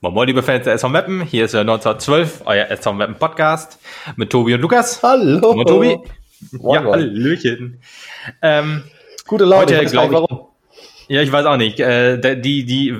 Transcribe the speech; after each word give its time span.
Moin 0.00 0.14
Moin, 0.14 0.26
liebe 0.28 0.42
Fans 0.42 0.64
der 0.64 0.74
SV 0.74 0.88
Meppen. 0.88 1.22
Hier 1.22 1.44
ist 1.46 1.52
der 1.54 1.62
1912, 1.62 2.42
euer 2.44 2.66
SV 2.70 2.92
Meppen 2.92 3.16
Podcast 3.16 3.78
mit 4.14 4.30
Tobi 4.30 4.54
und 4.54 4.60
Lukas. 4.60 5.02
Hallo. 5.02 5.52
Moin 5.54 5.66
Tobi. 5.66 5.98
Moin, 6.52 6.84
ja. 6.84 6.90
Hallöchen. 6.92 7.80
Ähm, 8.40 8.84
Gute 9.26 9.44
Laune, 9.46 9.62
Heute 9.62 9.74
ich 9.74 9.80
weiß 9.86 9.92
gar 9.92 10.02
nicht 10.02 10.10
glaub 10.10 10.24
ich- 10.24 10.30
warum. 10.30 10.46
ja, 11.08 11.22
ich 11.22 11.32
weiß 11.32 11.46
auch 11.46 11.56
nicht. 11.56 11.80
Äh, 11.80 12.36
die, 12.40 12.64
die, 12.64 12.94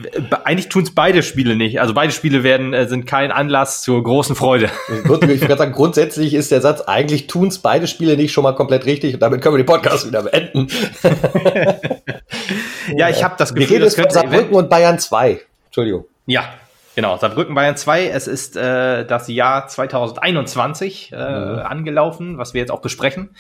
eigentlich 0.45 0.69
tun 0.69 0.83
es 0.83 0.93
beide 0.95 1.23
Spiele 1.23 1.55
nicht. 1.55 1.81
Also 1.81 1.95
beide 1.95 2.13
Spiele 2.13 2.43
werden, 2.43 2.73
äh, 2.75 2.89
sind 2.89 3.07
kein 3.07 3.31
Anlass 3.31 3.83
zur 3.83 4.03
großen 4.03 4.35
Freude. 4.35 4.69
Ich 5.05 5.09
würde 5.09 5.57
sagen, 5.57 5.73
grundsätzlich 5.73 6.35
ist 6.35 6.51
der 6.51 6.61
Satz, 6.61 6.81
eigentlich 6.83 7.29
tun's 7.29 7.59
beide 7.59 7.87
Spiele 7.87 8.17
nicht 8.17 8.33
schon 8.33 8.43
mal 8.43 8.55
komplett 8.57 8.85
richtig 8.87 9.15
und 9.15 9.21
damit 9.21 9.41
können 9.43 9.55
wir 9.55 9.63
den 9.63 9.67
Podcast 9.67 10.07
wieder 10.09 10.25
beenden. 10.25 10.67
Ja, 12.97 13.09
ich 13.09 13.23
habe 13.23 13.35
das 13.39 13.55
Gefühl, 13.55 13.81
das 13.81 13.95
könnte 13.95 14.15
Saarbrücken 14.15 14.55
und 14.55 14.69
Bayern 14.69 14.99
2. 14.99 15.41
Entschuldigung. 15.67 16.05
Ja, 16.27 16.45
genau. 16.95 17.17
Saarbrücken 17.17 17.55
Bayern 17.55 17.77
2. 17.77 18.09
Es 18.09 18.27
ist 18.27 18.57
äh, 18.57 19.05
das 19.05 19.29
Jahr 19.29 19.69
2021 19.69 21.13
äh, 21.13 21.17
angelaufen, 21.17 22.39
was 22.39 22.55
wir 22.55 22.61
jetzt 22.61 22.71
auch 22.71 22.81
besprechen. 22.81 23.31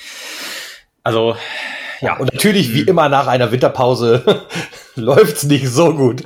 Also, 1.02 1.36
ja. 2.00 2.16
Und 2.16 2.32
natürlich, 2.32 2.74
wie 2.74 2.82
immer 2.82 3.08
nach 3.08 3.27
einer 3.27 3.52
Winterpause, 3.52 4.44
läuft's 4.94 5.44
nicht 5.44 5.69
so 5.69 5.94
gut. 5.94 6.22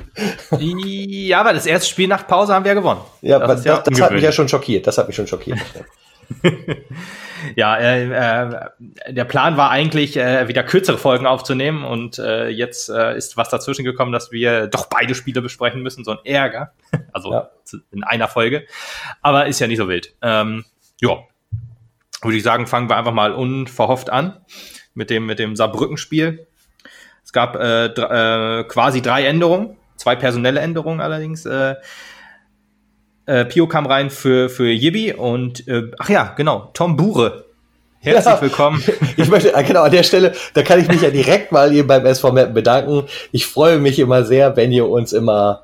ja, 0.59 1.39
aber 1.39 1.53
das 1.53 1.65
erste 1.65 1.89
Spiel 1.89 2.07
nach 2.07 2.27
Pause 2.27 2.53
haben 2.53 2.63
wir 2.63 2.69
ja 2.69 2.75
gewonnen. 2.75 3.01
Ja, 3.21 3.39
das, 3.39 3.63
das, 3.63 3.83
das 3.83 4.01
hat 4.01 4.11
mich 4.11 4.23
ja 4.23 4.31
schon 4.31 4.47
schockiert. 4.47 4.87
Das 4.87 4.97
hat 4.97 5.07
mich 5.07 5.15
schon 5.15 5.27
schockiert. 5.27 5.59
Ja, 7.55 7.77
äh, 7.77 8.05
äh, 8.05 9.13
der 9.13 9.25
Plan 9.25 9.57
war 9.57 9.69
eigentlich, 9.71 10.17
äh, 10.17 10.47
wieder 10.47 10.63
kürzere 10.63 10.97
Folgen 10.97 11.25
aufzunehmen 11.25 11.83
und 11.83 12.17
äh, 12.19 12.47
jetzt 12.49 12.89
äh, 12.89 13.15
ist 13.15 13.37
was 13.37 13.49
dazwischen 13.49 13.85
gekommen, 13.85 14.11
dass 14.11 14.31
wir 14.31 14.67
doch 14.67 14.87
beide 14.87 15.15
Spiele 15.15 15.41
besprechen 15.41 15.81
müssen, 15.81 16.03
so 16.03 16.11
ein 16.11 16.19
Ärger. 16.25 16.71
Also 17.13 17.31
Ja. 17.31 17.49
in 17.91 18.03
einer 18.03 18.27
Folge. 18.27 18.65
Aber 19.21 19.45
ist 19.47 19.59
ja 19.59 19.67
nicht 19.67 19.77
so 19.77 19.87
wild. 19.87 20.13
Ähm, 20.21 20.65
ja, 20.99 21.17
würde 22.21 22.37
ich 22.37 22.43
sagen, 22.43 22.67
fangen 22.67 22.89
wir 22.89 22.97
einfach 22.97 23.13
mal 23.13 23.31
unverhofft 23.31 24.09
an 24.09 24.37
mit 24.93 25.09
dem, 25.09 25.25
mit 25.25 25.39
dem 25.39 25.55
Saarbrücken-Spiel. 25.55 26.45
Es 27.23 27.31
gab 27.31 27.55
äh, 27.55 27.85
äh, 27.85 28.63
quasi 28.65 29.01
drei 29.01 29.25
Änderungen, 29.25 29.77
zwei 29.95 30.15
personelle 30.15 30.59
Änderungen 30.59 30.99
allerdings. 31.01 31.45
Äh, 31.45 31.75
äh, 33.25 33.45
Pio 33.45 33.67
kam 33.67 33.85
rein 33.85 34.09
für, 34.09 34.49
für 34.49 34.67
Yibi 34.69 35.13
und, 35.13 35.67
äh, 35.67 35.91
ach 35.97 36.09
ja, 36.09 36.33
genau, 36.37 36.69
Tom 36.73 36.95
Bure. 36.95 37.44
Herzlich 38.05 38.33
Ja. 38.35 38.41
willkommen. 38.41 38.83
Ich 39.17 39.29
möchte, 39.29 39.51
genau, 39.65 39.83
an 39.83 39.91
der 39.91 40.03
Stelle, 40.03 40.33
da 40.53 40.61
kann 40.61 40.79
ich 40.79 40.87
mich 40.87 41.01
ja 41.01 41.09
direkt 41.09 41.51
mal 41.51 41.71
hier 41.71 41.85
beim 41.87 42.05
SV 42.05 42.31
Mappen 42.31 42.53
bedanken. 42.53 43.03
Ich 43.31 43.45
freue 43.45 43.79
mich 43.79 43.97
immer 43.99 44.23
sehr, 44.23 44.55
wenn 44.55 44.71
ihr 44.71 44.87
uns 44.87 45.13
immer 45.13 45.63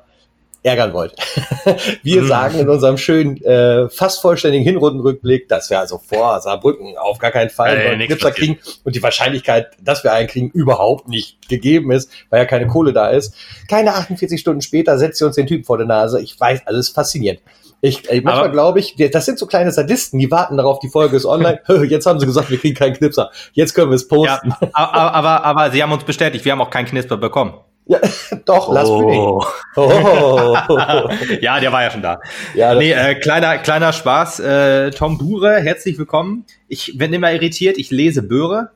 ärgern 0.64 0.92
wollt. 0.92 1.14
Wir 2.04 2.22
Mhm. 2.22 2.28
sagen 2.28 2.58
in 2.60 2.68
unserem 2.68 2.96
schönen, 2.96 3.36
äh, 3.44 3.88
fast 3.88 4.20
vollständigen 4.22 4.64
Hinrundenrückblick, 4.64 5.48
dass 5.48 5.70
wir 5.70 5.80
also 5.80 5.98
vor 5.98 6.40
Saarbrücken 6.40 6.96
auf 6.96 7.18
gar 7.18 7.32
keinen 7.32 7.50
Fall 7.50 7.76
Äh, 7.76 7.88
einen 7.90 8.06
Knipser 8.06 8.30
kriegen 8.30 8.58
und 8.84 8.94
die 8.94 9.02
Wahrscheinlichkeit, 9.02 9.70
dass 9.82 10.04
wir 10.04 10.12
einen 10.12 10.28
kriegen, 10.28 10.50
überhaupt 10.50 11.08
nicht 11.08 11.48
gegeben 11.48 11.90
ist, 11.90 12.10
weil 12.30 12.38
ja 12.40 12.44
keine 12.46 12.68
Kohle 12.68 12.92
da 12.92 13.08
ist. 13.10 13.34
Keine 13.68 13.94
48 13.94 14.38
Stunden 14.40 14.62
später 14.62 14.98
setzt 14.98 15.20
ihr 15.20 15.26
uns 15.26 15.34
den 15.36 15.48
Typen 15.48 15.64
vor 15.64 15.78
der 15.78 15.86
Nase. 15.88 16.20
Ich 16.20 16.38
weiß, 16.38 16.60
alles 16.66 16.88
faszinierend. 16.90 17.40
Ich, 17.84 18.08
äh, 18.08 18.20
manchmal 18.20 18.52
glaube 18.52 18.78
ich, 18.78 18.94
das 19.10 19.24
sind 19.26 19.40
so 19.40 19.46
kleine 19.46 19.72
Sadisten, 19.72 20.16
die 20.20 20.30
warten 20.30 20.56
darauf, 20.56 20.78
die 20.78 20.88
Folge 20.88 21.16
ist 21.16 21.26
online. 21.26 21.60
Jetzt 21.88 22.06
haben 22.06 22.20
sie 22.20 22.26
gesagt, 22.26 22.48
wir 22.48 22.56
kriegen 22.58 22.76
keinen 22.76 22.94
Knipser. 22.94 23.30
Jetzt 23.54 23.74
können 23.74 23.90
wir 23.90 23.96
es 23.96 24.08
Ja, 24.08 24.16
posten. 24.16 24.54
aber, 24.72 25.14
aber, 25.14 25.44
aber 25.44 25.70
sie 25.72 25.82
haben 25.82 25.90
uns 25.90 26.04
bestätigt, 26.04 26.44
wir 26.44 26.52
haben 26.52 26.60
auch 26.60 26.70
keinen 26.70 26.86
Knisper 26.86 27.16
bekommen. 27.16 27.54
Ja, 27.86 27.98
doch, 28.44 28.72
lass 28.72 28.88
oh. 28.88 29.44
Oh. 29.74 30.56
Ja, 31.40 31.58
der 31.58 31.72
war 31.72 31.82
ja 31.82 31.90
schon 31.90 32.02
da. 32.02 32.20
Ja, 32.54 32.72
Nee, 32.76 32.92
äh, 32.92 33.16
kleiner, 33.16 33.58
kleiner 33.58 33.92
Spaß. 33.92 34.38
Äh, 34.38 34.90
Tom 34.92 35.18
Bure, 35.18 35.56
herzlich 35.60 35.98
willkommen. 35.98 36.44
Ich 36.68 36.96
bin 36.96 37.12
immer 37.12 37.32
irritiert, 37.32 37.78
ich 37.78 37.90
lese 37.90 38.22
Böhre 38.22 38.70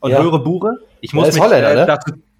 und 0.00 0.12
Ja. 0.12 0.22
höre 0.22 0.38
Bure. 0.38 0.78
Ich 1.02 1.12
muss 1.12 1.30
mich, 1.30 1.42
Holländer, 1.42 1.72
äh, 1.72 1.86
ne? 1.86 1.98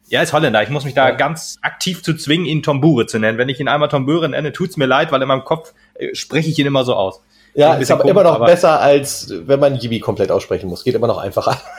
Ja, 0.08 0.22
ist 0.22 0.32
Holländer. 0.32 0.62
Ich 0.62 0.68
muss 0.70 0.84
mich 0.84 0.94
da 0.94 1.08
Ja. 1.08 1.14
ganz 1.16 1.58
aktiv 1.62 2.02
zu 2.02 2.14
zwingen, 2.14 2.46
ihn 2.46 2.62
Tom 2.62 2.80
Bure 2.80 3.06
zu 3.06 3.18
nennen. 3.18 3.38
Wenn 3.38 3.48
ich 3.48 3.58
ihn 3.60 3.68
einmal 3.68 3.88
Tom 3.88 4.06
Bure 4.06 4.28
nenne, 4.28 4.52
tut's 4.52 4.76
mir 4.76 4.86
leid, 4.86 5.10
weil 5.12 5.20
in 5.22 5.28
meinem 5.28 5.44
Kopf 5.44 5.72
äh, 5.94 6.14
spreche 6.14 6.48
ich 6.50 6.58
ihn 6.58 6.66
immer 6.66 6.84
so 6.84 6.94
aus. 6.94 7.20
ja 7.54 7.74
ist 7.74 7.90
aber 7.90 8.02
komisch, 8.02 8.10
immer 8.12 8.22
noch 8.24 8.34
aber- 8.36 8.46
besser, 8.46 8.80
als 8.80 9.32
wenn 9.46 9.58
man 9.60 9.74
Yibi 9.76 9.98
komplett 10.00 10.30
aussprechen 10.30 10.68
muss. 10.68 10.84
Geht 10.84 10.94
immer 10.94 11.06
noch 11.08 11.18
einfacher. 11.18 11.60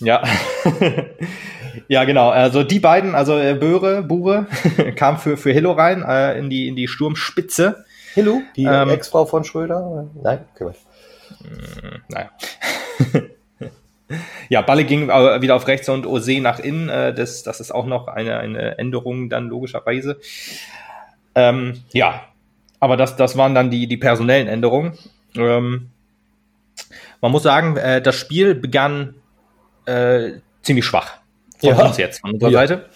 Ja. 0.00 0.20
ja, 1.88 2.02
genau. 2.04 2.30
Also 2.30 2.64
die 2.64 2.80
beiden, 2.80 3.14
also 3.14 3.38
äh, 3.38 3.54
Böhre, 3.54 4.02
Bure, 4.02 4.46
kam 4.96 5.16
für, 5.16 5.36
für 5.36 5.52
Hillo 5.52 5.70
rein 5.72 6.02
äh, 6.02 6.36
in, 6.38 6.50
die, 6.50 6.66
in 6.66 6.74
die 6.74 6.88
Sturmspitze. 6.88 7.84
Hillu, 8.14 8.42
die 8.56 8.64
Ähm. 8.64 8.90
Ex-Frau 8.90 9.24
von 9.26 9.44
Schröder? 9.44 10.08
Nein, 10.22 10.40
okay. 10.56 10.72
Naja. 12.08 12.30
Ja, 14.48 14.62
Balle 14.62 14.84
ging 14.84 15.08
äh, 15.10 15.42
wieder 15.42 15.56
auf 15.56 15.66
rechts 15.66 15.88
und 15.88 16.06
Ose 16.06 16.40
nach 16.40 16.58
innen. 16.58 16.88
Äh, 16.88 17.14
das, 17.14 17.42
das 17.42 17.60
ist 17.60 17.72
auch 17.72 17.86
noch 17.86 18.08
eine, 18.08 18.38
eine 18.38 18.78
Änderung 18.78 19.28
dann 19.28 19.48
logischerweise. 19.48 20.18
Ähm, 21.34 21.82
ja, 21.92 22.22
aber 22.80 22.96
das, 22.96 23.16
das 23.16 23.36
waren 23.36 23.54
dann 23.54 23.70
die, 23.70 23.86
die 23.86 23.96
personellen 23.96 24.48
Änderungen. 24.48 24.98
Ähm, 25.36 25.90
man 27.20 27.32
muss 27.32 27.42
sagen, 27.44 27.76
äh, 27.76 28.02
das 28.02 28.16
Spiel 28.16 28.54
begann 28.54 29.14
äh, 29.86 30.32
ziemlich 30.62 30.84
schwach. 30.84 31.18
Von 31.58 31.70
Ja. 31.70 31.84
uns 31.86 31.96
jetzt, 31.96 32.20
von 32.20 32.32
unserer 32.32 32.50
Ja. 32.50 32.58
Seite. 32.58 32.88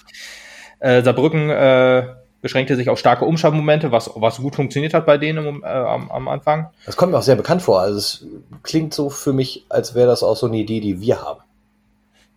Äh, 0.80 1.02
Saarbrücken 1.02 1.48
äh, 1.50 2.06
beschränkte 2.42 2.76
sich 2.76 2.88
auf 2.90 2.98
starke 2.98 3.24
Umschaltmomente, 3.24 3.92
was, 3.92 4.10
was 4.14 4.38
gut 4.38 4.56
funktioniert 4.56 4.94
hat 4.94 5.06
bei 5.06 5.18
denen 5.18 5.46
im, 5.46 5.62
äh, 5.64 5.66
am, 5.66 6.10
am 6.10 6.28
Anfang. 6.28 6.70
Das 6.84 6.96
kommt 6.96 7.12
mir 7.12 7.18
auch 7.18 7.22
sehr 7.22 7.36
bekannt 7.36 7.62
vor. 7.62 7.80
Also 7.80 7.98
es 7.98 8.26
klingt 8.62 8.94
so 8.94 9.10
für 9.10 9.32
mich, 9.32 9.64
als 9.68 9.94
wäre 9.94 10.06
das 10.06 10.22
auch 10.22 10.36
so 10.36 10.46
eine 10.46 10.56
Idee, 10.58 10.80
die 10.80 11.00
wir 11.00 11.22
haben. 11.22 11.40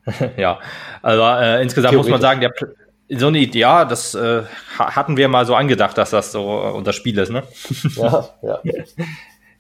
Ja, 0.37 0.59
also 1.01 1.21
äh, 1.23 1.61
insgesamt 1.61 1.95
muss 1.95 2.07
man 2.07 2.21
sagen, 2.21 2.41
der 2.41 2.51
so 3.19 3.27
eine 3.27 3.39
Idee, 3.39 3.59
ja, 3.59 3.85
das 3.85 4.15
äh, 4.15 4.43
ha- 4.77 4.95
hatten 4.95 5.17
wir 5.17 5.27
mal 5.27 5.45
so 5.45 5.55
angedacht, 5.55 5.97
dass 5.97 6.11
das 6.11 6.31
so 6.31 6.41
äh, 6.41 6.71
unser 6.71 6.93
Spiel 6.93 7.17
ist, 7.17 7.31
ne? 7.31 7.43
Ja, 7.95 8.29
ja. 8.41 8.59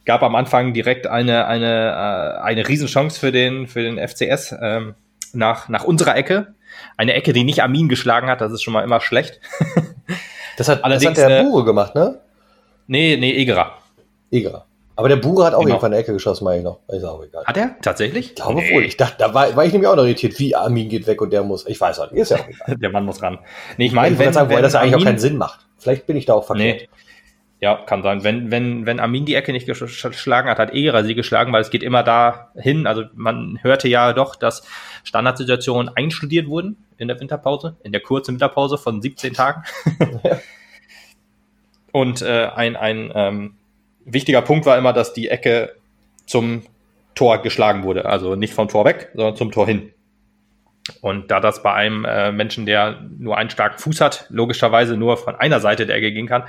Gab 0.05 0.23
am 0.23 0.35
Anfang 0.35 0.73
direkt 0.73 1.07
eine, 1.07 1.45
eine, 1.45 2.37
äh, 2.39 2.41
eine 2.43 2.67
Riesenchance 2.67 3.19
für 3.19 3.31
den, 3.31 3.67
für 3.67 3.81
den 3.81 3.97
FCS 3.99 4.55
ähm, 4.61 4.95
nach, 5.33 5.67
nach 5.69 5.83
unserer 5.83 6.15
Ecke. 6.15 6.53
Eine 6.99 7.13
Ecke, 7.13 7.31
die 7.31 7.45
nicht 7.45 7.63
Armin 7.63 7.87
geschlagen 7.87 8.27
hat, 8.27 8.41
das 8.41 8.51
ist 8.51 8.61
schon 8.61 8.73
mal 8.73 8.83
immer 8.83 8.99
schlecht. 8.99 9.39
Das 10.57 10.67
hat, 10.67 10.83
Allerdings, 10.83 11.13
das 11.13 11.23
hat 11.23 11.31
der 11.31 11.39
äh, 11.39 11.43
Bure 11.43 11.63
gemacht, 11.63 11.95
ne? 11.95 12.19
nee, 12.87 13.15
nee, 13.17 13.31
Egerer. 13.31 13.71
Egal. 14.29 14.65
Aber 14.97 15.07
der 15.07 15.15
Bure 15.15 15.45
hat 15.45 15.53
auch 15.53 15.59
Genau. 15.59 15.69
irgendwann 15.75 15.93
eine 15.93 16.01
Ecke 16.01 16.11
geschossen, 16.11 16.43
meine 16.43 16.57
ich 16.57 16.63
noch. 16.65 16.79
Ist 16.89 17.05
auch 17.05 17.23
egal. 17.23 17.45
Hat 17.45 17.55
er? 17.55 17.77
Tatsächlich? 17.81 18.31
Ich 18.31 18.35
glaube 18.35 18.59
wohl. 18.73 18.83
Ich 18.83 18.97
dachte, 18.97 19.15
da 19.19 19.33
war, 19.33 19.55
war 19.55 19.63
ich 19.63 19.71
nämlich 19.71 19.87
auch 19.87 19.95
noch 19.95 20.03
irritiert, 20.03 20.37
wie 20.37 20.53
Armin 20.53 20.89
geht 20.89 21.07
weg 21.07 21.21
und 21.21 21.31
der 21.31 21.43
muss. 21.43 21.65
Ich 21.65 21.79
weiß 21.79 21.97
auch 22.01 22.11
nicht. 22.11 22.19
Ist 22.19 22.31
ja 22.31 22.37
auch 22.39 22.47
egal. 22.49 22.75
Der 22.81 22.89
Mann 22.89 23.05
muss 23.05 23.21
ran. 23.21 23.39
Nee, 23.77 23.85
ich 23.85 23.93
meine, 23.93 24.19
wenn, 24.19 24.33
sagen, 24.33 24.47
wobei 24.49 24.57
wenn 24.57 24.63
das 24.63 24.75
eigentlich 24.75 24.95
auch 24.95 24.97
Armin- 24.97 25.05
keinen 25.05 25.19
Sinn 25.19 25.37
macht. 25.37 25.61
Vielleicht 25.77 26.05
bin 26.05 26.17
ich 26.17 26.25
da 26.25 26.33
auch 26.33 26.43
verkehrt. 26.45 26.81
Nee. 26.81 26.89
Ja, 27.61 27.75
kann 27.75 28.03
sein. 28.03 28.23
Wenn, 28.23 28.51
wenn, 28.51 28.85
wenn 28.85 29.01
Armin 29.01 29.25
die 29.25 29.35
Ecke 29.35 29.51
nicht 29.51 29.67
gesch- 29.67 30.07
geschlagen 30.07 30.49
hat, 30.49 30.59
hat 30.59 30.73
Egerer 30.73 31.03
sie 31.03 31.13
geschlagen, 31.13 31.51
weil 31.51 31.61
es 31.61 31.69
geht 31.69 31.83
immer 31.83 32.03
dahin. 32.03 32.87
Also 32.87 33.03
man 33.15 33.59
hörte 33.61 33.89
ja 33.89 34.13
doch, 34.13 34.37
dass 34.37 34.65
Standardsituationen 35.03 35.93
einstudiert 35.93 36.47
wurden 36.47 36.77
in 36.97 37.09
der 37.09 37.19
Winterpause, 37.19 37.75
in 37.83 37.91
der 37.91 37.99
kurzen 38.01 38.35
Winterpause 38.35 38.77
von 38.77 39.01
17 39.01 39.33
Tagen. 39.33 39.63
Und 41.91 42.21
äh, 42.21 42.47
ein, 42.55 42.75
ein 42.75 43.11
ähm, 43.13 43.55
wichtiger 44.05 44.41
Punkt 44.41 44.65
war 44.65 44.77
immer, 44.77 44.93
dass 44.93 45.13
die 45.13 45.27
Ecke 45.29 45.75
zum 46.25 46.63
Tor 47.15 47.41
geschlagen 47.41 47.83
wurde. 47.83 48.05
Also 48.05 48.35
nicht 48.35 48.53
vom 48.53 48.67
Tor 48.67 48.85
weg, 48.85 49.09
sondern 49.15 49.35
zum 49.35 49.51
Tor 49.51 49.65
hin. 49.65 49.91
Und 51.01 51.31
da 51.31 51.39
das 51.39 51.63
bei 51.63 51.73
einem 51.73 52.05
äh, 52.05 52.31
Menschen, 52.31 52.65
der 52.65 52.99
nur 53.17 53.37
einen 53.37 53.49
starken 53.49 53.79
Fuß 53.79 54.01
hat, 54.01 54.25
logischerweise 54.29 54.97
nur 54.97 55.17
von 55.17 55.35
einer 55.35 55.59
Seite 55.59 55.85
der 55.85 55.95
Ecke 55.95 56.11
gehen 56.11 56.27
kann, 56.27 56.43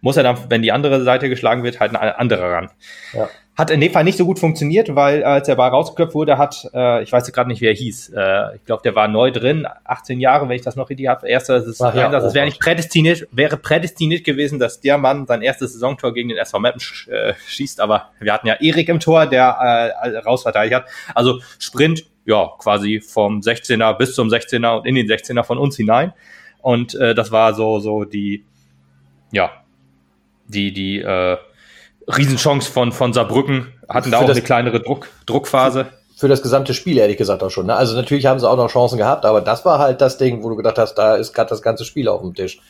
muss 0.00 0.16
er 0.16 0.22
dann, 0.22 0.38
wenn 0.48 0.62
die 0.62 0.72
andere 0.72 1.02
Seite 1.02 1.28
geschlagen 1.28 1.62
wird, 1.62 1.80
halt 1.80 1.94
eine 1.94 2.18
andere 2.18 2.50
ran. 2.50 2.70
Ja. 3.12 3.28
Hat 3.56 3.70
in 3.70 3.80
dem 3.80 3.92
Fall 3.92 4.04
nicht 4.04 4.16
so 4.16 4.24
gut 4.24 4.38
funktioniert, 4.38 4.94
weil 4.94 5.22
als 5.22 5.46
der 5.46 5.56
Ball 5.56 5.68
rausgeköpft 5.68 6.14
wurde, 6.14 6.38
hat, 6.38 6.70
äh, 6.72 7.02
ich 7.02 7.12
weiß 7.12 7.26
jetzt 7.26 7.34
gerade 7.34 7.48
nicht, 7.48 7.60
wie 7.60 7.66
er 7.66 7.74
hieß, 7.74 8.10
äh, 8.16 8.56
ich 8.56 8.64
glaube, 8.64 8.80
der 8.82 8.94
war 8.94 9.06
neu 9.06 9.30
drin, 9.30 9.66
18 9.84 10.18
Jahre, 10.18 10.48
wenn 10.48 10.56
ich 10.56 10.62
das 10.62 10.76
noch 10.76 10.88
richtig 10.88 11.08
habe, 11.08 11.28
erster 11.28 11.60
Saison, 11.60 11.88
Ach 11.88 11.94
ja, 11.94 12.16
es 12.16 12.24
oh 12.24 12.34
wäre 12.34 12.46
nicht 12.46 12.60
prädestiniert, 12.60 13.28
wäre 13.32 13.58
prädestiniert 13.58 14.24
gewesen, 14.24 14.58
dass 14.58 14.80
der 14.80 14.96
Mann 14.96 15.26
sein 15.26 15.42
erstes 15.42 15.74
Saisontor 15.74 16.14
gegen 16.14 16.30
den 16.30 16.38
SV 16.38 16.58
Meppen 16.58 16.80
sch 16.80 17.08
äh, 17.08 17.34
schießt, 17.48 17.80
aber 17.80 18.10
wir 18.18 18.32
hatten 18.32 18.46
ja 18.46 18.54
Erik 18.54 18.88
im 18.88 19.00
Tor, 19.00 19.26
der 19.26 19.92
äh, 20.02 20.18
rausverteidigt 20.18 20.76
hat. 20.76 20.84
Also 21.14 21.40
Sprint, 21.58 22.06
ja, 22.30 22.50
quasi 22.58 23.00
vom 23.00 23.40
16er 23.40 23.92
bis 23.98 24.14
zum 24.14 24.28
16er 24.28 24.78
und 24.78 24.86
in 24.86 24.94
den 24.94 25.08
16er 25.08 25.42
von 25.42 25.58
uns 25.58 25.76
hinein. 25.76 26.12
Und 26.62 26.94
äh, 26.94 27.14
das 27.14 27.32
war 27.32 27.54
so, 27.54 27.80
so 27.80 28.04
die, 28.04 28.44
ja, 29.32 29.50
die, 30.46 30.72
die 30.72 31.00
äh, 31.00 31.36
Riesenchance 32.06 32.70
von, 32.70 32.92
von 32.92 33.12
Saarbrücken, 33.12 33.72
hatten 33.88 34.12
da 34.12 34.18
Für 34.18 34.24
auch 34.26 34.30
eine 34.30 34.42
kleinere 34.42 34.80
Druck, 34.80 35.08
Druckphase. 35.26 35.88
für 36.16 36.28
das 36.28 36.42
gesamte 36.42 36.72
Spiel, 36.72 36.98
ehrlich 36.98 37.16
gesagt, 37.16 37.42
auch 37.42 37.50
schon. 37.50 37.66
Ne? 37.66 37.74
Also 37.74 37.96
natürlich 37.96 38.26
haben 38.26 38.38
sie 38.38 38.48
auch 38.48 38.56
noch 38.56 38.70
Chancen 38.70 38.98
gehabt, 38.98 39.24
aber 39.24 39.40
das 39.40 39.64
war 39.64 39.80
halt 39.80 40.00
das 40.00 40.16
Ding, 40.16 40.44
wo 40.44 40.50
du 40.50 40.56
gedacht 40.56 40.78
hast, 40.78 40.94
da 40.94 41.16
ist 41.16 41.32
gerade 41.32 41.50
das 41.50 41.62
ganze 41.62 41.84
Spiel 41.84 42.08
auf 42.08 42.20
dem 42.20 42.34
Tisch. 42.34 42.60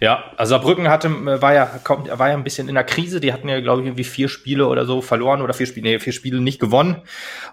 Ja, 0.00 0.24
also 0.36 0.50
Saarbrücken 0.50 0.88
hatte, 0.88 1.10
war 1.40 1.54
ja, 1.54 1.66
kommt, 1.84 2.08
war 2.18 2.28
ja 2.28 2.34
ein 2.34 2.44
bisschen 2.44 2.68
in 2.68 2.74
der 2.74 2.84
Krise. 2.84 3.20
Die 3.20 3.32
hatten 3.32 3.48
ja, 3.48 3.60
glaube 3.60 3.80
ich, 3.82 3.86
irgendwie 3.86 4.04
vier 4.04 4.28
Spiele 4.28 4.66
oder 4.66 4.86
so 4.86 5.00
verloren 5.00 5.40
oder 5.42 5.54
vier 5.54 5.66
Spiele, 5.66 5.88
nee, 5.90 5.98
vier 5.98 6.12
Spiele 6.12 6.40
nicht 6.40 6.60
gewonnen. 6.60 6.96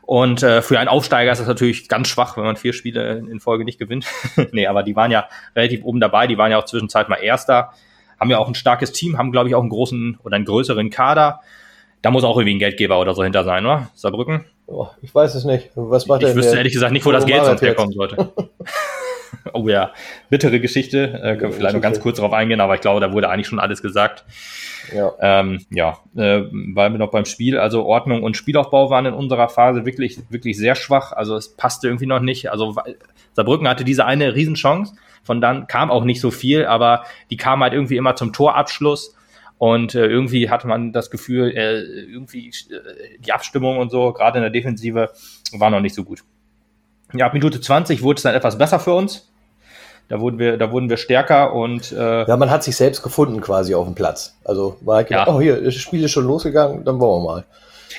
Und 0.01 0.43
äh, 0.43 0.61
für 0.61 0.79
einen 0.79 0.89
Aufsteiger 0.89 1.31
ist 1.31 1.39
das 1.39 1.47
natürlich 1.47 1.87
ganz 1.87 2.07
schwach, 2.07 2.37
wenn 2.37 2.43
man 2.43 2.57
vier 2.57 2.73
Spiele 2.73 3.17
in 3.17 3.39
Folge 3.39 3.63
nicht 3.65 3.79
gewinnt. 3.79 4.05
nee, 4.51 4.67
aber 4.67 4.83
die 4.83 4.95
waren 4.95 5.11
ja 5.11 5.27
relativ 5.55 5.83
oben 5.83 5.99
dabei. 5.99 6.27
Die 6.27 6.37
waren 6.37 6.51
ja 6.51 6.57
auch 6.57 6.65
zwischenzeit 6.65 7.09
mal 7.09 7.17
Erster. 7.17 7.71
Haben 8.19 8.29
ja 8.29 8.37
auch 8.37 8.47
ein 8.47 8.55
starkes 8.55 8.91
Team, 8.91 9.17
haben, 9.17 9.31
glaube 9.31 9.49
ich, 9.49 9.55
auch 9.55 9.61
einen 9.61 9.69
großen 9.69 10.19
oder 10.23 10.35
einen 10.35 10.45
größeren 10.45 10.89
Kader. 10.89 11.41
Da 12.01 12.09
muss 12.11 12.23
auch 12.23 12.37
irgendwie 12.37 12.55
ein 12.55 12.59
Geldgeber 12.59 12.99
oder 12.99 13.13
so 13.13 13.23
hinter 13.23 13.43
sein, 13.43 13.65
oder? 13.65 13.89
Saarbrücken? 13.93 14.45
Oh, 14.67 14.87
ich 15.01 15.13
weiß 15.13 15.35
es 15.35 15.43
nicht. 15.43 15.69
Was 15.75 16.07
macht 16.07 16.21
ich 16.21 16.27
der? 16.27 16.35
wüsste 16.35 16.51
der- 16.51 16.59
ehrlich 16.59 16.73
gesagt 16.73 16.93
nicht, 16.93 17.05
wo 17.05 17.11
das 17.11 17.25
Geld 17.25 17.45
sonst 17.45 17.61
herkommen 17.61 17.93
sollte. 17.93 18.31
oh 19.53 19.67
ja, 19.67 19.91
bittere 20.29 20.59
Geschichte. 20.59 21.19
Äh, 21.23 21.37
können 21.37 21.51
wir 21.51 21.57
vielleicht 21.57 21.75
noch 21.75 21.81
ganz 21.81 21.99
kurz 21.99 22.17
darauf 22.17 22.33
eingehen, 22.33 22.61
aber 22.61 22.75
ich 22.75 22.81
glaube, 22.81 22.99
da 22.99 23.13
wurde 23.13 23.29
eigentlich 23.29 23.47
schon 23.47 23.59
alles 23.59 23.81
gesagt. 23.81 24.25
Ja. 24.93 25.13
Ähm, 25.19 25.65
ja, 25.69 25.99
äh, 26.15 26.43
weil 26.51 26.91
wir 26.91 26.97
noch 26.97 27.11
beim 27.11 27.25
Spiel, 27.25 27.57
also 27.57 27.85
Ordnung 27.85 28.23
und 28.23 28.37
Spielaufbau 28.37 28.89
waren 28.89 29.05
in 29.05 29.13
unserer 29.13 29.49
Phase 29.49 29.85
wirklich, 29.85 30.19
wirklich 30.29 30.57
sehr 30.57 30.75
schwach. 30.75 31.11
Also 31.11 31.35
es 31.35 31.55
passte 31.55 31.87
irgendwie 31.87 32.07
noch 32.07 32.19
nicht. 32.19 32.51
Also 32.51 32.75
Saarbrücken 33.33 33.67
hatte 33.67 33.83
diese 33.83 34.05
eine 34.05 34.35
Riesenchance, 34.35 34.95
von 35.23 35.41
dann 35.41 35.67
kam 35.67 35.91
auch 35.91 36.03
nicht 36.03 36.19
so 36.19 36.31
viel, 36.31 36.65
aber 36.65 37.05
die 37.29 37.37
kam 37.37 37.61
halt 37.61 37.73
irgendwie 37.73 37.97
immer 37.97 38.15
zum 38.15 38.33
Torabschluss. 38.33 39.15
Und 39.57 39.93
äh, 39.93 40.07
irgendwie 40.07 40.49
hatte 40.49 40.67
man 40.67 40.91
das 40.91 41.11
Gefühl, 41.11 41.51
äh, 41.51 41.81
irgendwie 41.81 42.47
äh, 42.47 43.19
die 43.19 43.31
Abstimmung 43.31 43.77
und 43.77 43.91
so, 43.91 44.11
gerade 44.11 44.39
in 44.39 44.41
der 44.41 44.49
Defensive, 44.49 45.11
war 45.51 45.69
noch 45.69 45.81
nicht 45.81 45.93
so 45.93 46.03
gut. 46.03 46.23
Ja, 47.13 47.25
ab 47.27 47.33
Minute 47.33 47.59
20 47.61 48.01
wurde 48.03 48.17
es 48.17 48.23
dann 48.23 48.35
etwas 48.35 48.57
besser 48.57 48.79
für 48.79 48.93
uns. 48.93 49.27
Da 50.09 50.19
wurden 50.19 50.39
wir, 50.39 50.57
da 50.57 50.71
wurden 50.71 50.89
wir 50.89 50.97
stärker 50.97 51.53
und 51.53 51.91
äh, 51.93 52.27
ja, 52.27 52.35
man 52.35 52.49
hat 52.49 52.63
sich 52.63 52.75
selbst 52.75 53.01
gefunden 53.01 53.39
quasi 53.39 53.73
auf 53.75 53.85
dem 53.85 53.95
Platz. 53.95 54.35
Also 54.43 54.77
war 54.81 54.97
halt 54.97 55.07
gedacht, 55.07 55.27
Ja. 55.27 55.33
oh 55.33 55.39
hier, 55.39 55.61
das 55.61 55.73
Spiel 55.75 56.03
ist 56.03 56.11
schon 56.11 56.25
losgegangen, 56.25 56.83
dann 56.83 56.99
wollen 56.99 57.23
wir 57.23 57.31
mal. 57.31 57.45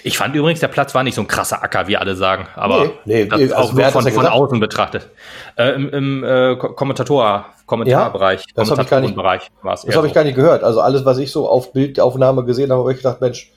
Ich 0.04 0.18
fand 0.18 0.34
übrigens, 0.34 0.60
der 0.60 0.68
Platz 0.68 0.94
war 0.94 1.04
nicht 1.04 1.14
so 1.14 1.20
ein 1.22 1.28
krasser 1.28 1.62
Acker, 1.62 1.86
wie 1.86 1.96
alle 1.96 2.14
sagen. 2.16 2.48
Aber 2.54 2.84
Nee, 2.84 2.90
nee, 3.04 3.26
das 3.26 3.40
also 3.40 3.54
auch 3.54 3.72
nur 3.72 3.84
von, 3.90 4.04
das 4.04 4.14
von 4.14 4.26
außen 4.26 4.60
betrachtet. 4.60 5.08
Äh, 5.56 5.70
Im 5.74 5.88
im 5.90 6.24
äh, 6.24 6.56
Ko- 6.56 6.70
Kommentator, 6.74 7.46
Kommentarbereich, 7.66 8.44
das 8.54 8.68
ich 8.68 8.74
gar 8.74 8.74
nicht- 8.74 8.88
Kommentatorenbereich 8.90 9.50
war 9.62 9.74
es 9.74 9.82
Das 9.82 9.96
habe 9.96 10.06
ich 10.06 10.12
so. 10.12 10.14
gar 10.14 10.24
nicht 10.24 10.34
gehört. 10.34 10.64
Also 10.64 10.80
alles, 10.80 11.04
was 11.04 11.18
ich 11.18 11.30
so 11.30 11.48
auf 11.48 11.72
Bildaufnahme 11.72 12.44
gesehen 12.44 12.70
habe, 12.72 12.80
habe 12.80 12.90
ich 12.92 12.98
gedacht, 12.98 13.20
Mensch, 13.20 13.50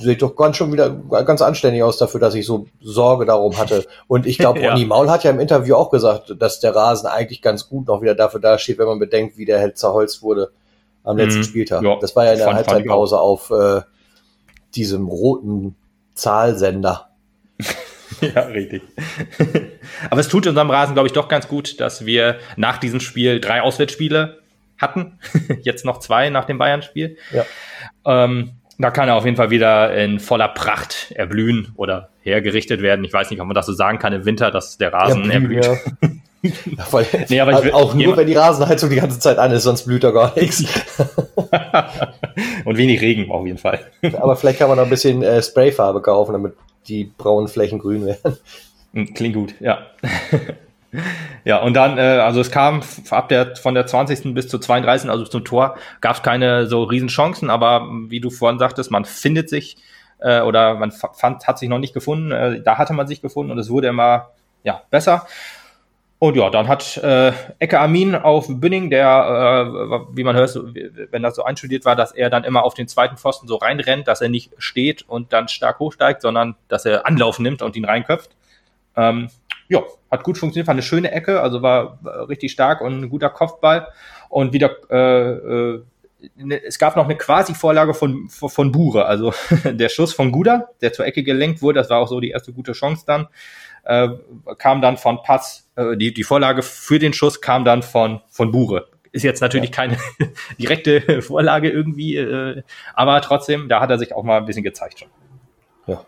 sieht 0.00 0.22
doch 0.22 0.34
ganz 0.36 0.56
schon 0.56 0.72
wieder 0.72 0.90
ganz 0.90 1.42
anständig 1.42 1.82
aus 1.82 1.98
dafür, 1.98 2.20
dass 2.20 2.34
ich 2.34 2.46
so 2.46 2.66
Sorge 2.80 3.24
darum 3.26 3.56
hatte. 3.58 3.84
Und 4.08 4.26
ich 4.26 4.38
glaube, 4.38 4.60
Ja. 4.62 4.70
Ronny 4.72 4.84
Maul 4.84 5.10
hat 5.10 5.24
ja 5.24 5.30
im 5.30 5.40
Interview 5.40 5.74
auch 5.74 5.90
gesagt, 5.90 6.34
dass 6.38 6.60
der 6.60 6.74
Rasen 6.74 7.06
eigentlich 7.08 7.42
ganz 7.42 7.68
gut 7.68 7.86
noch 7.88 8.00
wieder 8.02 8.14
dafür 8.14 8.40
dasteht, 8.40 8.78
wenn 8.78 8.86
man 8.86 8.98
bedenkt, 8.98 9.36
wie 9.38 9.44
der 9.44 9.58
Held 9.58 9.78
zerholzt 9.78 10.22
wurde 10.22 10.50
am 11.04 11.16
letzten 11.16 11.40
Mhm. 11.40 11.44
Spieltag. 11.44 11.82
Ja, 11.82 11.96
das 12.00 12.14
war 12.16 12.24
ja 12.24 12.32
in 12.32 12.38
der 12.38 12.46
fand- 12.46 12.58
fand 12.58 12.68
Halbzeitpause 12.68 13.18
auf 13.20 13.50
äh, 13.50 13.80
diesem 14.74 15.08
roten 15.08 15.74
Zahlsender. 16.14 17.08
Ja, 18.20 18.42
richtig. 18.42 18.82
Aber 20.10 20.20
es 20.20 20.28
tut 20.28 20.46
unserem 20.46 20.70
Rasen, 20.70 20.94
glaube 20.94 21.06
ich, 21.08 21.12
doch 21.14 21.28
ganz 21.28 21.48
gut, 21.48 21.80
dass 21.80 22.04
wir 22.06 22.36
nach 22.56 22.76
diesem 22.78 23.00
Spiel 23.00 23.40
drei 23.40 23.62
Auswärtsspiele 23.62 24.38
hatten. 24.78 25.18
Jetzt 25.62 25.84
noch 25.86 25.98
zwei 25.98 26.28
nach 26.28 26.44
dem 26.44 26.58
Bayern-Spiel. 26.58 27.16
Ja. 27.32 27.44
Ähm, 28.04 28.52
da 28.78 28.90
kann 28.90 29.08
er 29.08 29.16
auf 29.16 29.24
jeden 29.24 29.36
Fall 29.36 29.50
wieder 29.50 29.94
in 29.94 30.18
voller 30.20 30.48
Pracht 30.48 31.12
erblühen 31.14 31.72
oder 31.76 32.08
hergerichtet 32.22 32.82
werden. 32.82 33.04
Ich 33.04 33.12
weiß 33.12 33.30
nicht, 33.30 33.40
ob 33.40 33.46
man 33.46 33.54
das 33.54 33.66
so 33.66 33.72
sagen 33.72 33.98
kann 33.98 34.12
im 34.12 34.24
Winter, 34.24 34.50
dass 34.50 34.78
der 34.78 34.92
Rasen 34.92 35.30
erblüht. 35.30 35.64
ja. 35.64 35.76
Ja, 36.76 36.82
voll. 36.82 37.06
Nee, 37.28 37.38
aber 37.38 37.52
ich 37.52 37.62
will- 37.66 37.72
auch 37.72 37.94
nur, 37.94 38.16
wenn 38.16 38.26
die 38.26 38.34
Rasenheizung 38.34 38.90
die 38.90 38.96
ganze 38.96 39.20
Zeit 39.20 39.38
an 39.38 39.52
ist, 39.52 39.62
sonst 39.62 39.84
blüht 39.84 40.02
er 40.02 40.10
gar 40.10 40.34
nichts. 40.36 40.64
Und 42.64 42.76
wenig 42.76 43.00
Regen 43.00 43.30
auf 43.30 43.46
jeden 43.46 43.58
Fall. 43.58 43.78
Aber 44.20 44.34
vielleicht 44.34 44.58
kann 44.58 44.66
man 44.68 44.76
noch 44.78 44.82
ein 44.84 44.90
bisschen 44.90 45.22
äh, 45.22 45.40
Sprayfarbe 45.40 46.02
kaufen, 46.02 46.32
damit 46.32 46.54
die 46.88 47.04
braunen 47.16 47.46
Flächen 47.46 47.78
grün 47.78 48.06
werden. 48.06 48.38
Hm, 48.92 49.14
Klingt 49.14 49.36
gut, 49.36 49.54
ja. 49.60 49.86
Ja, 51.44 51.58
und 51.58 51.74
dann, 51.74 51.98
äh, 51.98 52.00
also 52.00 52.40
es 52.40 52.50
kam 52.50 52.82
ab 53.10 53.28
der 53.28 53.56
von 53.56 53.74
der 53.74 53.86
20. 53.86 54.34
bis 54.34 54.48
zur 54.48 54.60
32. 54.60 55.10
also 55.10 55.24
zum 55.24 55.44
Tor, 55.44 55.76
gab 56.00 56.16
es 56.16 56.22
keine 56.22 56.66
so 56.66 56.82
riesen 56.82 57.08
Chancen, 57.08 57.50
aber 57.50 57.88
wie 58.08 58.20
du 58.20 58.30
vorhin 58.30 58.58
sagtest, 58.58 58.90
man 58.90 59.04
findet 59.04 59.48
sich 59.48 59.76
äh, 60.18 60.40
oder 60.40 60.74
man 60.74 60.92
fa- 60.92 61.12
fand, 61.14 61.46
hat 61.46 61.58
sich 61.58 61.68
noch 61.68 61.78
nicht 61.78 61.94
gefunden, 61.94 62.30
äh, 62.30 62.62
da 62.62 62.78
hatte 62.78 62.92
man 62.92 63.06
sich 63.06 63.22
gefunden 63.22 63.52
und 63.52 63.58
es 63.58 63.70
wurde 63.70 63.88
immer 63.88 64.30
ja, 64.64 64.82
besser. 64.90 65.26
Und 66.18 66.36
ja, 66.36 66.50
dann 66.50 66.68
hat 66.68 66.98
äh, 66.98 67.32
Ecke 67.58 67.80
Amin 67.80 68.14
auf 68.14 68.46
Bünding, 68.48 68.90
der, 68.90 69.66
äh, 69.72 70.16
wie 70.16 70.22
man 70.22 70.36
hört, 70.36 70.56
wenn 71.10 71.22
das 71.24 71.34
so 71.34 71.42
einstudiert 71.42 71.84
war, 71.84 71.96
dass 71.96 72.12
er 72.12 72.30
dann 72.30 72.44
immer 72.44 72.62
auf 72.62 72.74
den 72.74 72.86
zweiten 72.86 73.16
Pfosten 73.16 73.48
so 73.48 73.56
reinrennt, 73.56 74.06
dass 74.06 74.20
er 74.20 74.28
nicht 74.28 74.52
steht 74.58 75.02
und 75.08 75.32
dann 75.32 75.48
stark 75.48 75.80
hochsteigt, 75.80 76.22
sondern 76.22 76.54
dass 76.68 76.84
er 76.84 77.08
Anlauf 77.08 77.40
nimmt 77.40 77.60
und 77.60 77.74
ihn 77.74 77.84
reinköpft. 77.84 78.30
Ähm, 78.96 79.30
ja, 79.72 79.82
hat 80.10 80.22
gut 80.22 80.36
funktioniert, 80.36 80.66
war 80.66 80.74
eine 80.74 80.82
schöne 80.82 81.10
Ecke, 81.10 81.40
also 81.40 81.62
war, 81.62 81.98
war 82.02 82.28
richtig 82.28 82.52
stark 82.52 82.82
und 82.82 83.02
ein 83.02 83.08
guter 83.08 83.30
Kopfball. 83.30 83.88
Und 84.28 84.52
wieder, 84.52 84.76
äh, 84.90 85.30
äh, 85.30 85.82
ne, 86.36 86.62
es 86.62 86.78
gab 86.78 86.94
noch 86.96 87.06
eine 87.06 87.16
Quasi-Vorlage 87.16 87.94
von, 87.94 88.28
von, 88.28 88.50
von 88.50 88.70
Bure, 88.70 89.06
also 89.06 89.32
der 89.64 89.88
Schuss 89.88 90.12
von 90.12 90.30
Guda, 90.30 90.68
der 90.82 90.92
zur 90.92 91.06
Ecke 91.06 91.22
gelenkt 91.22 91.62
wurde, 91.62 91.80
das 91.80 91.88
war 91.88 91.98
auch 91.98 92.08
so 92.08 92.20
die 92.20 92.30
erste 92.30 92.52
gute 92.52 92.72
Chance 92.72 93.04
dann, 93.06 93.28
äh, 93.84 94.08
kam 94.58 94.82
dann 94.82 94.98
von 94.98 95.22
Patz, 95.22 95.70
äh, 95.76 95.96
die, 95.96 96.12
die 96.12 96.22
Vorlage 96.22 96.62
für 96.62 96.98
den 96.98 97.14
Schuss 97.14 97.40
kam 97.40 97.64
dann 97.64 97.82
von, 97.82 98.20
von 98.28 98.52
Bure. 98.52 98.88
Ist 99.10 99.24
jetzt 99.24 99.40
natürlich 99.40 99.72
keine 99.72 99.96
direkte 100.58 101.22
Vorlage 101.22 101.70
irgendwie, 101.70 102.16
äh, 102.16 102.62
aber 102.94 103.20
trotzdem, 103.22 103.70
da 103.70 103.80
hat 103.80 103.90
er 103.90 103.98
sich 103.98 104.14
auch 104.14 104.22
mal 104.22 104.36
ein 104.36 104.46
bisschen 104.46 104.64
gezeigt 104.64 105.00
schon. 105.00 105.08
Ja. 105.86 106.04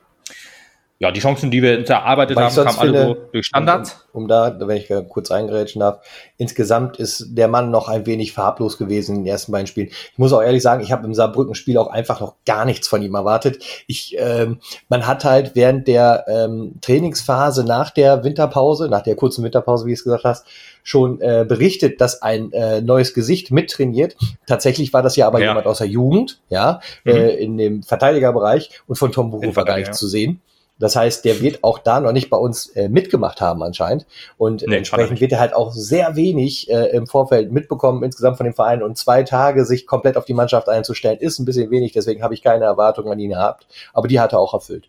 Ja, 1.04 1.10
die 1.10 1.20
Chancen, 1.20 1.50
die 1.50 1.60
wir 1.62 1.86
erarbeitet 1.86 2.38
haben, 2.38 2.54
kamen 2.54 2.78
alle 2.78 2.92
finde, 2.98 3.28
durch 3.30 3.44
Standards. 3.46 4.06
Um, 4.14 4.22
um 4.22 4.28
da, 4.28 4.56
wenn 4.58 4.78
ich 4.78 4.90
kurz 5.10 5.30
eingrätschen 5.30 5.80
darf, 5.80 6.00
insgesamt 6.38 6.96
ist 6.96 7.26
der 7.36 7.46
Mann 7.46 7.70
noch 7.70 7.88
ein 7.88 8.06
wenig 8.06 8.32
farblos 8.32 8.78
gewesen 8.78 9.16
in 9.16 9.24
den 9.24 9.30
ersten 9.30 9.52
beiden 9.52 9.66
Spielen. 9.66 9.88
Ich 9.88 10.16
muss 10.16 10.32
auch 10.32 10.40
ehrlich 10.40 10.62
sagen, 10.62 10.82
ich 10.82 10.92
habe 10.92 11.04
im 11.04 11.12
Saarbrücken-Spiel 11.12 11.76
auch 11.76 11.88
einfach 11.88 12.20
noch 12.22 12.36
gar 12.46 12.64
nichts 12.64 12.88
von 12.88 13.02
ihm 13.02 13.14
erwartet. 13.14 13.62
Ich, 13.86 14.16
ähm, 14.18 14.60
man 14.88 15.06
hat 15.06 15.24
halt 15.26 15.50
während 15.54 15.88
der 15.88 16.24
ähm, 16.26 16.76
Trainingsphase 16.80 17.64
nach 17.64 17.90
der 17.90 18.24
Winterpause, 18.24 18.88
nach 18.88 19.02
der 19.02 19.14
kurzen 19.14 19.44
Winterpause, 19.44 19.84
wie 19.84 19.90
du 19.90 19.94
es 19.94 20.04
gesagt 20.04 20.24
hast, 20.24 20.46
schon 20.82 21.20
äh, 21.20 21.44
berichtet, 21.46 22.00
dass 22.00 22.22
ein 22.22 22.50
äh, 22.52 22.80
neues 22.80 23.12
Gesicht 23.12 23.50
mittrainiert. 23.50 24.16
Tatsächlich 24.46 24.94
war 24.94 25.02
das 25.02 25.16
ja 25.16 25.26
aber 25.26 25.40
Ja. 25.40 25.48
jemand 25.48 25.66
aus 25.66 25.78
der 25.78 25.86
Jugend, 25.86 26.40
ja, 26.48 26.80
Mhm. 27.04 27.10
äh, 27.12 27.34
in 27.34 27.58
dem 27.58 27.82
Verteidigerbereich 27.82 28.70
und 28.86 28.96
von 28.96 29.12
Tom 29.12 29.30
Buro 29.30 29.42
In 29.42 29.54
war 29.54 29.66
gar 29.66 29.74
nicht 29.76 29.84
Verteidiger. 29.86 29.92
zu 29.98 30.08
sehen. 30.08 30.40
Das 30.78 30.96
heißt, 30.96 31.24
der 31.24 31.40
wird 31.40 31.62
auch 31.62 31.78
da 31.78 32.00
noch 32.00 32.12
nicht 32.12 32.30
bei 32.30 32.36
uns 32.36 32.66
äh, 32.70 32.88
mitgemacht 32.88 33.40
haben 33.40 33.62
anscheinend. 33.62 34.06
Und 34.36 34.66
Nee, 34.66 34.76
entsprechend 34.76 35.20
wird 35.20 35.32
er 35.32 35.38
halt 35.38 35.54
auch 35.54 35.72
sehr 35.72 36.16
wenig 36.16 36.68
äh, 36.68 36.88
im 36.96 37.06
Vorfeld 37.06 37.52
mitbekommen, 37.52 38.02
insgesamt 38.02 38.38
von 38.38 38.44
dem 38.44 38.54
Verein. 38.54 38.82
Und 38.82 38.98
zwei 38.98 39.22
Tage 39.22 39.64
sich 39.64 39.86
komplett 39.86 40.16
auf 40.16 40.24
die 40.24 40.34
Mannschaft 40.34 40.68
einzustellen, 40.68 41.18
ist 41.18 41.38
ein 41.38 41.44
bisschen 41.44 41.70
wenig. 41.70 41.92
Deswegen 41.92 42.22
habe 42.22 42.34
ich 42.34 42.42
keine 42.42 42.64
Erwartungen 42.64 43.12
an 43.12 43.18
ihn 43.20 43.30
gehabt. 43.30 43.66
Aber 43.92 44.08
die 44.08 44.18
hat 44.18 44.32
er 44.32 44.40
auch 44.40 44.52
erfüllt. 44.52 44.88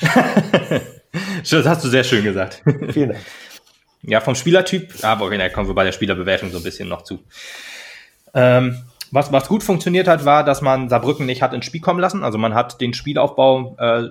das 0.00 1.66
hast 1.66 1.84
du 1.84 1.88
sehr 1.88 2.04
schön 2.04 2.22
gesagt. 2.22 2.62
Vielen 2.90 3.10
Dank. 3.10 3.20
Ja, 4.02 4.20
vom 4.20 4.34
Spielertyp, 4.34 4.94
aber 5.02 5.26
okay, 5.26 5.36
da 5.36 5.48
kommen 5.50 5.68
wir 5.68 5.74
bei 5.74 5.84
der 5.84 5.92
Spielerbewertung 5.92 6.50
so 6.50 6.56
ein 6.56 6.62
bisschen 6.62 6.88
noch 6.88 7.02
zu. 7.02 7.18
Ähm, 8.32 8.82
was, 9.10 9.32
was 9.32 9.48
gut 9.48 9.62
funktioniert 9.62 10.08
hat, 10.08 10.24
war, 10.24 10.44
dass 10.44 10.62
man 10.62 10.88
Saarbrücken 10.88 11.26
nicht 11.26 11.42
hat 11.42 11.52
ins 11.52 11.66
Spiel 11.66 11.80
kommen 11.80 12.00
lassen. 12.00 12.22
Also 12.22 12.38
man 12.38 12.54
hat 12.54 12.80
den 12.80 12.94
Spielaufbau 12.94 13.76
äh, 13.78 14.08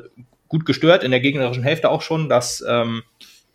gut 0.50 0.66
gestört, 0.66 1.04
in 1.04 1.12
der 1.12 1.22
gegnerischen 1.22 1.64
Hälfte 1.64 1.90
auch 1.90 2.02
schon. 2.02 2.28
Das, 2.28 2.64
ähm, 2.68 3.04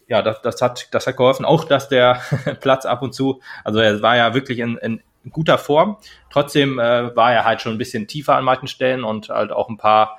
ja, 0.08 0.22
das, 0.22 0.40
das, 0.40 0.62
hat, 0.62 0.88
das 0.92 1.06
hat 1.06 1.16
geholfen. 1.16 1.44
Auch, 1.44 1.64
dass 1.64 1.88
der 1.88 2.20
Platz 2.60 2.86
ab 2.86 3.02
und 3.02 3.12
zu, 3.12 3.42
also 3.64 3.80
er 3.80 4.00
war 4.00 4.16
ja 4.16 4.32
wirklich 4.32 4.60
in, 4.60 4.78
in 4.78 5.02
guter 5.30 5.58
Form. 5.58 5.96
Trotzdem 6.30 6.78
äh, 6.78 7.14
war 7.14 7.32
er 7.32 7.44
halt 7.44 7.60
schon 7.60 7.72
ein 7.72 7.78
bisschen 7.78 8.06
tiefer 8.06 8.36
an 8.36 8.44
manchen 8.44 8.68
Stellen 8.68 9.04
und 9.04 9.28
halt 9.28 9.52
auch 9.52 9.68
ein 9.68 9.76
paar, 9.76 10.18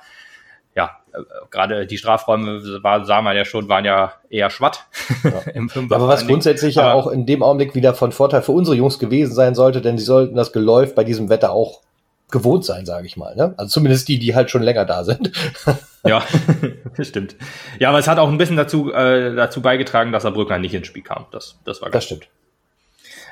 ja, 0.74 0.98
äh, 1.14 1.18
gerade 1.50 1.86
die 1.86 1.98
Strafräume 1.98 2.82
war, 2.82 3.04
sah 3.04 3.22
man 3.22 3.36
ja 3.36 3.44
schon, 3.44 3.68
waren 3.68 3.84
ja 3.84 4.12
eher 4.28 4.50
schwatt 4.50 4.86
im 5.54 5.68
Fünfer. 5.68 5.96
Aber 5.96 6.08
was 6.08 6.26
grundsätzlich 6.26 6.74
ja 6.74 6.92
auch 6.92 7.06
in 7.06 7.24
dem 7.24 7.42
Augenblick 7.42 7.74
wieder 7.74 7.94
von 7.94 8.12
Vorteil 8.12 8.42
für 8.42 8.52
unsere 8.52 8.76
Jungs 8.76 8.98
gewesen 8.98 9.34
sein 9.34 9.54
sollte, 9.54 9.80
denn 9.80 9.96
sie 9.96 10.04
sollten 10.04 10.34
das 10.34 10.52
Geläuf 10.52 10.94
bei 10.94 11.04
diesem 11.04 11.28
Wetter 11.28 11.52
auch 11.52 11.82
gewohnt 12.30 12.64
sein, 12.64 12.86
sage 12.86 13.06
ich 13.06 13.16
mal. 13.16 13.36
Ne? 13.36 13.54
Also 13.56 13.70
zumindest 13.70 14.08
die, 14.08 14.18
die 14.18 14.34
halt 14.34 14.50
schon 14.50 14.62
länger 14.62 14.84
da 14.84 15.04
sind. 15.04 15.32
Ja, 16.06 16.22
stimmt. 17.00 17.34
Ja, 17.80 17.88
aber 17.88 17.98
es 17.98 18.06
hat 18.06 18.18
auch 18.18 18.28
ein 18.28 18.38
bisschen 18.38 18.56
dazu, 18.56 18.92
äh, 18.92 19.34
dazu 19.34 19.60
beigetragen, 19.60 20.12
dass 20.12 20.22
Saarbrücken 20.22 20.60
nicht 20.60 20.72
ins 20.72 20.86
Spiel 20.86 21.02
kam. 21.02 21.26
Das, 21.32 21.58
das 21.64 21.82
war 21.82 21.90
Das 21.90 22.04
stimmt. 22.04 22.28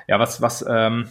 Ja, 0.08 0.18
was, 0.18 0.42
was, 0.42 0.64
ähm, 0.68 1.08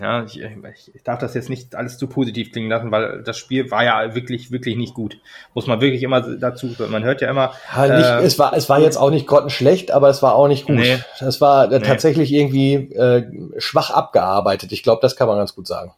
Ja, 0.00 0.24
ich, 0.24 0.42
ich 0.42 1.02
darf 1.04 1.20
das 1.20 1.34
jetzt 1.34 1.50
nicht 1.50 1.76
alles 1.76 1.98
zu 1.98 2.08
positiv 2.08 2.50
klingen 2.50 2.68
lassen, 2.68 2.90
weil 2.90 3.22
das 3.22 3.38
Spiel 3.38 3.70
war 3.70 3.84
ja 3.84 4.14
wirklich, 4.16 4.50
wirklich 4.50 4.76
nicht 4.76 4.94
gut. 4.94 5.18
Muss 5.54 5.68
man 5.68 5.80
wirklich 5.80 6.02
immer 6.02 6.20
dazu, 6.20 6.74
man 6.88 7.04
hört 7.04 7.20
ja 7.20 7.30
immer. 7.30 7.52
Ja, 7.76 7.96
nicht, 7.96 8.06
äh, 8.06 8.26
es, 8.26 8.38
war, 8.38 8.56
es 8.56 8.68
war 8.68 8.80
jetzt 8.80 8.96
auch 8.96 9.10
nicht 9.10 9.28
grottenschlecht, 9.28 9.92
aber 9.92 10.08
es 10.08 10.20
war 10.20 10.34
auch 10.34 10.48
nicht 10.48 10.66
gut. 10.66 10.76
Nee, 10.76 10.98
es 11.20 11.40
war 11.40 11.70
äh, 11.70 11.78
nee. 11.78 11.86
tatsächlich 11.86 12.32
irgendwie 12.32 12.74
äh, 12.74 13.30
schwach 13.58 13.90
abgearbeitet. 13.90 14.72
Ich 14.72 14.82
glaube, 14.82 15.00
das 15.00 15.14
kann 15.14 15.28
man 15.28 15.38
ganz 15.38 15.54
gut 15.54 15.68
sagen. 15.68 15.92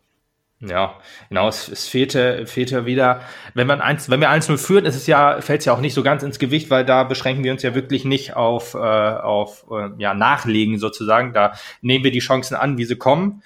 Ja, 0.60 0.94
genau, 1.28 1.48
es, 1.48 1.68
es 1.68 1.86
fehlte, 1.86 2.46
fehlte 2.46 2.86
wieder, 2.86 3.20
wenn 3.52 3.66
man 3.66 3.82
eins, 3.82 4.08
wenn 4.08 4.20
wir 4.20 4.30
1-0 4.30 4.56
führen, 4.56 4.86
ist 4.86 4.96
es 4.96 5.06
ja, 5.06 5.42
fällt 5.42 5.60
es 5.60 5.66
ja 5.66 5.74
auch 5.74 5.80
nicht 5.80 5.92
so 5.92 6.02
ganz 6.02 6.22
ins 6.22 6.38
Gewicht, 6.38 6.70
weil 6.70 6.82
da 6.86 7.04
beschränken 7.04 7.44
wir 7.44 7.52
uns 7.52 7.62
ja 7.62 7.74
wirklich 7.74 8.06
nicht 8.06 8.36
auf, 8.36 8.72
äh, 8.72 8.78
auf 8.78 9.66
äh, 9.70 9.90
ja, 9.98 10.14
Nachlegen 10.14 10.78
sozusagen. 10.78 11.34
Da 11.34 11.52
nehmen 11.82 12.04
wir 12.04 12.10
die 12.10 12.20
Chancen 12.20 12.54
an, 12.54 12.78
wie 12.78 12.86
sie 12.86 12.96
kommen. 12.96 13.42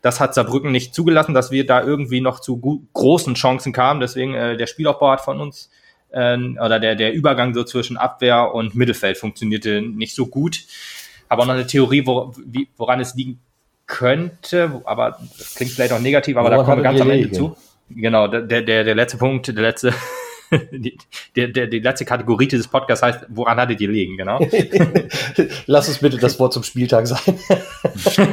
Das 0.00 0.18
hat 0.18 0.32
Saarbrücken 0.32 0.72
nicht 0.72 0.94
zugelassen, 0.94 1.34
dass 1.34 1.50
wir 1.50 1.66
da 1.66 1.82
irgendwie 1.82 2.22
noch 2.22 2.40
zu 2.40 2.58
großen 2.94 3.34
Chancen 3.34 3.74
kamen. 3.74 4.00
Deswegen 4.00 4.32
äh, 4.32 4.56
der 4.56 4.66
Spielaufbau 4.66 5.10
hat 5.10 5.20
von 5.20 5.42
uns 5.42 5.70
äh, 6.10 6.38
oder 6.38 6.80
der, 6.80 6.94
der 6.94 7.12
Übergang 7.12 7.52
so 7.52 7.64
zwischen 7.64 7.98
Abwehr 7.98 8.54
und 8.54 8.74
Mittelfeld 8.74 9.18
funktionierte 9.18 9.82
nicht 9.82 10.14
so 10.14 10.26
gut. 10.26 10.60
Aber 11.28 11.44
noch 11.44 11.54
eine 11.54 11.66
Theorie, 11.66 12.06
wo, 12.06 12.32
wie, 12.46 12.68
woran 12.78 13.00
es 13.00 13.14
liegen 13.14 13.40
könnte, 13.86 14.82
aber 14.84 15.18
das 15.38 15.54
klingt 15.54 15.72
vielleicht 15.72 15.92
auch 15.92 16.00
negativ, 16.00 16.36
aber 16.36 16.50
Woran 16.50 16.58
da 16.58 16.64
kommen 16.64 16.78
wir 16.78 16.90
ganz 16.90 17.00
am 17.00 17.10
Ende 17.10 17.30
zu. 17.30 17.56
Genau, 17.88 18.26
der, 18.26 18.42
der, 18.42 18.84
der 18.84 18.94
letzte 18.94 19.16
Punkt, 19.16 19.46
der 19.46 19.54
letzte, 19.54 19.94
die, 20.72 20.98
der, 21.36 21.48
der, 21.48 21.66
die 21.68 21.78
letzte 21.78 22.04
Kategorie 22.04 22.48
dieses 22.48 22.66
Podcasts 22.66 23.02
heißt, 23.02 23.26
woran 23.28 23.58
hattet 23.58 23.80
ihr 23.80 23.88
liegen, 23.88 24.16
genau. 24.16 24.40
Lass 25.66 25.88
uns 25.88 25.98
bitte 25.98 26.18
das 26.18 26.38
Wort 26.40 26.52
zum 26.52 26.64
Spieltag 26.64 27.06
sein. 27.06 27.38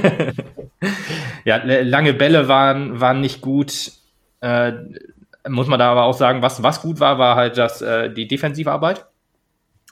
ja, 1.46 1.58
lange 1.64 2.14
Bälle 2.14 2.48
waren, 2.48 3.00
waren 3.00 3.22
nicht 3.22 3.42
gut. 3.42 3.92
Äh, 4.42 4.74
muss 5.48 5.68
man 5.68 5.78
da 5.78 5.92
aber 5.92 6.04
auch 6.04 6.18
sagen, 6.18 6.42
was, 6.42 6.64
was 6.64 6.82
gut 6.82 7.00
war, 7.00 7.20
war 7.20 7.36
halt 7.36 7.58
das, 7.58 7.82
äh, 7.82 8.10
die 8.10 8.28
Defensivarbeit. 8.28 9.06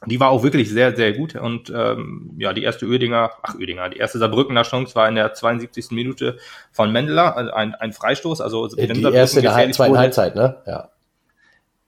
Die 0.08 0.20
war 0.20 0.30
auch 0.30 0.42
wirklich 0.42 0.70
sehr, 0.72 0.96
sehr 0.96 1.14
gut. 1.14 1.36
Und 1.36 1.72
ähm, 1.76 2.32
ja, 2.38 2.54
die 2.54 2.64
erste 2.64 2.86
Ödinger, 2.86 3.32
ach 3.44 3.56
Ödinger, 3.56 3.90
die 3.90 3.98
erste 3.98 4.18
Saarbrückener 4.18 4.64
Chance 4.64 4.96
war 4.96 5.08
in 5.08 5.16
der 5.16 5.34
72. 5.34 5.92
Minute 5.92 6.38
von 6.72 6.92
Mendler, 6.92 7.38
also 7.38 7.52
ein, 7.52 7.76
ein 7.76 7.94
Freistoß. 7.94 8.42
Also 8.42 8.68
die 8.68 8.82
erste 9.14 9.40
in 9.40 9.46
der 9.46 9.72
zweiten 9.72 9.98
Halbzeit, 9.98 10.36
ne? 10.36 10.58
Ja. 10.66 10.90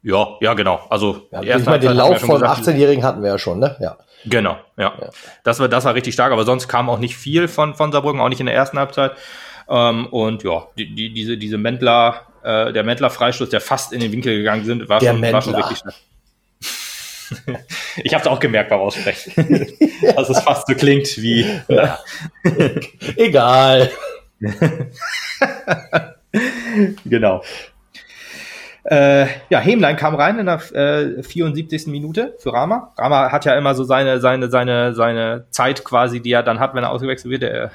Ja, 0.04 0.28
ja, 0.42 0.54
genau. 0.54 0.82
Also 0.90 1.28
ja, 1.32 1.58
ich 1.58 1.66
meine, 1.66 1.80
den 1.80 1.94
Lauf 1.94 2.20
vom 2.20 2.44
18-Jährigen 2.44 3.04
hatten 3.04 3.24
wir 3.24 3.30
ja 3.30 3.38
schon, 3.40 3.60
ne? 3.60 3.78
Ja. 3.80 3.98
Genau, 4.26 4.58
ja. 4.78 4.94
ja. 5.02 5.10
Das 5.44 5.60
war, 5.60 5.68
das 5.68 5.86
war 5.86 5.96
richtig 5.96 6.14
stark, 6.14 6.32
aber 6.32 6.44
sonst 6.44 6.68
kam 6.68 6.90
auch 6.90 7.00
nicht 7.00 7.16
viel 7.16 7.48
von, 7.48 7.74
von 7.74 7.92
Saarbrücken, 7.92 8.22
auch 8.22 8.30
nicht 8.30 8.40
in 8.40 8.46
der 8.46 8.56
ersten 8.56 8.78
Halbzeit. 8.78 9.14
Ähm, 9.70 10.08
und 10.08 10.44
ja, 10.44 10.68
die, 10.78 10.94
die, 10.94 11.14
diese, 11.14 11.38
diese 11.38 11.58
Mendler, 11.58 12.22
äh, 12.44 12.74
der 12.74 12.84
Mendler-Freistoß, 12.84 13.50
der 13.50 13.62
fast 13.62 13.94
in 13.94 14.02
den 14.02 14.12
Winkel 14.12 14.38
gegangen 14.38 14.66
sind, 14.66 14.88
war, 14.90 15.02
schon, 15.02 15.22
war 15.22 15.42
schon 15.42 15.56
richtig 15.56 15.78
stark. 15.78 15.96
ich 18.04 18.14
habe 18.14 18.22
es 18.22 18.28
auch 18.28 18.40
gemerkt 18.40 18.70
beim 18.70 18.80
Aussprechen, 18.80 19.34
dass 20.16 20.30
es 20.30 20.40
fast 20.40 20.68
so 20.68 20.76
klingt 20.76 21.18
wie. 21.18 21.46
Ja. 21.68 22.00
Egal. 23.16 23.90
genau. 27.06 27.44
Äh, 28.86 29.28
ja, 29.50 29.60
Hemlein 29.60 29.96
kam 29.96 30.16
rein 30.16 30.40
in 30.40 30.46
der 30.46 30.60
äh, 30.74 31.24
74. 31.24 31.88
Minute 31.88 32.36
für 32.38 32.52
Rama. 32.52 32.92
Rama 32.98 33.32
hat 33.32 33.46
ja 33.46 33.56
immer 33.56 33.76
so 33.76 33.86
seine, 33.86 34.20
seine, 34.20 34.50
seine, 34.50 34.94
seine 34.94 35.46
Zeit 35.52 35.86
quasi, 35.86 36.20
die 36.22 36.34
er 36.34 36.44
dann 36.44 36.60
hat, 36.60 36.76
wenn 36.76 36.84
er 36.84 36.92
ausgewechselt 36.92 37.32
wird. 37.32 37.44
Er, 37.44 37.72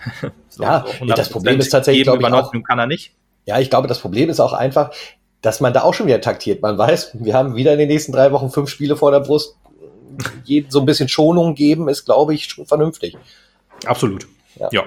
so, 0.51 0.65
ja, 0.65 0.85
so 0.99 1.07
das 1.07 1.31
Problem 1.31 1.59
ist 1.61 1.71
tatsächlich, 1.71 2.05
glaube 2.05 2.23
ich, 2.23 2.33
auch, 2.33 2.53
kann 2.67 2.79
er 2.79 2.87
nicht. 2.87 3.15
Ja, 3.47 3.59
ich 3.59 3.71
glaube, 3.71 3.89
das 3.89 4.01
Problem 4.01 4.29
ist 4.29 4.41
auch 4.41 4.53
einfach, 4.53 4.91
dass 5.43 5.61
man 5.61 5.73
da 5.73 5.83
auch 5.83 5.95
schon 5.95 6.07
wieder 6.07 6.21
taktiert. 6.21 6.63
Man 6.63 6.77
weiß, 6.77 7.11
wir 7.15 7.35
haben 7.35 7.55
wieder 7.55 7.73
in 7.73 7.79
den 7.79 7.89
nächsten 7.89 8.13
drei 8.13 8.33
Wochen 8.33 8.51
fünf 8.51 8.69
Spiele 8.69 8.97
vor 8.97 9.11
der 9.11 9.21
Brust. 9.21 9.57
Jeden 10.45 10.71
so 10.71 10.81
ein 10.81 10.87
bisschen 10.87 11.09
Schonung 11.09 11.55
geben, 11.55 11.89
ist, 11.89 12.05
glaube 12.05 12.35
ich, 12.35 12.47
schon 12.47 12.67
vernünftig. 12.67 13.17
Absolut. 13.87 14.27
Ja. 14.57 14.69
ja. 14.73 14.83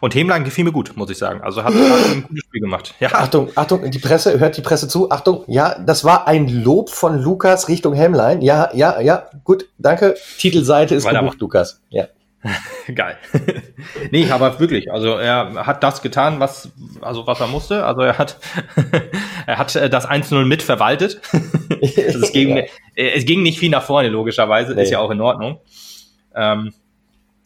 Und 0.00 0.14
Hemlein 0.14 0.44
gefiel 0.44 0.64
mir 0.64 0.72
gut, 0.72 0.92
muss 0.96 1.10
ich 1.10 1.18
sagen. 1.18 1.40
Also 1.42 1.62
hat, 1.62 1.72
ein 1.74 2.24
gutes 2.28 2.44
Spiel 2.44 2.60
gemacht. 2.60 2.94
Ja. 3.00 3.12
Achtung, 3.12 3.50
Achtung, 3.54 3.88
die 3.90 3.98
Presse, 3.98 4.38
hört 4.38 4.56
die 4.56 4.62
Presse 4.62 4.88
zu. 4.88 5.10
Achtung, 5.10 5.44
ja, 5.46 5.78
das 5.78 6.04
war 6.04 6.26
ein 6.26 6.48
Lob 6.48 6.90
von 6.90 7.20
Lukas 7.20 7.68
Richtung 7.68 7.94
Hemlein. 7.94 8.42
Ja, 8.42 8.70
ja, 8.74 9.00
ja, 9.00 9.30
gut, 9.44 9.68
danke. 9.78 10.16
Titelseite 10.38 10.94
ist 10.94 11.08
gebucht, 11.08 11.40
Lukas. 11.40 11.80
Ja. 11.90 12.08
Geil. 12.94 13.18
nee, 14.10 14.30
aber 14.30 14.58
wirklich, 14.58 14.90
also 14.90 15.16
er 15.16 15.66
hat 15.66 15.82
das 15.82 16.02
getan, 16.02 16.40
was, 16.40 16.72
also 17.00 17.26
was 17.26 17.40
er 17.40 17.46
musste. 17.46 17.84
Also 17.84 18.02
er 18.02 18.18
hat, 18.18 18.38
er 19.46 19.58
hat 19.58 19.74
äh, 19.76 19.88
das 19.88 20.08
1-0 20.08 20.44
mit 20.44 20.62
verwaltet. 20.62 21.20
also 21.32 22.20
es, 22.20 22.32
ging, 22.32 22.56
ja. 22.56 22.64
es 22.94 23.24
ging 23.24 23.42
nicht 23.42 23.58
viel 23.58 23.70
nach 23.70 23.84
vorne, 23.84 24.08
logischerweise, 24.08 24.74
nee. 24.74 24.82
ist 24.82 24.90
ja 24.90 24.98
auch 24.98 25.10
in 25.10 25.20
Ordnung. 25.20 25.60
Ähm, 26.34 26.72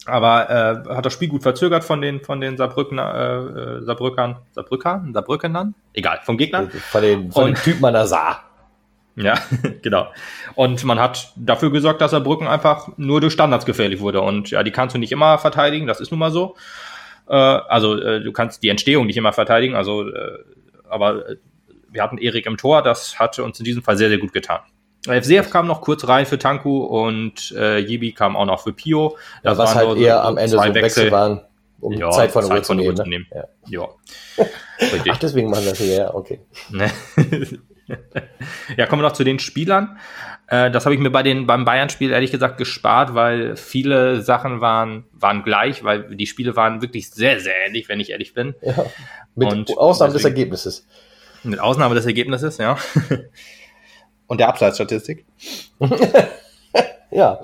aber 0.05 0.49
äh, 0.49 0.95
hat 0.95 1.05
das 1.05 1.13
Spiel 1.13 1.27
gut 1.27 1.43
verzögert 1.43 1.83
von 1.83 2.01
den 2.01 2.21
von 2.21 2.39
den 2.39 2.55
Saarbrückner, 2.55 3.79
äh, 3.81 3.83
Saarbrückern, 3.83 4.37
Saarbrückern, 4.51 5.13
Saarbrückenern? 5.13 5.75
Egal, 5.93 6.21
vom 6.23 6.37
Gegner. 6.37 6.69
Von 6.69 7.01
den, 7.01 7.31
von 7.31 7.47
den 7.47 7.55
Typen 7.55 7.83
an 7.83 7.93
der 7.93 8.07
Saar. 8.07 8.46
Ja, 9.17 9.39
genau. 9.81 10.07
Und 10.55 10.83
man 10.83 10.99
hat 10.99 11.33
dafür 11.35 11.71
gesorgt, 11.71 12.01
dass 12.01 12.11
Saarbrücken 12.11 12.47
einfach 12.47 12.89
nur 12.97 13.19
durch 13.19 13.33
Standards 13.33 13.65
gefährlich 13.65 13.99
wurde. 13.99 14.21
Und 14.21 14.51
ja, 14.51 14.63
die 14.63 14.71
kannst 14.71 14.95
du 14.95 14.99
nicht 14.99 15.11
immer 15.11 15.39
verteidigen, 15.39 15.87
das 15.87 15.99
ist 15.99 16.11
nun 16.11 16.19
mal 16.19 16.31
so. 16.31 16.55
Äh, 17.27 17.33
also 17.33 17.99
äh, 17.99 18.21
du 18.21 18.31
kannst 18.31 18.61
die 18.61 18.69
Entstehung 18.69 19.07
nicht 19.07 19.17
immer 19.17 19.33
verteidigen, 19.33 19.75
also 19.75 20.07
äh, 20.07 20.37
aber 20.87 21.29
äh, 21.29 21.35
wir 21.89 22.03
hatten 22.03 22.19
Erik 22.19 22.45
im 22.45 22.57
Tor, 22.57 22.83
das 22.83 23.19
hat 23.19 23.39
uns 23.39 23.59
in 23.59 23.65
diesem 23.65 23.81
Fall 23.81 23.97
sehr, 23.97 24.09
sehr 24.09 24.19
gut 24.19 24.33
getan. 24.33 24.59
FCF 25.07 25.49
kam 25.49 25.67
noch 25.67 25.81
kurz 25.81 26.07
rein 26.07 26.25
für 26.25 26.37
Tanku 26.37 26.83
und 26.83 27.55
äh, 27.57 27.79
Jibi 27.79 28.11
kam 28.11 28.35
auch 28.35 28.45
noch 28.45 28.61
für 28.61 28.73
Pio. 28.73 29.17
Das 29.41 29.57
ja, 29.57 29.63
was 29.63 29.75
halt 29.75 29.89
so, 29.89 29.95
eher 29.95 30.23
am 30.23 30.37
Ende 30.37 30.49
so 30.49 30.57
Wechsel, 30.57 30.83
Wechsel 30.83 31.11
waren, 31.11 31.41
um 31.79 31.93
ja, 31.93 32.11
Zeit 32.11 32.31
von 32.31 32.47
der 32.47 32.57
Uhr 32.57 32.63
zu 32.63 32.73
nehmen. 32.75 32.97
Ne? 33.05 33.25
Ja. 33.67 33.87
ja. 34.37 34.45
Ach, 35.09 35.17
deswegen 35.17 35.49
machen 35.49 35.63
wir 35.63 35.71
das 35.71 35.79
hier, 35.79 35.95
ja, 35.95 36.13
okay. 36.13 36.41
ja, 38.77 38.85
kommen 38.85 39.01
wir 39.01 39.07
noch 39.07 39.13
zu 39.15 39.23
den 39.23 39.39
Spielern. 39.39 39.97
Äh, 40.47 40.71
das 40.71 40.85
habe 40.85 40.95
ich 40.95 41.01
mir 41.01 41.09
bei 41.09 41.23
den, 41.23 41.47
beim 41.47 41.65
Bayern-Spiel 41.65 42.11
ehrlich 42.11 42.31
gesagt 42.31 42.57
gespart, 42.57 43.13
weil 43.13 43.55
viele 43.55 44.21
Sachen 44.21 44.61
waren, 44.61 45.05
waren 45.11 45.43
gleich, 45.43 45.83
weil 45.83 46.15
die 46.15 46.27
Spiele 46.27 46.55
waren 46.55 46.81
wirklich 46.81 47.09
sehr, 47.09 47.39
sehr 47.39 47.53
ähnlich, 47.65 47.89
wenn 47.89 47.99
ich 47.99 48.11
ehrlich 48.11 48.33
bin. 48.33 48.55
Ja, 48.61 48.85
mit 49.35 49.51
und 49.51 49.77
Ausnahme 49.77 50.13
deswegen, 50.13 50.35
des 50.35 50.39
Ergebnisses. 50.39 50.87
Mit 51.43 51.59
Ausnahme 51.59 51.95
des 51.95 52.05
Ergebnisses, 52.05 52.57
ja. 52.57 52.77
Und 54.27 54.39
der 54.39 54.49
Abseitsstatistik. 54.49 55.25
ja. 55.79 55.89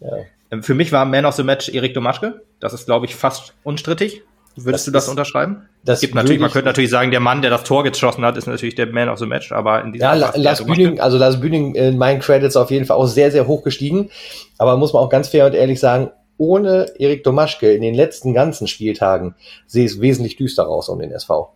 ja. 0.00 0.60
Für 0.60 0.74
mich 0.74 0.92
war 0.92 1.04
Man 1.04 1.24
of 1.24 1.34
the 1.34 1.42
Match 1.42 1.68
Erik 1.70 1.94
Domaschke. 1.94 2.42
Das 2.60 2.72
ist, 2.72 2.86
glaube 2.86 3.06
ich, 3.06 3.14
fast 3.14 3.54
unstrittig. 3.64 4.22
Würdest 4.64 4.72
das 4.72 4.84
du 4.84 4.90
das 4.90 5.04
ist, 5.04 5.10
unterschreiben? 5.10 5.68
Das 5.84 6.00
gibt 6.00 6.14
natürlich, 6.14 6.40
man 6.40 6.50
könnte 6.50 6.66
natürlich 6.66 6.90
sagen, 6.90 7.10
der 7.10 7.20
Mann, 7.20 7.42
der 7.42 7.50
das 7.50 7.64
Tor 7.64 7.84
geschossen 7.84 8.24
hat, 8.24 8.36
ist 8.36 8.46
natürlich 8.46 8.74
der 8.74 8.86
Man 8.86 9.08
of 9.08 9.18
the 9.18 9.26
Match, 9.26 9.52
aber 9.52 9.82
in 9.82 9.92
diesem 9.92 10.04
Ja, 10.04 10.14
Lars 10.14 10.64
Bühning, 10.64 11.00
also 11.00 11.18
Lars 11.18 11.40
Bühning 11.40 11.74
in 11.74 11.98
meinen 11.98 12.20
Credits 12.20 12.56
auf 12.56 12.70
jeden 12.70 12.84
Fall 12.84 12.96
auch 12.96 13.06
sehr, 13.06 13.30
sehr 13.30 13.46
hoch 13.46 13.62
gestiegen. 13.62 14.10
Aber 14.58 14.76
muss 14.76 14.92
man 14.92 15.02
auch 15.02 15.08
ganz 15.08 15.28
fair 15.28 15.46
und 15.46 15.54
ehrlich 15.54 15.80
sagen, 15.80 16.10
ohne 16.36 16.86
Erik 16.98 17.24
Domaschke 17.24 17.72
in 17.72 17.82
den 17.82 17.94
letzten 17.94 18.32
ganzen 18.32 18.68
Spieltagen 18.68 19.34
sehe 19.66 19.84
es 19.84 20.00
wesentlich 20.00 20.36
düster 20.36 20.68
aus 20.68 20.88
um 20.88 20.98
den 20.98 21.10
SV. 21.10 21.52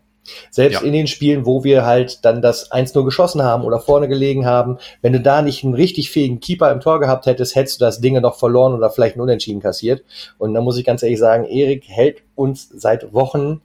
Selbst 0.51 0.81
ja. 0.81 0.87
in 0.87 0.93
den 0.93 1.07
Spielen, 1.07 1.47
wo 1.47 1.65
wir 1.65 1.85
halt 1.85 2.25
dann 2.25 2.43
das 2.43 2.71
1-0 2.71 3.05
geschossen 3.05 3.43
haben 3.43 3.65
oder 3.65 3.81
vorne 3.81 4.09
gelegen 4.09 4.47
haben, 4.47 4.79
wenn 5.01 5.13
du 5.13 5.21
da 5.21 5.43
nicht 5.43 5.65
einen 5.65 5.75
richtig 5.75 6.11
fähigen 6.11 6.41
Keeper 6.41 6.71
im 6.71 6.81
Tor 6.81 7.01
gehabt 7.01 7.27
hättest, 7.27 7.55
hättest 7.55 7.81
du 7.81 7.85
das 7.85 8.01
Ding 8.01 8.21
noch 8.21 8.37
verloren 8.37 8.75
oder 8.75 8.91
vielleicht 8.91 9.17
einen 9.17 9.23
Unentschieden 9.23 9.61
kassiert. 9.61 10.05
Und 10.39 10.55
da 10.55 10.61
muss 10.61 10.79
ich 10.79 10.85
ganz 10.85 11.03
ehrlich 11.03 11.19
sagen, 11.19 11.45
Erik 11.45 11.85
hält 11.89 12.23
uns 12.35 12.69
seit 12.69 13.13
Wochen 13.13 13.61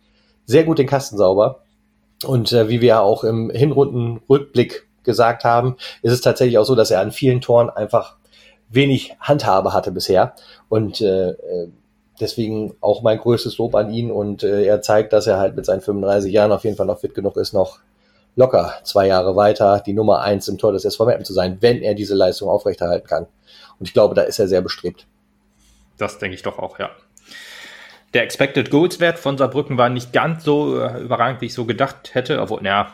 sehr 0.46 0.64
gut 0.64 0.80
den 0.80 0.88
Kasten 0.88 1.18
sauber. 1.18 1.60
Und 2.26 2.52
äh, 2.52 2.68
wie 2.70 2.82
wir 2.82 3.02
auch 3.02 3.24
im 3.24 3.52
Hinrundenrückblick 3.52 4.88
gesagt 5.04 5.44
haben, 5.44 5.76
ist 6.02 6.14
es 6.14 6.22
tatsächlich 6.22 6.58
auch 6.58 6.66
so, 6.66 6.76
dass 6.76 6.92
er 6.92 7.02
an 7.02 7.12
vielen 7.12 7.42
Toren 7.42 7.70
einfach 7.70 8.16
wenig 8.70 9.16
Handhabe 9.20 9.74
hatte 9.74 9.92
bisher. 9.92 10.34
Und 10.70 11.02
äh, 11.02 11.30
äh 11.30 11.70
deswegen 12.20 12.76
auch 12.82 13.02
mein 13.02 13.18
größtes 13.18 13.58
Lob 13.58 13.76
an 13.76 13.92
ihn 13.92 14.12
und 14.12 14.44
äh, 14.44 14.66
er 14.66 14.82
zeigt, 14.82 15.14
dass 15.14 15.28
er 15.28 15.38
halt 15.38 15.56
mit 15.56 15.66
seinen 15.66 15.82
35 15.82 16.32
Jahren 16.32 16.52
auf 16.52 16.64
jeden 16.64 16.76
Fall 16.76 16.86
noch 16.86 17.00
fit 17.00 17.14
genug 17.14 17.38
ist, 17.38 17.54
noch 17.54 17.80
locker 18.36 18.74
zwei 18.84 19.08
Jahre 19.08 19.36
weiter 19.36 19.82
die 19.86 19.94
Nummer 19.94 20.22
eins 20.22 20.48
im 20.48 20.58
Tor 20.58 20.72
des 20.72 20.86
SV 20.86 21.06
Meppen 21.06 21.26
zu 21.26 21.34
sein, 21.34 21.58
wenn 21.62 21.82
er 21.82 21.96
diese 21.96 22.16
Leistung 22.16 22.50
aufrechterhalten 22.50 23.08
kann. 23.08 23.28
Und 23.80 23.88
ich 23.88 23.94
glaube, 23.94 24.16
da 24.16 24.22
ist 24.22 24.40
er 24.40 24.48
sehr 24.48 24.62
bestrebt. 24.62 25.08
Das 25.98 26.20
denke 26.20 26.36
ich 26.36 26.44
doch 26.44 26.60
auch, 26.60 26.80
ja. 26.80 26.92
Der 28.14 28.24
Expected 28.24 28.70
Goals 28.72 29.00
Wert 29.00 29.20
von 29.20 29.38
Saarbrücken 29.38 29.78
war 29.78 29.90
nicht 29.90 30.14
ganz 30.14 30.44
so 30.44 30.80
äh, 30.80 31.02
überragend, 31.02 31.42
wie 31.42 31.48
ich 31.48 31.54
so 31.54 31.66
gedacht 31.66 32.14
hätte, 32.14 32.40
obwohl, 32.42 32.62
naja, 32.62 32.94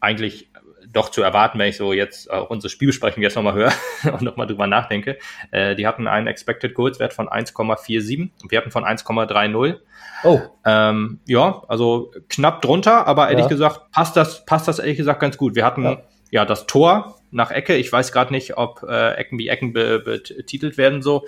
eigentlich 0.00 0.49
doch 0.92 1.10
zu 1.10 1.22
erwarten, 1.22 1.58
wenn 1.58 1.68
ich 1.68 1.76
so 1.76 1.92
jetzt 1.92 2.30
auch 2.30 2.50
unsere 2.50 2.70
Spielbesprechung 2.70 3.22
jetzt 3.22 3.36
nochmal 3.36 3.54
höre 3.54 3.72
und 4.12 4.22
nochmal 4.22 4.46
drüber 4.46 4.66
nachdenke. 4.66 5.18
Äh, 5.50 5.76
die 5.76 5.86
hatten 5.86 6.06
einen 6.06 6.26
Expected 6.26 6.74
Goals 6.74 6.98
Wert 6.98 7.12
von 7.12 7.28
1,47 7.28 8.30
und 8.42 8.50
wir 8.50 8.58
hatten 8.58 8.70
von 8.70 8.84
1,30. 8.84 9.76
Oh. 10.24 10.40
Ähm, 10.64 11.20
ja, 11.26 11.62
also 11.68 12.12
knapp 12.28 12.62
drunter, 12.62 13.06
aber 13.06 13.28
ehrlich 13.28 13.44
ja. 13.44 13.48
gesagt 13.48 13.92
passt 13.92 14.16
das, 14.16 14.44
passt 14.44 14.68
das 14.68 14.78
ehrlich 14.78 14.96
gesagt 14.96 15.20
ganz 15.20 15.36
gut. 15.36 15.54
Wir 15.54 15.64
hatten 15.64 15.84
ja, 15.84 16.02
ja 16.30 16.44
das 16.44 16.66
Tor 16.66 17.16
nach 17.30 17.50
Ecke. 17.50 17.76
Ich 17.76 17.92
weiß 17.92 18.12
gerade 18.12 18.32
nicht, 18.32 18.56
ob 18.56 18.82
äh, 18.82 19.14
Ecken 19.14 19.38
wie 19.38 19.48
Ecken 19.48 19.72
betitelt 19.72 20.76
werden 20.76 21.02
so. 21.02 21.26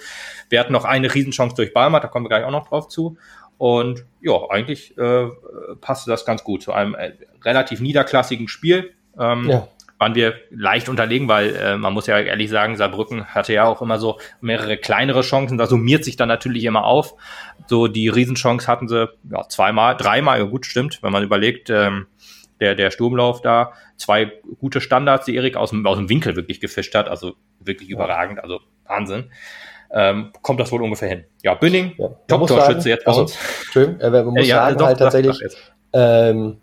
Wir 0.49 0.61
hatten 0.61 0.73
noch 0.73 0.85
eine 0.85 1.15
Riesenchance 1.15 1.55
durch 1.55 1.73
Balmer, 1.73 2.01
da 2.01 2.09
kommen 2.09 2.25
wir 2.25 2.31
gleich 2.31 2.45
auch 2.45 2.51
noch 2.51 2.69
drauf 2.69 2.89
zu. 2.89 3.17
Und 3.59 4.05
ja, 4.21 4.33
eigentlich 4.51 4.99
äh, 4.99 5.29
passte 5.81 6.11
das 6.11 6.25
ganz 6.25 6.43
gut 6.43 6.63
zu 6.63 6.73
einem 6.73 6.95
äh, 6.95 7.13
relativ 7.45 7.81
niederklassigen 7.81 8.49
Spiel. 8.49 8.93
Ähm, 9.19 9.49
ja. 9.49 9.69
Waren 9.99 10.15
wir 10.17 10.35
leicht 10.51 10.89
unterlegen, 10.89 11.29
weil 11.29 11.55
äh, 11.55 11.77
man 11.77 11.93
muss 11.93 12.09
ja 12.09 12.19
ehrlich 12.19 12.51
sagen, 12.51 12.77
Saarbrücken 12.77 13.27
hatte 13.27 13.53
ja 13.53 13.65
auch 13.65 13.81
immer 13.83 13.99
so 13.99 14.19
mehrere 14.41 14.77
kleinere 14.77 15.21
Chancen. 15.21 15.59
Da 15.59 15.67
summiert 15.67 16.05
sich 16.05 16.17
dann 16.17 16.29
natürlich 16.29 16.65
immer 16.65 16.85
auf. 16.85 17.15
So 17.67 17.87
die 17.87 18.09
Riesenchance 18.09 18.67
hatten 18.67 18.89
sie 18.89 19.09
ja, 19.31 19.49
zweimal, 19.49 19.97
dreimal, 19.97 20.41
ja 20.41 20.45
gut, 20.45 20.67
stimmt, 20.67 21.03
wenn 21.03 21.13
man 21.13 21.23
überlegt, 21.23 21.71
ähm, 21.71 22.07
der, 22.59 22.75
der 22.75 22.91
Sturmlauf 22.91 23.43
da, 23.43 23.73
zwei 23.97 24.33
gute 24.59 24.81
Standards, 24.81 25.27
die 25.27 25.37
Erik 25.37 25.57
aus 25.57 25.71
dem, 25.71 25.87
aus 25.87 25.99
dem 25.99 26.09
Winkel 26.09 26.35
wirklich 26.35 26.61
gefischt 26.61 26.95
hat, 26.95 27.09
also 27.09 27.35
wirklich 27.61 27.89
ja. 27.89 27.95
überragend, 27.95 28.41
also 28.41 28.61
Wahnsinn 28.87 29.31
ähm, 29.93 30.33
kommt 30.41 30.59
das 30.59 30.73
wohl 30.73 30.83
ungefähr 30.83 31.09
hin. 31.09 31.25
Ja, 31.43 31.55
Bünning, 31.55 31.95
ja, 31.99 32.09
Top-Torschütze 32.27 32.89
jetzt 32.89 33.05
bei 33.05 33.13
uns. 33.13 33.37
Schön, 33.71 34.01
äh, 34.01 34.11
man 34.11 34.27
muss 34.27 34.47
ja, 34.47 34.57
sagen 34.57 34.79
doch, 34.79 34.87
halt 34.87 34.99
tatsächlich, 34.99 35.39
ähm, 35.93 36.61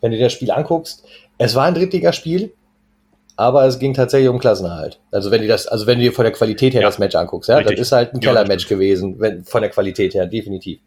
wenn 0.00 0.10
du 0.10 0.16
dir 0.16 0.24
das 0.24 0.32
Spiel 0.32 0.50
anguckst, 0.50 1.06
es 1.40 1.54
war 1.54 1.64
ein 1.64 1.74
Drittligaspiel, 1.74 2.52
aber 3.36 3.64
es 3.64 3.78
ging 3.78 3.94
tatsächlich 3.94 4.28
um 4.28 4.38
Klassenerhalt. 4.38 5.00
Also 5.10 5.30
wenn 5.30 5.42
du 5.42 5.48
das, 5.48 5.66
also 5.66 5.86
wenn 5.86 5.98
du 5.98 6.04
dir 6.04 6.12
von 6.12 6.24
der 6.24 6.32
Qualität 6.32 6.74
her 6.74 6.82
ja, 6.82 6.88
das 6.88 6.98
Match 6.98 7.16
anguckst, 7.16 7.48
ja, 7.48 7.56
richtig. 7.56 7.78
das 7.78 7.88
ist 7.88 7.92
halt 7.92 8.14
ein 8.14 8.20
Kellermatch 8.20 8.68
gewesen, 8.68 9.18
wenn, 9.18 9.44
von 9.44 9.62
der 9.62 9.70
Qualität 9.70 10.14
her, 10.14 10.26
definitiv. 10.26 10.80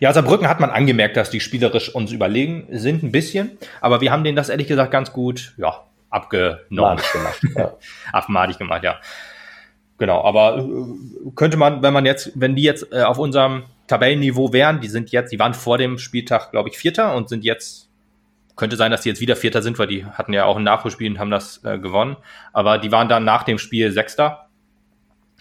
Ja, 0.00 0.12
Saarbrücken 0.12 0.48
hat 0.48 0.60
man 0.60 0.70
angemerkt, 0.70 1.16
dass 1.16 1.30
die 1.30 1.40
spielerisch 1.40 1.94
uns 1.94 2.10
überlegen 2.12 2.68
sind, 2.70 3.02
ein 3.02 3.12
bisschen, 3.12 3.58
aber 3.80 4.00
wir 4.00 4.12
haben 4.12 4.24
denen 4.24 4.36
das 4.36 4.48
ehrlich 4.48 4.66
gesagt 4.66 4.90
ganz 4.90 5.12
gut, 5.12 5.54
ja, 5.58 5.84
abgenommen. 6.10 6.58
Madig 6.70 7.12
gemacht, 7.12 7.40
ja. 7.56 7.76
Abmadig 8.12 8.58
gemacht, 8.58 8.84
ja. 8.84 8.98
Genau, 9.98 10.22
aber 10.24 10.58
äh, 10.58 11.30
könnte 11.34 11.56
man, 11.56 11.82
wenn 11.82 11.92
man 11.92 12.06
jetzt, 12.06 12.32
wenn 12.34 12.56
die 12.56 12.62
jetzt 12.62 12.92
äh, 12.92 13.02
auf 13.02 13.18
unserem 13.18 13.64
Tabellenniveau 13.86 14.52
wären, 14.52 14.80
die 14.80 14.88
sind 14.88 15.10
jetzt, 15.12 15.32
die 15.32 15.38
waren 15.38 15.54
vor 15.54 15.78
dem 15.78 15.98
Spieltag, 15.98 16.50
glaube 16.50 16.68
ich, 16.68 16.78
Vierter 16.78 17.14
und 17.14 17.28
sind 17.28 17.44
jetzt, 17.44 17.88
könnte 18.56 18.76
sein, 18.76 18.90
dass 18.90 19.02
die 19.02 19.08
jetzt 19.08 19.20
wieder 19.20 19.36
Vierter 19.36 19.62
sind, 19.62 19.78
weil 19.78 19.86
die 19.86 20.04
hatten 20.04 20.32
ja 20.32 20.44
auch 20.44 20.56
ein 20.56 20.62
Nachholspiel 20.62 21.10
und 21.10 21.18
haben 21.18 21.30
das 21.30 21.62
äh, 21.64 21.78
gewonnen. 21.78 22.16
Aber 22.52 22.78
die 22.78 22.92
waren 22.92 23.08
dann 23.08 23.24
nach 23.24 23.42
dem 23.42 23.58
Spiel 23.58 23.90
Sechster 23.90 24.48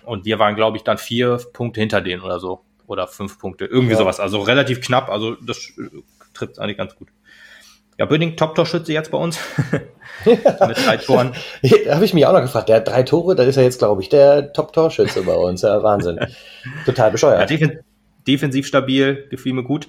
und 0.06 0.26
wir 0.26 0.40
waren, 0.40 0.56
glaube 0.56 0.78
ich, 0.78 0.84
dann 0.84 0.98
vier 0.98 1.38
Punkte 1.54 1.80
hinter 1.80 2.02
denen 2.02 2.22
oder 2.22 2.40
so. 2.40 2.62
Oder 2.86 3.08
fünf 3.08 3.40
Punkte, 3.40 3.66
irgendwie 3.66 3.94
ja. 3.94 4.00
sowas. 4.00 4.20
Also 4.20 4.42
relativ 4.42 4.82
knapp, 4.82 5.10
also 5.10 5.36
das 5.36 5.58
äh, 5.78 6.02
trifft 6.34 6.60
eigentlich 6.60 6.78
ganz 6.78 6.96
gut. 6.96 7.10
Ja, 7.98 8.06
Böning, 8.06 8.36
Top-Torschütze 8.36 8.92
jetzt 8.92 9.12
bei 9.12 9.18
uns. 9.18 9.40
Mit 10.26 10.44
drei 10.44 10.98
Toren. 10.98 11.34
da 11.86 11.96
habe 11.96 12.06
ich 12.06 12.14
mich 12.14 12.26
auch 12.26 12.34
noch 12.34 12.42
gefragt. 12.42 12.70
Der 12.70 12.78
hat 12.78 12.88
drei 12.88 13.04
Tore, 13.04 13.36
da 13.36 13.44
ist 13.44 13.58
er 13.58 13.64
jetzt, 13.64 13.80
glaube 13.80 14.02
ich, 14.02 14.10
der 14.10 14.54
Top-Torschütze 14.54 15.24
bei 15.24 15.36
uns. 15.36 15.62
Ja, 15.62 15.84
Wahnsinn. 15.84 16.20
Total 16.86 17.12
bescheuert. 17.12 17.50
Ja, 17.50 17.70
defensiv 18.28 18.68
stabil, 18.68 19.28
gefiel 19.30 19.54
mir 19.54 19.64
gut. 19.64 19.88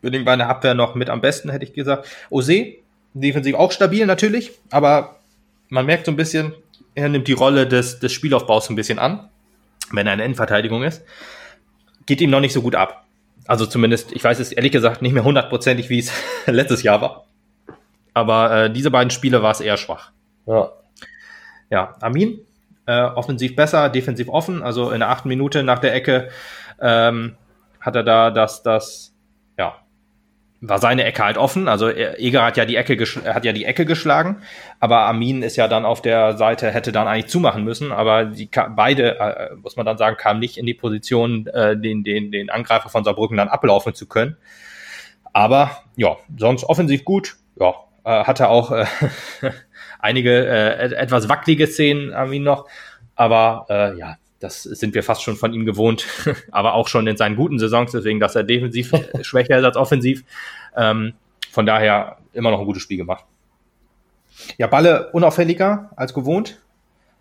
Böning 0.00 0.24
bei 0.24 0.36
der 0.36 0.48
Abwehr 0.48 0.74
noch 0.74 0.94
mit 0.94 1.10
am 1.10 1.20
besten, 1.20 1.50
hätte 1.50 1.64
ich 1.64 1.72
gesagt. 1.72 2.08
Ose, 2.30 2.74
defensiv 3.14 3.54
auch 3.54 3.72
stabil 3.72 4.06
natürlich, 4.06 4.52
aber 4.70 5.16
man 5.68 5.86
merkt 5.86 6.06
so 6.06 6.12
ein 6.12 6.16
bisschen, 6.16 6.54
er 6.94 7.08
nimmt 7.08 7.28
die 7.28 7.32
Rolle 7.32 7.66
des, 7.66 7.98
des 7.98 8.12
Spielaufbaus 8.12 8.70
ein 8.70 8.76
bisschen 8.76 8.98
an, 8.98 9.28
wenn 9.92 10.06
er 10.06 10.14
in 10.14 10.20
Endverteidigung 10.20 10.82
ist. 10.82 11.02
Geht 12.06 12.20
ihm 12.20 12.30
noch 12.30 12.40
nicht 12.40 12.52
so 12.52 12.62
gut 12.62 12.74
ab. 12.74 13.04
Also 13.46 13.66
zumindest, 13.66 14.12
ich 14.12 14.22
weiß 14.22 14.38
es 14.40 14.52
ehrlich 14.52 14.72
gesagt 14.72 15.02
nicht 15.02 15.12
mehr 15.12 15.24
hundertprozentig, 15.24 15.88
wie 15.90 15.98
es 15.98 16.12
letztes 16.46 16.82
Jahr 16.82 17.00
war. 17.00 17.24
Aber 18.14 18.64
äh, 18.64 18.70
diese 18.70 18.90
beiden 18.90 19.10
Spiele 19.10 19.42
war 19.42 19.52
es 19.52 19.60
eher 19.60 19.76
schwach. 19.76 20.12
Ja. 20.46 20.72
Ja, 21.70 21.96
Armin, 22.00 22.40
äh, 22.86 23.02
offensiv 23.02 23.54
besser, 23.54 23.90
defensiv 23.90 24.28
offen. 24.28 24.62
Also 24.62 24.90
in 24.90 25.00
der 25.00 25.10
achten 25.10 25.28
Minute 25.28 25.62
nach 25.62 25.78
der 25.78 25.94
Ecke 25.94 26.30
ähm, 26.80 27.36
hat 27.80 27.94
er 27.94 28.02
da 28.02 28.30
das, 28.30 28.62
das 28.62 29.14
war 30.60 30.78
seine 30.78 31.04
Ecke 31.04 31.24
halt 31.24 31.38
offen. 31.38 31.68
Also 31.68 31.88
Eger 31.88 32.44
hat 32.44 32.56
ja 32.56 32.64
die 32.64 32.76
Ecke 32.76 32.96
hat 33.32 33.44
ja 33.44 33.52
die 33.52 33.64
Ecke 33.64 33.84
geschlagen, 33.86 34.42
aber 34.80 35.00
Armin 35.00 35.42
ist 35.42 35.56
ja 35.56 35.68
dann 35.68 35.84
auf 35.84 36.02
der 36.02 36.36
Seite 36.36 36.70
hätte 36.70 36.92
dann 36.92 37.06
eigentlich 37.06 37.28
zumachen 37.28 37.64
müssen, 37.64 37.92
aber 37.92 38.24
die 38.24 38.50
beide 38.74 39.18
äh, 39.18 39.54
muss 39.56 39.76
man 39.76 39.86
dann 39.86 39.98
sagen 39.98 40.16
kamen 40.16 40.40
nicht 40.40 40.58
in 40.58 40.66
die 40.66 40.74
Position, 40.74 41.46
äh, 41.46 41.76
den 41.76 42.02
den 42.02 42.32
den 42.32 42.50
Angreifer 42.50 42.88
von 42.88 43.04
Saarbrücken 43.04 43.36
dann 43.36 43.48
ablaufen 43.48 43.94
zu 43.94 44.06
können. 44.06 44.36
Aber 45.32 45.70
ja, 45.96 46.16
sonst 46.36 46.64
offensiv 46.64 47.04
gut. 47.04 47.36
Ja, 47.60 47.74
äh, 48.04 48.24
hatte 48.24 48.48
auch 48.48 48.72
äh, 48.72 48.86
einige 50.00 50.46
äh, 50.46 50.94
etwas 50.94 51.28
wackelige 51.28 51.66
Szenen 51.66 52.12
Armin 52.12 52.42
noch, 52.42 52.66
aber 53.14 53.66
äh, 53.68 53.98
ja, 53.98 54.16
das 54.40 54.62
sind 54.62 54.94
wir 54.94 55.02
fast 55.02 55.22
schon 55.22 55.36
von 55.36 55.52
ihm 55.52 55.64
gewohnt, 55.64 56.06
aber 56.50 56.74
auch 56.74 56.88
schon 56.88 57.06
in 57.06 57.16
seinen 57.16 57.36
guten 57.36 57.58
Saisons, 57.58 57.92
deswegen, 57.92 58.20
dass 58.20 58.36
er 58.36 58.44
defensiv 58.44 58.92
schwächer 59.22 59.58
ist 59.58 59.64
als 59.64 59.76
offensiv. 59.76 60.24
Ähm, 60.76 61.14
von 61.50 61.66
daher 61.66 62.18
immer 62.32 62.50
noch 62.50 62.60
ein 62.60 62.66
gutes 62.66 62.82
Spiel 62.82 62.98
gemacht. 62.98 63.24
Ja, 64.56 64.68
Balle 64.68 65.10
unauffälliger 65.12 65.90
als 65.96 66.14
gewohnt, 66.14 66.60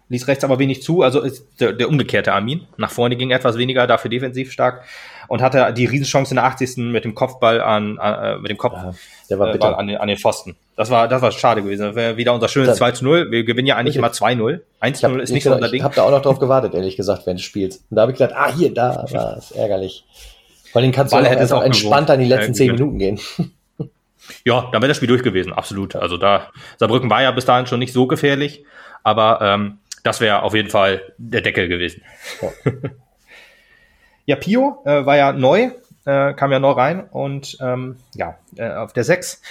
ließ 0.09 0.27
rechts 0.27 0.43
aber 0.43 0.59
wenig 0.59 0.83
zu, 0.83 1.01
also 1.01 1.21
ist 1.21 1.59
der, 1.59 1.73
der 1.73 1.89
umgekehrte 1.89 2.33
Armin. 2.33 2.67
Nach 2.77 2.91
vorne 2.91 3.15
ging 3.15 3.31
etwas 3.31 3.57
weniger, 3.57 3.87
dafür 3.87 4.09
defensiv 4.09 4.51
stark 4.51 4.85
und 5.27 5.41
hatte 5.41 5.73
die 5.73 5.85
Riesenchance 5.85 6.31
in 6.31 6.35
der 6.35 6.45
80. 6.45 6.77
mit 6.77 7.03
dem 7.03 7.15
Kopfball 7.15 7.61
an, 7.61 7.97
äh, 8.01 8.37
mit 8.37 8.49
dem 8.49 8.57
Kopf 8.57 8.73
ja, 8.73 8.93
der 9.29 9.39
war 9.39 9.53
äh, 9.53 9.59
an, 9.59 9.87
den, 9.87 9.97
an 9.97 10.07
den 10.07 10.17
Pfosten. 10.17 10.55
Das 10.75 10.89
war, 10.89 11.07
das 11.07 11.21
war 11.21 11.31
schade 11.31 11.61
gewesen. 11.61 11.83
Das 11.83 11.95
wäre 11.95 12.17
wieder 12.17 12.33
unser 12.33 12.47
schönes 12.47 12.77
2 12.77 12.91
zu 12.91 13.03
0. 13.03 13.31
Wir 13.31 13.43
gewinnen 13.43 13.67
ja 13.67 13.75
eigentlich 13.75 13.95
immer 13.95 14.09
2-0. 14.09 14.61
1 14.79 14.99
zu 14.99 15.09
0 15.09 15.21
ist 15.21 15.31
nicht 15.31 15.43
so 15.43 15.53
unser 15.53 15.69
Ding. 15.69 15.79
Ich 15.79 15.83
habe 15.83 15.95
da 15.95 16.03
auch 16.03 16.11
noch 16.11 16.21
drauf 16.21 16.39
gewartet, 16.39 16.73
ehrlich 16.73 16.97
gesagt, 16.97 17.25
wenn 17.25 17.37
du 17.37 17.43
spielst. 17.43 17.83
Und 17.89 17.95
da 17.95 18.03
habe 18.03 18.11
ich 18.11 18.17
gedacht, 18.17 18.35
ah, 18.37 18.51
hier, 18.55 18.73
da 18.73 19.05
war 19.11 19.37
es 19.37 19.51
ärgerlich. 19.55 20.05
Vor 20.71 20.81
allem 20.81 20.91
kannst 20.91 21.13
du 21.13 21.17
auch, 21.17 21.51
auch 21.51 21.63
entspannt 21.63 22.09
an 22.09 22.19
die 22.19 22.25
letzten 22.25 22.53
zehn 22.53 22.71
Minuten 22.71 22.99
gehen. 22.99 23.19
Ja, 24.43 24.69
da 24.71 24.81
wäre 24.81 24.89
das 24.89 24.97
Spiel 24.97 25.07
durch 25.07 25.23
gewesen, 25.23 25.53
absolut. 25.53 25.95
Also 25.95 26.17
da, 26.17 26.49
Saarbrücken 26.77 27.09
war 27.09 27.21
ja 27.21 27.31
bis 27.31 27.45
dahin 27.45 27.65
schon 27.65 27.79
nicht 27.79 27.93
so 27.93 28.07
gefährlich, 28.07 28.65
aber 29.03 29.39
ähm, 29.41 29.77
das 30.03 30.19
wäre 30.19 30.43
auf 30.43 30.53
jeden 30.53 30.69
Fall 30.69 31.01
der 31.17 31.41
Deckel 31.41 31.67
gewesen. 31.67 32.01
Ja, 32.41 32.49
ja 34.27 34.35
Pio 34.35 34.83
äh, 34.85 35.05
war 35.05 35.17
ja 35.17 35.31
neu, 35.31 35.71
äh, 36.05 36.33
kam 36.33 36.51
ja 36.51 36.59
neu 36.59 36.71
rein 36.71 37.03
und 37.09 37.57
ähm, 37.61 37.97
ja, 38.13 38.37
äh, 38.57 38.73
auf 38.73 38.93
der 38.93 39.03
6 39.03 39.41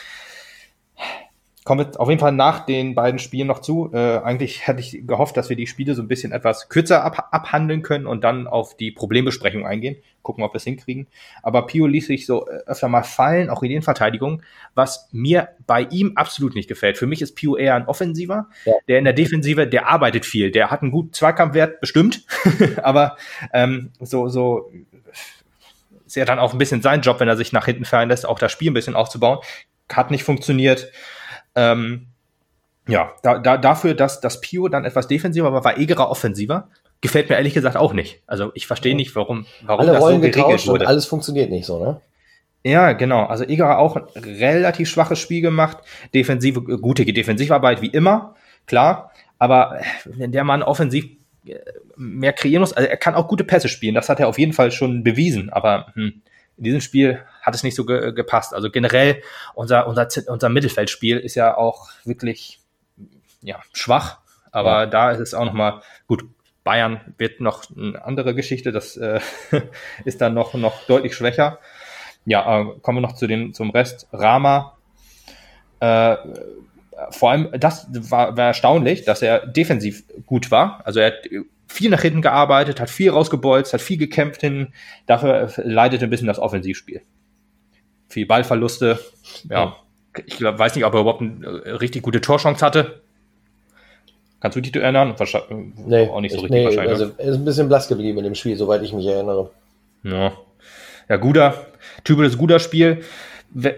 kommen 1.66 1.84
wir 1.84 2.00
auf 2.00 2.08
jeden 2.08 2.20
Fall 2.20 2.32
nach 2.32 2.64
den 2.64 2.94
beiden 2.94 3.18
Spielen 3.18 3.48
noch 3.48 3.58
zu. 3.58 3.90
Äh, 3.92 4.18
eigentlich 4.18 4.68
hätte 4.68 4.78
ich 4.78 5.04
gehofft, 5.04 5.36
dass 5.36 5.48
wir 5.48 5.56
die 5.56 5.66
Spiele 5.66 5.96
so 5.96 6.00
ein 6.00 6.06
bisschen 6.06 6.30
etwas 6.30 6.68
kürzer 6.68 7.04
ab 7.04 7.28
abhandeln 7.32 7.82
können 7.82 8.06
und 8.06 8.22
dann 8.22 8.46
auf 8.46 8.76
die 8.76 8.92
Problembesprechung 8.92 9.66
eingehen. 9.66 9.96
Gucken, 10.22 10.44
ob 10.44 10.54
wir 10.54 10.58
es 10.58 10.64
hinkriegen. 10.64 11.08
Aber 11.42 11.66
Pio 11.66 11.88
ließ 11.88 12.06
sich 12.06 12.24
so 12.24 12.46
äh, 12.46 12.60
öfter 12.66 12.86
mal 12.88 13.02
fallen, 13.02 13.50
auch 13.50 13.64
in 13.64 13.70
den 13.70 13.82
Verteidigungen, 13.82 14.44
was 14.76 15.08
mir 15.10 15.48
bei 15.66 15.82
ihm 15.82 16.12
absolut 16.14 16.54
nicht 16.54 16.68
gefällt. 16.68 16.98
Für 16.98 17.08
mich 17.08 17.20
ist 17.20 17.34
Pio 17.34 17.56
eher 17.56 17.74
ein 17.74 17.88
Offensiver, 17.88 18.46
ja. 18.64 18.74
der 18.86 19.00
in 19.00 19.04
der 19.04 19.12
Defensive, 19.12 19.66
der 19.66 19.88
arbeitet 19.88 20.24
viel, 20.24 20.52
der 20.52 20.70
hat 20.70 20.82
einen 20.82 20.92
guten 20.92 21.12
Zweikampfwert, 21.12 21.80
bestimmt, 21.80 22.24
aber 22.82 23.16
ähm, 23.52 23.90
so, 23.98 24.28
so 24.28 24.70
ist 26.06 26.14
ja 26.14 26.24
dann 26.24 26.38
auch 26.38 26.52
ein 26.52 26.58
bisschen 26.58 26.80
sein 26.80 27.00
Job, 27.00 27.18
wenn 27.18 27.28
er 27.28 27.36
sich 27.36 27.52
nach 27.52 27.64
hinten 27.64 27.84
fallen 27.84 28.08
lässt, 28.08 28.24
auch 28.24 28.38
das 28.38 28.52
Spiel 28.52 28.70
ein 28.70 28.74
bisschen 28.74 28.94
aufzubauen. 28.94 29.40
Hat 29.92 30.12
nicht 30.12 30.22
funktioniert. 30.22 30.92
Ähm, 31.56 32.06
ja, 32.88 33.12
da, 33.22 33.38
da, 33.38 33.56
dafür, 33.56 33.94
dass 33.94 34.20
das 34.20 34.40
Pio 34.40 34.68
dann 34.68 34.84
etwas 34.84 35.08
defensiver 35.08 35.52
war, 35.52 35.64
war 35.64 35.78
Egerer 35.78 36.08
offensiver. 36.08 36.68
Gefällt 37.00 37.28
mir 37.28 37.36
ehrlich 37.36 37.54
gesagt 37.54 37.76
auch 37.76 37.92
nicht. 37.92 38.22
Also 38.26 38.52
ich 38.54 38.66
verstehe 38.66 38.92
ja. 38.92 38.96
nicht, 38.96 39.16
warum, 39.16 39.46
warum 39.62 39.80
Alle 39.80 39.92
das 39.92 40.02
Rollen 40.02 40.22
so 40.22 40.28
geregelt 40.28 40.66
wurde. 40.66 40.84
Und 40.84 40.88
alles 40.88 41.06
funktioniert 41.06 41.50
nicht 41.50 41.66
so, 41.66 41.82
ne? 41.82 42.00
Ja, 42.64 42.92
genau. 42.92 43.26
Also 43.26 43.44
Egerer 43.44 43.78
auch 43.78 43.96
ein 43.96 44.04
relativ 44.16 44.88
schwaches 44.88 45.18
Spiel 45.18 45.40
gemacht. 45.40 45.78
Defensive, 46.14 46.62
gute 46.62 47.04
Defensivarbeit 47.04 47.82
wie 47.82 47.88
immer, 47.88 48.34
klar. 48.66 49.12
Aber 49.38 49.80
wenn 50.04 50.32
der 50.32 50.44
Mann 50.44 50.62
offensiv 50.62 51.06
äh, 51.46 51.58
mehr 51.96 52.32
kreieren 52.32 52.60
muss, 52.60 52.72
also 52.72 52.88
er 52.88 52.96
kann 52.96 53.14
auch 53.14 53.28
gute 53.28 53.44
Pässe 53.44 53.68
spielen, 53.68 53.94
das 53.94 54.08
hat 54.08 54.18
er 54.18 54.28
auf 54.28 54.38
jeden 54.38 54.52
Fall 54.52 54.72
schon 54.72 55.04
bewiesen. 55.04 55.50
Aber 55.50 55.92
hm, 55.94 56.22
in 56.56 56.64
diesem 56.64 56.80
Spiel 56.80 57.22
hat 57.42 57.54
es 57.54 57.62
nicht 57.62 57.74
so 57.74 57.84
ge 57.84 58.12
gepasst. 58.12 58.54
Also 58.54 58.70
generell 58.70 59.22
unser, 59.54 59.86
unser, 59.86 60.08
unser 60.28 60.48
Mittelfeldspiel 60.48 61.18
ist 61.18 61.34
ja 61.34 61.56
auch 61.56 61.88
wirklich 62.04 62.60
ja, 63.42 63.60
schwach. 63.72 64.18
Aber 64.50 64.80
ja. 64.80 64.86
da 64.86 65.10
ist 65.10 65.20
es 65.20 65.34
auch 65.34 65.44
nochmal 65.44 65.82
gut. 66.06 66.24
Bayern 66.64 67.14
wird 67.16 67.40
noch 67.40 67.62
eine 67.76 68.04
andere 68.04 68.34
Geschichte. 68.34 68.72
Das 68.72 68.96
äh, 68.96 69.20
ist 70.04 70.20
dann 70.20 70.34
noch, 70.34 70.54
noch 70.54 70.84
deutlich 70.86 71.14
schwächer. 71.14 71.60
Ja, 72.24 72.60
äh, 72.60 72.64
kommen 72.82 72.98
wir 72.98 73.02
noch 73.02 73.14
zu 73.14 73.28
den, 73.28 73.54
zum 73.54 73.70
Rest. 73.70 74.08
Rama, 74.12 74.76
äh, 75.78 76.16
vor 77.10 77.30
allem, 77.30 77.50
das 77.52 77.86
war, 78.10 78.36
war 78.36 78.46
erstaunlich, 78.46 79.04
dass 79.04 79.22
er 79.22 79.46
defensiv 79.46 80.04
gut 80.24 80.50
war. 80.50 80.80
Also 80.84 81.00
er 81.00 81.08
hat 81.08 81.28
viel 81.66 81.90
nach 81.90 82.02
hinten 82.02 82.22
gearbeitet, 82.22 82.80
hat 82.80 82.90
viel 82.90 83.10
rausgebolzt, 83.10 83.72
hat 83.72 83.80
viel 83.80 83.96
gekämpft 83.98 84.40
hin. 84.40 84.68
Dafür 85.06 85.50
leidet 85.56 86.02
ein 86.02 86.10
bisschen 86.10 86.26
das 86.28 86.38
Offensivspiel. 86.38 87.02
Viel 88.08 88.26
Ballverluste. 88.26 88.98
Ja, 89.50 89.76
ich 90.24 90.36
glaub, 90.38 90.58
weiß 90.58 90.74
nicht, 90.76 90.84
ob 90.84 90.94
er 90.94 91.00
überhaupt 91.00 91.20
eine 91.22 91.44
äh, 91.64 91.70
richtig 91.72 92.02
gute 92.02 92.20
Torchance 92.20 92.64
hatte. 92.64 93.02
Kannst 94.40 94.56
du 94.56 94.60
dich 94.60 94.74
erinnern? 94.76 95.14
Wahrscheinlich, 95.16 95.50
Nee, 95.86 96.08
auch 96.08 96.20
nicht 96.20 96.32
so 96.32 96.38
ich- 96.38 96.44
richtig 96.44 96.58
nee, 96.58 96.64
wahrscheinlich. 96.66 96.92
also 96.92 97.12
er 97.18 97.24
ist 97.28 97.36
ein 97.36 97.44
bisschen 97.44 97.68
blass 97.68 97.88
geblieben 97.88 98.18
in 98.18 98.24
dem 98.24 98.34
Spiel, 98.34 98.56
soweit 98.56 98.82
ich 98.82 98.92
mich 98.92 99.06
erinnere. 99.06 99.50
Ja, 100.02 100.32
ja 101.08 101.16
guter, 101.16 101.66
typisches 102.04 102.38
guter 102.38 102.58
Spiel. 102.60 103.02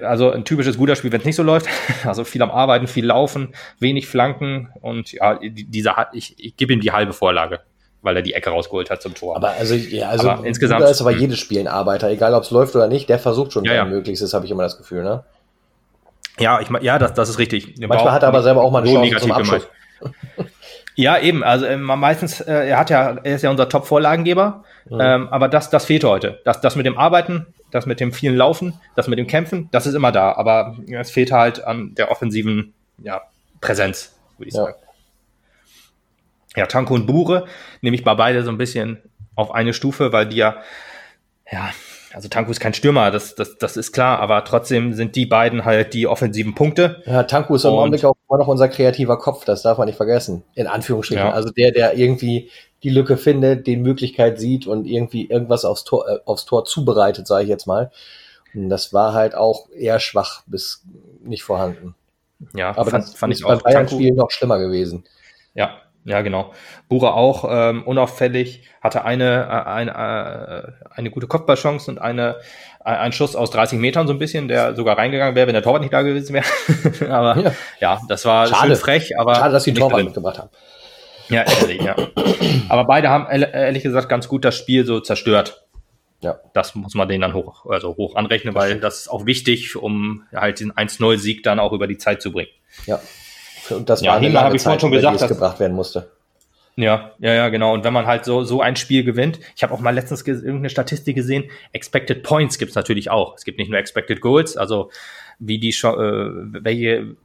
Also 0.03 0.31
ein 0.33 0.45
typisches 0.45 0.77
guter 0.77 0.97
Spiel, 0.97 1.13
wenn 1.13 1.21
es 1.21 1.27
nicht 1.27 1.37
so 1.37 1.43
läuft. 1.43 1.69
Also 2.05 2.25
viel 2.25 2.43
am 2.43 2.51
Arbeiten, 2.51 2.87
viel 2.87 3.07
Laufen, 3.07 3.55
wenig 3.79 4.07
Flanken 4.09 4.69
und 4.81 5.13
ja, 5.13 5.39
die- 5.39 5.65
dieser 5.65 5.97
hat, 5.97 6.09
ich, 6.13 6.35
ich 6.39 6.57
gebe 6.57 6.73
ihm 6.73 6.81
die 6.81 6.93
halbe 6.93 7.13
Vorlage, 7.13 7.61
weil 8.03 8.17
er 8.17 8.23
die 8.23 8.33
Ecke 8.35 8.51
rausgeholt 8.51 8.91
hat 8.91 9.03
zum 9.03 9.15
Tor. 9.15 9.37
Aber 9.37 9.51
also, 9.51 9.75
ja, 9.75 10.09
also 10.09 10.31
Aber 10.31 10.47
insgesamt- 10.47 10.81
Duda 10.81 10.91
ist 10.91 11.01
aber 11.01 11.13
hm. 11.13 11.19
jedes 11.21 11.39
Spiel 11.39 11.61
ein 11.61 11.69
Arbeiter, 11.69 12.09
egal 12.11 12.35
ob 12.35 12.45
es 12.45 12.51
läuft 12.51 12.75
oder 12.77 12.87
nicht, 12.89 13.09
der 13.09 13.19
versucht 13.19 13.53
schon 13.53 13.65
Ja, 13.65 13.75
ja. 13.75 13.85
Möglichstes, 13.85 14.35
habe 14.35 14.45
ich 14.45 14.51
immer 14.51 14.63
das 14.63 14.77
Gefühl, 14.79 15.03
ne? 15.03 15.25
ja, 16.39 16.61
ich, 16.61 16.71
mein- 16.71 16.83
ja, 16.85 16.99
das, 16.99 17.15
das 17.15 17.29
ist 17.29 17.39
richtig. 17.39 17.75
Manchmal 17.81 18.13
hat 18.13 18.23
er 18.23 18.29
aber 18.29 18.43
selber 18.43 18.63
auch 18.63 18.71
mal 18.71 18.79
eine 18.83 18.89
so 18.91 18.95
Chance 18.97 19.17
zum 19.19 19.33
Abschluss. 19.33 19.67
Ja, 20.95 21.17
eben. 21.17 21.45
Also 21.45 21.65
ähm, 21.67 21.83
meistens, 21.85 22.41
äh, 22.41 22.71
er 22.71 22.77
hat 22.79 22.91
ja, 22.91 23.19
er 23.23 23.37
ist 23.37 23.43
ja 23.43 23.51
unser 23.51 23.69
Top-Vorlagengeber, 23.69 24.65
Mhm. 24.91 25.01
ähm, 25.01 25.29
aber 25.31 25.47
das, 25.49 25.71
das 25.71 25.85
fehlt 25.85 26.03
heute. 26.03 26.41
Das, 26.45 26.61
das 26.61 26.75
mit 26.75 26.87
dem 26.87 26.99
Arbeiten, 26.99 27.47
das 27.71 27.87
mit 27.87 28.01
dem 28.01 28.13
vielen 28.13 28.35
Laufen, 28.37 28.81
das 28.97 29.07
mit 29.07 29.17
dem 29.19 29.29
Kämpfen, 29.29 29.69
das 29.71 29.87
ist 29.87 29.95
immer 29.95 30.11
da. 30.11 30.33
Aber 30.33 30.77
ja, 30.87 30.99
es 31.01 31.11
fehlt 31.13 31.31
halt 31.31 31.63
an 31.63 31.95
der 31.95 32.11
offensiven 32.11 32.73
ja, 33.01 33.21
Präsenz, 33.61 34.17
würde 34.39 34.49
ich 34.49 34.55
Ja. 34.57 34.65
sagen. 34.65 34.77
Ja, 36.57 36.67
Tanko 36.67 36.95
und 36.95 37.07
Bure 37.07 37.47
nehme 37.81 37.97
ich 37.97 38.05
bei 38.05 38.15
beide 38.15 38.43
so 38.43 38.51
ein 38.51 38.59
bisschen 38.59 39.03
auf 39.35 39.53
eine 39.53 39.73
Stufe, 39.73 40.13
weil 40.13 40.27
die 40.27 40.37
ja, 40.37 40.57
ja, 41.51 41.71
also 42.13 42.29
Tanko 42.29 42.51
ist 42.51 42.61
kein 42.61 42.75
Stürmer, 42.75 43.11
das, 43.11 43.35
das, 43.35 43.59
das 43.59 43.77
ist 43.77 43.93
klar, 43.93 44.19
aber 44.21 44.45
trotzdem 44.45 44.95
sind 44.95 45.15
die 45.15 45.27
beiden 45.27 45.65
halt 45.65 45.95
die 45.95 46.07
offensiven 46.07 46.55
Punkte. 46.55 47.03
Ja, 47.07 47.25
Tanku 47.25 47.55
ist 47.55 47.65
im 47.65 47.73
Augenblick 47.73 48.05
auch 48.05 48.17
immer 48.29 48.39
noch 48.39 48.49
unser 48.49 48.69
kreativer 48.69 49.19
Kopf, 49.19 49.45
das 49.45 49.63
darf 49.63 49.79
man 49.79 49.87
nicht 49.87 49.97
vergessen. 49.97 50.43
In 50.55 50.67
Anführungsstrichen. 50.67 51.27
Ja. 51.27 51.33
Also 51.33 51.51
der, 51.51 51.71
der 51.71 51.97
irgendwie 51.97 52.51
die 52.83 52.91
Lücke 52.91 53.17
findet, 53.17 53.67
die 53.67 53.77
Möglichkeit 53.77 54.39
sieht 54.39 54.67
und 54.67 54.87
irgendwie 54.87 55.29
irgendwas 55.29 55.65
aufs 55.65 55.85
Tor, 55.85 56.09
äh, 56.09 56.19
aufs 56.25 56.45
Tor 56.45 56.65
zubereitet, 56.65 57.27
sage 57.27 57.45
ich 57.45 57.51
jetzt 57.51 57.67
mal. 57.67 57.91
Und 58.55 58.71
das 58.71 58.93
war 58.93 59.13
halt 59.13 59.35
auch 59.35 59.69
eher 59.71 60.01
schwach 60.01 60.43
bis 60.47 60.85
nicht 61.23 61.43
vorhanden. 61.43 61.95
Ja, 62.55 62.71
Aber 62.71 62.91
fand, 62.91 63.05
das 63.05 63.15
fand 63.15 63.35
ich 63.35 63.43
bei 63.43 63.55
auch. 63.55 63.63
Bayern-Spielen 63.63 64.15
noch 64.15 64.31
schlimmer 64.31 64.59
gewesen. 64.59 65.05
Ja, 65.55 65.83
ja, 66.05 66.23
genau. 66.23 66.53
Bure 66.89 67.15
auch 67.15 67.45
ähm, 67.51 67.83
unauffällig, 67.83 68.63
hatte 68.81 69.05
eine, 69.05 69.45
äh, 69.45 69.69
eine, 69.69 69.91
äh, 69.93 70.73
eine 70.95 71.11
gute 71.11 71.27
Kopfballchance 71.27 71.91
und 71.91 71.99
eine, 71.99 72.37
äh, 72.85 72.91
einen 72.91 73.13
Schuss 73.13 73.37
aus 73.37 73.51
30 73.51 73.79
Metern 73.79 74.07
so 74.07 74.13
ein 74.13 74.19
bisschen, 74.19 74.49
der 74.49 74.75
sogar 74.75 74.97
reingegangen 74.97 75.35
wäre, 75.35 75.47
wenn 75.47 75.55
der 75.55 75.63
Torwart 75.63 75.83
nicht 75.83 75.93
da 75.93 76.03
gewesen 76.03 76.33
wäre. 76.35 77.11
aber 77.13 77.41
ja. 77.41 77.53
Ja. 77.81 78.01
das 78.09 78.25
war 78.25 78.47
Schade. 78.47 78.69
schön 78.69 78.77
frech, 78.77 79.19
aber 79.19 79.35
Schade, 79.35 79.53
dass 79.53 79.65
die 79.65 79.75
Torwart 79.75 79.99
drin. 79.99 80.07
mitgebracht 80.07 80.39
haben. 80.39 80.51
Ja, 81.29 81.43
ehrlich, 81.43 81.83
ja. 81.83 81.95
aber 82.71 82.85
beide 82.85 83.11
haben 83.11 83.27
ehrlich- 83.31 83.83
gesagt 83.83 84.09
ganz 84.09 84.29
gut 84.29 84.47
das 84.47 84.57
Spiel 84.57 84.87
so 84.87 85.01
zerstört. 85.01 85.67
Ja. 86.21 86.41
Das 86.55 86.75
muss 86.75 86.95
man 86.95 87.07
denen 87.07 87.21
dann 87.21 87.35
hoch, 87.35 87.67
also 87.67 87.97
hoch 87.97 88.17
anrechnen, 88.17 88.55
weil 88.55 88.81
das 88.81 89.01
ist 89.01 89.09
auch 89.09 89.27
wichtig, 89.27 89.77
um 89.77 90.25
halt 90.35 90.59
diesen 90.59 90.73
1-0-Sieg 90.73 91.43
dann 91.43 91.61
auch 91.61 91.73
über 91.73 91.87
die 91.87 91.99
Zeit 91.99 92.23
zu 92.23 92.33
bringen. 92.33 92.51
Ja. 92.87 92.99
Und 93.71 93.89
das 93.89 94.01
Ja, 94.03 94.13
war 94.15 94.21
lange 94.23 94.41
habe 94.41 94.57
ich 94.57 94.63
vorhin 94.63 94.81
schon 94.81 94.91
gesagt, 94.93 95.15
es 95.17 95.21
dass- 95.23 95.31
gebracht 95.31 95.61
werden 95.61 95.75
musste. 95.77 96.11
Ja, 96.77 97.11
ja, 97.19 97.35
ja, 97.35 97.49
genau. 97.49 97.75
Und 97.75 97.83
wenn 97.83 97.93
man 97.93 98.07
halt 98.07 98.25
so, 98.25 98.45
so 98.45 98.61
ein 98.63 98.77
Spiel 98.77 99.03
gewinnt, 99.03 99.41
ich 99.57 99.65
habe 99.65 99.75
auch 99.75 99.81
mal 99.81 99.93
letztens 99.93 100.23
ge- 100.25 100.37
irgendeine 100.37 100.71
Statistik 100.71 101.17
gesehen, 101.17 101.51
Expected 101.73 102.23
Points 102.23 102.57
gibt's 102.57 102.77
natürlich 102.77 103.11
auch. 103.11 103.35
Es 103.37 103.45
gibt 103.45 103.59
nicht 103.59 103.69
nur 103.69 103.81
Expected 103.81 104.21
Goals, 104.21 104.57
also 104.57 104.91
wie 105.41 105.59
die 105.59 105.71
äh, 105.71 105.73
welche, 105.83 107.17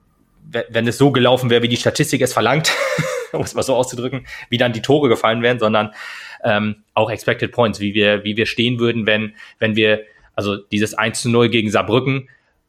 we- 0.52 0.66
wenn 0.70 0.88
es 0.88 0.98
so 0.98 1.12
gelaufen 1.12 1.52
wäre, 1.52 1.62
wie 1.62 1.68
die 1.68 1.78
Statistik 1.78 2.22
es 2.22 2.34
verlangt, 2.34 2.72
um 3.32 3.42
es 3.42 3.54
mal 3.54 3.62
so 3.62 3.76
auszudrücken, 3.76 4.26
wie 4.50 4.58
dann 4.58 4.74
die 4.74 4.82
Tore 4.82 5.08
gefallen 5.08 5.44
wären, 5.44 5.60
sondern 5.60 5.92
ähm, 6.44 6.78
auch 6.96 7.12
Expected 7.12 7.52
Points, 7.52 7.80
wie 7.80 7.94
wir, 7.94 8.24
wie 8.24 8.36
wir 8.36 8.48
stehen 8.48 8.80
würden, 8.80 9.06
wenn, 9.06 9.36
wenn 9.60 9.76
wir, 9.76 10.02
also 10.36 10.58
dieses 10.58 10.96
1 10.96 11.22
zu 11.22 11.30
0 11.30 11.50
gegen 11.50 11.70
Saarbrücken 11.70 12.28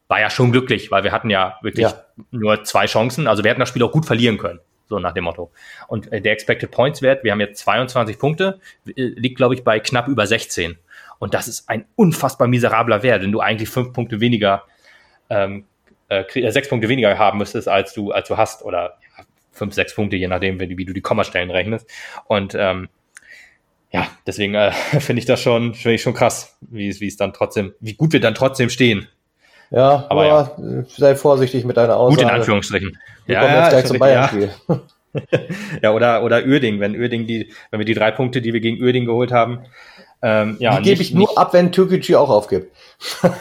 war 0.09 0.21
ja 0.21 0.31
schon 0.31 0.53
glücklich, 0.53 0.91
weil 0.91 1.05
wir 1.05 1.13
hatten 1.13 1.31
ja 1.31 1.59
wirklich 1.63 1.85
Ja. 1.85 2.05
nur 2.31 2.65
zwei 2.65 2.87
Chancen. 2.87 3.27
Also 3.27 3.43
wir 3.43 3.51
hätten 3.51 3.61
das 3.61 3.69
Spiel 3.69 3.83
auch 3.83 3.93
gut 3.93 4.07
verlieren 4.07 4.39
können. 4.39 4.61
So 4.87 4.99
nach 4.99 5.15
dem 5.15 5.25
Motto. 5.25 5.51
Und 5.89 6.13
äh, 6.13 6.21
der 6.21 6.33
Expected 6.33 6.71
Points 6.71 7.01
Wert, 7.01 7.25
wir 7.25 7.33
haben 7.33 7.41
jetzt 7.41 7.59
22 7.61 8.19
Punkte, 8.19 8.61
äh, 8.87 8.93
liegt, 8.97 9.37
glaube 9.37 9.55
ich, 9.55 9.65
bei 9.65 9.81
knapp 9.81 10.09
über 10.09 10.27
16. 10.27 10.77
Und 11.19 11.33
das 11.33 11.49
ist 11.49 11.71
ein 11.71 11.87
unfassbar 11.97 12.49
miserabler 12.49 13.03
Wert, 13.03 13.23
wenn 13.23 13.33
du 13.33 13.41
eigentlich 13.41 13.71
fünf 13.71 13.95
Punkte 13.95 14.21
weniger, 14.21 14.65
ähm, 15.31 15.65
äh, 16.11 16.21
äh, 16.39 16.51
sechs 16.51 16.69
Punkte 16.69 16.89
weniger 16.91 17.17
haben 17.19 17.39
müsstest, 17.39 17.67
als 17.67 17.95
du, 17.95 18.13
als 18.13 18.29
du 18.29 18.37
hast. 18.37 18.63
Oder 18.63 18.99
ja, 19.17 19.25
fünf, 19.53 19.73
sechs 19.73 19.95
Punkte, 19.95 20.17
je 20.17 20.29
nachdem, 20.29 20.61
wie, 20.61 20.77
wie 20.77 20.85
du 20.85 20.93
die 20.93 21.01
Kommastellen 21.01 21.51
rechnest. 21.51 21.89
Und 22.27 22.55
ähm, 22.55 22.89
ja, 23.91 24.07
deswegen 24.27 24.55
äh, 24.55 24.71
finde 25.01 25.21
ich 25.21 25.27
das 25.27 25.41
schon, 25.41 25.73
finde 25.73 25.95
ich 25.95 26.03
schon 26.03 26.15
krass, 26.15 26.59
wie 26.61 26.89
es, 26.89 27.01
wie 27.01 27.07
es 27.09 27.17
dann 27.17 27.33
trotzdem, 27.33 27.73
wie 27.81 27.95
gut 27.95 28.13
wir 28.13 28.21
dann 28.21 28.35
trotzdem 28.35 28.69
stehen. 28.69 29.09
Ja, 29.75 30.07
Aber 30.09 30.55
äh, 30.59 30.85
sei 30.89 31.17
vorsichtig 31.17 31.65
mit 31.65 31.77
deiner 31.77 31.97
Gut 31.97 32.13
in 32.13 32.25
Aussage. 32.25 32.33
Anführungsstrichen. 32.33 32.99
Wir 33.27 33.39
kommen 33.41 33.55
jetzt 33.55 33.71
gleich 33.71 33.85
zum 33.87 33.99
Bayern-Spiel. 33.99 34.51
Ja, 34.69 34.81
ja 35.83 35.93
oder, 35.93 36.23
oder 36.23 36.45
Uerding, 36.45 36.79
wenn 36.79 36.95
Uerding 36.95 37.27
die, 37.27 37.53
wenn 37.71 37.81
wir 37.81 37.85
die 37.85 37.95
drei 37.95 38.13
Punkte, 38.13 38.41
die 38.41 38.53
wir 38.53 38.61
gegen 38.61 38.81
Uerding 38.81 39.05
geholt 39.05 39.33
haben, 39.33 39.61
ähm, 40.23 40.57
ja, 40.61 40.77
die 40.79 40.85
gebe 40.85 40.99
nicht- 40.99 41.11
ich 41.11 41.15
nur 41.17 41.37
ab, 41.37 41.53
wenn 41.55 41.73
Türkgücü 41.73 42.15
auch 42.15 42.31
aufgibt. 42.31 42.75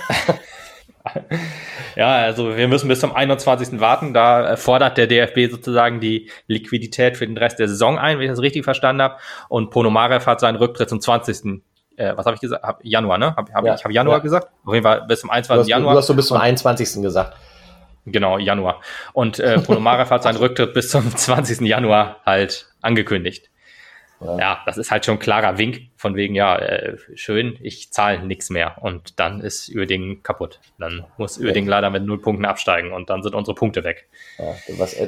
Ja, 1.95 2.15
also 2.15 2.55
wir 2.55 2.67
müssen 2.67 2.87
bis 2.87 3.01
zum 3.01 3.13
21. 3.13 3.79
warten. 3.79 4.13
Da 4.13 4.55
fordert 4.55 4.97
der 4.97 5.05
DFB 5.05 5.51
sozusagen 5.51 5.99
die 5.99 6.29
Liquidität 6.47 7.17
für 7.17 7.27
den 7.27 7.37
Rest 7.37 7.59
der 7.59 7.67
Saison 7.67 7.99
ein, 7.99 8.17
wenn 8.17 8.25
ich 8.25 8.31
das 8.31 8.39
richtig 8.41 8.63
verstanden 8.63 9.01
habe. 9.01 9.17
Und 9.49 9.69
Ponomarev 9.69 10.25
hat 10.25 10.39
seinen 10.39 10.55
Rücktritt 10.55 10.89
zum 10.89 11.01
20. 11.01 11.61
Äh, 11.97 12.13
was 12.15 12.25
habe 12.25 12.35
ich 12.35 12.41
gesagt? 12.41 12.63
Hab, 12.63 12.79
Januar, 12.83 13.17
ne? 13.17 13.35
Hab, 13.35 13.51
hab, 13.53 13.65
Ja. 13.65 13.75
Ich 13.75 13.83
habe 13.83 13.93
Januar 13.93 14.17
Ja. 14.17 14.23
gesagt. 14.23 14.49
Auf 14.65 14.73
jeden 14.73 14.83
Fall 14.83 15.01
bis 15.07 15.19
zum 15.21 15.29
Du 15.29 15.33
21. 15.33 15.59
hast, 15.61 15.67
Januar. 15.69 15.93
du 15.93 15.97
hast 15.99 16.07
so 16.07 16.15
bis 16.15 16.27
zum 16.27 16.37
21. 16.37 17.01
gesagt. 17.01 17.37
Genau, 18.05 18.37
Januar. 18.37 18.81
Und 19.13 19.39
äh, 19.39 19.59
Ponomarev 19.59 20.09
hat 20.09 20.23
seinen 20.23 20.37
Rücktritt 20.37 20.73
bis 20.73 20.89
zum 20.89 21.09
20. 21.15 21.61
Januar 21.61 22.17
halt 22.25 22.67
angekündigt. 22.81 23.49
Ja. 24.19 24.37
Ja. 24.39 24.61
das 24.65 24.77
ist 24.77 24.89
halt 24.89 25.05
schon 25.05 25.15
ein 25.17 25.19
klarer 25.19 25.57
Wink 25.57 25.89
von 25.97 26.15
wegen, 26.15 26.33
ja, 26.33 26.57
äh, 26.57 26.97
schön, 27.15 27.57
ich 27.61 27.91
zahle 27.91 28.19
nichts 28.25 28.49
mehr. 28.49 28.75
Und 28.81 29.19
dann 29.19 29.41
ist 29.41 29.69
Uerdingen 29.75 30.23
kaputt. 30.23 30.59
Dann 30.79 31.05
muss 31.17 31.37
Uerdingen 31.37 31.69
leider 31.69 31.89
mit 31.89 32.03
null 32.05 32.21
Punkten 32.21 32.45
absteigen 32.45 32.93
und 32.93 33.09
dann 33.09 33.21
sind 33.21 33.35
unsere 33.35 33.55
Punkte 33.55 33.83
weg. 33.83 34.07
Ja. 34.37 34.53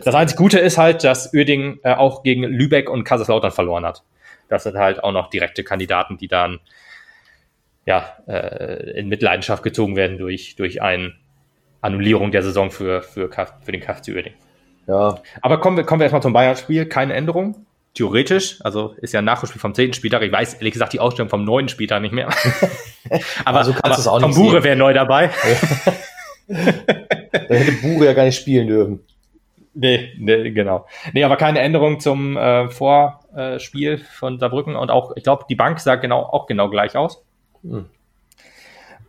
Das 0.04 0.16
einzig 0.16 0.38
Gute 0.38 0.60
ist 0.60 0.78
halt, 0.78 1.04
dass 1.06 1.34
Uerdingen 1.34 1.80
äh, 1.84 1.94
auch 1.96 2.24
gegen 2.24 2.44
Lübeck 2.44 2.90
und 2.90 3.06
Kaiserslautern 3.06 3.52
verloren 3.52 3.86
hat. 3.86 4.04
Das 4.50 4.64
sind 4.64 4.78
halt 4.78 5.04
auch 5.04 5.12
noch 5.12 5.30
direkte 5.30 5.64
Kandidaten, 5.64 6.18
die 6.18 6.28
dann 6.28 6.60
ja, 7.86 8.16
äh, 8.28 9.00
in 9.00 9.08
Mitleidenschaft 9.10 9.62
gezogen 9.64 9.96
werden 9.96 10.18
durch, 10.18 10.56
durch 10.56 10.82
eine 10.82 11.14
Annullierung 11.82 12.32
der 12.32 12.42
Saison 12.42 12.72
für, 12.72 13.02
für, 13.04 13.30
K- 13.30 13.48
für 13.64 13.72
den 13.72 13.82
KFC 13.82 14.10
Uerdingen. 14.10 14.40
ja, 14.88 15.20
Aber 15.42 15.60
kommen 15.60 15.78
wir, 15.78 15.84
kommen 15.84 16.00
wir 16.00 16.06
erstmal 16.06 16.22
zum 16.24 16.34
Bayern-Spiel. 16.34 16.88
Keine 16.88 17.14
Änderung. 17.14 17.66
Theoretisch, 17.94 18.58
also 18.62 18.94
ist 19.02 19.14
ja 19.14 19.20
ein 19.20 19.26
Nachholspiel 19.26 19.62
vom 19.62 19.74
10. 19.74 19.94
Spieltag. 19.94 20.22
Ich 20.24 20.32
weiß 20.32 20.56
ehrlich 20.56 20.74
gesagt 20.74 20.92
die 20.94 21.00
Ausstellung 21.00 21.30
vom 21.30 21.46
9. 21.46 21.70
Spieltag 21.70 22.02
nicht 22.02 22.12
mehr. 22.14 22.28
aber 23.46 23.60
Also 23.60 23.72
kannst 23.72 23.86
aber 23.86 23.96
du 23.96 24.02
es 24.02 24.08
auch 24.08 24.20
Tom 24.20 24.34
Bure 24.34 24.64
wäre 24.64 24.76
neu 24.76 24.94
dabei. 24.94 25.30
da 26.48 26.56
hätte 27.56 27.72
Bure 27.82 28.06
ja 28.06 28.14
gar 28.14 28.26
nicht 28.26 28.36
spielen 28.38 28.68
dürfen. 28.68 29.00
Nee, 29.78 30.14
nee, 30.18 30.52
genau. 30.52 30.88
Nee, 31.14 31.24
aber 31.26 31.36
keine 31.36 31.60
Änderung 31.60 32.00
zum 32.00 32.38
äh, 32.38 32.70
Vorspiel 32.70 33.98
von 33.98 34.40
Saarbrücken 34.40 34.76
und 34.76 34.90
auch, 34.90 35.12
ich 35.18 35.24
glaube, 35.24 35.44
die 35.50 35.56
Bank 35.56 35.80
sah 35.82 35.96
genau, 35.96 36.22
auch 36.22 36.48
genau 36.48 36.70
gleich 36.70 36.96
aus. 36.96 37.24
Hm. 37.62 37.86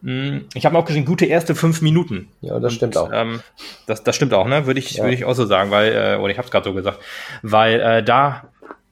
Mm, 0.03 0.39
Ich 0.55 0.67
habe 0.67 0.77
auch 0.77 0.85
geschrieben, 0.85 1.07
gute 1.07 1.25
erste 1.27 1.55
fünf 1.55 1.83
Minuten. 1.83 2.29
Ja, 2.41 2.59
das 2.61 2.75
stimmt 2.75 2.97
auch. 2.97 3.11
Ähm, 3.13 3.41
das, 3.87 4.03
das 4.05 4.15
stimmt 4.17 4.35
auch, 4.35 4.47
ne? 4.47 4.67
Würde 4.67 4.79
ich, 4.81 4.95
Ja. 4.97 5.05
würde 5.05 5.15
ich 5.15 5.25
auch 5.25 5.35
so 5.35 5.47
sagen, 5.47 5.71
weil, 5.71 5.93
äh, 5.93 6.17
oder 6.21 6.31
ich 6.31 6.39
habe 6.39 6.47
es 6.47 6.51
gerade 6.53 6.65
so 6.65 6.75
gesagt, 6.75 6.99
weil 7.43 7.81
äh, 7.81 8.03
da, 8.03 8.49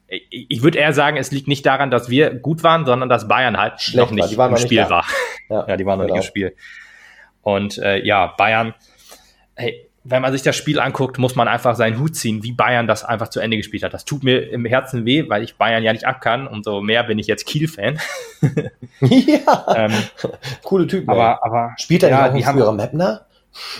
ich, 0.07 0.45
ich 0.49 0.63
würde 0.63 0.79
eher 0.79 0.93
sagen, 0.93 1.17
es 1.17 1.31
liegt 1.31 1.47
nicht 1.47 1.65
daran, 1.65 1.91
dass 1.91 2.09
wir 2.09 2.33
gut 2.33 2.63
waren, 2.63 2.85
sondern 2.85 3.09
dass 3.09 3.27
Bayern 3.27 3.57
halt 3.57 3.81
Schlecht 3.81 3.97
noch 3.97 4.11
nicht 4.11 4.31
im 4.31 4.37
noch 4.37 4.49
nicht 4.51 4.61
Spiel 4.61 4.77
da. 4.79 4.89
war. 4.89 5.05
Ja, 5.49 5.65
Ja, 5.67 5.77
die 5.77 5.85
waren 5.85 5.99
noch 5.99 6.05
genau. 6.05 6.15
nicht 6.17 6.25
im 6.25 6.29
Spiel. 6.29 6.55
Und 7.43 7.77
äh, 7.77 8.03
ja, 8.03 8.27
Bayern, 8.37 8.73
hey, 9.55 9.84
wenn 10.07 10.21
man 10.21 10.31
sich 10.31 10.43
das 10.43 10.55
Spiel 10.55 10.79
anguckt, 10.79 11.17
muss 11.17 11.35
man 11.35 11.47
einfach 11.47 11.75
seinen 11.75 11.99
Hut 11.99 12.15
ziehen, 12.15 12.43
wie 12.43 12.51
Bayern 12.51 12.85
das 12.85 13.03
einfach 13.03 13.29
zu 13.29 13.39
Ende 13.39 13.57
gespielt 13.57 13.83
hat. 13.83 13.93
Das 13.93 14.05
tut 14.05 14.23
mir 14.23 14.51
im 14.51 14.63
Herzen 14.63 15.03
weh, 15.03 15.27
weil 15.29 15.43
ich 15.43 15.55
Bayern 15.55 15.83
ja 15.83 15.91
nicht 15.91 16.05
ab 16.05 16.21
kann. 16.21 16.47
Umso 16.47 16.79
mehr 16.81 17.03
bin 17.03 17.17
ich 17.17 17.25
jetzt 17.25 17.47
Kiel-Fan. 17.47 17.99
ja, 19.01 19.65
ähm, 19.75 19.93
coole 20.63 20.85
Typen. 20.85 21.09
ey. 21.09 21.15
aber, 21.15 21.43
aber 21.43 21.73
Spielt 21.77 22.03
er 22.03 22.09
ja, 22.09 22.29
nicht 22.29 22.47
auch 22.47 22.51
früherer 22.51 22.71
Mapner? 22.71 23.25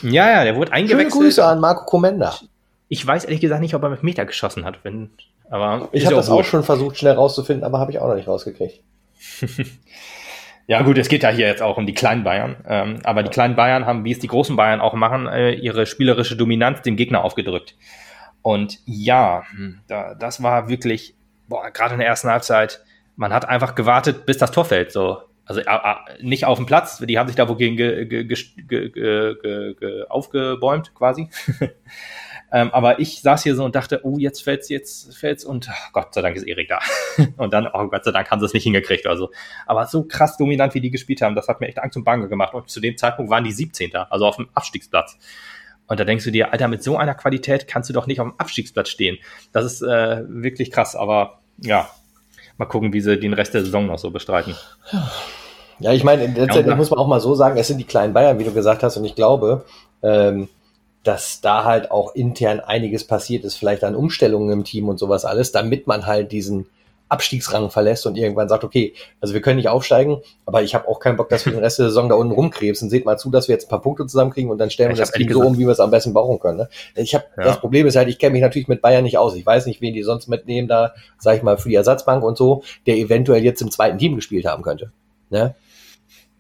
ja, 0.01 0.31
ja, 0.31 0.43
der 0.43 0.55
wurde 0.55 0.69
Schöne 0.69 0.77
eingewechselt. 0.77 1.13
Grüße 1.13 1.45
an 1.45 1.59
Marco 1.59 1.85
Komenda. 1.85 2.33
Ich 2.87 3.05
weiß 3.05 3.25
ehrlich 3.25 3.41
gesagt 3.41 3.61
nicht, 3.61 3.75
ob 3.75 3.83
er 3.83 3.89
mit 3.89 4.01
Meter 4.01 4.25
geschossen 4.25 4.65
hat. 4.65 4.79
Wenn, 4.83 5.11
aber 5.51 5.89
Ich 5.91 6.05
habe 6.07 6.15
das 6.15 6.29
auch 6.29 6.43
schon 6.43 6.63
versucht, 6.63 6.97
schnell 6.97 7.13
rauszufinden, 7.13 7.63
aber 7.63 7.79
habe 7.79 7.91
ich 7.91 7.99
auch 7.99 8.07
noch 8.07 8.15
nicht 8.15 8.27
rausgekriegt. 8.27 8.81
Ja 10.67 10.81
gut, 10.81 10.97
es 10.97 11.09
geht 11.09 11.23
ja 11.23 11.29
hier 11.29 11.47
jetzt 11.47 11.61
auch 11.61 11.77
um 11.77 11.85
die 11.85 11.93
kleinen 11.93 12.23
Bayern. 12.23 12.55
Ähm, 12.67 12.99
aber 13.03 13.21
die 13.23 13.29
kleinen 13.29 13.55
Bayern 13.55 13.85
haben, 13.85 14.03
wie 14.03 14.11
es 14.11 14.19
die 14.19 14.27
großen 14.27 14.55
Bayern 14.55 14.81
auch 14.81 14.93
machen, 14.93 15.27
äh, 15.27 15.51
ihre 15.51 15.85
spielerische 15.85 16.35
Dominanz 16.35 16.81
dem 16.81 16.95
Gegner 16.95 17.23
aufgedrückt. 17.23 17.75
Und 18.41 18.79
ja, 18.85 19.43
hm, 19.51 19.79
da, 19.87 20.15
das 20.15 20.41
war 20.41 20.67
wirklich, 20.69 21.15
gerade 21.73 21.93
in 21.93 21.99
der 21.99 22.07
ersten 22.07 22.29
Halbzeit, 22.29 22.83
man 23.15 23.33
hat 23.33 23.47
einfach 23.47 23.75
gewartet, 23.75 24.25
bis 24.25 24.37
das 24.37 24.51
Tor 24.51 24.65
fällt. 24.65 24.91
So. 24.91 25.19
Also 25.45 25.61
äh, 25.61 25.65
äh, 25.65 26.23
nicht 26.23 26.45
auf 26.45 26.57
dem 26.57 26.65
Platz, 26.65 26.97
die 26.97 27.19
haben 27.19 27.27
sich 27.27 27.35
da 27.35 27.47
wogegen 27.47 27.77
ge, 27.77 28.05
ge, 28.05 28.23
ge, 28.23 28.35
ge, 28.67 28.89
ge, 28.89 29.35
ge, 29.41 29.75
ge, 29.79 30.05
aufgebäumt 30.09 30.93
quasi. 30.95 31.29
ähm, 32.51 32.69
aber 32.71 32.99
ich 32.99 33.21
saß 33.21 33.43
hier 33.43 33.55
so 33.55 33.65
und 33.65 33.75
dachte, 33.75 34.01
oh, 34.03 34.17
jetzt 34.17 34.43
fällt's, 34.43 34.69
jetzt 34.69 35.15
fällt's 35.15 35.43
und 35.43 35.67
ach, 35.69 35.91
Gott 35.91 36.13
sei 36.13 36.21
Dank 36.21 36.35
ist 36.35 36.43
Erik 36.43 36.69
da. 36.69 36.79
und 37.37 37.53
dann, 37.53 37.67
oh 37.73 37.87
Gott 37.87 38.03
sei 38.03 38.11
Dank 38.11 38.29
haben 38.29 38.39
sie 38.39 38.45
es 38.45 38.53
nicht 38.53 38.63
hingekriegt. 38.63 39.07
Also, 39.07 39.31
aber 39.65 39.87
so 39.87 40.03
krass 40.03 40.37
dominant, 40.37 40.73
wie 40.73 40.81
die 40.81 40.91
gespielt 40.91 41.21
haben, 41.21 41.35
das 41.35 41.47
hat 41.47 41.59
mir 41.59 41.67
echt 41.67 41.79
Angst 41.79 41.97
und 41.97 42.03
Bange 42.03 42.27
gemacht. 42.27 42.53
Und 42.53 42.69
zu 42.69 42.79
dem 42.79 42.97
Zeitpunkt 42.97 43.31
waren 43.31 43.43
die 43.43 43.51
17. 43.51 43.95
Also 43.95 44.25
auf 44.25 44.35
dem 44.37 44.47
Abstiegsplatz. 44.53 45.17
Und 45.87 45.99
da 45.99 46.03
denkst 46.03 46.25
du 46.25 46.31
dir, 46.31 46.51
Alter, 46.51 46.67
mit 46.67 46.83
so 46.83 46.97
einer 46.97 47.13
Qualität 47.13 47.67
kannst 47.67 47.89
du 47.89 47.93
doch 47.93 48.07
nicht 48.07 48.19
auf 48.19 48.27
dem 48.27 48.39
Abstiegsplatz 48.39 48.89
stehen. 48.89 49.17
Das 49.51 49.65
ist 49.65 49.81
äh, 49.81 50.23
wirklich 50.27 50.71
krass, 50.71 50.95
aber 50.95 51.39
ja, 51.57 51.89
mal 52.57 52.65
gucken, 52.65 52.93
wie 52.93 53.01
sie 53.01 53.19
den 53.19 53.33
Rest 53.33 53.53
der 53.53 53.63
Saison 53.63 53.85
noch 53.85 53.99
so 53.99 54.11
bestreiten. 54.11 54.55
Ja, 55.79 55.91
ich 55.91 56.03
meine, 56.03 56.25
letztendlich 56.25 56.67
Ja, 56.67 56.75
muss 56.75 56.89
man 56.89 56.99
auch 56.99 57.07
mal 57.07 57.19
so 57.19 57.35
sagen, 57.35 57.57
es 57.57 57.67
sind 57.67 57.77
die 57.77 57.85
kleinen 57.85 58.13
Bayern, 58.13 58.39
wie 58.39 58.43
du 58.45 58.53
gesagt 58.53 58.81
hast, 58.81 58.97
und 58.97 59.05
ich 59.05 59.15
glaube, 59.15 59.65
ähm, 60.01 60.47
dass 61.05 61.39
da 61.39 61.63
halt 61.63 61.91
auch 61.91 62.15
intern 62.15 62.59
einiges 62.59 63.05
passiert 63.05 63.45
ist, 63.45 63.55
vielleicht 63.55 63.83
an 63.83 63.95
Umstellungen 63.95 64.49
im 64.51 64.63
Team 64.63 64.89
und 64.89 64.97
sowas 64.97 65.23
alles, 65.23 65.51
damit 65.51 65.87
man 65.87 66.05
halt 66.05 66.31
diesen 66.31 66.65
Abstiegsrang 67.07 67.69
verlässt 67.69 68.07
und 68.07 68.17
irgendwann 68.17 68.49
sagt, 68.49 68.63
okay, 68.63 68.93
also 69.21 69.35
wir 69.35 69.41
können 69.41 69.57
nicht 69.57 69.69
aufsteigen, 69.69 70.21
aber 70.47 70.63
ich 70.63 70.73
habe 70.73 70.87
auch 70.87 70.99
keinen 70.99 71.17
Bock, 71.17 71.29
dass 71.29 71.45
wir 71.45 71.53
den 71.53 71.61
Rest 71.61 71.77
der 71.77 71.85
Saison 71.85 72.09
da 72.09 72.15
unten 72.15 72.33
rumkrebsen. 72.33 72.89
Seht 72.89 73.05
mal 73.05 73.17
zu, 73.17 73.29
dass 73.29 73.47
wir 73.47 73.53
jetzt 73.53 73.67
ein 73.67 73.69
paar 73.69 73.81
Punkte 73.81 74.07
zusammenkriegen 74.07 74.49
und 74.49 74.57
dann 74.57 74.71
stellen 74.71 74.89
wir 74.89 74.97
das 74.97 75.11
Team 75.11 75.31
so 75.31 75.41
um, 75.41 75.55
wie 75.59 75.65
wir 75.65 75.71
es 75.71 75.79
am 75.79 75.91
besten 75.91 76.13
brauchen 76.13 76.39
können. 76.39 76.57
Ne? 76.57 76.69
Ich 76.95 77.13
habe 77.13 77.25
Ja. 77.37 77.43
das 77.43 77.59
Problem 77.59 77.85
ist 77.85 77.95
halt, 77.95 78.09
ich 78.09 78.17
kenne 78.17 78.33
mich 78.33 78.41
natürlich 78.41 78.67
mit 78.67 78.81
Bayern 78.81 79.03
nicht 79.03 79.19
aus. 79.19 79.35
Ich 79.35 79.45
weiß 79.45 79.67
nicht, 79.67 79.81
wen 79.81 79.93
die 79.93 80.01
sonst 80.01 80.27
mitnehmen 80.27 80.67
da, 80.67 80.95
sag 81.19 81.37
ich 81.37 81.43
mal, 81.43 81.59
für 81.59 81.69
die 81.69 81.75
Ersatzbank 81.75 82.23
und 82.23 82.37
so, 82.37 82.63
der 82.87 82.97
eventuell 82.97 83.43
jetzt 83.43 83.61
im 83.61 83.69
zweiten 83.69 83.99
Team 83.99 84.15
gespielt 84.15 84.47
haben 84.47 84.63
könnte. 84.63 84.91
Ne? 85.29 85.53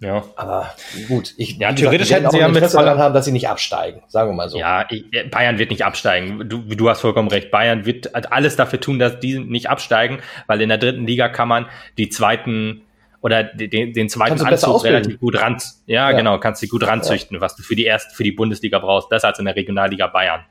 Ja. 0.01 0.23
Aber 0.35 0.73
gut, 1.07 1.33
ich, 1.37 1.57
Ja, 1.57 1.71
theoretisch 1.71 2.09
werden 2.09 2.23
hätten 2.25 2.31
sie 2.31 2.39
ja 2.39 2.47
mit 2.47 2.57
Interesse 2.57 2.77
aller- 2.77 2.87
daran 2.87 3.01
haben, 3.01 3.13
dass 3.13 3.25
sie 3.25 3.31
nicht 3.31 3.47
absteigen, 3.47 4.03
sagen 4.07 4.29
wir 4.29 4.35
mal 4.35 4.49
so. 4.49 4.57
Ja, 4.59 4.85
ich, 4.89 5.05
Bayern 5.31 5.57
wird 5.57 5.71
nicht 5.71 5.85
absteigen. 5.85 6.49
Du, 6.49 6.59
du 6.63 6.89
hast 6.89 6.99
vollkommen 7.01 7.29
recht. 7.29 7.49
Bayern 7.49 7.85
wird 7.85 8.13
alles 8.31 8.55
dafür 8.57 8.79
tun, 8.81 8.99
dass 8.99 9.19
die 9.19 9.39
nicht 9.39 9.69
absteigen, 9.69 10.19
weil 10.47 10.61
in 10.61 10.69
der 10.69 10.77
dritten 10.77 11.07
Liga 11.07 11.29
kann 11.29 11.47
man 11.47 11.67
die 11.97 12.09
zweiten 12.09 12.81
oder 13.21 13.43
den, 13.43 13.93
den 13.93 14.09
zweiten 14.09 14.39
Anzug 14.45 14.83
relativ 14.83 15.19
gut 15.19 15.41
ran. 15.41 15.57
Ja, 15.87 16.11
Ja. 16.11 16.17
genau, 16.17 16.39
kannst 16.39 16.61
du 16.61 16.67
gut 16.67 16.85
ranzüchten, 16.85 17.41
was 17.41 17.55
du 17.55 17.63
für 17.63 17.75
die 17.75 17.85
erste, 17.85 18.13
für 18.13 18.23
die 18.23 18.33
Bundesliga 18.33 18.77
brauchst, 18.79 19.09
besser 19.09 19.29
als 19.29 19.39
in 19.39 19.45
der 19.45 19.55
Regionalliga 19.55 20.07
Bayern. 20.07 20.41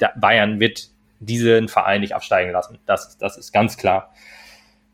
Der 0.00 0.12
Bayern 0.16 0.58
wird 0.60 0.88
diesen 1.20 1.68
Verein 1.68 2.00
nicht 2.00 2.14
absteigen 2.14 2.52
lassen. 2.52 2.78
Das, 2.86 3.18
das 3.18 3.36
ist 3.36 3.52
ganz 3.52 3.76
klar. 3.76 4.14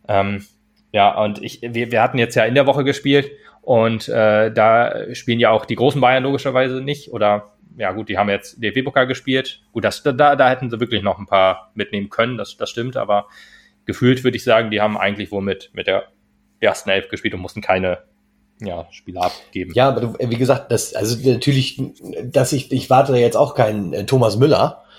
Ähm, 0.08 0.44
ja, 0.92 1.10
und 1.22 1.42
ich, 1.42 1.60
wir, 1.62 1.92
wir 1.92 2.02
hatten 2.02 2.18
jetzt 2.18 2.34
ja 2.34 2.44
in 2.44 2.54
der 2.54 2.66
Woche 2.66 2.82
gespielt 2.82 3.30
und 3.62 4.08
äh, 4.08 4.52
da 4.52 5.14
spielen 5.14 5.40
ja 5.40 5.50
auch 5.50 5.64
die 5.64 5.76
großen 5.76 6.00
Bayern 6.00 6.22
logischerweise 6.22 6.80
nicht. 6.80 7.12
Oder 7.12 7.52
ja 7.76 7.92
gut, 7.92 8.08
die 8.08 8.18
haben 8.18 8.28
jetzt 8.28 8.62
DFB-Pokal 8.62 9.06
gespielt. 9.06 9.62
Gut, 9.72 9.84
das, 9.84 10.02
da, 10.02 10.12
da 10.12 10.50
hätten 10.50 10.70
sie 10.70 10.80
wirklich 10.80 11.02
noch 11.02 11.18
ein 11.18 11.26
paar 11.26 11.70
mitnehmen 11.74 12.10
können, 12.10 12.36
das, 12.36 12.56
das 12.56 12.70
stimmt, 12.70 12.96
aber 12.96 13.26
gefühlt 13.86 14.24
würde 14.24 14.36
ich 14.36 14.44
sagen, 14.44 14.70
die 14.70 14.80
haben 14.80 14.98
eigentlich 14.98 15.30
wohl 15.32 15.42
mit, 15.42 15.70
mit 15.72 15.86
der 15.86 16.08
ersten 16.60 16.90
Elf 16.90 17.08
gespielt 17.08 17.34
und 17.34 17.40
mussten 17.40 17.60
keine 17.60 17.98
ja, 18.60 18.86
Spieler 18.90 19.22
abgeben. 19.22 19.72
Ja, 19.74 19.88
aber 19.88 20.00
du, 20.00 20.14
wie 20.18 20.36
gesagt, 20.36 20.72
das, 20.72 20.94
also 20.94 21.16
natürlich, 21.28 21.80
dass 22.24 22.52
ich, 22.52 22.72
ich 22.72 22.90
warte 22.90 23.16
jetzt 23.16 23.36
auch 23.36 23.54
keinen 23.54 23.92
äh, 23.92 24.06
Thomas 24.06 24.36
Müller. 24.36 24.82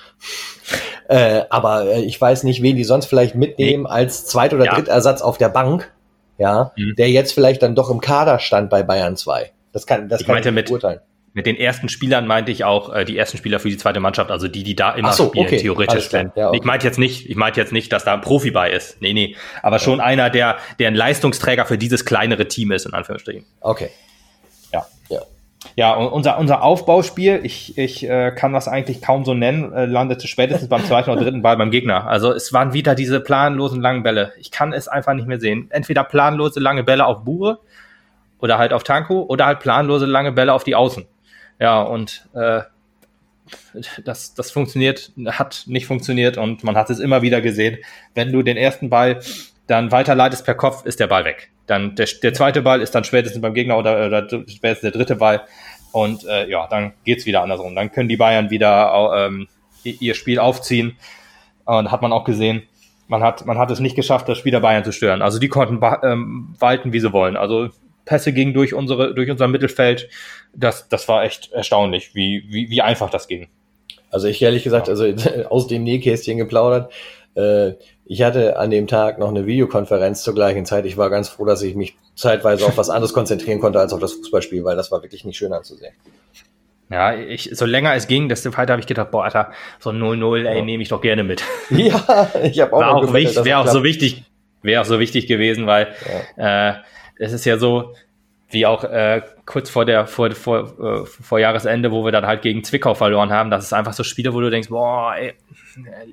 Äh, 1.08 1.46
aber 1.50 1.88
äh, 1.88 2.02
ich 2.02 2.22
weiß 2.22 2.44
nicht, 2.44 2.62
wen 2.62 2.76
die 2.76 2.84
sonst 2.84 3.08
vielleicht 3.08 3.34
mitnehmen 3.34 3.88
als 3.88 4.28
Zweit- 4.28 4.54
oder 4.54 4.66
Ja. 4.66 4.76
Drittersatz 4.76 5.24
auf 5.24 5.40
der 5.40 5.50
Bank, 5.50 5.92
ja, 6.40 6.72
Mhm. 6.76 6.96
der 6.98 7.10
jetzt 7.12 7.34
vielleicht 7.34 7.62
dann 7.62 7.76
doch 7.76 7.92
im 7.92 8.02
Kader 8.02 8.40
stand 8.40 8.70
bei 8.72 8.82
Bayern 8.82 9.16
2. 9.16 9.52
Das 9.74 9.86
kann, 9.86 10.10
das 10.10 10.22
Ich 10.22 10.26
kann 10.28 10.36
meinte 10.36 10.50
ich 10.50 10.56
nicht 10.56 10.64
mit- 10.64 10.68
beurteilen. 10.70 11.00
Mit 11.34 11.46
den 11.46 11.58
ersten 11.58 11.90
Spielern 11.90 12.26
meinte 12.26 12.52
ich 12.52 12.64
auch 12.64 12.92
äh, 12.94 13.06
die 13.06 13.16
ersten 13.16 13.38
Spieler 13.38 13.60
für 13.60 13.70
die 13.70 13.78
zweite 13.78 14.00
Mannschaft, 14.00 14.32
also 14.32 14.48
die, 14.48 14.64
die 14.64 14.76
da 14.76 14.94
immer 14.96 15.14
so, 15.14 15.28
spielen, 15.28 15.46
okay, 15.46 15.58
theoretisch. 15.58 16.10
klar, 16.10 16.32
ja, 16.36 16.48
okay. 16.50 16.58
Ich 16.58 16.64
meinte 16.66 16.88
jetzt 16.88 16.98
nicht, 16.98 17.30
ich 17.30 17.36
meinte 17.36 17.60
jetzt 17.60 17.72
nicht, 17.72 17.94
dass 17.94 18.04
da 18.04 18.16
ein 18.16 18.22
Profi 18.22 18.50
bei 18.50 18.72
ist. 18.72 19.00
Nee, 19.00 19.14
nee. 19.14 19.36
Aber 19.62 19.78
schon 19.78 20.02
einer, 20.02 20.32
der, 20.32 20.58
der 20.80 20.88
ein 20.88 20.96
Leistungsträger 20.96 21.66
für 21.68 21.78
dieses 21.78 22.04
kleinere 22.04 22.48
Team 22.48 22.72
ist, 22.72 22.88
in 22.88 22.94
Anführungsstrichen. 22.96 23.46
Okay. 23.62 23.92
Ja. 25.76 25.94
Unser, 25.94 26.38
unser 26.38 26.64
Aufbauspiel, 26.64 27.40
ich, 27.44 27.78
ich 27.78 28.08
äh, 28.08 28.32
kann 28.32 28.54
das 28.54 28.68
eigentlich 28.68 29.02
kaum 29.02 29.26
so 29.26 29.34
nennen, 29.34 29.72
äh, 29.74 29.86
landete 29.86 30.28
spätestens 30.28 30.70
beim 30.70 30.84
zweiten 30.86 31.10
oder 31.10 31.22
dritten 31.22 31.42
Ball 31.42 31.58
beim 31.58 31.72
Gegner. 31.72 32.08
Also 32.08 32.32
es 32.32 32.54
waren 32.54 32.74
wieder 32.74 32.96
diese 32.96 33.20
planlosen 33.20 33.82
langen 33.82 34.04
Bälle. 34.04 34.34
Ich 34.40 34.52
kann 34.52 34.74
es 34.74 34.88
einfach 34.88 35.14
nicht 35.14 35.28
mehr 35.28 35.40
sehen. 35.40 35.68
Entweder 35.70 36.04
planlose 36.04 36.60
lange 36.60 36.84
Bälle 36.84 37.06
auf 37.06 37.24
Bure 37.24 37.60
oder 38.40 38.58
halt 38.58 38.74
auf 38.74 38.84
Tanko 38.84 39.24
oder 39.24 39.46
halt 39.46 39.60
planlose 39.60 40.06
lange 40.06 40.32
Bälle 40.32 40.54
auf 40.54 40.64
die 40.64 40.76
Außen. 40.76 41.06
Ja, 41.60 41.82
und 41.82 42.28
äh, 42.34 42.62
das, 44.04 44.34
das 44.34 44.52
funktioniert, 44.52 45.12
hat 45.26 45.64
nicht 45.68 45.88
funktioniert 45.88 46.38
und 46.38 46.64
man 46.64 46.76
hat 46.76 46.90
es 46.90 47.00
immer 47.00 47.22
wieder 47.22 47.42
gesehen. 47.42 47.78
Wenn 48.16 48.32
du 48.32 48.42
den 48.42 48.58
ersten 48.58 48.90
Ball 48.90 49.20
dann 49.68 49.92
weiterleitest 49.92 50.46
per 50.46 50.56
Kopf, 50.56 50.86
ist 50.86 51.00
der 51.00 51.08
Ball 51.08 51.26
weg. 51.26 51.52
Dann 51.70 51.96
der, 51.96 52.08
der 52.24 52.34
zweite 52.34 52.64
Ball 52.64 52.82
ist 52.82 52.96
dann 52.96 53.04
spätestens 53.04 53.42
beim 53.42 53.54
Gegner 53.54 53.78
oder, 53.78 54.08
oder 54.08 54.28
spätestens 54.28 54.82
der 54.82 54.92
dritte 54.92 55.16
Ball. 55.16 55.42
Und 55.92 56.26
äh, 56.26 56.50
ja, 56.50 56.68
dann 56.68 56.94
geht's 57.06 57.28
wieder 57.28 57.44
andersrum. 57.44 57.76
Dann 57.76 57.92
können 57.92 58.10
die 58.10 58.18
Bayern 58.18 58.50
wieder 58.50 59.28
ähm, 59.28 59.48
ihr 59.84 60.16
Spiel 60.16 60.40
aufziehen. 60.40 60.98
Und 61.66 61.92
hat 61.92 62.02
man 62.02 62.12
auch 62.12 62.24
gesehen, 62.24 62.64
man 63.08 63.22
hat, 63.22 63.46
man 63.46 63.60
hat 63.60 63.70
es 63.70 63.80
nicht 63.80 63.96
geschafft, 63.96 64.28
das 64.28 64.40
Spiel 64.40 64.52
der 64.52 64.62
Bayern 64.62 64.84
zu 64.84 64.92
stören. 64.92 65.22
Also 65.22 65.38
die 65.38 65.48
konnten 65.48 65.80
ähm, 66.04 66.56
walten, 66.58 66.92
wie 66.92 67.00
sie 67.00 67.14
wollen. 67.14 67.38
Also 67.38 67.70
Pässe 68.06 68.34
gingen 68.34 68.56
durch 68.56 68.74
unsere, 68.74 69.14
durch 69.14 69.30
unser 69.30 69.48
Mittelfeld. 69.48 70.10
Das, 70.56 70.90
das 70.90 71.08
war 71.08 71.24
echt 71.24 71.52
erstaunlich, 71.52 72.16
wie, 72.16 72.46
wie, 72.50 72.72
wie 72.72 72.82
einfach 72.82 73.12
das 73.12 73.28
ging. 73.28 73.48
Also 74.10 74.28
ich 74.28 74.42
ehrlich 74.42 74.64
gesagt, 74.64 74.90
also 74.90 75.06
aus 75.50 75.68
dem 75.68 75.84
Nähkästchen 75.84 76.40
geplaudert. 76.40 76.92
Äh, 77.36 77.74
ich 78.12 78.24
hatte 78.24 78.58
an 78.58 78.72
dem 78.72 78.88
Tag 78.88 79.20
noch 79.20 79.30
eine 79.30 79.46
Videokonferenz 79.46 80.24
zur 80.24 80.34
gleichen 80.34 80.66
Zeit. 80.66 80.84
Ich 80.86 80.98
war 80.98 81.12
ganz 81.12 81.30
froh, 81.30 81.46
dass 81.46 81.62
ich 81.62 81.76
mich 81.76 81.96
zeitweise 82.16 82.66
auf 82.66 82.76
was 82.76 82.90
anderes 82.90 83.14
konzentrieren 83.14 83.60
konnte 83.60 83.80
als 83.80 83.94
auf 83.94 84.00
das 84.00 84.14
Fußballspiel, 84.14 84.64
weil 84.66 84.76
das 84.76 84.92
war 84.92 85.04
wirklich 85.04 85.26
nicht 85.26 85.38
schön 85.38 85.54
anzusehen. 85.54 85.94
Ja, 86.90 87.14
ich, 87.14 87.52
so 87.54 87.66
länger 87.66 87.94
es 87.94 88.08
ging, 88.08 88.28
desto 88.28 88.52
weiter 88.58 88.74
habe 88.74 88.80
ich 88.82 88.88
gedacht, 88.88 89.12
boah, 89.12 89.26
Alter, 89.26 89.52
so 89.78 89.92
ein 89.92 90.02
0-0, 90.02 90.44
ey, 90.48 90.58
Ja. 90.58 90.66
nehme 90.66 90.82
ich 90.82 90.90
doch 90.90 91.02
gerne 91.02 91.24
mit. 91.24 91.44
Ja, 91.70 92.32
ich 92.42 92.60
habe 92.60 92.74
auch, 92.74 92.80
War 92.80 92.96
auch, 92.96 93.14
wichtig, 93.14 93.46
wäre 93.46 93.60
auch 93.60 93.68
so 93.68 93.84
wichtig, 93.84 94.24
wäre 94.64 94.82
auch 94.82 94.86
so 94.86 95.00
wichtig 95.00 95.28
gewesen, 95.28 95.68
weil 95.68 95.94
äh, 96.36 96.74
es 97.20 97.32
ist 97.32 97.46
ja 97.46 97.60
so, 97.60 97.94
wie 98.50 98.66
auch 98.66 98.86
äh, 98.86 99.22
kurz 99.46 99.70
vor 99.70 99.86
der 99.86 100.08
vor, 100.08 100.32
vor, 100.32 101.04
äh, 101.04 101.06
vor 101.06 101.38
Jahresende, 101.38 101.92
wo 101.92 102.04
wir 102.04 102.12
dann 102.12 102.26
halt 102.26 102.42
gegen 102.42 102.64
Zwickau 102.64 102.96
verloren 102.96 103.30
haben, 103.30 103.52
das 103.52 103.66
ist 103.66 103.74
einfach 103.74 103.94
so 103.94 104.02
Spiele, 104.04 104.34
wo 104.34 104.42
du 104.42 104.50
denkst, 104.50 104.70
boah, 104.70 105.14
ey, 105.16 105.36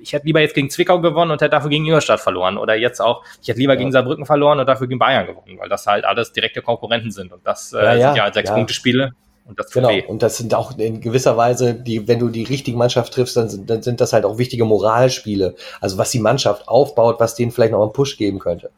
ich 0.01 0.13
hätte 0.13 0.25
lieber 0.25 0.39
jetzt 0.41 0.53
gegen 0.55 0.69
Zwickau 0.69 0.99
gewonnen 1.01 1.31
und 1.31 1.41
hätte 1.41 1.51
dafür 1.51 1.69
gegen 1.69 1.85
Ingolstadt 1.85 2.19
verloren. 2.19 2.57
Oder 2.57 2.75
jetzt 2.75 2.99
auch, 2.99 3.23
ich 3.41 3.47
hätte 3.47 3.59
lieber 3.59 3.73
Ja. 3.73 3.79
gegen 3.79 3.91
Saarbrücken 3.91 4.25
verloren 4.25 4.59
und 4.59 4.65
dafür 4.67 4.87
gegen 4.87 4.99
Bayern 4.99 5.25
gewonnen, 5.27 5.57
weil 5.59 5.69
das 5.69 5.85
halt 5.87 6.05
alles 6.05 6.31
direkte 6.33 6.61
Konkurrenten 6.61 7.11
sind. 7.11 7.31
Und 7.33 7.45
das 7.45 7.73
äh, 7.73 7.77
Ja, 7.77 7.93
ja, 7.93 8.07
sind 8.09 8.17
ja 8.17 8.23
halt 8.23 8.33
sechs. 8.33 8.51
Punkte 8.51 8.73
Spiele 8.73 9.11
und 9.45 9.59
das 9.59 9.71
Genau, 9.71 9.89
weh. 9.89 10.03
und 10.05 10.21
das 10.23 10.37
sind 10.37 10.53
auch 10.53 10.77
in 10.77 10.99
gewisser 11.01 11.37
Weise, 11.37 11.73
die, 11.73 12.07
wenn 12.07 12.19
du 12.19 12.29
die 12.29 12.43
richtige 12.43 12.77
Mannschaft 12.77 13.13
triffst, 13.13 13.37
dann 13.37 13.49
sind, 13.49 13.69
dann 13.69 13.81
sind 13.81 14.01
das 14.01 14.13
halt 14.13 14.25
auch 14.25 14.37
wichtige 14.37 14.65
Moralspiele. 14.65 15.55
Also 15.81 15.97
was 15.97 16.11
die 16.11 16.19
Mannschaft 16.19 16.67
aufbaut, 16.67 17.19
was 17.19 17.35
denen 17.35 17.51
vielleicht 17.51 17.71
noch 17.71 17.81
einen 17.81 17.93
Push 17.93 18.17
geben 18.17 18.39
könnte. 18.39 18.69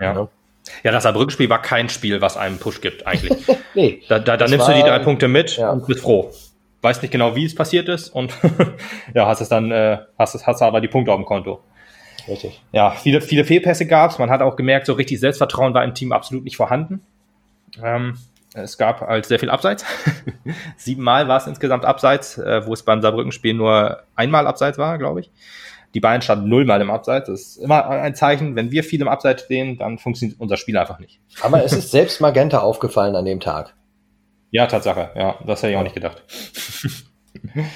Ja. 0.00 0.14
Ja. 0.14 0.28
ja, 0.84 0.92
das 0.92 1.02
Saarbrücken-Spiel 1.04 1.48
war 1.48 1.62
kein 1.62 1.88
Spiel, 1.88 2.20
was 2.20 2.36
einem 2.36 2.58
Push 2.58 2.80
gibt, 2.80 3.06
eigentlich. 3.06 3.32
Nee, 3.74 4.02
Da, 4.08 4.18
da, 4.18 4.36
da 4.36 4.46
nimmst 4.48 4.68
du 4.68 4.72
die 4.72 4.80
war- 4.82 4.88
drei 4.90 4.98
Punkte 4.98 5.28
mit 5.28 5.56
ja. 5.56 5.70
und 5.70 5.86
bist 5.86 6.00
froh. 6.00 6.30
Weißt 6.82 7.00
nicht 7.02 7.12
genau, 7.12 7.36
wie 7.36 7.44
es 7.44 7.54
passiert 7.54 7.88
ist 7.88 8.08
und 8.08 8.34
ja, 9.14 9.26
hast 9.26 9.40
es 9.40 9.48
dann, 9.48 9.70
äh, 9.70 9.98
hast 10.18 10.34
es, 10.34 10.46
hast 10.46 10.62
aber 10.62 10.80
die 10.80 10.88
Punkte 10.88 11.12
auf 11.12 11.18
dem 11.18 11.24
Konto. 11.24 11.60
richtig. 12.26 12.60
Ja, 12.72 12.90
viele, 12.90 13.20
viele 13.20 13.44
Fehlpässe 13.44 13.86
gab's. 13.86 14.18
Man 14.18 14.30
hat 14.30 14.42
auch 14.42 14.56
gemerkt, 14.56 14.86
so 14.86 14.92
richtig 14.94 15.20
Selbstvertrauen 15.20 15.74
war 15.74 15.84
im 15.84 15.94
Team 15.94 16.12
absolut 16.12 16.44
nicht 16.44 16.56
vorhanden. 16.56 17.00
Ähm, 17.82 18.18
es 18.54 18.76
gab 18.76 19.00
halt 19.00 19.26
sehr 19.26 19.38
viel 19.38 19.48
Abseits. 19.50 19.84
Siebenmal 20.76 21.28
war 21.28 21.38
es 21.38 21.46
insgesamt 21.46 21.84
Abseits, 21.84 22.36
äh, 22.36 22.66
wo 22.66 22.72
es 22.74 22.82
beim 22.82 23.00
Saarbrücken-Spiel 23.00 23.54
nur 23.54 24.02
einmal 24.14 24.46
Abseits 24.46 24.76
war, 24.76 24.98
glaube 24.98 25.20
ich. 25.20 25.30
Die 25.94 26.00
Bayern 26.00 26.22
standen 26.22 26.48
nullmal 26.48 26.80
im 26.80 26.90
Abseits. 26.90 27.28
Das 27.28 27.40
ist 27.40 27.56
immer 27.58 27.88
ein 27.88 28.14
Zeichen, 28.14 28.56
wenn 28.56 28.70
wir 28.70 28.82
viel 28.82 29.00
im 29.00 29.08
Abseits 29.08 29.44
stehen, 29.44 29.78
dann 29.78 29.98
funktioniert 29.98 30.40
unser 30.40 30.56
Spiel 30.56 30.76
einfach 30.76 30.98
nicht. 30.98 31.20
Aber 31.42 31.64
es 31.64 31.72
ist 31.72 31.90
selbst 31.90 32.20
Magenta 32.20 32.60
aufgefallen 32.60 33.14
an 33.14 33.24
dem 33.24 33.40
Tag. 33.40 33.74
Ja, 34.52 34.66
Tatsache. 34.66 35.10
Ja, 35.16 35.38
das 35.44 35.62
hätte 35.62 35.72
ich 35.72 35.78
auch 35.78 35.82
nicht 35.82 35.94
gedacht. 35.94 36.22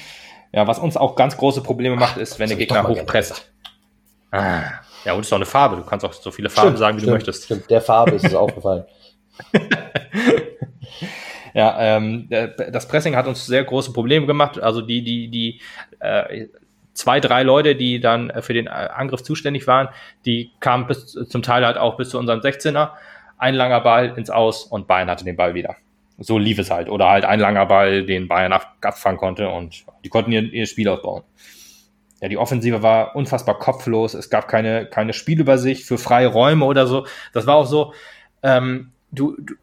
Ja, 0.53 0.65
was 0.65 0.79
uns 0.79 0.95
auch 0.95 1.17
ganz 1.17 1.35
große 1.35 1.61
Probleme 1.61 1.97
macht, 1.97 2.15
ist, 2.17 2.39
wenn 2.39 2.47
der 2.47 2.57
Gegner 2.57 2.87
hochpresst. 2.87 3.51
Ah. 4.31 4.61
Ja, 5.03 5.11
und 5.13 5.19
es 5.19 5.25
ist 5.25 5.31
doch 5.31 5.37
eine 5.37 5.45
Farbe. 5.45 5.75
Du 5.75 5.83
kannst 5.83 6.05
auch 6.05 6.13
so 6.13 6.31
viele 6.31 6.49
Farben 6.49 6.69
Stimmt, 6.69 6.79
sagen, 6.79 6.97
wie 6.97 7.01
stimmt, 7.01 7.11
du 7.11 7.15
möchtest. 7.15 7.43
Stimmt, 7.43 7.69
der 7.69 7.81
Farbe 7.81 8.11
ist 8.11 8.25
es 8.25 8.33
aufgefallen. 8.33 8.85
Ja, 11.53 11.75
ähm, 11.79 12.29
das 12.29 12.87
Pressing 12.87 13.15
hat 13.15 13.25
uns 13.25 13.47
sehr 13.47 13.63
große 13.63 13.91
Probleme 13.91 14.27
gemacht. 14.27 14.59
Also 14.61 14.81
die, 14.81 15.03
die, 15.03 15.27
die 15.29 15.59
äh, 15.99 16.49
zwei, 16.93 17.19
drei 17.19 17.41
Leute, 17.41 17.75
die 17.75 17.99
dann 17.99 18.31
für 18.41 18.53
den 18.53 18.67
Angriff 18.67 19.23
zuständig 19.23 19.65
waren, 19.65 19.89
die 20.23 20.51
kamen 20.59 20.85
bis 20.85 21.13
zum 21.13 21.41
Teil 21.41 21.65
halt 21.65 21.79
auch 21.79 21.97
bis 21.97 22.09
zu 22.09 22.19
unserem 22.19 22.41
16er. 22.41 22.91
Ein 23.39 23.55
langer 23.55 23.81
Ball 23.81 24.13
ins 24.17 24.29
Aus 24.29 24.65
und 24.65 24.87
Bayern 24.87 25.09
hatte 25.09 25.25
den 25.25 25.35
Ball 25.35 25.55
wieder. 25.55 25.77
So 26.19 26.37
lief 26.37 26.57
es 26.59 26.71
halt. 26.71 26.89
Oder 26.89 27.09
halt 27.09 27.25
ein 27.25 27.39
langer 27.39 27.65
Ball, 27.67 28.05
den 28.05 28.27
Bayern 28.27 28.53
ab- 28.53 28.75
abfangen 28.81 29.19
konnte 29.19 29.49
und 29.49 29.85
die 30.03 30.09
konnten 30.09 30.31
ihr, 30.31 30.41
ihr 30.41 30.65
Spiel 30.65 30.87
ausbauen. 30.89 31.23
Ja, 32.21 32.27
die 32.27 32.37
Offensive 32.37 32.81
war 32.81 33.15
unfassbar 33.15 33.59
kopflos. 33.59 34.15
Es 34.15 34.29
gab 34.29 34.47
keine, 34.47 34.87
keine 34.87 35.13
Spielübersicht 35.13 35.85
für 35.85 35.99
freie 35.99 36.27
Räume 36.27 36.65
oder 36.65 36.87
so. 36.87 37.05
Das 37.33 37.45
war 37.45 37.55
auch 37.55 37.67
so, 37.67 37.93
ähm, 38.41 38.91
du, 39.11 39.35
du, 39.39 39.53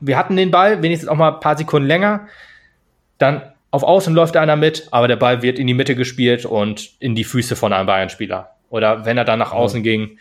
wir 0.00 0.16
hatten 0.16 0.36
den 0.36 0.50
Ball, 0.50 0.82
wenigstens 0.82 1.10
auch 1.10 1.16
mal 1.16 1.34
ein 1.34 1.40
paar 1.40 1.58
Sekunden 1.58 1.86
länger. 1.86 2.28
Dann 3.18 3.52
auf 3.70 3.82
Außen 3.82 4.14
läuft 4.14 4.38
einer 4.38 4.56
mit, 4.56 4.88
aber 4.92 5.08
der 5.08 5.16
Ball 5.16 5.42
wird 5.42 5.58
in 5.58 5.66
die 5.66 5.74
Mitte 5.74 5.94
gespielt 5.94 6.46
und 6.46 6.92
in 7.00 7.14
die 7.14 7.24
Füße 7.24 7.56
von 7.56 7.74
einem 7.74 7.86
Bayern-Spieler. 7.86 8.54
Oder 8.70 9.04
wenn 9.04 9.18
er 9.18 9.24
dann 9.24 9.38
nach 9.38 9.52
außen 9.52 9.82
ging, 9.82 10.18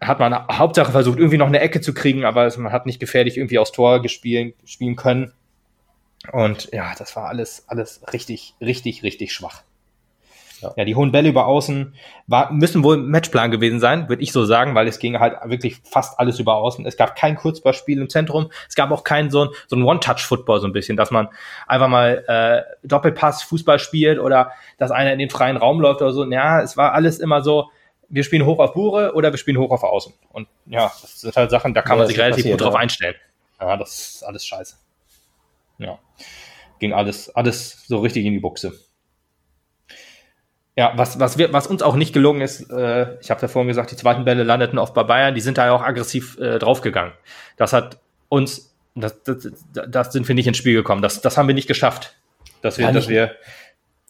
hat 0.00 0.18
man 0.18 0.34
Hauptsache 0.48 0.92
versucht, 0.92 1.18
irgendwie 1.18 1.38
noch 1.38 1.46
eine 1.46 1.60
Ecke 1.60 1.80
zu 1.80 1.94
kriegen, 1.94 2.24
aber 2.24 2.50
man 2.58 2.72
hat 2.72 2.86
nicht 2.86 3.00
gefährlich 3.00 3.36
irgendwie 3.36 3.58
aufs 3.58 3.72
Tor 3.72 4.00
gespielen, 4.02 4.54
spielen 4.64 4.96
können. 4.96 5.32
Und 6.32 6.70
ja, 6.72 6.94
das 6.96 7.14
war 7.16 7.28
alles, 7.28 7.64
alles 7.68 8.02
richtig, 8.12 8.54
richtig, 8.60 9.02
richtig 9.02 9.32
schwach. 9.32 9.62
Ja. 10.60 10.72
Ja, 10.76 10.84
die 10.84 10.94
hohen 10.94 11.12
Bälle 11.12 11.28
über 11.28 11.46
Außen 11.46 11.94
war, 12.26 12.50
müssen 12.52 12.82
wohl 12.82 12.96
Matchplan 12.96 13.50
gewesen 13.50 13.80
sein, 13.80 14.08
würde 14.08 14.22
ich 14.22 14.32
so 14.32 14.46
sagen, 14.46 14.74
weil 14.74 14.88
es 14.88 14.98
ging 14.98 15.18
halt 15.18 15.36
wirklich 15.44 15.76
fast 15.84 16.18
alles 16.18 16.38
über 16.38 16.54
Außen. 16.54 16.86
Es 16.86 16.96
gab 16.96 17.16
kein 17.16 17.36
Kurzballspiel 17.36 18.00
im 18.00 18.08
Zentrum. 18.08 18.50
Es 18.68 18.74
gab 18.74 18.90
auch 18.90 19.04
kein 19.04 19.30
so 19.30 19.44
ein, 19.44 19.48
so 19.66 19.76
ein 19.76 19.82
One-Touch-Football 19.82 20.60
so 20.60 20.66
ein 20.66 20.72
bisschen, 20.72 20.96
dass 20.96 21.10
man 21.10 21.28
einfach 21.66 21.88
mal 21.88 22.24
äh, 22.26 22.86
Doppelpass 22.86 23.42
Fußball 23.42 23.78
spielt 23.78 24.18
oder 24.18 24.52
dass 24.78 24.90
einer 24.90 25.12
in 25.12 25.18
den 25.18 25.30
freien 25.30 25.58
Raum 25.58 25.80
läuft 25.80 26.00
oder 26.00 26.12
so. 26.12 26.24
Ja, 26.24 26.62
es 26.62 26.78
war 26.78 26.92
alles 26.92 27.18
immer 27.18 27.42
so, 27.42 27.70
wir 28.14 28.24
spielen 28.24 28.46
hoch 28.46 28.58
auf 28.60 28.72
Bure 28.74 29.14
oder 29.14 29.30
wir 29.32 29.38
spielen 29.38 29.58
hoch 29.58 29.70
auf 29.70 29.82
Außen. 29.82 30.14
Und 30.30 30.48
ja, 30.66 30.92
das 31.02 31.20
sind 31.20 31.36
halt 31.36 31.50
Sachen, 31.50 31.74
da 31.74 31.82
kann 31.82 31.96
Ja, 31.96 31.98
man 31.98 32.06
sich 32.08 32.18
relativ 32.18 32.44
passiert, 32.44 32.58
gut 32.58 32.66
drauf 32.66 32.74
ja. 32.74 32.80
einstellen. 32.80 33.14
Ja, 33.60 33.76
das 33.76 34.14
ist 34.16 34.22
alles 34.22 34.46
scheiße. 34.46 34.76
Ja. 35.78 35.98
Ging 36.78 36.92
alles, 36.92 37.28
alles 37.34 37.84
so 37.86 37.98
richtig 37.98 38.24
in 38.24 38.32
die 38.32 38.38
Buchse. 38.40 38.72
Ja, 40.76 40.92
was, 40.96 41.20
was, 41.20 41.38
wir, 41.38 41.52
was 41.52 41.68
uns 41.68 41.82
auch 41.82 41.94
nicht 41.94 42.12
gelungen 42.12 42.40
ist, 42.40 42.68
äh, 42.70 43.16
ich 43.20 43.30
habe 43.30 43.40
ja 43.42 43.48
vorhin 43.48 43.68
gesagt, 43.68 43.92
die 43.92 43.96
zweiten 43.96 44.24
Bälle 44.24 44.42
landeten 44.42 44.78
oft 44.78 44.92
bei 44.92 45.04
Bayern, 45.04 45.34
die 45.34 45.40
sind 45.40 45.56
da 45.56 45.66
ja 45.66 45.72
auch 45.72 45.82
aggressiv 45.82 46.36
äh, 46.38 46.58
draufgegangen. 46.58 47.12
Das 47.56 47.72
hat 47.72 47.98
uns, 48.28 48.74
das, 48.96 49.22
das, 49.22 49.48
das 49.88 50.12
sind 50.12 50.26
wir 50.26 50.34
nicht 50.34 50.48
ins 50.48 50.56
Spiel 50.56 50.74
gekommen. 50.74 51.00
Das, 51.00 51.20
das 51.20 51.36
haben 51.38 51.46
wir 51.46 51.54
nicht 51.54 51.68
geschafft. 51.68 52.16
Dass 52.60 52.78
wir, 52.78 52.86
Ja, 52.86 52.92
dass 52.92 53.04
nicht- 53.06 53.10
wir, 53.10 53.36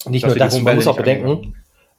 Nicht 0.06 0.24
dass 0.24 0.28
nur 0.30 0.36
wir 0.36 0.44
das, 0.44 0.58
man 0.60 0.76
muss 0.76 0.86
auch 0.86 0.96
bedenken, 0.96 1.54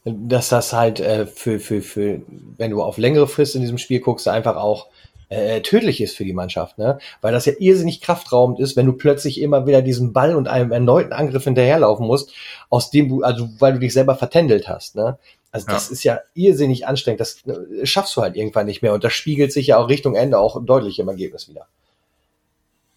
dass 0.05 0.49
das 0.49 0.71
halt 0.71 0.99
äh, 0.99 1.25
für, 1.25 1.59
für, 1.59 1.81
für, 1.81 2.21
wenn 2.57 2.71
du 2.71 2.81
auf 2.81 2.97
längere 2.97 3.27
Frist 3.27 3.55
in 3.55 3.61
diesem 3.61 3.77
Spiel 3.79 3.99
guckst, 3.99 4.27
einfach 4.27 4.55
auch 4.55 4.87
äh, 5.29 5.61
tödlich 5.61 5.99
ist 6.01 6.15
für 6.15 6.23
die 6.23 6.33
Mannschaft, 6.33 6.77
ne? 6.77 6.99
Weil 7.21 7.33
das 7.33 7.45
ja 7.47 7.53
irrsinnig 7.57 7.99
kraftraubend 8.01 8.59
ist, 8.59 8.75
wenn 8.75 8.85
du 8.85 8.93
plötzlich 8.93 9.41
immer 9.41 9.65
wieder 9.65 9.81
diesen 9.81 10.13
Ball 10.13 10.35
und 10.35 10.47
einem 10.47 10.71
erneuten 10.71 11.13
Angriff 11.13 11.45
hinterherlaufen 11.45 12.05
musst, 12.05 12.31
aus 12.69 12.91
dem 12.91 13.09
du, 13.09 13.23
also 13.23 13.49
weil 13.59 13.73
du 13.73 13.79
dich 13.79 13.93
selber 13.93 14.15
vertändelt 14.15 14.67
hast, 14.67 14.95
ne? 14.95 15.17
Also 15.51 15.67
das 15.67 15.87
Ja. 15.87 15.93
ist 15.93 16.03
ja 16.03 16.19
irrsinnig 16.35 16.85
anstrengend. 16.85 17.21
Das 17.21 17.39
äh, 17.47 17.85
schaffst 17.85 18.15
du 18.15 18.21
halt 18.21 18.35
irgendwann 18.35 18.65
nicht 18.67 18.81
mehr. 18.81 18.93
Und 18.93 19.03
das 19.03 19.13
spiegelt 19.13 19.51
sich 19.53 19.67
ja 19.67 19.77
auch 19.77 19.89
Richtung 19.89 20.13
Ende 20.13 20.37
auch 20.37 20.63
deutlich 20.63 20.99
im 20.99 21.07
Ergebnis 21.07 21.47
wieder. 21.49 21.65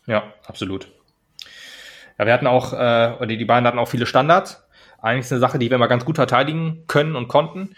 Ja, 0.06 0.34
absolut. 0.46 0.88
Ja, 2.18 2.26
wir 2.26 2.32
hatten 2.32 2.48
auch, 2.48 2.72
äh, 2.72 3.14
oder 3.16 3.26
die 3.26 3.44
beiden 3.44 3.66
hatten 3.66 3.78
auch 3.78 3.88
viele 3.88 4.06
Standards. 4.06 4.64
Eigentlich 5.00 5.26
ist 5.26 5.32
eine 5.32 5.40
Sache, 5.40 5.58
die 5.58 5.70
wir 5.70 5.78
mal 5.78 5.86
ganz 5.86 6.04
gut 6.04 6.16
verteidigen 6.16 6.84
können 6.86 7.16
und 7.16 7.28
konnten. 7.28 7.74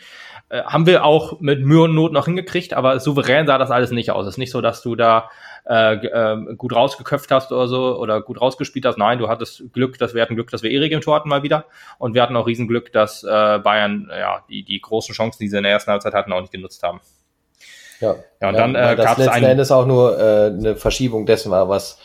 Äh, 0.48 0.62
haben 0.62 0.86
wir 0.86 1.04
auch 1.04 1.40
mit 1.40 1.60
Mühe 1.60 1.82
und 1.82 1.94
Not 1.94 2.12
noch 2.12 2.24
hingekriegt, 2.24 2.74
aber 2.74 2.98
souverän 2.98 3.46
sah 3.46 3.58
das 3.58 3.70
alles 3.70 3.90
nicht 3.90 4.10
aus. 4.10 4.26
Es 4.26 4.34
ist 4.34 4.38
nicht 4.38 4.50
so, 4.50 4.60
dass 4.60 4.82
du 4.82 4.96
da 4.96 5.30
äh, 5.68 5.94
äh, 5.94 6.54
gut 6.56 6.74
rausgeköpft 6.74 7.30
hast 7.30 7.52
oder 7.52 7.68
so 7.68 7.98
oder 7.98 8.20
gut 8.22 8.40
rausgespielt 8.40 8.86
hast. 8.86 8.98
Nein, 8.98 9.18
du 9.18 9.28
hattest 9.28 9.62
Glück, 9.72 9.98
dass 9.98 10.14
wir 10.14 10.22
hatten 10.22 10.34
Glück, 10.34 10.50
dass 10.50 10.62
wir 10.62 10.70
Erik 10.70 10.92
im 10.92 11.00
Tor 11.00 11.14
hatten 11.14 11.28
mal 11.28 11.42
wieder. 11.42 11.66
Und 11.98 12.14
wir 12.14 12.22
hatten 12.22 12.36
auch 12.36 12.46
Riesenglück, 12.46 12.92
dass 12.92 13.22
äh, 13.22 13.58
Bayern 13.58 14.10
ja 14.10 14.42
die, 14.48 14.64
die 14.64 14.80
großen 14.80 15.14
Chancen, 15.14 15.38
die 15.40 15.48
sie 15.48 15.56
in 15.56 15.62
der 15.62 15.72
ersten 15.72 15.90
Halbzeit 15.90 16.14
hatten, 16.14 16.32
auch 16.32 16.40
nicht 16.40 16.52
genutzt 16.52 16.82
haben. 16.82 17.00
Ja, 18.00 18.16
Ja, 18.40 18.48
und 18.48 18.54
dann, 18.54 18.74
äh, 18.74 18.96
das 18.96 19.06
gab's 19.06 19.18
letzten 19.18 19.44
Endes 19.44 19.70
auch 19.70 19.86
nur 19.86 20.18
äh, 20.18 20.46
eine 20.46 20.76
Verschiebung 20.76 21.26
dessen 21.26 21.50
war, 21.50 21.68
was 21.68 21.98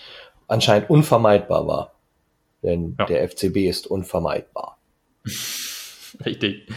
anscheinend 0.48 0.90
unvermeidbar 0.90 1.68
war. 1.68 1.94
Denn 2.62 2.96
Ja. 3.00 3.06
der 3.06 3.24
FCB 3.30 3.68
ist 3.68 3.88
unvermeidbar. 3.88 4.75
Richtig. 6.26 6.68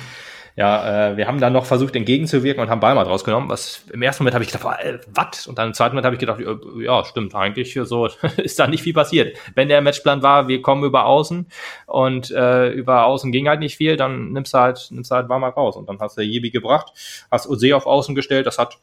Ja, 0.57 1.11
äh, 1.13 1.17
wir 1.17 1.29
haben 1.29 1.39
dann 1.39 1.53
noch 1.53 1.67
versucht, 1.67 1.95
entgegenzuwirken 1.95 2.61
und 2.61 2.69
haben 2.69 2.81
Ball 2.81 2.97
mal 2.97 3.05
rausgenommen. 3.05 3.49
Was 3.49 3.85
im 3.93 4.03
ersten 4.03 4.25
Moment 4.25 4.35
habe 4.35 4.43
ich 4.43 4.51
gedacht, 4.51 4.81
äh, 4.83 4.99
was? 5.07 5.47
Und 5.47 5.57
dann 5.57 5.69
im 5.69 5.75
zweiten 5.75 5.95
Moment 5.95 6.07
habe 6.07 6.17
ich 6.17 6.19
gedacht, 6.19 6.41
äh, 6.41 6.83
ja, 6.85 7.05
stimmt, 7.05 7.33
eigentlich 7.37 7.79
so 7.85 8.09
ist 8.39 8.59
da 8.59 8.67
nicht 8.67 8.83
viel 8.83 8.93
passiert. 8.93 9.39
Wenn 9.55 9.69
der 9.69 9.81
Matchplan 9.83 10.21
war, 10.25 10.49
wir 10.49 10.61
kommen 10.61 10.83
über 10.83 11.05
Außen 11.07 11.47
und 11.87 12.33
äh, 12.33 12.71
über 12.71 13.05
Außen 13.07 13.31
ging 13.31 13.47
halt 13.49 13.61
nicht 13.61 13.77
viel, 13.77 13.97
dann 13.97 14.33
nimmst 14.33 14.53
du 14.53 14.59
halt, 14.59 14.89
nimmst 14.91 15.13
du 15.13 15.15
halt 15.15 15.29
Weimar 15.29 15.53
raus. 15.53 15.77
Und 15.77 15.89
dann 15.89 16.01
hast 16.01 16.19
du 16.19 16.23
Jebi 16.23 16.51
gebracht, 16.51 16.93
hast 17.31 17.49
Ose 17.49 17.77
auf 17.77 17.87
Außen 17.87 18.17
gestellt. 18.17 18.47
Das 18.47 18.59
hat 18.59 18.79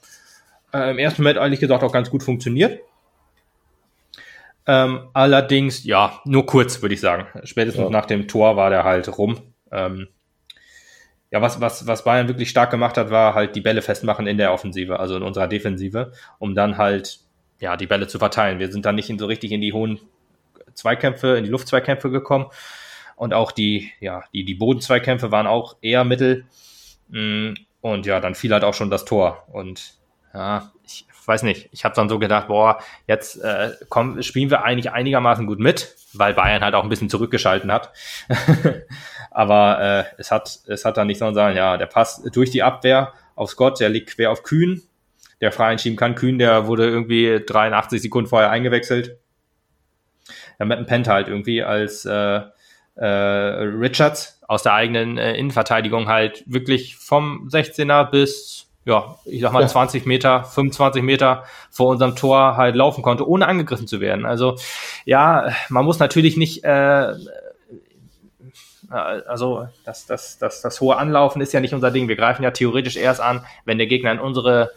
äh, 0.74 0.92
im 0.92 0.98
ersten 0.98 1.24
Moment 1.24 1.40
ehrlich 1.40 1.60
gesagt 1.60 1.84
auch 1.84 1.92
ganz 1.92 2.10
gut 2.10 2.24
funktioniert. 2.24 2.80
Ähm, 4.66 5.10
allerdings, 5.14 5.84
ja, 5.84 6.22
nur 6.24 6.46
kurz, 6.46 6.82
würde 6.82 6.96
ich 6.96 7.02
sagen. 7.02 7.28
Spätestens 7.44 7.84
Ja. 7.84 7.90
nach 7.90 8.06
dem 8.06 8.30
Tor 8.30 8.56
war 8.56 8.70
der 8.70 8.86
halt 8.86 9.18
rum. 9.18 9.40
Ähm, 9.72 10.08
ja, 11.32 11.42
was, 11.42 11.60
was, 11.60 11.88
was 11.88 12.04
Bayern 12.04 12.28
wirklich 12.28 12.50
stark 12.50 12.72
gemacht 12.72 12.98
hat, 12.98 13.10
war 13.10 13.34
halt 13.34 13.56
die 13.56 13.62
Bälle 13.62 13.82
festmachen 13.82 14.28
in 14.28 14.38
der 14.38 14.54
Offensive, 14.54 15.00
also 15.00 15.16
in 15.18 15.24
unserer 15.24 15.48
Defensive, 15.48 16.12
um 16.40 16.56
dann 16.56 16.78
halt, 16.78 17.20
ja, 17.60 17.76
die 17.78 17.88
Bälle 17.88 18.08
zu 18.08 18.20
verteilen. 18.20 18.60
Wir 18.60 18.72
sind 18.72 18.86
dann 18.86 18.96
nicht 18.96 19.10
in, 19.10 19.20
so 19.20 19.26
richtig 19.26 19.52
in 19.52 19.62
die 19.62 19.74
hohen 19.74 20.00
Zweikämpfe, 20.74 21.38
in 21.38 21.44
die 21.44 21.50
Luftzweikämpfe 21.50 22.10
gekommen. 22.10 22.48
Und 23.16 23.34
auch 23.34 23.52
die, 23.52 23.92
ja, 24.00 24.24
die, 24.34 24.44
die 24.44 24.56
Bodenzweikämpfe 24.56 25.32
waren 25.32 25.48
auch 25.48 25.78
eher 25.82 26.04
mittel. 26.04 26.46
Mm, 27.10 27.54
Und 27.82 28.06
ja, 28.06 28.20
dann 28.20 28.36
fiel 28.36 28.52
halt 28.52 28.64
auch 28.64 28.74
schon 28.74 28.90
das 28.90 29.06
Tor. 29.06 29.48
Und 29.52 29.94
ja, 30.34 30.72
weiß 31.28 31.44
nicht, 31.44 31.70
ich 31.72 31.86
habe 31.86 31.96
dann 31.96 32.10
so 32.10 32.20
gedacht, 32.20 32.48
boah, 32.48 32.80
jetzt 33.08 33.42
äh, 33.44 33.72
komm, 33.90 34.22
spielen 34.22 34.50
wir 34.50 34.64
eigentlich 34.64 34.92
einigermaßen 34.92 35.46
gut 35.46 35.60
mit, 35.60 35.96
weil 36.14 36.34
Bayern 36.34 36.64
halt 36.64 36.76
auch 36.76 36.84
ein 36.84 36.90
bisschen 36.90 37.10
zurückgeschalten 37.10 37.72
hat. 37.72 37.92
Aber 39.32 39.82
äh, 39.82 40.04
es 40.18 40.32
hat 40.32 40.60
es 40.68 40.86
hat 40.86 40.98
dann 40.98 41.08
nicht 41.08 41.20
so 41.20 41.34
sagen, 41.34 41.58
ja, 41.58 41.78
der 41.78 41.88
Pass 41.88 42.24
durch 42.32 42.52
die 42.52 42.64
Abwehr 42.64 43.14
auf 43.36 43.50
Scott, 43.50 43.80
der 43.80 43.90
liegt 43.90 44.16
quer 44.16 44.32
auf 44.32 44.44
Kühn, 44.44 44.82
der 45.42 45.52
frei 45.52 45.68
einschieben 45.68 45.98
kann. 45.98 46.16
Kühn, 46.16 46.40
der 46.40 46.68
wurde 46.68 46.88
irgendwie 46.88 47.42
83 47.46 48.02
Sekunden 48.02 48.30
vorher 48.30 48.50
eingewechselt. 48.50 49.18
Mit 50.58 50.78
dem 50.78 50.86
Pent 50.86 51.08
halt 51.08 51.28
irgendwie 51.28 51.64
als 51.64 52.06
äh, 52.06 52.42
äh, 52.96 53.06
Richards 53.06 54.42
aus 54.48 54.64
der 54.64 54.74
eigenen 54.74 55.18
äh, 55.18 55.34
Innenverteidigung 55.36 56.08
halt 56.08 56.44
wirklich 56.48 56.96
vom 56.96 57.48
16er 57.50 58.10
bis, 58.10 58.65
ja, 58.86 59.18
ich 59.26 59.42
sag 59.42 59.52
mal 59.52 59.62
Ja. 59.62 59.68
20 59.68 60.06
Meter, 60.06 60.44
25 60.44 61.04
Meter 61.04 61.44
vor 61.72 61.88
unserem 61.88 62.16
Tor 62.16 62.56
halt 62.56 62.76
laufen 62.76 63.02
konnte, 63.02 63.28
ohne 63.28 63.48
angegriffen 63.48 63.88
zu 63.88 64.00
werden. 64.00 64.26
Also 64.26 64.58
ja, 65.06 65.52
man 65.70 65.86
muss 65.86 66.00
natürlich 66.00 66.38
nicht, 66.38 66.64
äh, 66.64 67.10
äh, 67.10 67.16
also 68.90 69.68
das, 69.84 70.06
das, 70.06 70.38
das, 70.38 70.62
das 70.62 70.82
hohe 70.82 70.98
Anlaufen 70.98 71.42
ist 71.42 71.52
ja 71.52 71.60
nicht 71.60 71.74
unser 71.74 71.92
Ding. 71.92 72.08
Wir 72.08 72.16
greifen 72.16 72.44
ja 72.44 72.52
theoretisch 72.52 72.96
erst 72.96 73.22
an, 73.22 73.44
wenn 73.66 73.80
der 73.80 73.88
Gegner 73.88 74.12
in 74.12 74.20
unsere 74.20 74.72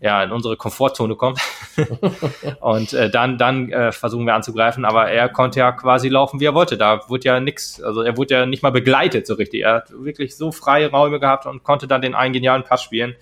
ja, 0.00 0.22
in 0.22 0.32
unsere 0.32 0.56
Komfortzone 0.56 1.14
kommt. 1.16 1.40
und 2.60 2.92
äh, 2.94 3.10
dann, 3.10 3.36
dann 3.38 3.70
äh, 3.70 3.92
versuchen 3.92 4.26
wir 4.26 4.34
anzugreifen, 4.34 4.84
aber 4.84 5.10
er 5.10 5.28
konnte 5.28 5.60
ja 5.60 5.72
quasi 5.72 6.08
laufen, 6.08 6.40
wie 6.40 6.46
er 6.46 6.54
wollte. 6.54 6.78
Da 6.78 7.08
wurde 7.08 7.24
ja 7.24 7.40
nix, 7.40 7.82
also 7.82 8.02
er 8.02 8.16
wurde 8.16 8.34
ja 8.34 8.46
nicht 8.46 8.62
mal 8.62 8.72
begleitet 8.72 9.26
so 9.26 9.34
richtig. 9.34 9.62
Er 9.62 9.74
hat 9.74 9.90
wirklich 9.92 10.36
so 10.36 10.52
freie 10.52 10.90
Räume 10.90 11.20
gehabt 11.20 11.46
und 11.46 11.62
konnte 11.62 11.86
dann 11.86 12.00
den 12.00 12.14
einen 12.14 12.32
genialen 12.32 12.64
Pass 12.64 12.82
spielen. 12.82 13.14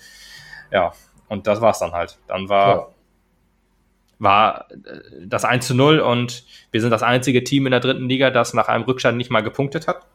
Ja, 0.70 0.92
und 1.28 1.46
das 1.46 1.60
war's 1.60 1.80
dann 1.80 1.92
halt. 1.92 2.18
Dann 2.28 2.48
war, 2.48 2.68
Ja. 2.68 2.86
war 4.20 4.70
äh, 4.70 4.76
das 5.26 5.44
1 5.44 5.66
zu 5.66 5.74
0 5.74 5.98
und 5.98 6.44
wir 6.70 6.80
sind 6.80 6.90
das 6.90 7.02
einzige 7.02 7.42
Team 7.42 7.66
in 7.66 7.72
der 7.72 7.80
dritten 7.80 8.08
Liga, 8.08 8.30
das 8.30 8.54
nach 8.54 8.68
einem 8.68 8.84
Rückstand 8.84 9.16
nicht 9.18 9.30
mal 9.30 9.42
gepunktet 9.42 9.88
hat. 9.88 10.06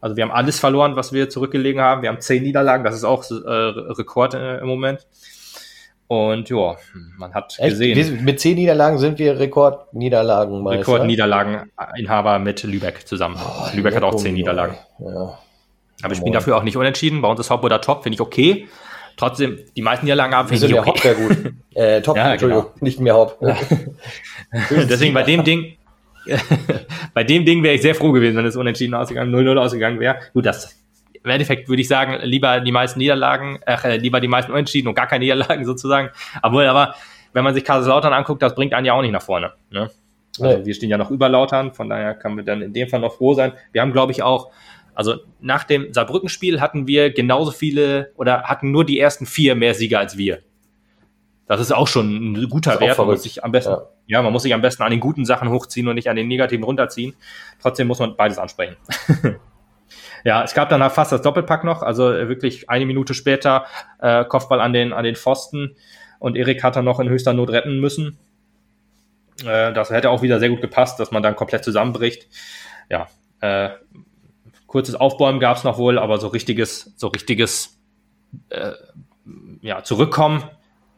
Also 0.00 0.16
wir 0.16 0.24
haben 0.24 0.32
alles 0.32 0.58
verloren, 0.58 0.96
was 0.96 1.12
wir 1.12 1.30
zurückgelegen 1.30 1.80
haben. 1.80 2.02
Wir 2.02 2.08
haben 2.08 2.20
zehn 2.20 2.42
Niederlagen, 2.42 2.82
das 2.82 2.96
ist 2.96 3.04
auch 3.04 3.22
äh, 3.30 3.34
Rekord 3.34 4.34
äh, 4.34 4.58
im 4.58 4.66
Moment. 4.66 5.06
Und 6.12 6.50
ja, 6.50 6.76
man 7.16 7.32
hat 7.32 7.56
Echt? 7.58 7.70
gesehen, 7.70 7.96
Wir, 7.96 8.22
mit 8.22 8.38
zehn 8.38 8.56
Niederlagen 8.56 8.98
sind 8.98 9.18
wir 9.18 9.38
Rekordniederlagen. 9.38 10.66
Rekordniederlageninhaber 10.66 12.38
mit 12.38 12.62
Lübeck 12.64 13.06
zusammen. 13.08 13.36
Oh, 13.42 13.74
Lübeck 13.74 13.96
hat 13.96 14.02
auch 14.02 14.16
zehn 14.16 14.34
Niederlagen. 14.34 14.76
Ja. 14.98 15.38
Aber 16.02 16.10
wir 16.10 16.14
spielen 16.14 16.34
dafür 16.34 16.58
auch 16.58 16.64
nicht 16.64 16.76
unentschieden. 16.76 17.22
Bei 17.22 17.28
uns 17.28 17.40
ist 17.40 17.50
oder 17.50 17.80
Top, 17.80 18.02
finde 18.02 18.16
ich 18.16 18.20
okay. 18.20 18.68
Trotzdem, 19.16 19.60
die 19.74 19.80
meisten 19.80 20.04
Niederlagen 20.04 20.34
haben, 20.34 20.50
Wir 20.50 20.58
finde 20.58 20.68
sind 20.68 20.70
ich 20.70 20.76
ja 20.76 20.82
okay. 20.82 20.90
Hop 20.90 20.98
sehr 21.00 21.14
gut. 21.14 21.54
Äh, 21.74 22.02
Top, 22.02 22.18
Ja, 22.18 22.32
Entschuldigung, 22.32 22.64
genau. 22.64 22.84
nicht 22.84 23.00
mehr 23.00 23.14
Hop. 23.14 23.38
Deswegen 24.70 25.14
bei 25.14 25.22
dem 25.22 25.44
Ding, 25.44 25.78
bei 27.14 27.24
dem 27.24 27.46
Ding 27.46 27.62
wäre 27.62 27.74
ich 27.74 27.80
sehr 27.80 27.94
froh 27.94 28.12
gewesen, 28.12 28.36
wenn 28.36 28.44
es 28.44 28.56
unentschieden 28.56 28.92
ausgegangen, 28.92 29.34
0-0 29.34 29.56
ausgegangen 29.56 29.98
wäre. 29.98 30.16
Gut, 30.34 30.44
das 30.44 30.81
im 31.24 31.30
Endeffekt 31.30 31.68
würde 31.68 31.82
ich 31.82 31.88
sagen, 31.88 32.18
lieber 32.22 32.60
die 32.60 32.72
meisten 32.72 32.98
Niederlagen, 32.98 33.60
äh, 33.66 33.96
lieber 33.96 34.20
die 34.20 34.28
meisten 34.28 34.52
Unentschieden 34.52 34.88
und 34.88 34.94
gar 34.94 35.06
keine 35.06 35.24
Niederlagen 35.24 35.64
sozusagen. 35.66 36.10
Obwohl, 36.42 36.66
aber 36.66 36.94
wenn 37.32 37.44
man 37.44 37.54
sich 37.54 37.64
Kaiserslautern 37.64 38.12
anguckt, 38.12 38.42
das 38.42 38.54
bringt 38.54 38.74
einen 38.74 38.86
ja 38.86 38.92
auch 38.94 39.02
nicht 39.02 39.12
nach 39.12 39.22
vorne. 39.22 39.52
Ne? 39.70 39.90
Also 40.40 40.58
Nee. 40.58 40.64
wir 40.64 40.74
stehen 40.74 40.88
ja 40.90 40.98
noch 40.98 41.10
über 41.10 41.28
Lautern, 41.28 41.72
von 41.74 41.88
daher 41.90 42.14
kann 42.14 42.34
man 42.34 42.44
dann 42.44 42.62
in 42.62 42.72
dem 42.72 42.88
Fall 42.88 43.00
noch 43.00 43.14
froh 43.16 43.34
sein. 43.34 43.52
Wir 43.72 43.82
haben, 43.82 43.92
glaube 43.92 44.12
ich, 44.12 44.22
auch, 44.22 44.50
also 44.94 45.16
nach 45.40 45.64
dem 45.64 45.92
Saarbrücken-Spiel 45.92 46.60
hatten 46.60 46.86
wir 46.86 47.12
genauso 47.12 47.50
viele 47.50 48.12
oder 48.16 48.44
hatten 48.44 48.70
nur 48.70 48.84
die 48.84 48.98
ersten 48.98 49.26
vier 49.26 49.54
mehr 49.54 49.74
Sieger 49.74 49.98
als 49.98 50.16
wir. 50.16 50.40
Das 51.46 51.60
ist 51.60 51.72
auch 51.72 51.88
schon 51.88 52.32
ein 52.32 52.48
guter 52.48 52.80
Wert. 52.80 52.96
Man 52.96 53.06
muss 53.08 53.24
sich 53.24 53.44
am 53.44 53.52
besten, 53.52 53.72
Ja. 53.72 53.82
ja. 54.06 54.22
man 54.22 54.32
muss 54.32 54.42
sich 54.42 54.54
am 54.54 54.62
besten 54.62 54.82
an 54.84 54.90
den 54.90 55.00
guten 55.00 55.24
Sachen 55.26 55.50
hochziehen 55.50 55.86
und 55.88 55.96
nicht 55.96 56.08
an 56.08 56.16
den 56.16 56.28
negativen 56.28 56.64
runterziehen. 56.64 57.14
Trotzdem 57.60 57.88
muss 57.88 57.98
man 57.98 58.16
beides 58.16 58.38
ansprechen. 58.38 58.76
ja, 60.24 60.42
es 60.44 60.54
gab 60.54 60.68
dann 60.68 60.82
halt 60.82 60.92
fast 60.92 61.12
das 61.12 61.22
Doppelpack 61.22 61.64
noch, 61.64 61.82
also 61.82 62.12
äh, 62.12 62.28
wirklich 62.28 62.70
eine 62.70 62.86
Minute 62.86 63.14
später 63.14 63.66
äh, 64.00 64.24
Kopfball 64.24 64.60
an 64.60 64.72
den, 64.72 64.92
an 64.92 65.04
den 65.04 65.16
Pfosten 65.16 65.76
und 66.18 66.36
Erik 66.36 66.62
hat 66.62 66.76
dann 66.76 66.84
noch 66.84 67.00
in 67.00 67.08
höchster 67.08 67.32
Not 67.32 67.50
retten 67.50 67.80
müssen. 67.80 68.18
Äh, 69.44 69.72
das 69.72 69.90
hätte 69.90 70.10
auch 70.10 70.22
wieder 70.22 70.38
sehr 70.38 70.48
gut 70.50 70.60
gepasst, 70.60 71.00
dass 71.00 71.10
man 71.10 71.22
dann 71.22 71.36
komplett 71.36 71.64
zusammenbricht. 71.64 72.28
Ja, 72.88 73.08
äh, 73.40 73.70
kurzes 74.66 74.94
Aufbäumen 74.94 75.40
gab 75.40 75.56
es 75.56 75.64
noch 75.64 75.78
wohl, 75.78 75.98
aber 75.98 76.18
so 76.18 76.28
richtiges, 76.28 76.92
so 76.96 77.08
richtiges 77.08 77.78
äh, 78.50 78.72
ja, 79.60 79.82
Zurückkommen 79.82 80.44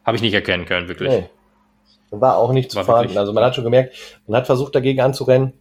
habe 0.05 0.15
ich 0.17 0.21
nicht 0.21 0.33
erkennen 0.33 0.65
können, 0.65 0.87
wirklich. 0.87 1.09
Nee. 1.09 1.29
War 2.11 2.37
auch 2.37 2.53
nicht 2.53 2.71
zu 2.71 2.77
wirklich- 2.77 3.17
Also 3.17 3.33
man 3.33 3.43
hat 3.43 3.55
schon 3.55 3.63
gemerkt, 3.63 3.95
man 4.27 4.37
hat 4.37 4.45
versucht 4.45 4.75
dagegen 4.75 5.01
anzurennen, 5.01 5.53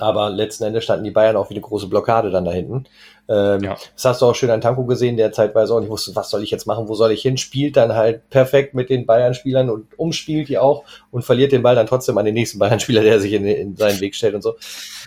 aber 0.00 0.30
letzten 0.30 0.64
Endes 0.64 0.84
standen 0.84 1.04
die 1.04 1.10
Bayern 1.10 1.36
auch 1.36 1.50
wie 1.50 1.54
eine 1.54 1.60
große 1.60 1.86
Blockade 1.88 2.30
dann 2.30 2.44
da 2.44 2.50
hinten. 2.52 2.84
Ähm, 3.28 3.62
Ja. 3.62 3.76
Das 3.94 4.04
hast 4.04 4.22
du 4.22 4.26
auch 4.26 4.34
schön 4.34 4.50
an 4.50 4.60
Tanko 4.60 4.84
gesehen, 4.84 5.16
der 5.16 5.32
zeitweise 5.32 5.74
auch 5.74 5.80
nicht 5.80 5.88
wusste, 5.90 6.14
was 6.14 6.30
soll 6.30 6.42
ich 6.42 6.50
jetzt 6.50 6.66
machen, 6.66 6.88
wo 6.88 6.94
soll 6.94 7.10
ich 7.12 7.22
hin, 7.22 7.36
spielt 7.36 7.76
dann 7.76 7.94
halt 7.94 8.28
perfekt 8.30 8.74
mit 8.74 8.90
den 8.90 9.06
Bayern-Spielern 9.06 9.70
und 9.70 9.86
umspielt 9.98 10.48
die 10.48 10.58
auch 10.58 10.84
und 11.10 11.24
verliert 11.24 11.52
den 11.52 11.62
Ball 11.62 11.74
dann 11.74 11.86
trotzdem 11.86 12.18
an 12.18 12.24
den 12.24 12.34
nächsten 12.34 12.58
Bayern-Spieler, 12.58 13.02
der 13.02 13.20
sich 13.20 13.32
in, 13.32 13.44
in 13.46 13.76
seinen 13.76 14.00
Weg 14.00 14.14
stellt 14.14 14.34
und 14.34 14.42
so. 14.42 14.54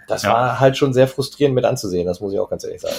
Das 0.07 0.23
Ja. 0.23 0.33
war 0.33 0.59
halt 0.59 0.77
schon 0.77 0.93
sehr 0.93 1.07
frustrierend 1.07 1.53
mit 1.55 1.65
anzusehen, 1.65 2.05
das 2.07 2.19
muss 2.21 2.33
ich 2.33 2.39
auch 2.39 2.49
ganz 2.49 2.63
ehrlich 2.63 2.81
sagen. 2.81 2.95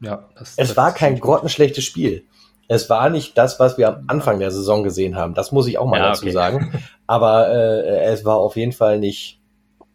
Ja, 0.00 0.28
das, 0.38 0.50
Es 0.56 0.68
das- 0.68 0.76
war 0.76 0.92
kein 0.94 1.18
grottenschlechtes 1.20 1.84
Spiel. 1.84 2.24
Es 2.70 2.90
war 2.90 3.08
nicht 3.08 3.36
das, 3.38 3.58
was 3.60 3.78
wir 3.78 3.88
am 3.88 4.04
Anfang 4.08 4.38
der 4.40 4.50
Saison 4.50 4.82
gesehen 4.82 5.16
haben. 5.16 5.32
Das 5.32 5.52
muss 5.52 5.66
ich 5.66 5.78
auch 5.78 5.86
mal 5.86 5.98
Ja, 6.00 6.08
dazu 6.10 6.24
okay. 6.24 6.32
sagen. 6.32 6.72
Aber 7.06 7.48
äh, 7.48 8.04
es 8.12 8.26
war 8.26 8.36
auf 8.36 8.56
jeden 8.56 8.72
Fall 8.72 8.98
nicht. 8.98 9.37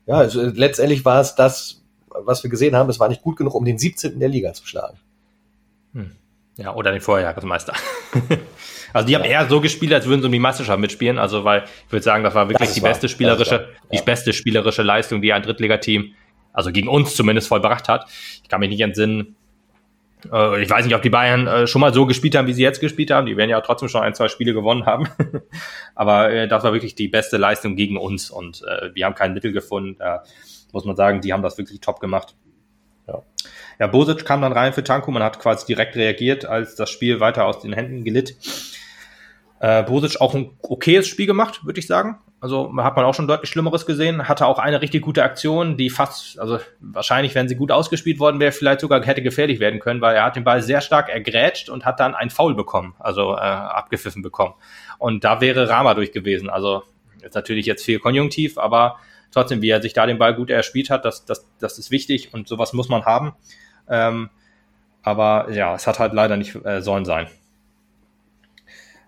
Ja, 0.06 0.16
also, 0.16 0.42
letztendlich 0.42 1.06
war 1.06 1.22
es 1.22 1.36
das, 1.36 1.82
was 2.08 2.44
wir 2.44 2.50
gesehen 2.50 2.76
haben. 2.76 2.90
Es 2.90 3.00
war 3.00 3.10
nicht 3.10 3.22
gut 3.22 3.38
genug, 3.38 3.56
um 3.56 3.66
den 3.66 3.78
17. 3.78 4.20
der 4.20 4.30
Liga 4.30 4.54
zu 4.54 4.66
schlagen. 4.66 4.98
Ja, 6.58 6.76
oder 6.76 6.92
den 6.92 7.02
Vorjahresmeister. 7.02 7.74
also 8.94 9.08
die 9.08 9.16
haben 9.16 9.24
eher 9.24 9.48
so 9.50 9.60
gespielt, 9.60 9.92
als 9.92 10.06
würden 10.06 10.22
sie 10.22 10.28
um 10.28 10.32
die 10.32 10.40
Meisterschaft 10.40 10.80
mitspielen. 10.80 11.18
Also, 11.18 11.44
weil 11.44 11.64
ich 11.88 11.92
würde 11.92 12.04
sagen, 12.04 12.24
das 12.24 12.36
war 12.36 12.48
wirklich 12.48 12.68
Das 12.68 12.76
die 12.76 12.82
wahr. 12.84 12.92
beste 12.92 13.10
spielerische. 13.10 13.70
Ja. 13.92 13.98
die 14.00 14.04
beste 14.04 14.34
spielerische 14.34 14.84
Leistung, 14.84 15.22
die 15.22 15.34
ein 15.34 15.42
Drittligateam, 15.42 16.14
also 16.52 16.72
gegen 16.72 16.88
uns 16.88 17.16
zumindest 17.16 17.48
vollbracht 17.48 17.90
hat. 17.90 18.08
Ich 18.44 18.50
kann 18.50 18.60
mich 18.60 18.70
nicht 18.70 18.82
entsinnen. 18.82 19.36
Äh, 20.32 20.62
ich 20.62 20.70
weiß 20.70 20.86
nicht, 20.86 20.96
ob 20.96 21.02
die 21.02 21.10
Bayern 21.10 21.48
äh, 21.48 21.68
schon 21.68 21.82
mal 21.82 21.94
so 21.94 22.06
gespielt 22.06 22.36
haben, 22.36 22.48
wie 22.48 22.54
sie 22.54 22.64
jetzt 22.64 22.80
gespielt 22.80 23.12
haben. 23.12 23.26
Die 23.26 23.38
werden 23.38 23.50
ja 23.50 23.62
trotzdem 23.62 23.90
schon 23.90 24.02
ein, 24.02 24.16
zwei 24.16 24.28
Spiele 24.28 24.54
gewonnen 24.54 24.86
haben. 24.86 25.08
Aber 25.96 26.32
äh, 26.32 26.48
das 26.48 26.64
war 26.64 26.74
wirklich 26.74 26.96
die 26.96 27.08
beste 27.08 27.38
Leistung 27.38 27.76
gegen 27.76 27.98
uns 27.98 28.30
und 28.30 28.64
äh, 28.64 28.94
wir 28.94 29.06
haben 29.06 29.16
kein 29.16 29.34
Mittel 29.34 29.52
gefunden. 29.52 29.96
Da 30.00 30.24
muss 30.72 30.86
man 30.86 30.96
sagen, 30.96 31.22
die 31.22 31.34
haben 31.34 31.44
das 31.44 31.58
wirklich 31.58 31.80
top 31.82 32.00
gemacht. 32.00 32.36
Ja. 33.08 33.24
Ja, 33.80 33.88
Bosic 33.88 34.26
kam 34.26 34.42
dann 34.42 34.54
rein 34.54 34.74
für 34.74 34.84
Tanko. 34.84 35.12
Man 35.12 35.24
hat 35.24 35.40
quasi 35.40 35.66
direkt 35.66 35.96
reagiert, 35.96 36.46
als 36.46 36.76
das 36.76 36.90
Spiel 36.90 37.20
weiter 37.20 37.46
aus 37.46 37.60
den 37.60 37.74
Händen 37.74 38.04
glitt. 38.04 38.36
Äh, 39.60 39.84
Bosic 39.84 40.22
auch 40.22 40.36
ein 40.36 40.52
okayes 40.62 41.08
Spiel 41.08 41.26
gemacht, 41.26 41.66
würde 41.66 41.80
ich 41.80 41.88
sagen. 41.88 42.20
Also 42.44 42.74
hat 42.76 42.98
man 42.98 43.06
auch 43.06 43.14
schon 43.14 43.26
deutlich 43.26 43.50
Schlimmeres 43.50 43.86
gesehen. 43.86 44.28
Hatte 44.28 44.46
auch 44.48 44.60
eine 44.60 44.82
richtig 44.82 45.02
gute 45.02 45.24
Aktion, 45.24 45.78
die 45.78 45.90
fast, 45.90 46.38
also 46.38 46.60
wahrscheinlich, 46.82 47.36
wenn 47.36 47.48
sie 47.48 47.56
gut 47.56 47.72
ausgespielt 47.72 48.20
worden 48.20 48.42
wäre, 48.42 48.52
vielleicht 48.52 48.82
sogar 48.82 49.02
hätte 49.02 49.22
gefährlich 49.22 49.62
werden 49.62 49.80
können, 49.80 50.02
weil 50.02 50.18
er 50.18 50.26
hat 50.26 50.36
den 50.36 50.44
Ball 50.44 50.62
sehr 50.62 50.82
stark 50.82 51.08
ergrätscht 51.08 51.70
und 51.70 51.86
hat 51.86 52.02
dann 52.02 52.16
ein 52.16 52.30
Foul 52.30 52.54
bekommen, 52.54 52.96
also 53.00 53.32
äh, 53.32 53.38
abgepfiffen 53.38 54.22
bekommen. 54.22 54.56
Und 54.98 55.24
da 55.24 55.40
wäre 55.40 55.70
Rama 55.70 55.94
durch 55.94 56.12
gewesen. 56.12 56.50
Also 56.50 56.84
ist 57.22 57.34
natürlich 57.34 57.66
jetzt 57.66 57.86
viel 57.86 58.00
Konjunktiv, 58.00 58.58
aber 58.58 58.98
trotzdem, 59.32 59.62
wie 59.62 59.70
er 59.70 59.82
sich 59.82 59.94
da 59.94 60.06
den 60.06 60.18
Ball 60.18 60.36
gut 60.36 60.50
erspielt 60.50 60.90
hat, 60.90 61.06
das, 61.06 61.24
das, 61.24 61.48
das 61.60 61.80
ist 61.80 61.92
wichtig 61.92 62.34
und 62.34 62.50
sowas 62.50 62.74
muss 62.74 62.90
man 62.90 63.06
haben. 63.06 63.36
Ähm, 63.88 64.30
aber 65.02 65.50
ja, 65.50 65.76
es 65.76 65.88
hat 65.88 65.98
halt 65.98 66.12
leider 66.12 66.36
nicht 66.36 66.56
äh, 66.66 66.82
sollen 66.82 67.06
sein. 67.06 67.28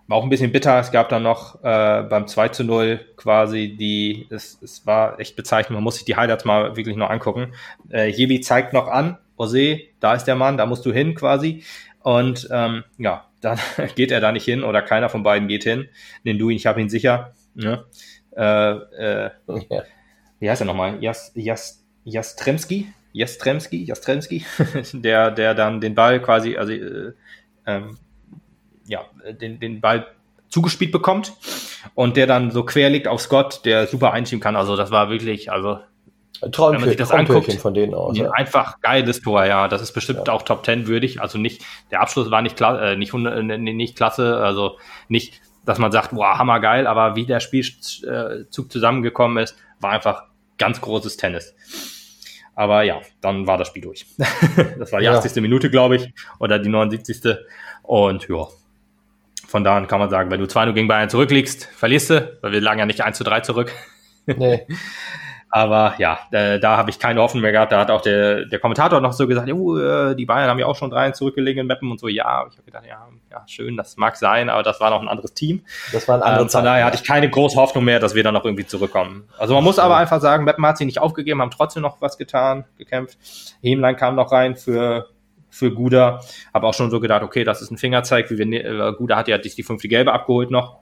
War 0.08 0.18
auch 0.18 0.22
ein 0.22 0.28
bisschen 0.30 0.52
bitter. 0.52 0.78
Es 0.78 0.92
gab 0.92 1.08
dann 1.08 1.24
noch 1.24 1.56
äh, 1.64 2.02
beim 2.02 2.28
2 2.28 2.48
zu 2.50 2.64
0 2.64 3.00
quasi 3.16 3.76
die, 3.76 4.26
es, 4.30 4.58
es 4.62 4.86
war 4.86 5.18
echt 5.18 5.34
bezeichnend, 5.34 5.74
man 5.74 5.82
muss 5.82 5.96
sich 5.96 6.04
die 6.04 6.16
Highlights 6.16 6.44
mal 6.44 6.76
wirklich 6.76 6.96
noch 6.96 7.10
angucken. 7.10 7.54
Äh, 7.90 8.08
Jebi 8.10 8.40
zeigt 8.40 8.72
noch 8.72 8.86
an, 8.88 9.18
Jose, 9.38 9.80
da 10.00 10.14
ist 10.14 10.24
der 10.24 10.36
Mann, 10.36 10.56
da 10.56 10.66
musst 10.66 10.86
du 10.86 10.92
hin 10.92 11.14
quasi. 11.14 11.64
Und 12.02 12.48
ähm, 12.52 12.84
ja, 12.98 13.24
dann 13.40 13.58
geht 13.96 14.12
er 14.12 14.20
da 14.20 14.30
nicht 14.32 14.44
hin 14.44 14.62
oder 14.62 14.80
keiner 14.82 15.08
von 15.08 15.22
beiden 15.22 15.48
geht 15.48 15.64
hin. 15.64 15.88
Nimm 16.22 16.38
du 16.38 16.50
ihn, 16.50 16.56
ich 16.56 16.66
habe 16.66 16.80
ihn 16.80 16.88
sicher. 16.88 17.32
Ne? 17.54 17.84
Äh, 18.36 18.42
äh, 18.72 19.30
Ja. 19.70 19.82
wie 20.38 20.50
heißt 20.50 20.62
er 20.62 20.66
nochmal? 20.66 21.02
Jas, 21.02 21.32
Jas, 21.34 21.84
Jastremski? 22.04 22.92
Jastremski? 23.12 23.84
Jastremski? 23.84 24.44
der, 24.92 25.30
der 25.32 25.54
dann 25.54 25.80
den 25.80 25.94
Ball 25.94 26.20
quasi, 26.20 26.56
also 26.56 26.72
äh, 26.72 27.12
ähm, 27.66 27.98
ja, 28.86 29.00
den, 29.40 29.60
den 29.60 29.80
Ball 29.80 30.06
zugespielt 30.48 30.92
bekommt 30.92 31.32
und 31.94 32.16
der 32.16 32.26
dann 32.26 32.50
so 32.50 32.64
quer 32.64 32.88
liegt 32.90 33.08
auf 33.08 33.20
Scott, 33.20 33.64
der 33.64 33.86
super 33.86 34.12
einschieben 34.12 34.40
kann. 34.40 34.56
Also 34.56 34.76
das 34.76 34.90
war 34.90 35.10
wirklich, 35.10 35.50
also 35.50 35.80
Wenn 36.40 36.80
man 36.80 36.84
sich 36.84 36.96
das 36.96 37.10
anguckt, 37.10 37.52
von 37.54 37.74
denen 37.74 37.94
aus. 37.94 38.16
Ja. 38.16 38.30
einfach 38.30 38.80
geiles 38.80 39.20
Tor, 39.20 39.44
ja. 39.44 39.68
Das 39.68 39.82
ist 39.82 39.92
bestimmt 39.92 40.28
Ja. 40.28 40.32
auch 40.32 40.42
Top 40.42 40.64
10 40.64 40.86
würdig. 40.86 41.20
Also 41.20 41.38
nicht, 41.38 41.62
der 41.90 42.00
Abschluss 42.00 42.30
war 42.30 42.42
nicht, 42.42 42.56
kla 42.56 42.92
äh, 42.92 42.96
nicht, 42.96 43.12
äh, 43.12 43.42
nicht 43.58 43.96
klasse, 43.96 44.36
also 44.38 44.78
nicht, 45.08 45.40
dass 45.64 45.78
man 45.78 45.90
sagt, 45.90 46.14
wow, 46.14 46.38
hammergeil, 46.38 46.86
aber 46.86 47.16
wie 47.16 47.26
der 47.26 47.40
Spielzug 47.40 48.70
zusammengekommen 48.70 49.42
ist, 49.42 49.56
war 49.80 49.90
einfach 49.90 50.24
ganz 50.58 50.80
großes 50.80 51.16
Tennis. 51.16 51.54
Aber 52.54 52.82
ja, 52.84 53.00
dann 53.20 53.46
war 53.46 53.58
das 53.58 53.68
Spiel 53.68 53.82
durch. 53.82 54.06
das 54.78 54.92
war 54.92 55.00
die 55.00 55.06
Ja. 55.06 55.18
80. 55.18 55.42
Minute, 55.42 55.70
glaube 55.70 55.96
ich, 55.96 56.12
oder 56.38 56.58
die 56.58 56.68
79. 56.70 57.36
Und 57.82 58.28
ja, 58.28 58.46
von 59.56 59.64
da 59.64 59.74
an 59.74 59.86
kann 59.88 60.00
man 60.00 60.10
sagen, 60.10 60.30
wenn 60.30 60.38
du 60.38 60.44
2-0 60.44 60.74
gegen 60.74 60.86
Bayern 60.86 61.08
zurückliegst, 61.08 61.64
verlierst 61.64 62.10
du, 62.10 62.38
weil 62.42 62.52
wir 62.52 62.60
lagen 62.60 62.78
ja 62.78 62.84
nicht 62.84 63.00
1 63.00 63.16
zu 63.16 63.24
3 63.24 63.40
zurück. 63.40 63.72
Nee. 64.26 64.66
Aber 65.48 65.94
ja, 65.96 66.18
da, 66.30 66.58
da 66.58 66.76
habe 66.76 66.90
ich 66.90 66.98
keine 66.98 67.22
Hoffnung 67.22 67.40
mehr 67.40 67.52
gehabt. 67.52 67.72
Da 67.72 67.80
hat 67.80 67.90
auch 67.90 68.02
der, 68.02 68.44
der 68.44 68.58
Kommentator 68.58 69.00
noch 69.00 69.14
so 69.14 69.26
gesagt, 69.26 69.48
"Jo, 69.48 69.78
äh, 69.78 70.14
die 70.14 70.26
Bayern 70.26 70.50
haben 70.50 70.58
ja 70.58 70.66
auch 70.66 70.76
schon 70.76 70.90
drei 70.90 71.12
zurückgelegen 71.12 71.62
in 71.62 71.66
Meppen 71.66 71.90
und 71.90 71.98
so. 71.98 72.08
Ja, 72.08 72.44
ich 72.50 72.58
habe 72.58 72.64
gedacht, 72.66 72.84
ja, 72.86 73.06
ja, 73.30 73.44
schön, 73.46 73.78
das 73.78 73.96
mag 73.96 74.16
sein, 74.16 74.50
aber 74.50 74.62
das 74.62 74.78
war 74.78 74.90
noch 74.90 75.00
ein 75.00 75.08
anderes 75.08 75.32
Team. 75.32 75.64
Das 75.92 76.06
waren 76.06 76.20
andere 76.20 76.42
Ähm, 76.42 76.50
von 76.50 76.64
daher 76.64 76.84
hatte 76.84 76.96
ich 76.96 77.04
keine 77.04 77.30
große 77.30 77.56
Hoffnung 77.56 77.84
mehr, 77.84 77.98
dass 77.98 78.14
wir 78.14 78.22
dann 78.22 78.34
noch 78.34 78.44
irgendwie 78.44 78.66
zurückkommen. 78.66 79.26
Also 79.38 79.54
man 79.54 79.64
muss 79.64 79.78
aber 79.78 79.96
einfach 79.96 80.20
sagen, 80.20 80.44
Meppen 80.44 80.66
hat 80.66 80.76
sich 80.76 80.86
nicht 80.86 81.00
aufgegeben, 81.00 81.40
haben 81.40 81.50
trotzdem 81.50 81.82
noch 81.82 82.02
was 82.02 82.18
getan, 82.18 82.66
gekämpft. 82.76 83.16
Hemlein 83.62 83.96
kam 83.96 84.16
noch 84.16 84.32
rein 84.32 84.56
für 84.56 85.08
für 85.56 85.72
Guda. 85.72 86.20
Habe 86.52 86.66
auch 86.66 86.74
schon 86.74 86.90
so 86.90 87.00
gedacht, 87.00 87.22
okay, 87.22 87.44
das 87.44 87.62
ist 87.62 87.70
ein 87.70 87.78
Fingerzeig. 87.78 88.30
Wie 88.30 88.38
wir, 88.38 88.46
ne- 88.46 88.62
äh, 88.62 88.92
Guda 88.96 89.16
hat 89.16 89.28
ja 89.28 89.38
die, 89.38 89.48
die 89.48 89.62
fünfte 89.62 89.88
Gelbe 89.88 90.12
abgeholt 90.12 90.50
noch. 90.50 90.80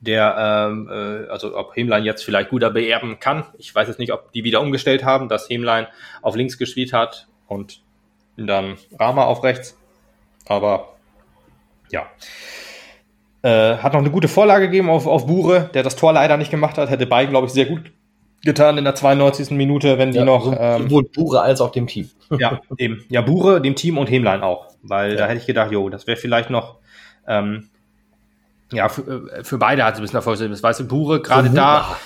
Der, 0.00 0.68
ähm, 0.70 0.88
äh, 0.90 1.30
also 1.30 1.56
ob 1.56 1.74
Hemlein 1.74 2.04
jetzt 2.04 2.22
vielleicht 2.24 2.50
Guda 2.50 2.68
beerben 2.68 3.18
kann. 3.20 3.44
Ich 3.56 3.74
weiß 3.74 3.88
jetzt 3.88 3.98
nicht, 3.98 4.12
ob 4.12 4.32
die 4.32 4.44
wieder 4.44 4.60
umgestellt 4.60 5.04
haben, 5.04 5.28
dass 5.28 5.48
Hemlein 5.48 5.86
auf 6.20 6.36
links 6.36 6.58
gespielt 6.58 6.92
hat 6.92 7.26
und 7.46 7.80
dann 8.36 8.76
Rama 8.98 9.24
auf 9.24 9.42
rechts. 9.42 9.78
Aber 10.46 10.96
ja. 11.90 12.06
Äh, 13.40 13.78
hat 13.78 13.94
noch 13.94 14.00
eine 14.00 14.10
gute 14.10 14.28
Vorlage 14.28 14.66
gegeben 14.66 14.90
auf, 14.90 15.06
auf 15.06 15.26
Bure, 15.26 15.70
der 15.72 15.82
das 15.82 15.96
Tor 15.96 16.12
leider 16.12 16.36
nicht 16.36 16.50
gemacht 16.50 16.76
hat. 16.76 16.90
Hätte 16.90 17.06
beiden, 17.06 17.30
glaube 17.30 17.46
ich, 17.46 17.52
sehr 17.52 17.66
gut 17.66 17.92
getan 18.44 18.78
in 18.78 18.84
der 18.84 18.94
92. 18.94 19.50
Minute, 19.50 19.98
wenn 19.98 20.12
die 20.12 20.18
Ja, 20.18 20.24
noch. 20.24 20.54
ähm, 20.58 20.84
sowohl 20.84 21.04
Bure 21.04 21.40
als 21.42 21.60
auch 21.60 21.72
dem 21.72 21.86
Team. 21.86 22.10
ja, 22.38 22.60
eben. 22.78 23.04
Ja, 23.08 23.22
Bure, 23.22 23.60
dem 23.60 23.74
Team 23.74 23.98
und 23.98 24.10
Hemlein 24.10 24.42
auch. 24.42 24.66
Weil 24.82 25.16
da 25.16 25.26
hätte 25.26 25.40
ich 25.40 25.46
gedacht, 25.46 25.72
jo, 25.72 25.88
das 25.88 26.06
wäre 26.06 26.16
vielleicht 26.16 26.50
noch, 26.50 26.76
ähm, 27.26 27.68
ja, 28.72 28.88
für, 28.88 29.30
äh, 29.32 29.44
für 29.44 29.58
beide 29.58 29.84
hat 29.84 29.94
es 29.94 30.00
ein 30.00 30.02
bisschen 30.02 30.16
Erfolg. 30.16 30.38
Das 30.38 30.62
weißt 30.62 30.80
du, 30.80 30.88
Bure, 30.88 31.20
gerade 31.20 31.50
da. 31.50 31.96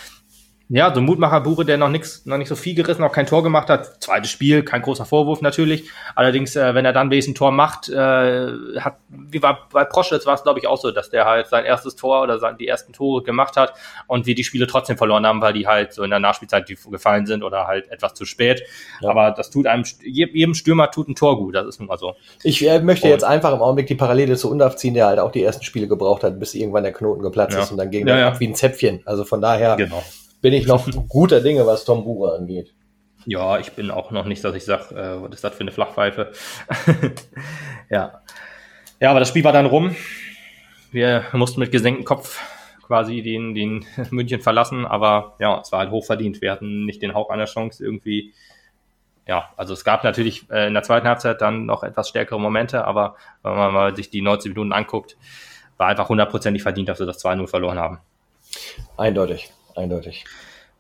Ja, 0.71 0.93
so 0.93 1.01
ein 1.01 1.07
Mutmacher 1.07 1.41
Bure, 1.41 1.65
der 1.65 1.79
noch 1.79 1.89
nichts, 1.89 2.27
noch 2.27 2.37
nicht 2.37 2.49
so 2.49 2.55
viel 2.55 2.75
gerissen, 2.75 3.03
auch 3.03 3.13
kein 3.13 3.27
Tor 3.27 3.43
gemacht 3.43 3.71
hat. 3.71 4.03
Zweites 4.03 4.31
Spiel, 4.31 4.63
kein 4.63 4.83
großer 4.83 5.07
Vorwurf 5.07 5.41
natürlich. 5.41 5.89
Allerdings, 6.15 6.57
äh, 6.57 6.75
wenn 6.75 6.85
er 6.85 6.93
dann 6.93 7.11
wenigstens 7.11 7.33
ein 7.33 7.37
Tor 7.37 7.53
macht, 7.53 7.89
äh, 7.89 8.53
hat, 8.79 8.97
wie 9.09 9.43
war 9.43 9.67
bei 9.73 9.85
Proschwitz 9.85 10.27
war 10.27 10.35
es, 10.35 10.43
glaube 10.43 10.59
ich, 10.59 10.67
auch 10.67 10.77
so, 10.77 10.91
dass 10.91 11.09
der 11.09 11.25
halt 11.25 11.47
sein 11.47 11.65
erstes 11.65 11.97
Tor 11.97 12.23
oder 12.23 12.39
sein, 12.39 12.59
die 12.59 12.69
ersten 12.69 12.93
Tore 12.93 13.23
gemacht 13.23 13.57
hat 13.57 13.73
und 14.09 14.27
wir 14.27 14.35
die 14.35 14.45
Spiele 14.45 14.67
trotzdem 14.67 14.99
verloren 14.99 15.27
haben, 15.27 15.41
weil 15.41 15.55
die 15.55 15.67
halt 15.67 15.95
so 15.95 16.03
in 16.03 16.11
der 16.11 16.19
Nachspielzeit 16.19 16.67
gefallen 16.67 17.25
sind 17.25 17.43
oder 17.43 17.67
halt 17.67 17.91
etwas 17.91 18.13
zu 18.13 18.27
spät. 18.27 18.63
Ja. 19.01 19.09
Aber 19.09 19.31
das 19.31 19.49
tut 19.49 19.67
einem, 19.67 19.85
jedem 20.03 20.53
Stürmer 20.53 20.91
tut 20.91 21.09
ein 21.09 21.15
Tor 21.15 21.39
gut, 21.39 21.55
das 21.55 21.67
ist 21.67 21.79
nun 21.79 21.89
mal 21.89 21.97
so. 21.97 22.15
Ich 22.43 22.67
äh, 22.69 22.81
möchte 22.81 23.07
und, 23.07 23.13
jetzt 23.13 23.25
einfach 23.25 23.55
im 23.55 23.63
Augenblick 23.63 23.87
die 23.87 23.95
Parallele 23.95 24.37
zu 24.37 24.51
Undaf 24.51 24.77
ziehen, 24.77 24.93
der 24.93 25.07
halt 25.07 25.19
auch 25.19 25.33
die 25.33 25.43
ersten 25.43 25.65
Spiele 25.65 25.89
gebraucht 25.89 26.25
hat, 26.25 26.39
bis 26.39 26.55
irgendwann 26.55 26.83
der 26.83 26.93
Knoten 26.93 27.23
geplatzt 27.23 27.55
ja. 27.55 27.63
ist 27.63 27.71
und 27.71 27.79
dann 27.79 27.91
ging 27.91 28.07
ja, 28.07 28.19
ja. 28.19 28.39
wie 28.39 28.49
ein 28.49 28.55
Zäpfchen. 28.55 29.01
Also 29.07 29.25
von 29.25 29.41
daher. 29.41 29.77
Genau 29.77 30.03
bin 30.41 30.53
ich 30.53 30.67
noch 30.67 30.89
guter 31.09 31.41
Dinge, 31.41 31.67
was 31.67 31.85
Tom 31.85 32.05
Bure 32.05 32.37
angeht. 32.37 32.75
Ja, 33.27 33.59
ich 33.59 33.73
bin 33.73 33.91
auch 33.91 34.11
noch 34.11 34.25
nicht, 34.25 34.43
dass 34.45 34.55
ich 34.55 34.65
sage, 34.65 34.95
äh, 34.95 35.23
was 35.23 35.35
ist 35.35 35.45
das 35.45 35.55
für 35.55 35.61
eine 35.61 35.73
Flachpfeife? 35.73 36.33
ja. 37.91 38.23
Ja, 39.01 39.11
aber 39.11 39.21
das 39.21 39.29
Spiel 39.29 39.45
war 39.45 39.53
dann 39.53 39.67
rum. 39.67 39.95
Wir 40.91 41.25
mussten 41.33 41.61
mit 41.61 41.71
gesenktem 41.71 42.05
Kopf 42.05 42.41
quasi 42.87 43.23
den, 43.23 43.55
den 43.55 43.85
München 44.11 44.41
verlassen, 44.41 44.87
aber 44.87 45.37
ja, 45.41 45.61
es 45.61 45.73
war 45.73 45.81
halt 45.81 45.91
hochverdient. 45.91 46.41
Wir 46.41 46.53
hatten 46.53 46.87
nicht 46.87 47.03
den 47.03 47.15
Hauch 47.15 47.31
einer 47.31 47.45
Chance 47.45 47.85
irgendwie. 47.85 48.33
Ja, 49.27 49.51
also 49.59 49.75
es 49.75 49.85
gab 49.85 50.05
natürlich 50.05 50.51
äh, 50.51 50.69
in 50.69 50.75
der 50.75 50.83
zweiten 50.83 51.07
Halbzeit 51.07 51.43
dann 51.43 51.67
noch 51.67 51.83
etwas 51.83 52.09
stärkere 52.09 52.41
Momente, 52.41 52.87
aber 52.87 53.17
wenn 53.43 53.57
man 53.57 53.75
mal 53.75 53.95
sich 53.95 54.09
die 54.09 54.23
90 54.23 54.53
Minuten 54.53 54.73
anguckt, 54.73 55.19
war 55.77 55.89
einfach 55.89 56.09
hundertprozentig 56.09 56.63
verdient, 56.63 56.89
dass 56.89 56.99
wir 56.99 57.07
das 57.07 57.23
2-0 57.23 57.47
verloren 57.47 57.79
haben. 57.79 57.99
Eindeutig 58.97 59.53
eindeutig. 59.79 60.25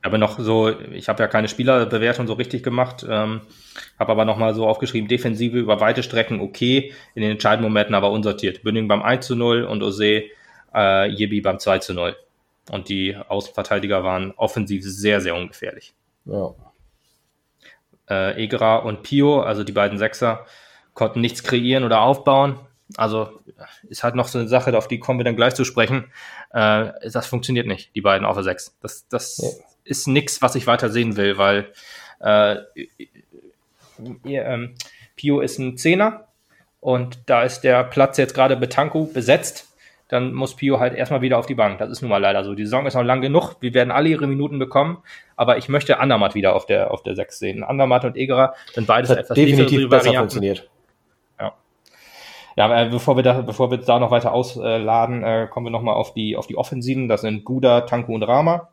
Aber 0.02 0.16
noch 0.16 0.38
so, 0.38 0.78
ich 0.92 1.08
habe 1.08 1.22
ja 1.22 1.28
keine 1.28 1.48
Spielerbewertung 1.48 2.26
so 2.26 2.34
richtig 2.34 2.62
gemacht, 2.62 3.04
ähm, 3.08 3.40
habe 3.98 4.12
aber 4.12 4.24
nochmal 4.24 4.54
so 4.54 4.66
aufgeschrieben, 4.66 5.08
Defensive 5.08 5.58
über 5.58 5.80
weite 5.80 6.02
Strecken 6.02 6.40
okay, 6.40 6.92
in 7.14 7.22
den 7.22 7.32
entscheidenden 7.32 7.70
Momenten 7.70 7.94
aber 7.94 8.10
unsortiert. 8.12 8.62
Bünding 8.62 8.86
beim 8.86 9.02
1 9.02 9.26
zu 9.26 9.34
0 9.34 9.64
und 9.64 9.82
Ose 9.82 10.24
äh, 10.74 11.08
Jebi 11.08 11.40
beim 11.40 11.58
2 11.58 11.78
zu 11.78 11.94
0. 11.94 12.16
Und 12.70 12.88
die 12.88 13.16
Außenverteidiger 13.16 14.04
waren 14.04 14.32
offensiv 14.36 14.84
sehr, 14.84 15.20
sehr 15.20 15.34
ungefährlich. 15.34 15.94
Ja. 16.26 16.54
Äh, 18.08 18.44
Egerer 18.44 18.84
und 18.84 19.02
Pio, 19.02 19.40
also 19.40 19.64
die 19.64 19.72
beiden 19.72 19.98
Sechser, 19.98 20.46
konnten 20.94 21.20
nichts 21.20 21.42
kreieren 21.42 21.84
oder 21.84 22.02
aufbauen. 22.02 22.60
Also 22.96 23.40
ist 23.88 24.02
halt 24.02 24.14
noch 24.14 24.28
so 24.28 24.38
eine 24.38 24.48
Sache, 24.48 24.76
auf 24.76 24.88
die 24.88 24.98
kommen 24.98 25.20
wir 25.20 25.24
dann 25.24 25.36
gleich 25.36 25.54
zu 25.54 25.64
sprechen. 25.64 26.10
Äh, 26.52 26.90
das 27.12 27.26
funktioniert 27.26 27.66
nicht, 27.66 27.94
die 27.94 28.00
beiden 28.00 28.26
auf 28.26 28.36
der 28.36 28.44
6. 28.44 28.76
Das, 28.80 29.06
das 29.08 29.38
ja. 29.38 29.64
ist 29.84 30.08
nichts, 30.08 30.40
was 30.40 30.54
ich 30.54 30.66
weiter 30.66 30.88
sehen 30.88 31.16
will, 31.16 31.36
weil 31.36 31.72
äh, 32.20 32.56
ihr, 34.24 34.44
ähm, 34.44 34.74
Pio 35.16 35.40
ist 35.40 35.58
ein 35.58 35.76
Zehner 35.76 36.28
und 36.80 37.18
da 37.26 37.42
ist 37.42 37.60
der 37.60 37.84
Platz 37.84 38.16
jetzt 38.16 38.34
gerade 38.34 38.56
Betanku 38.56 39.12
besetzt. 39.12 39.66
Dann 40.08 40.32
muss 40.32 40.56
Pio 40.56 40.80
halt 40.80 40.94
erstmal 40.94 41.20
wieder 41.20 41.36
auf 41.36 41.44
die 41.44 41.54
Bank. 41.54 41.78
Das 41.78 41.90
ist 41.90 42.00
nun 42.00 42.08
mal 42.08 42.16
leider 42.16 42.42
so. 42.42 42.54
Die 42.54 42.64
Saison 42.64 42.86
ist 42.86 42.94
noch 42.94 43.02
lang 43.02 43.20
genug. 43.20 43.56
Wir 43.60 43.74
werden 43.74 43.90
alle 43.90 44.08
ihre 44.08 44.26
Minuten 44.26 44.58
bekommen. 44.58 45.02
Aber 45.36 45.58
ich 45.58 45.68
möchte 45.68 46.00
Andermatt 46.00 46.34
wieder 46.34 46.56
auf 46.56 46.64
der, 46.64 46.92
auf 46.92 47.02
der 47.02 47.14
6 47.14 47.38
sehen. 47.38 47.62
Andermatt 47.62 48.06
und 48.06 48.16
Egerer 48.16 48.54
sind 48.72 48.86
beides 48.86 49.10
etwas 49.10 49.34
definitiv 49.34 49.90
besser 49.90 50.06
Varianten. 50.06 50.18
funktioniert. 50.20 50.70
Ja, 52.58 52.86
äh, 52.86 52.88
bevor 52.88 53.14
wir 53.14 53.22
da, 53.22 53.40
bevor 53.42 53.70
wir 53.70 53.78
da 53.78 54.00
noch 54.00 54.10
weiter 54.10 54.32
ausladen, 54.32 55.22
äh, 55.22 55.46
kommen 55.48 55.66
wir 55.66 55.70
nochmal 55.70 55.94
auf 55.94 56.12
die, 56.12 56.36
auf 56.36 56.48
die 56.48 56.56
Offensiven. 56.56 57.06
Das 57.06 57.20
sind 57.20 57.44
Guda, 57.44 57.82
Tanku 57.82 58.12
und 58.12 58.24
Rama. 58.24 58.70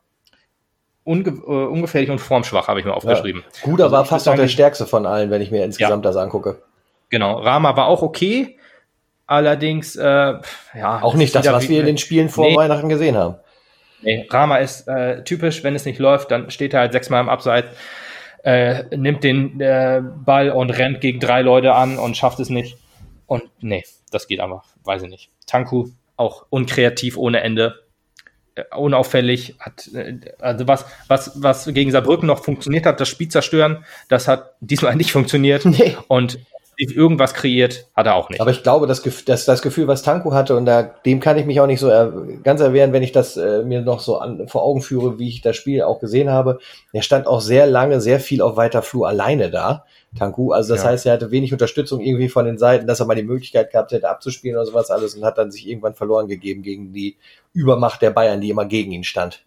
Unge 1.03 1.29
äh, 1.29 1.51
ungefährlich 1.51 2.09
und 2.09 2.17
formschwach, 2.17 2.67
habe 2.67 2.79
ich 2.79 2.85
mir 2.87 2.95
aufgeschrieben. 2.95 3.43
Ja. 3.43 3.69
Guda 3.69 3.83
also 3.83 3.95
war 3.95 4.05
fast 4.05 4.25
noch 4.25 4.33
der 4.33 4.47
stärkste 4.47 4.87
von 4.87 5.05
allen, 5.05 5.29
wenn 5.29 5.39
ich 5.39 5.51
mir 5.51 5.63
insgesamt 5.63 6.03
ja. 6.03 6.09
das 6.09 6.17
angucke. 6.17 6.63
Genau, 7.11 7.37
Rama 7.37 7.77
war 7.77 7.85
auch 7.85 8.01
okay. 8.01 8.57
Allerdings, 9.27 9.95
äh, 9.95 10.03
ja. 10.03 11.01
Auch 11.03 11.13
nicht 11.13 11.35
das, 11.35 11.45
was 11.45 11.69
wir 11.69 11.81
in 11.81 11.85
den 11.85 11.99
Spielen 11.99 12.29
vor 12.29 12.47
nee. 12.47 12.55
Weihnachten 12.55 12.89
gesehen 12.89 13.15
haben. 13.15 13.35
Nee, 14.01 14.25
Rama 14.31 14.57
ist 14.57 14.87
äh, 14.87 15.23
typisch, 15.23 15.63
wenn 15.63 15.75
es 15.75 15.85
nicht 15.85 15.99
läuft, 15.99 16.31
dann 16.31 16.49
steht 16.49 16.73
er 16.73 16.79
halt 16.79 16.91
sechsmal 16.91 17.21
im 17.21 17.29
Abseits, 17.29 17.69
äh, 18.43 18.83
nimmt 18.97 19.23
den 19.23 19.61
äh, 19.61 20.01
Ball 20.01 20.49
und 20.49 20.71
rennt 20.71 21.01
gegen 21.01 21.19
drei 21.19 21.43
Leute 21.43 21.75
an 21.75 21.99
und 21.99 22.17
schafft 22.17 22.39
es 22.39 22.49
nicht. 22.49 22.79
Und 23.27 23.43
nee, 23.59 23.83
das 24.11 24.27
geht 24.27 24.39
einfach, 24.39 24.65
weiß 24.83 25.03
ich 25.03 25.09
nicht. 25.09 25.29
Tanku 25.45 25.89
auch 26.17 26.45
unkreativ 26.49 27.17
ohne 27.17 27.41
Ende, 27.41 27.83
äh, 28.55 28.63
unauffällig, 28.75 29.55
hat, 29.59 29.89
äh, 29.93 30.19
also 30.39 30.67
was, 30.67 30.85
was, 31.07 31.31
was 31.41 31.65
gegen 31.73 31.91
Saarbrücken 31.91 32.27
noch 32.27 32.43
funktioniert 32.43 32.85
hat, 32.85 32.99
das 32.99 33.09
Spiel 33.09 33.27
zerstören, 33.27 33.83
das 34.07 34.27
hat 34.27 34.53
diesmal 34.61 34.95
nicht 34.95 35.11
funktioniert. 35.11 35.65
Nee. 35.65 35.97
Und 36.07 36.39
irgendwas 36.77 37.33
kreiert, 37.33 37.87
hat 37.95 38.05
er 38.05 38.15
auch 38.15 38.29
nicht. 38.29 38.41
Aber 38.41 38.51
ich 38.51 38.63
glaube, 38.63 38.87
das, 38.87 39.01
das, 39.25 39.45
das 39.45 39.61
Gefühl, 39.61 39.87
was 39.87 40.03
Tanku 40.03 40.33
hatte, 40.33 40.55
und 40.55 40.65
da, 40.65 40.83
dem 40.83 41.19
kann 41.19 41.37
ich 41.37 41.45
mich 41.45 41.59
auch 41.59 41.67
nicht 41.67 41.79
so 41.79 41.87
er, 41.87 42.11
ganz 42.43 42.61
erwehren, 42.61 42.93
wenn 42.93 43.03
ich 43.03 43.11
das 43.11 43.37
äh, 43.37 43.63
mir 43.63 43.81
noch 43.81 43.99
so 43.99 44.17
an, 44.17 44.47
vor 44.47 44.63
Augen 44.63 44.81
führe, 44.81 45.17
wie 45.19 45.29
ich 45.29 45.41
das 45.41 45.55
Spiel 45.55 45.81
auch 45.83 45.99
gesehen 45.99 46.29
habe. 46.29 46.59
Er 46.91 47.01
stand 47.01 47.27
auch 47.27 47.41
sehr 47.41 47.65
lange, 47.67 48.01
sehr 48.01 48.19
viel 48.19 48.41
auf 48.41 48.57
weiter 48.57 48.81
Flur 48.81 49.07
alleine 49.07 49.49
da, 49.49 49.85
Tanku. 50.17 50.51
Also 50.51 50.73
das 50.73 50.83
ja. 50.83 50.89
heißt, 50.89 51.05
er 51.05 51.13
hatte 51.13 51.31
wenig 51.31 51.51
Unterstützung 51.51 52.01
irgendwie 52.01 52.29
von 52.29 52.45
den 52.45 52.57
Seiten, 52.57 52.87
dass 52.87 52.99
er 52.99 53.05
mal 53.05 53.15
die 53.15 53.23
Möglichkeit 53.23 53.71
gehabt 53.71 53.91
hätte, 53.91 54.09
abzuspielen 54.09 54.57
oder 54.57 54.65
sowas 54.65 54.89
alles 54.91 55.15
und 55.15 55.25
hat 55.25 55.37
dann 55.37 55.51
sich 55.51 55.67
irgendwann 55.67 55.93
verloren 55.93 56.27
gegeben 56.27 56.61
gegen 56.61 56.93
die 56.93 57.17
Übermacht 57.53 58.01
der 58.01 58.11
Bayern, 58.11 58.41
die 58.41 58.49
immer 58.49 58.65
gegen 58.65 58.91
ihn 58.91 59.03
stand. 59.03 59.45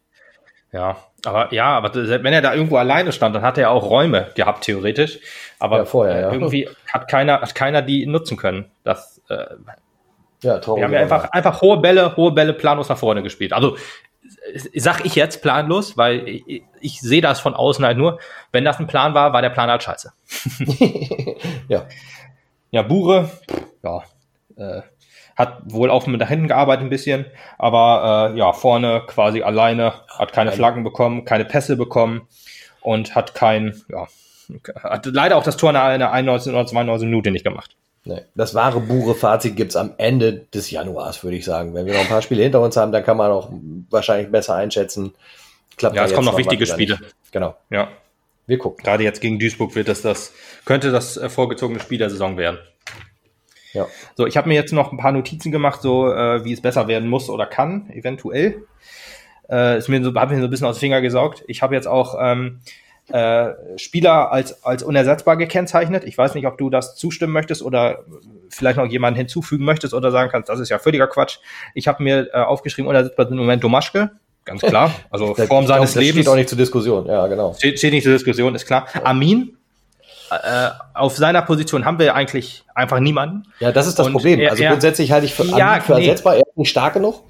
Ja, 0.73 0.99
aber 1.25 1.53
ja, 1.53 1.67
aber 1.79 1.95
wenn 1.95 2.33
er 2.33 2.43
da 2.43 2.55
irgendwo 2.55 2.77
alleine 2.77 3.13
stand, 3.13 3.35
dann 3.35 3.43
hat 3.43 3.57
er 3.57 3.71
auch 3.71 3.89
Räume 3.89 4.29
gehabt, 4.35 4.65
theoretisch. 4.65 5.19
Aber 5.59 5.79
ja, 5.79 5.85
vorher, 5.87 6.21
ja. 6.21 6.33
irgendwie 6.33 6.69
hat 6.93 7.09
keiner, 7.09 7.41
hat 7.41 7.55
keiner 7.55 7.81
die 7.81 8.07
nutzen 8.07 8.37
können. 8.37 8.67
Das, 8.85 9.23
äh, 9.31 9.47
ja, 10.43 10.59
traurig. 10.59 10.81
Wir 10.81 10.85
haben 10.85 10.93
ja 10.93 11.01
einfach, 11.01 11.31
einfach 11.31 11.63
hohe 11.63 11.79
Bälle, 11.79 12.17
hohe 12.17 12.33
Bälle 12.33 12.53
planlos 12.53 12.89
nach 12.89 12.99
vorne 12.99 13.23
gespielt. 13.23 13.53
Also 13.53 13.77
sag 14.75 15.05
ich 15.05 15.15
jetzt 15.15 15.43
planlos, 15.43 15.97
weil 15.97 16.29
ich, 16.29 16.63
ich 16.81 17.01
sehe 17.01 17.21
das 17.21 17.41
von 17.41 17.55
außen 17.55 17.85
halt 17.85 17.99
nur. 17.99 18.19
Wenn 18.53 18.65
das 18.65 18.79
ein 18.79 18.87
Plan 18.87 19.15
war, 19.15 19.33
war 19.33 19.43
der 19.43 19.51
Plan 19.51 19.71
halt 19.71 19.83
scheiße. 19.83 20.13
ja. 21.69 21.87
Ja, 22.71 22.83
Bure, 22.83 23.31
ja, 23.83 24.03
äh, 24.57 24.83
hat 25.37 25.61
wohl 25.65 25.91
auch 25.91 26.07
mit 26.07 26.21
da 26.21 26.27
hinten 26.27 26.49
gearbeitet 26.49 26.85
ein 26.85 26.91
bisschen, 26.91 27.27
aber 27.57 28.33
äh, 28.35 28.39
ja, 28.39 28.53
vorne 28.53 29.03
quasi 29.07 29.43
alleine, 29.43 29.95
hat 30.09 30.33
keine 30.33 30.53
Flaggen 30.53 30.85
bekommen, 30.85 31.25
keine 31.25 31.45
Pässe 31.45 31.77
bekommen 31.77 32.29
und 32.81 33.15
hat 33.15 33.35
kein, 33.35 33.81
ja, 33.89 34.07
hat 34.83 35.07
leider 35.07 35.37
auch 35.37 35.45
das 35.45 35.57
Tor 35.57 35.71
in 35.71 36.01
der 36.01 36.13
91 36.13 36.53
oder 36.53 36.67
92 36.67 37.07
Minute 37.07 37.31
nicht 37.31 37.45
gemacht. 37.45 37.77
Nee, 38.05 38.23
das 38.35 38.55
wahre 38.55 38.81
Bure-Fazit 38.81 39.57
gibt's 39.57 39.77
am 39.77 39.93
Ende 39.99 40.47
des 40.55 40.71
Januars, 40.71 41.23
würde 41.25 41.37
ich 41.37 41.45
sagen. 41.45 41.75
Wenn 41.75 41.87
wir 41.87 41.93
noch 41.93 42.01
ein 42.01 42.09
paar 42.09 42.23
Spiele 42.23 42.43
hinter 42.43 42.61
uns 42.61 42.77
haben, 42.77 42.93
dann 42.93 43.05
kann 43.05 43.17
man 43.17 43.31
auch 43.31 43.51
wahrscheinlich 43.91 44.31
besser 44.31 44.55
einschätzen. 44.55 45.15
Klappt 45.77 45.97
ja, 45.97 46.05
es 46.05 46.15
kommen 46.15 46.27
noch 46.27 46.39
wichtige 46.39 46.67
Spiele. 46.67 46.99
Nicht. 46.99 47.15
Genau. 47.33 47.55
Ja. 47.71 47.89
Wir 48.47 48.59
gucken. 48.59 48.83
Gerade 48.83 49.05
jetzt 49.05 49.21
gegen 49.21 49.39
Duisburg 49.39 49.75
wird 49.75 49.89
das, 49.89 50.01
das 50.01 50.33
könnte 50.65 50.91
das 50.91 51.19
äh, 51.19 51.29
vorgezogene 51.29 51.81
Spiel 51.81 51.99
der 51.99 52.09
Saison 52.09 52.39
werden. 52.39 52.59
Ja. 53.75 53.87
So, 54.17 54.27
ich 54.27 54.37
habe 54.37 54.49
mir 54.49 54.55
jetzt 54.55 54.73
noch 54.73 54.91
ein 54.91 54.99
paar 54.99 55.13
Notizen 55.13 55.53
gemacht, 55.53 55.83
so 55.83 56.11
äh, 56.11 56.45
wie 56.45 56.53
es 56.53 56.63
besser 56.63 56.89
werden 56.89 57.09
muss 57.09 57.29
oder 57.29 57.47
kann, 57.47 57.91
eventuell. 57.91 58.65
Äh, 59.51 59.79
ist 59.79 59.89
mir 59.89 60.03
so, 60.03 60.15
habe 60.15 60.35
mir 60.35 60.41
so 60.41 60.47
ein 60.47 60.51
bisschen 60.51 60.67
aus 60.67 60.77
dem 60.77 60.81
Finger 60.81 61.01
gesaugt. 61.01 61.45
Ich 61.47 61.63
habe 61.63 61.75
jetzt 61.75 61.87
auch 61.87 62.17
ähm, 62.21 62.61
äh, 63.13 63.51
Spieler 63.77 64.33
als, 64.33 64.65
als 64.65 64.83
unersetzbar 64.83 65.37
gekennzeichnet. 65.37 66.05
Ich 66.05 66.17
weiß 66.17 66.35
nicht, 66.35 66.47
ob 66.47 66.59
du 66.59 66.71
das 66.71 66.97
zustimmen 66.97 67.33
möchtest 67.33 67.63
oder 67.63 68.05
vielleicht 68.51 68.79
noch 68.79 68.87
jemanden 68.87 69.17
hinzufügen 69.17 69.65
möchtest 69.65 69.95
oder 69.95 70.11
sagen 70.11 70.31
kannst, 70.31 70.49
das 70.49 70.61
ist 70.61 70.69
ja 70.69 70.79
völliger 70.79 71.07
Quatsch. 71.07 71.39
Ich 71.75 71.89
habe 71.89 72.03
mir 72.03 72.29
äh, 72.33 72.39
aufgeschrieben, 72.39 72.89
unersetzbar 72.89 73.27
sind 73.27 73.35
im 73.35 73.41
Moment 73.41 73.65
Domaschke. 73.65 74.11
Ganz 74.45 74.63
klar. 74.63 74.93
Also 75.11 75.35
Form 75.35 75.67
seines 75.67 75.93
glaub, 75.93 76.03
Lebens. 76.03 76.23
Steht 76.23 76.29
auch 76.29 76.37
nicht 76.37 76.49
zur 76.49 76.59
Diskussion, 76.59 77.07
ja, 77.07 77.27
genau. 77.27 77.55
Steht, 77.55 77.79
steht 77.79 77.93
nicht 77.93 78.05
zur 78.05 78.13
Diskussion, 78.13 78.55
ist 78.55 78.67
klar. 78.67 78.87
Armin, 79.05 79.57
äh, 80.31 80.69
auf 80.95 81.17
seiner 81.17 81.43
Position 81.43 81.85
haben 81.85 81.99
wir 81.99 82.15
eigentlich 82.15 82.65
einfach 82.75 83.01
niemanden. 83.01 83.45
Ja, 83.61 83.73
das 83.73 83.87
ist 83.87 83.99
das 83.99 84.07
Und 84.07 84.13
Problem. 84.13 84.41
Er, 84.41 84.51
also 84.51 84.65
grundsätzlich 84.65 85.13
halte 85.13 85.27
ich 85.27 85.35
für, 85.35 85.45
ja, 85.45 85.81
für 85.81 85.95
nee. 85.95 86.07
ersetzbar, 86.07 86.37
er 86.37 86.41
ist 86.41 86.57
nicht 86.57 86.71
stark 86.71 86.95
genug. 86.95 87.23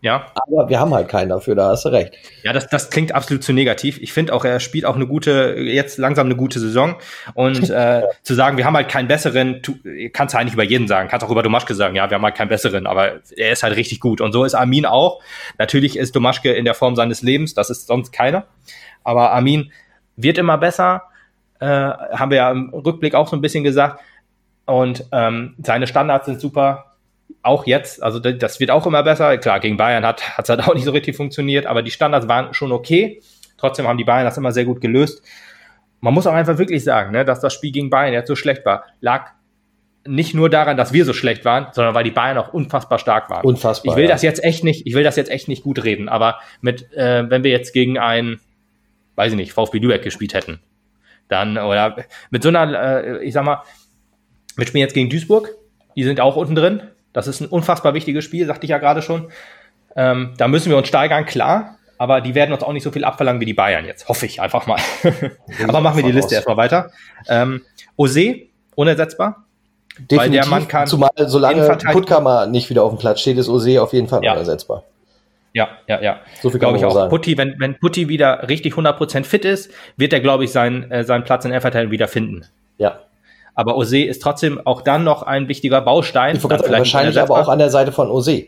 Ja. 0.00 0.26
Aber 0.34 0.68
wir 0.68 0.78
haben 0.78 0.94
halt 0.94 1.08
keinen 1.08 1.30
dafür, 1.30 1.56
da 1.56 1.70
hast 1.70 1.84
du 1.84 1.88
recht. 1.88 2.14
Ja, 2.44 2.52
das, 2.52 2.68
das 2.68 2.90
klingt 2.90 3.12
absolut 3.12 3.42
zu 3.42 3.52
negativ. 3.52 3.98
Ich 4.00 4.12
finde 4.12 4.32
auch, 4.32 4.44
er 4.44 4.60
spielt 4.60 4.84
auch 4.84 4.94
eine 4.94 5.06
gute, 5.06 5.56
jetzt 5.58 5.98
langsam 5.98 6.26
eine 6.26 6.36
gute 6.36 6.60
Saison. 6.60 6.96
Und 7.34 7.68
äh, 7.70 8.02
zu 8.22 8.34
sagen, 8.34 8.56
wir 8.56 8.64
haben 8.64 8.76
halt 8.76 8.88
keinen 8.88 9.08
besseren, 9.08 9.60
tu, 9.62 9.74
kannst 10.12 10.34
du 10.34 10.38
eigentlich 10.38 10.54
über 10.54 10.62
jeden 10.62 10.86
sagen. 10.86 11.08
Kannst 11.08 11.26
auch 11.26 11.30
über 11.30 11.42
Domaschke 11.42 11.74
sagen, 11.74 11.96
ja, 11.96 12.08
wir 12.10 12.14
haben 12.14 12.24
halt 12.24 12.36
keinen 12.36 12.48
besseren, 12.48 12.86
aber 12.86 13.20
er 13.36 13.52
ist 13.52 13.62
halt 13.62 13.76
richtig 13.76 13.98
gut. 13.98 14.20
Und 14.20 14.32
so 14.32 14.44
ist 14.44 14.54
Armin 14.54 14.86
auch. 14.86 15.20
Natürlich 15.58 15.96
ist 15.96 16.14
Domaschke 16.14 16.52
in 16.52 16.64
der 16.64 16.74
Form 16.74 16.94
seines 16.94 17.22
Lebens, 17.22 17.54
das 17.54 17.70
ist 17.70 17.88
sonst 17.88 18.12
keiner. 18.12 18.44
Aber 19.02 19.32
Armin 19.32 19.72
wird 20.16 20.38
immer 20.38 20.58
besser, 20.58 21.02
äh, 21.58 21.66
haben 21.66 22.30
wir 22.30 22.36
ja 22.36 22.50
im 22.52 22.70
Rückblick 22.70 23.14
auch 23.14 23.26
so 23.26 23.36
ein 23.36 23.40
bisschen 23.40 23.64
gesagt. 23.64 24.00
Und 24.64 25.06
ähm, 25.12 25.54
seine 25.62 25.86
Standards 25.86 26.26
sind 26.26 26.40
super 26.40 26.87
auch 27.42 27.66
jetzt, 27.66 28.02
also 28.02 28.18
das 28.18 28.60
wird 28.60 28.70
auch 28.70 28.86
immer 28.86 29.02
besser. 29.02 29.38
Klar, 29.38 29.60
gegen 29.60 29.76
Bayern 29.76 30.04
hat 30.04 30.22
es 30.38 30.48
halt 30.48 30.60
auch 30.60 30.74
nicht 30.74 30.84
so 30.84 30.90
richtig 30.90 31.16
funktioniert, 31.16 31.66
aber 31.66 31.82
die 31.82 31.90
Standards 31.90 32.28
waren 32.28 32.54
schon 32.54 32.72
okay. 32.72 33.20
Trotzdem 33.56 33.86
haben 33.86 33.98
die 33.98 34.04
Bayern 34.04 34.24
das 34.24 34.36
immer 34.36 34.52
sehr 34.52 34.64
gut 34.64 34.80
gelöst. 34.80 35.22
Man 36.00 36.14
muss 36.14 36.26
auch 36.26 36.32
einfach 36.32 36.58
wirklich 36.58 36.84
sagen, 36.84 37.12
ne, 37.12 37.24
dass 37.24 37.40
das 37.40 37.54
Spiel 37.54 37.72
gegen 37.72 37.90
Bayern 37.90 38.12
jetzt 38.12 38.28
so 38.28 38.36
schlecht 38.36 38.64
war, 38.64 38.84
lag 39.00 39.32
nicht 40.06 40.34
nur 40.34 40.48
daran, 40.48 40.76
dass 40.76 40.92
wir 40.92 41.04
so 41.04 41.12
schlecht 41.12 41.44
waren, 41.44 41.66
sondern 41.72 41.94
weil 41.94 42.04
die 42.04 42.10
Bayern 42.10 42.38
auch 42.38 42.52
unfassbar 42.52 42.98
stark 42.98 43.28
waren. 43.30 43.44
Unfassbar. 43.44 43.92
Ich 43.92 43.96
will 43.96 44.04
ja. 44.04 44.10
das 44.10 44.22
jetzt 44.22 44.42
echt 44.42 44.64
nicht, 44.64 44.86
ich 44.86 44.94
will 44.94 45.04
das 45.04 45.16
jetzt 45.16 45.30
echt 45.30 45.48
nicht 45.48 45.62
gut 45.62 45.84
reden, 45.84 46.08
aber 46.08 46.38
mit, 46.60 46.92
äh, 46.92 47.28
wenn 47.28 47.44
wir 47.44 47.50
jetzt 47.50 47.72
gegen 47.72 47.98
ein, 47.98 48.40
weiß 49.16 49.32
ich 49.32 49.36
nicht, 49.36 49.52
VfB 49.52 49.78
Lübeck 49.78 50.02
gespielt 50.02 50.34
hätten, 50.34 50.60
dann, 51.28 51.58
oder 51.58 51.96
mit 52.30 52.42
so 52.42 52.48
einer, 52.48 53.04
äh, 53.04 53.24
ich 53.24 53.34
sag 53.34 53.44
mal, 53.44 53.62
wir 54.56 54.66
spielen 54.66 54.82
jetzt 54.82 54.94
gegen 54.94 55.10
Duisburg, 55.10 55.50
die 55.94 56.04
sind 56.04 56.20
auch 56.20 56.36
unten 56.36 56.54
drin. 56.54 56.82
Das 57.12 57.26
ist 57.26 57.40
ein 57.40 57.48
unfassbar 57.48 57.94
wichtiges 57.94 58.24
Spiel, 58.24 58.46
sagte 58.46 58.64
ich 58.64 58.70
ja 58.70 58.78
gerade 58.78 59.02
schon. 59.02 59.28
Ähm, 59.96 60.34
da 60.36 60.48
müssen 60.48 60.70
wir 60.70 60.76
uns 60.76 60.88
steigern, 60.88 61.24
klar, 61.26 61.76
aber 61.96 62.20
die 62.20 62.34
werden 62.34 62.52
uns 62.52 62.62
auch 62.62 62.72
nicht 62.72 62.82
so 62.82 62.90
viel 62.90 63.04
abverlangen 63.04 63.40
wie 63.40 63.46
die 63.46 63.54
Bayern 63.54 63.84
jetzt, 63.84 64.08
hoffe 64.08 64.26
ich 64.26 64.40
einfach 64.40 64.66
mal. 64.66 64.78
aber 65.66 65.80
machen 65.80 65.96
wir 65.96 66.04
die 66.04 66.12
Liste 66.12 66.34
erstmal 66.34 66.56
weiter. 66.56 66.90
Ähm, 67.28 67.62
Ose, 67.96 68.36
unersetzbar. 68.74 69.44
Definitiv, 69.98 70.18
weil 70.18 70.30
der 70.30 70.46
Mann 70.46 70.68
kann 70.68 70.86
zumal 70.86 71.10
solange 71.16 71.76
Puttkammer 71.90 72.46
nicht 72.46 72.70
wieder 72.70 72.84
auf 72.84 72.92
dem 72.92 72.98
Platz 72.98 73.20
steht, 73.20 73.36
ist 73.38 73.48
Ose 73.48 73.82
auf 73.82 73.92
jeden 73.92 74.06
Fall 74.06 74.22
Ja. 74.22 74.32
unersetzbar. 74.34 74.84
Ja, 75.54 75.68
ja, 75.88 76.00
ja. 76.00 76.20
So 76.40 76.50
viel 76.50 76.60
kann 76.60 76.68
Glaube 76.68 76.78
ich 76.78 76.84
auch. 76.84 76.94
sagen. 76.94 77.10
Putti, 77.10 77.36
wenn, 77.36 77.56
wenn 77.58 77.78
Putti 77.80 78.08
wieder 78.08 78.48
richtig 78.48 78.74
100% 78.74 79.24
fit 79.24 79.44
ist, 79.44 79.72
wird 79.96 80.12
er, 80.12 80.20
glaube 80.20 80.44
ich, 80.44 80.52
seinen, 80.52 80.88
äh, 80.90 81.02
seinen 81.02 81.24
Platz 81.24 81.44
in 81.44 81.60
Verteidigung 81.60 81.90
wieder 81.90 82.06
finden. 82.06 82.44
Ja. 82.76 83.00
Aber 83.58 83.76
Ose 83.76 83.98
ist 84.04 84.22
trotzdem 84.22 84.64
auch 84.64 84.82
dann 84.82 85.02
noch 85.02 85.24
ein 85.24 85.48
wichtiger 85.48 85.80
Baustein. 85.80 86.36
Ich 86.36 86.42
Dann 86.42 86.60
vielleicht 86.60 86.72
wahrscheinlich 86.78 87.20
aber 87.20 87.40
auch 87.40 87.48
an 87.48 87.58
der 87.58 87.70
Seite 87.70 87.90
von 87.90 88.08
Ose. 88.08 88.44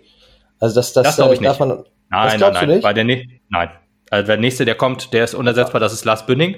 Also 0.61 0.77
das, 0.77 0.93
das, 0.93 1.03
Das 1.03 1.17
glaub 1.17 1.33
ich 1.33 1.41
äh, 1.41 1.49
nicht. 1.49 1.59
man. 1.59 1.69
Nein, 1.69 1.83
Das 2.11 2.27
nein, 2.29 2.39
glaubst 2.39 2.63
du 2.63 2.67
nein. 2.67 2.77
nicht? 2.77 2.97
Der 2.97 3.05
ne 3.05 3.29
nein. 3.49 3.71
Also 4.09 4.27
der 4.29 4.37
nächste, 4.37 4.65
der 4.65 4.77
kommt, 4.77 5.13
der 5.13 5.25
ist 5.25 5.35
unersetzbar, 5.35 5.81
das 5.81 5.93
ist 5.93 6.05
Lars 6.05 6.27
Bünning. 6.27 6.55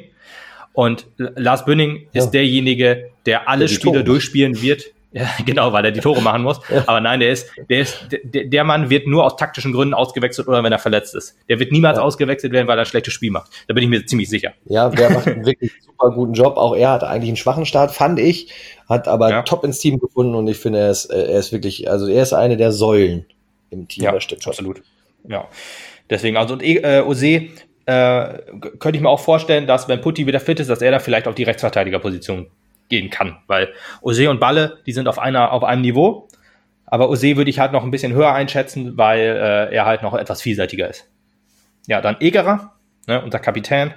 Und 0.75 1.07
Lars 1.17 1.65
Bünning 1.65 2.09
Ja. 2.13 2.23
ist 2.25 2.33
derjenige, 2.33 3.09
der 3.25 3.49
alle 3.49 3.69
Der 3.69 3.75
Spiele 3.75 4.05
durchspielen 4.05 4.61
wird. 4.61 4.83
Ja, 5.13 5.29
genau, 5.47 5.73
weil 5.73 5.85
er 5.85 5.91
die 5.93 6.01
Tore 6.01 6.23
machen 6.23 6.43
muss. 6.43 6.61
Aber 6.87 7.01
nein, 7.01 7.21
der 7.21 7.31
ist, 7.31 7.51
der 7.69 7.81
ist, 7.81 8.07
der, 8.11 8.45
der 8.45 8.65
Mann 8.65 8.89
wird 8.91 9.07
nur 9.07 9.25
aus 9.25 9.37
taktischen 9.37 9.73
Gründen 9.73 9.93
ausgewechselt 9.95 10.49
oder 10.49 10.63
wenn 10.65 10.73
er 10.73 10.79
verletzt 10.79 11.15
ist. 11.15 11.37
Der 11.49 11.59
wird 11.59 11.71
niemals 11.73 11.99
Ja. 11.99 12.03
ausgewechselt 12.05 12.53
werden, 12.53 12.67
weil 12.67 12.79
er 12.79 12.83
ein 12.85 12.87
schlechtes 12.87 13.13
Spiel 13.13 13.31
macht. 13.31 13.51
Da 13.69 13.75
bin 13.75 13.85
ich 13.85 13.91
mir 13.91 14.05
ziemlich 14.07 14.29
sicher. 14.31 14.53
Ja, 14.65 14.89
der 14.89 15.11
macht 15.11 15.27
einen 15.29 15.45
wirklich 15.47 15.71
super 15.85 16.11
guten 16.13 16.33
Job. 16.33 16.57
Auch 16.57 16.75
er 16.75 16.91
hatte 16.91 17.09
eigentlich 17.09 17.29
einen 17.31 17.37
schwachen 17.37 17.67
Start, 17.67 17.91
fand 17.91 18.19
ich, 18.19 18.51
hat 18.89 19.07
aber 19.09 19.31
Ja. 19.31 19.43
top 19.43 19.65
ins 19.65 19.79
Team 19.79 19.99
gefunden 19.99 20.35
und 20.35 20.49
ich 20.49 20.57
finde, 20.59 20.79
er 20.81 20.91
ist, 20.91 21.07
er 21.07 21.39
ist 21.39 21.53
wirklich, 21.53 21.91
also 21.91 22.07
er 22.07 22.23
ist 22.23 22.33
eine 22.33 22.57
der 22.57 22.73
Säulen 22.73 23.27
im 23.71 23.89
Team. 23.89 24.05
das 24.05 24.25
stimmt 24.25 24.43
schon. 24.43 24.51
absolut. 24.53 24.83
Ja. 25.29 25.47
Deswegen, 26.11 26.37
also 26.37 26.55
und 26.55 26.63
äh, 26.63 27.03
Ose 27.07 27.27
äh, 27.27 27.49
könnte 28.79 28.97
ich 28.97 29.01
mir 29.01 29.09
auch 29.09 29.21
vorstellen, 29.21 29.67
dass 29.67 29.89
wenn 29.89 30.01
Putti 30.01 30.27
wieder 30.27 30.41
fit 30.41 30.61
ist, 30.61 30.69
dass 30.71 30.83
er 30.83 30.91
da 30.91 30.99
vielleicht 30.99 31.27
auf 31.29 31.35
die 31.35 31.43
Rechtsverteidigerposition 31.45 32.47
gehen 32.93 33.11
kann. 33.11 33.39
Weil 33.47 33.73
Ose 34.03 34.29
und 34.31 34.39
Balle, 34.39 34.79
die 34.87 34.93
sind 34.93 35.09
auf 35.09 35.19
einer, 35.19 35.51
auf 35.51 35.65
einem 35.65 35.81
Niveau. 35.81 36.29
Aber 36.87 37.09
Ose 37.09 37.37
würde 37.37 37.51
ich 37.51 37.59
halt 37.59 37.73
noch 37.73 37.85
ein 37.85 37.91
bisschen 37.91 38.13
höher 38.13 38.33
einschätzen, 38.33 38.99
weil 38.99 39.21
äh, 39.21 39.75
er 39.75 39.87
halt 39.87 40.03
noch 40.03 40.15
etwas 40.15 40.43
vielseitiger 40.43 40.89
ist. 40.91 41.09
Ja, 41.87 42.03
dann 42.03 42.17
Egerer, 42.21 42.75
ne, 43.09 43.23
unser 43.23 43.39
Kapitän. 43.39 43.95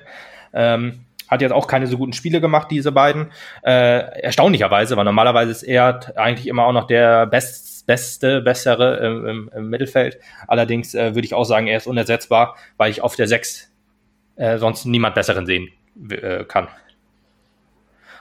Ähm, 0.53 1.01
hat 1.27 1.41
jetzt 1.41 1.51
auch 1.51 1.67
keine 1.67 1.87
so 1.87 1.97
guten 1.97 2.13
Spiele 2.13 2.39
gemacht, 2.39 2.69
diese 2.71 2.91
beiden. 2.91 3.31
Äh, 3.63 4.21
erstaunlicherweise, 4.21 4.95
weil 4.95 5.03
normalerweise 5.03 5.51
ist 5.51 5.63
er 5.63 6.13
eigentlich 6.15 6.47
immer 6.47 6.65
auch 6.65 6.71
noch 6.71 6.87
der 6.87 7.25
Best, 7.25 7.85
beste, 7.85 8.41
bessere 8.41 8.97
im, 9.05 9.27
im, 9.27 9.51
im 9.53 9.69
Mittelfeld. 9.69 10.19
Allerdings 10.47 10.95
äh, 10.95 11.15
würde 11.15 11.25
ich 11.25 11.33
auch 11.33 11.43
sagen, 11.43 11.67
er 11.67 11.77
ist 11.77 11.87
unersetzbar, 11.87 12.55
weil 12.77 12.91
ich 12.91 13.01
auf 13.01 13.15
der 13.15 13.27
6 13.27 13.71
äh, 14.37 14.57
sonst 14.57 14.85
niemand 14.85 15.15
besseren 15.15 15.45
sehen 15.45 15.69
äh, 16.09 16.45
kann. 16.45 16.69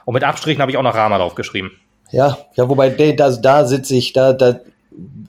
Und 0.05 0.13
mit 0.13 0.23
Abstrichen 0.23 0.61
habe 0.61 0.71
ich 0.71 0.77
auch 0.77 0.83
noch 0.83 0.95
Rama 0.95 1.17
draufgeschrieben. 1.17 1.71
Ja, 2.11 2.37
ja, 2.55 2.69
wobei 2.69 2.89
da, 2.89 3.31
da 3.31 3.65
sitze 3.65 3.95
ich, 3.95 4.13
da, 4.13 4.33
da 4.33 4.59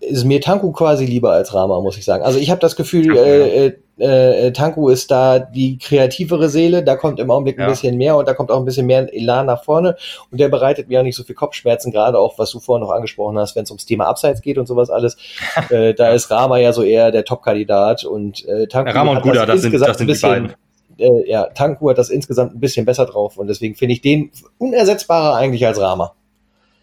ist 0.01 0.25
mir 0.25 0.41
Tanku 0.41 0.71
quasi 0.73 1.07
lieber 1.07 1.33
als 1.33 1.55
Rama, 1.55 1.81
muss 1.81 1.97
ich 1.97 2.05
sagen. 2.05 2.23
Also 2.23 2.39
ich 2.39 2.51
habe 2.51 2.61
das 2.61 2.77
Gefühl, 2.77 3.07
Tanku, 3.07 3.21
äh, 3.21 3.73
äh, 3.99 4.47
äh, 4.47 4.53
Tanku 4.53 4.91
ist 4.91 5.11
da 5.11 5.39
die 5.39 5.79
kreativere 5.79 6.49
Seele, 6.51 6.85
da 6.85 6.97
kommt 6.97 7.19
im 7.19 7.31
Augenblick 7.31 7.59
ein 7.59 7.63
Ja. 7.63 7.69
bisschen 7.71 7.97
mehr 7.97 8.17
und 8.17 8.29
da 8.29 8.35
kommt 8.35 8.51
auch 8.51 8.59
ein 8.59 8.65
bisschen 8.67 8.87
mehr 8.87 9.09
Elan 9.13 9.47
nach 9.47 9.65
vorne 9.65 9.97
und 10.31 10.39
der 10.39 10.49
bereitet 10.51 10.89
mir 10.89 11.01
auch 11.01 11.03
nicht 11.03 11.17
so 11.17 11.25
viel 11.25 11.35
Kopfschmerzen, 11.35 11.91
gerade 11.91 12.19
auch, 12.19 12.39
was 12.39 12.51
du 12.51 12.61
vorhin 12.61 12.87
noch 12.87 12.93
angesprochen 12.93 13.39
hast, 13.39 13.57
wenn 13.57 13.63
es 13.65 13.71
ums 13.71 13.87
Thema 13.87 14.07
Abseits 14.07 14.43
geht 14.43 14.59
und 14.59 14.67
sowas 14.67 14.91
alles. 14.91 15.17
äh, 15.71 15.95
da 15.95 16.11
ist 16.11 16.31
Rama 16.31 16.59
ja 16.59 16.73
so 16.75 16.83
eher 16.83 17.11
der 17.11 17.25
Top-Kandidat 17.25 18.05
und 18.05 18.47
äh, 18.47 18.67
Tanku 18.67 18.93
Rama 18.93 19.13
und 19.13 19.17
hat 19.17 19.23
Guda, 19.25 19.47
das 19.47 19.63
sind, 19.63 19.73
insgesamt 19.73 19.89
das 19.89 19.99
sind 19.99 20.05
ein 20.05 20.07
die 20.09 20.13
bisschen, 20.13 20.29
beiden. 20.31 20.66
Äh, 20.99 21.31
ja, 21.31 21.45
Tanku 21.47 21.89
hat 21.91 21.99
das 21.99 22.11
insgesamt 22.11 22.55
ein 22.55 22.61
bisschen 22.61 22.87
besser 22.87 23.07
drauf 23.07 23.37
und 23.37 23.49
deswegen 23.49 23.75
finde 23.75 23.95
ich 23.95 24.01
den 24.01 24.31
unersetzbarer 24.59 25.37
eigentlich 25.37 25.67
als 25.67 25.81
Rama. 25.81 26.15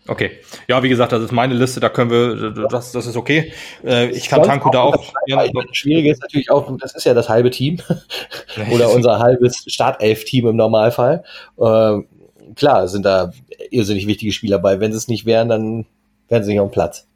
Okay. 0.08 0.32
Ja, 0.68 0.84
wie 0.84 0.90
gesagt, 0.90 1.14
das 1.14 1.24
ist 1.24 1.32
meine 1.32 1.54
Liste, 1.54 1.80
da 1.80 1.88
können 1.88 2.12
wir, 2.12 2.68
das, 2.68 2.92
das 2.92 3.06
ist 3.06 3.16
okay. 3.16 3.54
Äh, 3.86 4.10
ich 4.10 4.28
kann 4.28 4.44
Tanku 4.44 4.70
da 4.70 4.82
auch. 4.82 5.14
Ja, 5.28 5.46
Schwierige 5.72 6.12
ist 6.12 6.22
natürlich 6.22 6.52
auch, 6.52 6.70
das 6.78 6.94
ist 6.94 7.06
ja 7.06 7.14
das 7.14 7.30
halbe 7.30 7.52
Team 7.52 7.80
oder 8.72 8.92
unser 8.92 9.20
halbes 9.20 9.64
Startelf-Team 9.66 10.48
im 10.48 10.56
Normalfall. 10.58 11.24
Ähm, 11.58 12.08
klar, 12.56 12.88
sind 12.90 13.06
da 13.06 13.32
irrsinnig 13.70 14.06
wichtige 14.06 14.34
Spieler 14.34 14.60
bei. 14.60 14.82
Wenn 14.82 14.92
sie 14.92 14.98
es 14.98 15.08
nicht 15.08 15.26
wären, 15.26 15.48
dann 15.48 15.86
wären 16.28 16.44
sie 16.44 16.52
nicht 16.52 16.60
auf 16.60 16.70
dem 16.70 16.74
Platz. 16.74 17.08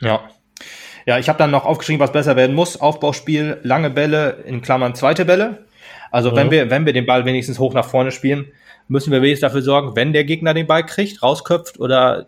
Ja. 0.00 0.20
Ja, 1.04 1.18
ich 1.18 1.28
habe 1.28 1.38
dann 1.38 1.50
noch 1.50 1.66
aufgeschrieben, 1.66 2.00
was 2.00 2.12
besser 2.12 2.36
werden 2.36 2.54
muss. 2.54 2.80
Aufbauspiel, 2.80 3.58
lange 3.62 3.90
Bälle, 3.90 4.38
in 4.46 4.62
Klammern 4.62 4.94
zweite 4.94 5.24
Bälle. 5.24 5.66
Also 6.10 6.34
wenn 6.36 6.48
Mhm. 6.48 6.50
wir, 6.52 6.70
wenn 6.70 6.86
wir 6.86 6.92
den 6.92 7.06
Ball 7.06 7.24
wenigstens 7.24 7.58
hoch 7.58 7.74
nach 7.74 7.86
vorne 7.86 8.10
spielen, 8.10 8.52
müssen 8.88 9.12
wir 9.12 9.22
wenigstens 9.22 9.48
dafür 9.48 9.62
sorgen, 9.62 9.96
wenn 9.96 10.12
der 10.12 10.24
Gegner 10.24 10.54
den 10.54 10.66
Ball 10.66 10.84
kriegt, 10.84 11.22
rausköpft 11.22 11.78
oder 11.80 12.26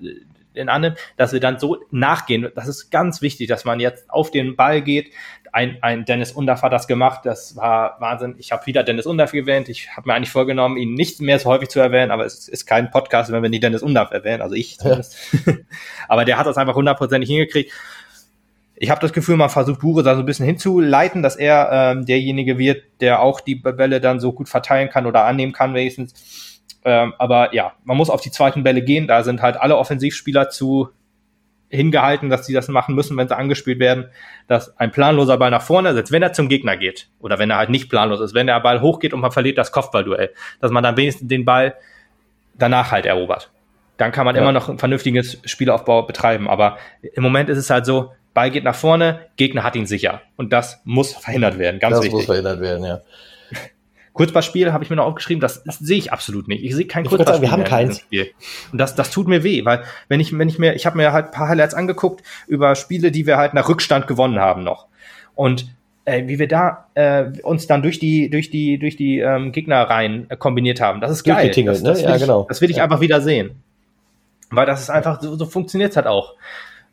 den 0.57 0.68
annimmt, 0.68 0.98
dass 1.16 1.32
wir 1.32 1.40
dann 1.40 1.59
so 1.59 1.78
nachgehen. 1.90 2.48
Das 2.55 2.68
ist 2.68 2.90
ganz 2.90 3.22
wichtig, 3.22 3.48
dass 3.48 3.64
man 3.64 3.80
jetzt 3.80 4.09
auf 4.09 4.30
den 4.30 4.55
Ball 4.57 4.82
geht. 4.82 5.11
Ein, 5.52 5.78
ein 5.82 6.05
Dennis 6.05 6.32
Undaff 6.32 6.62
hat 6.62 6.72
das 6.72 6.86
gemacht, 6.88 7.20
das 7.24 7.57
war 7.57 7.96
Wahnsinn. 8.00 8.34
Ich 8.38 8.50
habe 8.50 8.66
wieder 8.66 8.82
Dennis 8.82 9.07
Undaff 9.07 9.32
erwähnt. 9.34 9.68
Ich 9.68 9.88
habe 9.96 10.09
mir 10.09 10.14
eigentlich 10.14 10.30
vorgenommen, 10.30 10.76
ihn 10.76 10.94
nicht 10.94 11.20
mehr 11.20 11.38
so 11.38 11.48
häufig 11.48 11.68
zu 11.68 11.80
erwähnen, 11.80 12.11
aber 12.11 12.24
es 12.24 12.48
ist 12.48 12.66
kein 12.66 12.90
Podcast, 12.90 13.30
wenn 13.30 13.42
wir 13.42 13.50
nicht 13.50 13.62
Dennis 13.62 13.82
Undaff 13.82 14.11
erwähnen, 14.11 14.42
also 14.42 14.55
ich 14.55 14.78
zumindest. 14.78 15.16
aber 16.09 16.24
der 16.24 16.38
hat 16.38 16.46
das 16.46 16.57
einfach 16.57 16.74
hundertprozentig 16.74 17.28
hingekriegt. 17.30 17.72
Ich 18.76 18.90
habe 18.90 19.00
das 19.00 19.12
Gefühl, 19.12 19.36
man 19.36 19.50
versucht 19.50 19.80
Bure 19.80 20.02
da 20.02 20.14
so 20.14 20.20
ein 20.20 20.26
bisschen 20.26 20.46
hinzuleiten, 20.46 21.22
dass 21.22 21.36
er 21.36 21.68
ähm, 21.72 22.06
derjenige 22.06 22.58
wird, 22.58 22.82
der 23.00 23.20
auch 23.20 23.40
die 23.40 23.54
Bälle 23.54 24.00
dann 24.00 24.18
so 24.20 24.32
gut 24.32 24.48
verteilen 24.48 24.88
kann 24.90 25.06
oder 25.06 25.24
annehmen 25.24 25.52
kann 25.52 25.74
wenigstens. 25.74 26.60
Ähm, 26.84 27.14
aber 27.18 27.54
ja, 27.54 27.72
man 27.84 27.96
muss 27.96 28.10
auf 28.10 28.20
die 28.20 28.30
zweiten 28.30 28.64
Bälle 28.64 28.82
gehen. 28.82 29.06
Da 29.06 29.22
sind 29.22 29.42
halt 29.42 29.56
alle 29.56 29.76
Offensivspieler 29.76 30.50
zu 30.50 30.88
hingehalten, 31.70 32.30
dass 32.30 32.46
sie 32.46 32.52
das 32.52 32.68
machen 32.68 32.94
müssen, 32.94 33.16
wenn 33.16 33.28
sie 33.28 33.36
angespielt 33.36 33.78
werden, 33.78 34.06
dass 34.48 34.76
ein 34.78 34.90
planloser 34.90 35.38
Ball 35.38 35.50
nach 35.50 35.62
vorne, 35.62 35.94
selbst 35.94 36.12
wenn 36.12 36.22
er 36.22 36.32
zum 36.32 36.48
Gegner 36.48 36.76
geht 36.76 37.08
oder 37.20 37.38
wenn 37.38 37.50
er 37.50 37.56
halt 37.56 37.70
nicht 37.70 37.88
planlos 37.88 38.20
ist, 38.20 38.34
wenn 38.34 38.46
der 38.46 38.60
Ball 38.60 38.80
hochgeht 38.80 39.12
und 39.12 39.20
man 39.20 39.32
verliert 39.32 39.58
das 39.58 39.72
Kopfballduell, 39.72 40.30
dass 40.60 40.70
man 40.70 40.82
dann 40.84 40.96
wenigstens 40.96 41.28
den 41.28 41.44
Ball 41.44 41.74
danach 42.54 42.92
halt 42.92 43.06
erobert. 43.06 43.50
Dann 43.96 44.12
kann 44.12 44.24
man 44.24 44.34
Ja. 44.36 44.42
immer 44.42 44.52
noch 44.52 44.68
ein 44.68 44.78
vernünftiges 44.78 45.40
Spielaufbau 45.44 46.02
betreiben. 46.02 46.48
Aber 46.48 46.78
im 47.02 47.22
Moment 47.22 47.48
ist 47.48 47.58
es 47.58 47.70
halt 47.70 47.86
so, 47.86 48.12
Ball 48.35 48.51
geht 48.51 48.64
nach 48.64 48.74
vorne, 48.74 49.20
Gegner 49.37 49.62
hat 49.62 49.76
ihn 49.76 49.87
sicher. 49.87 50.20
Und 50.37 50.53
das 50.53 50.80
muss 50.85 51.12
verhindert 51.12 51.59
werden, 51.59 51.80
ganz 51.80 51.97
das 51.97 52.05
muss 52.07 52.12
wichtig. 52.12 52.26
verhindert 52.26 52.61
werden, 52.61 52.85
ja. 52.85 53.01
Kurzballspiel 54.12 54.72
habe 54.72 54.85
ich 54.85 54.91
mir 54.91 54.97
noch 54.97 55.07
aufgeschrieben, 55.07 55.41
das, 55.41 55.64
das 55.64 55.78
sehe 55.78 55.99
ich 55.99 56.12
absolut 56.12 56.47
nicht. 56.49 56.64
Ich 56.64 56.74
sehe 56.74 56.87
kein 56.87 57.05
Ich 57.05 57.11
wollte 57.11 57.24
sagen, 57.24 57.39
Kurzballspiel 57.41 57.70
wir 57.70 57.80
haben 57.80 57.93
Spiel. 57.95 58.30
Und 58.72 58.78
das, 58.78 58.95
das 58.95 59.11
tut 59.11 59.26
mir 59.28 59.43
weh, 59.43 59.64
weil 59.64 59.85
wenn 60.09 60.20
ich, 60.20 60.37
wenn 60.37 60.49
ich 60.49 60.59
mir, 60.59 60.74
ich 60.74 60.87
habe 60.87 60.97
mir 60.97 61.12
halt 61.12 61.26
ein 61.26 61.30
paar 61.32 61.49
Highlights 61.49 61.74
angeguckt 61.74 62.22
über 62.47 62.74
Spiele, 62.74 63.11
die 63.11 63.26
wir 63.26 63.37
halt 63.37 63.55
nach 63.55 63.68
Rückstand 63.68 64.07
gewonnen 64.07 64.39
haben 64.39 64.62
noch. 64.62 64.87
Und 65.35 65.66
äh, 66.05 66.26
wie 66.26 66.39
wir 66.39 66.49
da 66.49 66.87
äh, 66.95 67.24
uns 67.43 67.66
dann 67.66 67.82
durch 67.82 67.99
die, 67.99 68.30
durch 68.30 68.51
die, 68.51 68.78
durch 68.78 68.97
die 68.97 69.18
ähm, 69.20 69.53
Gegnerreihen 69.53 70.30
äh, 70.30 70.37
kombiniert 70.37 70.80
haben. 70.80 71.01
Das 71.01 71.11
ist 71.11 71.24
geil. 71.24 71.37
Durchgetingelt, 71.37 71.76
Das, 71.76 71.82
das 71.82 71.99
ne? 71.99 72.05
will 72.05 72.11
Ja, 72.11 72.16
ich, 72.16 72.22
genau. 72.22 72.47
Das 72.49 72.61
will 72.61 72.70
ich 72.70 72.76
Ja. 72.76 72.85
einfach 72.85 73.01
wieder 73.01 73.20
sehen. 73.20 73.62
Weil 74.51 74.66
das 74.66 74.80
ist 74.82 74.91
einfach, 74.91 75.20
so, 75.20 75.35
so 75.37 75.47
funktioniert 75.47 75.97
halt 75.97 76.07
auch 76.07 76.35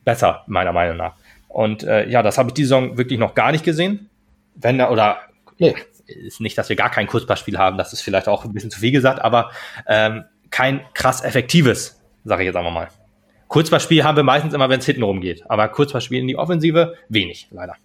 besser, 0.06 0.44
meiner 0.48 0.72
Meinung 0.72 0.98
nach. 0.98 1.14
Und 1.54 1.84
äh, 1.84 2.08
ja, 2.10 2.22
das 2.24 2.38
habe 2.38 2.50
ich 2.50 2.54
die 2.54 2.64
Saison 2.64 2.98
wirklich 2.98 3.20
noch 3.20 3.36
gar 3.36 3.52
nicht 3.52 3.64
gesehen. 3.64 4.10
Wenn 4.56 4.78
da, 4.78 4.90
oder 4.90 5.18
Nee. 5.58 5.76
ist 6.08 6.42
nicht, 6.42 6.58
dass 6.58 6.70
wir 6.70 6.76
gar 6.76 6.90
kein 6.90 7.08
Kurzpassspiel 7.08 7.58
haben, 7.58 7.78
das 7.78 7.94
ist 7.94 8.02
vielleicht 8.02 8.28
auch 8.28 8.46
ein 8.46 8.54
bisschen 8.54 8.72
zu 8.72 8.80
viel 8.80 8.92
gesagt, 8.92 9.22
aber 9.22 9.52
ähm, 9.88 10.24
kein 10.50 10.82
krass 10.94 11.24
effektives, 11.24 12.02
sage 12.26 12.44
ich 12.44 12.48
jetzt 12.48 12.56
einmal 12.56 12.74
mal. 12.74 12.88
Kurzpassspiel 13.48 14.04
haben 14.04 14.16
wir 14.16 14.24
meistens 14.24 14.54
immer, 14.54 14.70
wenn 14.70 14.80
es 14.80 14.86
hinten 14.86 15.04
rumgeht, 15.04 15.44
aber 15.50 15.68
Kurzpassspiel 15.68 16.20
in 16.20 16.28
die 16.28 16.38
Offensive 16.38 16.96
wenig, 17.10 17.48
leider. 17.52 17.76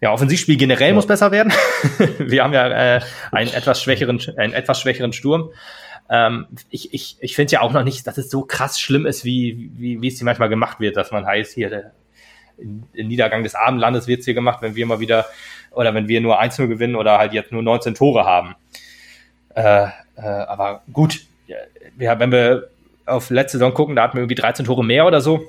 Ja, 0.00 0.12
Offensivspiel 0.12 0.56
generell 0.56 0.90
Ja. 0.90 0.94
muss 0.94 1.06
besser 1.06 1.32
werden. 1.32 1.52
wir 2.18 2.44
haben 2.44 2.52
ja 2.52 2.96
äh, 2.96 3.00
einen 3.32 3.52
etwas 3.52 3.82
schwächeren, 3.82 4.20
einen 4.36 4.52
etwas 4.52 4.80
schwächeren 4.80 5.12
Sturm. 5.12 5.50
Ähm, 6.08 6.46
ich 6.70 6.94
ich, 6.94 7.16
ich 7.20 7.34
finde 7.34 7.52
ja 7.54 7.60
auch 7.62 7.72
noch 7.72 7.82
nicht, 7.82 8.06
dass 8.06 8.16
es 8.16 8.30
so 8.30 8.42
krass 8.42 8.78
schlimm 8.80 9.06
ist, 9.06 9.24
wie, 9.24 9.70
wie, 9.74 10.00
wie 10.00 10.08
es 10.08 10.18
hier 10.18 10.24
manchmal 10.24 10.48
gemacht 10.48 10.78
wird, 10.80 10.96
dass 10.96 11.10
man 11.10 11.26
heißt, 11.26 11.52
hier 11.54 11.90
Niedergang 12.94 13.42
des 13.42 13.54
Abendlandes 13.54 14.06
wird 14.06 14.24
hier 14.24 14.34
gemacht, 14.34 14.62
wenn 14.62 14.74
wir 14.74 14.86
mal 14.86 15.00
wieder 15.00 15.26
oder 15.70 15.94
wenn 15.94 16.08
wir 16.08 16.20
nur 16.20 16.40
1-0 16.40 16.66
gewinnen 16.66 16.96
oder 16.96 17.18
halt 17.18 17.32
jetzt 17.32 17.52
nur 17.52 17.62
19 17.62 17.94
Tore 17.94 18.24
haben. 18.24 18.56
Äh, 19.54 19.86
äh, 20.16 20.22
aber 20.22 20.82
gut, 20.92 21.20
ja, 21.46 22.18
wenn 22.18 22.32
wir 22.32 22.68
auf 23.06 23.30
letzte 23.30 23.58
Saison 23.58 23.74
gucken, 23.74 23.96
da 23.96 24.02
hatten 24.02 24.14
wir 24.14 24.22
irgendwie 24.22 24.34
13 24.34 24.64
Tore 24.64 24.84
mehr 24.84 25.06
oder 25.06 25.20
so. 25.20 25.40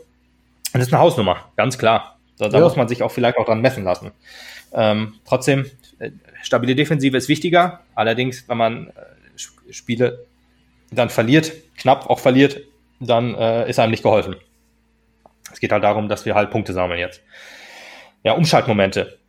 das 0.74 0.84
ist 0.84 0.94
eine 0.94 1.02
Hausnummer, 1.02 1.50
ganz 1.58 1.78
klar. 1.78 2.18
Da, 2.38 2.48
da 2.48 2.58
ja. 2.58 2.64
muss 2.64 2.76
man 2.76 2.88
sich 2.88 3.04
auch 3.04 3.12
vielleicht 3.12 3.38
auch 3.38 3.46
dran 3.46 3.62
messen 3.62 3.84
lassen. 3.84 4.12
Ähm, 4.72 5.16
trotzdem, 5.26 5.66
äh, 6.00 6.12
stabile 6.42 6.76
Defensive 6.76 7.18
ist 7.18 7.28
wichtiger. 7.28 7.82
Allerdings, 7.96 8.48
wenn 8.48 8.58
man 8.58 8.88
äh, 8.88 9.72
Spiele 9.74 10.26
dann 10.92 11.10
verliert, 11.10 11.52
knapp 11.78 12.10
auch 12.10 12.20
verliert, 12.20 12.62
dann 13.00 13.36
äh, 13.36 13.70
ist 13.70 13.80
einem 13.80 13.92
nicht 13.92 14.04
geholfen. 14.04 14.36
Es 15.52 15.60
geht 15.60 15.72
halt 15.72 15.84
darum, 15.84 16.10
dass 16.10 16.26
wir 16.26 16.36
halt 16.36 16.52
Punkte 16.52 16.74
sammeln 16.74 17.00
jetzt. 17.00 17.22
Ja, 18.24 18.34
Umschaltmomente. 18.34 19.20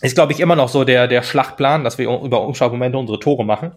Ist, 0.00 0.14
glaube 0.14 0.32
ich, 0.32 0.40
immer 0.40 0.56
noch 0.56 0.68
so 0.68 0.84
der, 0.84 1.08
der 1.08 1.22
Schlachtplan, 1.22 1.84
dass 1.84 1.98
wir 1.98 2.08
über 2.08 2.42
Umschaltmomente 2.42 2.98
unsere 2.98 3.18
Tore 3.18 3.44
machen. 3.44 3.72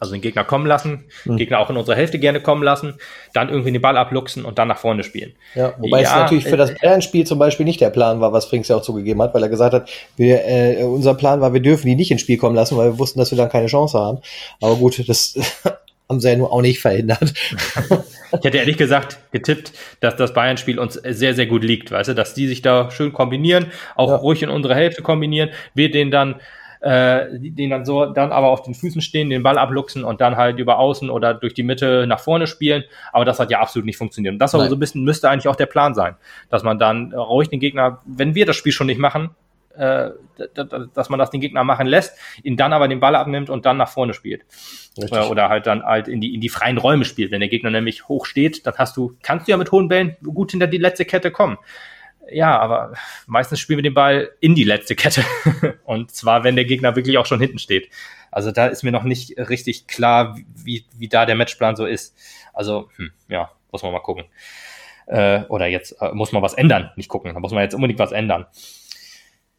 Also 0.00 0.14
den 0.14 0.20
Gegner 0.20 0.42
kommen 0.42 0.66
lassen, 0.66 1.04
mhm. 1.24 1.36
Gegner 1.36 1.60
auch 1.60 1.70
in 1.70 1.76
unsere 1.76 1.96
Hälfte 1.96 2.18
gerne 2.18 2.40
kommen 2.40 2.64
lassen, 2.64 2.94
dann 3.34 3.50
irgendwie 3.50 3.70
den 3.70 3.80
Ball 3.80 3.96
abluchsen 3.96 4.44
und 4.44 4.58
dann 4.58 4.66
nach 4.66 4.78
vorne 4.78 5.04
spielen. 5.04 5.34
Ja, 5.54 5.74
wobei 5.78 6.02
ja, 6.02 6.08
es 6.08 6.14
natürlich 6.16 6.44
für 6.44 6.56
das 6.56 6.70
äh, 6.70 6.76
Bayern-Spiel 6.82 7.24
zum 7.24 7.38
Beispiel 7.38 7.64
nicht 7.64 7.80
der 7.80 7.90
Plan 7.90 8.20
war, 8.20 8.32
was 8.32 8.46
Frings 8.46 8.66
ja 8.66 8.74
auch 8.74 8.82
zugegeben 8.82 9.22
hat, 9.22 9.32
weil 9.32 9.44
er 9.44 9.48
gesagt 9.48 9.74
hat, 9.74 9.88
wir, 10.16 10.44
äh, 10.44 10.82
unser 10.82 11.14
Plan 11.14 11.40
war, 11.40 11.54
wir 11.54 11.62
dürfen 11.62 11.86
die 11.86 11.94
nicht 11.94 12.10
ins 12.10 12.20
Spiel 12.20 12.36
kommen 12.36 12.56
lassen, 12.56 12.76
weil 12.76 12.94
wir 12.94 12.98
wussten, 12.98 13.20
dass 13.20 13.30
wir 13.30 13.38
dann 13.38 13.48
keine 13.48 13.68
Chance 13.68 13.96
haben. 13.96 14.18
Aber 14.60 14.74
gut, 14.74 15.08
das 15.08 15.38
haben 16.12 16.20
sie 16.20 16.28
ja 16.28 16.36
nur 16.36 16.52
auch 16.52 16.62
nicht 16.62 16.80
verhindert. 16.80 17.32
ich 18.32 18.44
hätte 18.44 18.58
ehrlich 18.58 18.76
gesagt 18.76 19.18
getippt, 19.32 19.72
dass 20.00 20.16
das 20.16 20.34
Bayern-Spiel 20.34 20.78
uns 20.78 20.94
sehr, 20.94 21.34
sehr 21.34 21.46
gut 21.46 21.64
liegt, 21.64 21.90
weißt 21.90 22.10
du, 22.10 22.14
dass 22.14 22.34
die 22.34 22.46
sich 22.46 22.62
da 22.62 22.90
schön 22.90 23.12
kombinieren, 23.12 23.66
auch 23.96 24.10
ja. 24.10 24.16
ruhig 24.16 24.42
in 24.42 24.50
unsere 24.50 24.74
Hälfte 24.74 25.02
kombinieren, 25.02 25.50
wir 25.74 25.90
den 25.90 26.10
dann 26.10 26.36
äh, 26.80 27.38
den 27.38 27.70
dann 27.70 27.84
so, 27.84 28.06
dann 28.06 28.32
aber 28.32 28.48
auf 28.48 28.62
den 28.62 28.74
Füßen 28.74 29.00
stehen, 29.02 29.30
den 29.30 29.44
Ball 29.44 29.56
abluchsen 29.56 30.02
und 30.02 30.20
dann 30.20 30.36
halt 30.36 30.58
über 30.58 30.80
außen 30.80 31.10
oder 31.10 31.32
durch 31.32 31.54
die 31.54 31.62
Mitte 31.62 32.06
nach 32.08 32.18
vorne 32.18 32.48
spielen. 32.48 32.82
Aber 33.12 33.24
das 33.24 33.38
hat 33.38 33.52
ja 33.52 33.60
absolut 33.60 33.86
nicht 33.86 33.96
funktioniert. 33.96 34.32
Und 34.32 34.40
das 34.40 34.52
aber 34.52 34.68
so 34.68 34.74
ein 34.74 34.80
bisschen 34.80 35.04
müsste 35.04 35.30
eigentlich 35.30 35.46
auch 35.46 35.54
der 35.54 35.66
Plan 35.66 35.94
sein, 35.94 36.16
dass 36.50 36.64
man 36.64 36.80
dann 36.80 37.14
ruhig 37.14 37.48
den 37.48 37.60
Gegner, 37.60 38.00
wenn 38.04 38.34
wir 38.34 38.46
das 38.46 38.56
Spiel 38.56 38.72
schon 38.72 38.88
nicht 38.88 38.98
machen, 38.98 39.30
äh, 39.76 40.10
dass 40.94 41.08
man 41.08 41.18
das 41.18 41.30
den 41.30 41.40
Gegner 41.40 41.64
machen 41.64 41.86
lässt, 41.86 42.16
ihn 42.42 42.56
dann 42.56 42.72
aber 42.72 42.88
den 42.88 43.00
Ball 43.00 43.14
abnimmt 43.14 43.50
und 43.50 43.66
dann 43.66 43.76
nach 43.76 43.88
vorne 43.88 44.14
spielt. 44.14 44.44
Richtig. 44.98 45.30
Oder 45.30 45.48
halt 45.48 45.66
dann 45.66 45.82
halt 45.82 46.08
in 46.08 46.20
die, 46.20 46.34
in 46.34 46.40
die 46.40 46.48
freien 46.48 46.78
Räume 46.78 47.04
spielt. 47.04 47.30
Wenn 47.30 47.40
der 47.40 47.48
Gegner 47.48 47.70
nämlich 47.70 48.08
hoch 48.08 48.26
steht, 48.26 48.66
dann 48.66 48.74
hast 48.76 48.96
du, 48.96 49.16
kannst 49.22 49.46
du 49.46 49.52
ja 49.52 49.56
mit 49.56 49.72
hohen 49.72 49.88
Bällen 49.88 50.16
gut 50.22 50.50
hinter 50.50 50.66
die 50.66 50.78
letzte 50.78 51.04
Kette 51.04 51.30
kommen. 51.30 51.58
Ja, 52.30 52.58
aber 52.58 52.92
meistens 53.26 53.60
spielen 53.60 53.78
wir 53.78 53.82
den 53.82 53.94
Ball 53.94 54.30
in 54.40 54.54
die 54.54 54.64
letzte 54.64 54.94
Kette. 54.94 55.24
Und 55.84 56.12
zwar, 56.12 56.44
wenn 56.44 56.56
der 56.56 56.64
Gegner 56.64 56.94
wirklich 56.94 57.18
auch 57.18 57.26
schon 57.26 57.40
hinten 57.40 57.58
steht. 57.58 57.88
Also 58.30 58.52
da 58.52 58.66
ist 58.66 58.82
mir 58.82 58.92
noch 58.92 59.02
nicht 59.02 59.36
richtig 59.36 59.86
klar, 59.86 60.38
wie, 60.54 60.86
wie 60.96 61.08
da 61.08 61.26
der 61.26 61.34
Matchplan 61.34 61.76
so 61.76 61.84
ist. 61.84 62.16
Also, 62.52 62.88
hm, 62.96 63.10
ja, 63.28 63.50
muss 63.70 63.82
man 63.82 63.92
mal 63.92 64.00
gucken. 64.00 64.24
Äh, 65.06 65.42
oder 65.48 65.66
jetzt 65.66 66.00
äh, 66.00 66.12
muss 66.12 66.32
man 66.32 66.42
was 66.42 66.54
ändern, 66.54 66.90
nicht 66.96 67.08
gucken. 67.08 67.34
Da 67.34 67.40
muss 67.40 67.52
man 67.52 67.62
jetzt 67.62 67.74
unbedingt 67.74 67.98
was 67.98 68.12
ändern. 68.12 68.46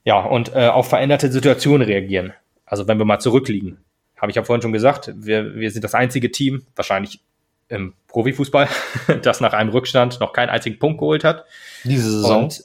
Ja, 0.04 0.20
und 0.20 0.54
äh, 0.54 0.68
auf 0.68 0.90
veränderte 0.90 1.32
Situationen 1.32 1.88
reagieren. 1.88 2.34
Also 2.66 2.88
wenn 2.88 2.98
wir 2.98 3.06
mal 3.06 3.20
zurückliegen. 3.20 3.78
Habe 4.18 4.32
ich 4.32 4.36
ja 4.36 4.44
vorhin 4.44 4.62
schon 4.62 4.74
gesagt, 4.74 5.12
wir, 5.16 5.56
wir 5.56 5.70
sind 5.72 5.84
das 5.84 5.96
einzige 5.96 6.32
Team, 6.32 6.66
wahrscheinlich 6.76 7.20
im 7.70 7.94
Profifußball, 8.08 8.68
das 9.22 9.42
nach 9.42 9.54
einem 9.54 9.70
Rückstand 9.70 10.20
noch 10.20 10.34
keinen 10.34 10.50
einzigen 10.50 10.80
Punkt 10.80 11.00
geholt 11.00 11.24
hat. 11.24 11.46
Diese 11.84 12.10
Saison. 12.10 12.44
Und 12.44 12.64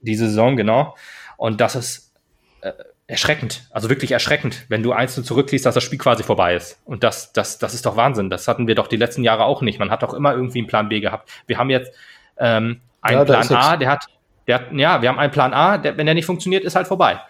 diese 0.00 0.26
Saison, 0.26 0.56
genau. 0.56 0.96
Und 1.36 1.60
das 1.60 1.76
ist 1.76 2.12
äh, 2.60 2.72
erschreckend, 3.06 3.66
also 3.70 3.88
wirklich 3.88 4.12
erschreckend, 4.12 4.66
wenn 4.68 4.82
du 4.82 4.92
einzeln 4.92 5.24
zurückliest, 5.24 5.64
dass 5.64 5.74
das 5.74 5.82
Spiel 5.82 5.98
quasi 5.98 6.22
vorbei 6.22 6.54
ist. 6.54 6.78
Und 6.84 7.02
das, 7.04 7.32
das, 7.32 7.58
das 7.58 7.74
ist 7.74 7.86
doch 7.86 7.96
Wahnsinn. 7.96 8.28
Das 8.28 8.46
hatten 8.48 8.66
wir 8.66 8.74
doch 8.74 8.86
die 8.86 8.96
letzten 8.96 9.24
Jahre 9.24 9.44
auch 9.44 9.62
nicht. 9.62 9.78
Man 9.78 9.90
hat 9.90 10.02
doch 10.02 10.12
immer 10.12 10.34
irgendwie 10.34 10.58
einen 10.58 10.66
Plan 10.66 10.88
B 10.88 11.00
gehabt. 11.00 11.30
Wir 11.46 11.58
haben 11.58 11.70
jetzt 11.70 11.92
ähm, 12.36 12.80
einen 13.00 13.18
ja, 13.18 13.24
Plan 13.24 13.52
A, 13.52 13.76
der 13.76 13.90
hat, 13.90 14.06
der 14.48 14.64
ja, 14.72 15.02
wir 15.02 15.08
haben 15.08 15.18
einen 15.18 15.32
Plan 15.32 15.52
A, 15.52 15.78
der, 15.78 15.96
wenn 15.96 16.06
der 16.06 16.14
nicht 16.14 16.26
funktioniert, 16.26 16.64
ist 16.64 16.74
halt 16.74 16.88
vorbei. 16.88 17.20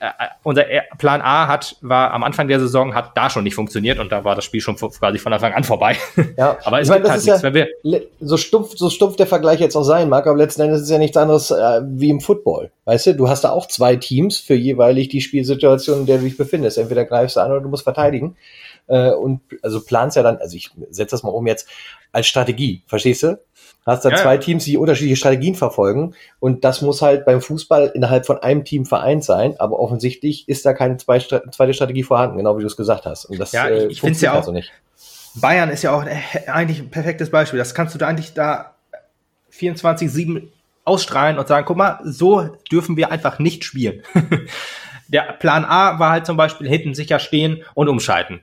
Äh, 0.00 0.10
unser 0.44 0.64
Plan 0.98 1.20
A 1.22 1.48
hat, 1.48 1.74
war 1.80 2.12
am 2.12 2.22
Anfang 2.22 2.46
der 2.46 2.60
Saison, 2.60 2.94
hat 2.94 3.16
da 3.16 3.30
schon 3.30 3.42
nicht 3.42 3.56
funktioniert 3.56 3.98
und 3.98 4.12
da 4.12 4.22
war 4.22 4.36
das 4.36 4.44
Spiel 4.44 4.60
schon 4.60 4.76
quasi 4.76 5.18
von 5.18 5.32
Anfang 5.32 5.54
an 5.54 5.64
vorbei. 5.64 5.96
Ja, 6.36 6.56
aber 6.64 6.80
es 6.80 6.86
ich 6.86 6.90
meine, 6.90 7.02
das 7.02 7.10
halt 7.10 7.20
ist 7.20 7.26
nichts, 7.26 7.42
ja, 7.42 7.52
wenn 7.52 7.54
wir 7.54 8.02
so 8.20 8.36
stumpf, 8.36 8.76
so 8.76 8.90
stumpf 8.90 9.16
der 9.16 9.26
Vergleich 9.26 9.58
jetzt 9.58 9.74
auch 9.74 9.82
sein 9.82 10.08
mag, 10.08 10.26
aber 10.28 10.36
letzten 10.36 10.62
Endes 10.62 10.78
ist 10.78 10.84
es 10.84 10.90
ja 10.90 10.98
nichts 10.98 11.16
anderes 11.16 11.50
äh, 11.50 11.80
wie 11.84 12.10
im 12.10 12.20
Football. 12.20 12.70
Weißt 12.84 13.06
du, 13.06 13.14
du 13.14 13.28
hast 13.28 13.42
da 13.42 13.50
auch 13.50 13.66
zwei 13.66 13.96
Teams 13.96 14.38
für 14.38 14.54
jeweilig 14.54 15.08
die 15.08 15.20
Spielsituation, 15.20 16.00
in 16.00 16.06
der 16.06 16.18
du 16.18 16.24
dich 16.24 16.36
befindest. 16.36 16.78
Entweder 16.78 17.04
greifst 17.04 17.36
du 17.36 17.40
an 17.40 17.50
oder 17.50 17.60
du 17.60 17.68
musst 17.68 17.82
verteidigen. 17.82 18.36
Äh, 18.86 19.10
und 19.10 19.40
also 19.62 19.80
planst 19.80 20.16
ja 20.16 20.22
dann, 20.22 20.38
also 20.38 20.56
ich 20.56 20.70
setze 20.90 21.10
das 21.10 21.24
mal 21.24 21.30
um 21.30 21.46
jetzt 21.46 21.68
als 22.12 22.26
Strategie, 22.26 22.82
verstehst 22.86 23.24
du? 23.24 23.38
Hast 23.88 24.04
dann 24.04 24.12
ja, 24.12 24.18
zwei 24.18 24.36
Teams, 24.36 24.64
die 24.64 24.76
unterschiedliche 24.76 25.16
Strategien 25.16 25.54
verfolgen. 25.54 26.14
Und 26.40 26.62
das 26.64 26.82
muss 26.82 27.00
halt 27.00 27.24
beim 27.24 27.40
Fußball 27.40 27.92
innerhalb 27.94 28.26
von 28.26 28.38
einem 28.38 28.64
Team 28.64 28.84
vereint 28.84 29.24
sein. 29.24 29.54
Aber 29.58 29.80
offensichtlich 29.80 30.46
ist 30.48 30.66
da 30.66 30.74
keine 30.74 30.98
zweite 30.98 31.74
Strategie 31.74 32.02
vorhanden, 32.02 32.36
genau 32.36 32.58
wie 32.58 32.60
du 32.60 32.66
es 32.66 32.76
gesagt 32.76 33.06
hast. 33.06 33.24
Und 33.24 33.40
das 33.40 33.52
ja, 33.52 33.68
ich, 33.70 33.82
äh, 33.82 33.86
ich 33.86 34.00
finde 34.00 34.12
es 34.14 34.20
ja 34.20 34.32
auch 34.32 34.36
also 34.36 34.52
nicht. 34.52 34.70
Bayern 35.34 35.70
ist 35.70 35.82
ja 35.82 35.92
auch 35.92 36.04
eigentlich 36.46 36.80
ein 36.80 36.90
perfektes 36.90 37.30
Beispiel. 37.30 37.58
Das 37.58 37.74
kannst 37.74 37.94
du 37.94 37.98
da 37.98 38.08
eigentlich 38.08 38.34
da 38.34 38.74
24-7 39.52 40.48
ausstrahlen 40.84 41.38
und 41.38 41.48
sagen, 41.48 41.64
guck 41.66 41.76
mal, 41.76 41.98
so 42.04 42.56
dürfen 42.70 42.96
wir 42.96 43.10
einfach 43.10 43.38
nicht 43.38 43.64
spielen. 43.64 44.02
Der 45.08 45.22
Plan 45.22 45.64
A 45.64 45.98
war 45.98 46.10
halt 46.10 46.26
zum 46.26 46.36
Beispiel 46.36 46.68
hinten 46.68 46.94
sicher 46.94 47.18
stehen 47.18 47.64
und 47.72 47.88
umschalten 47.88 48.40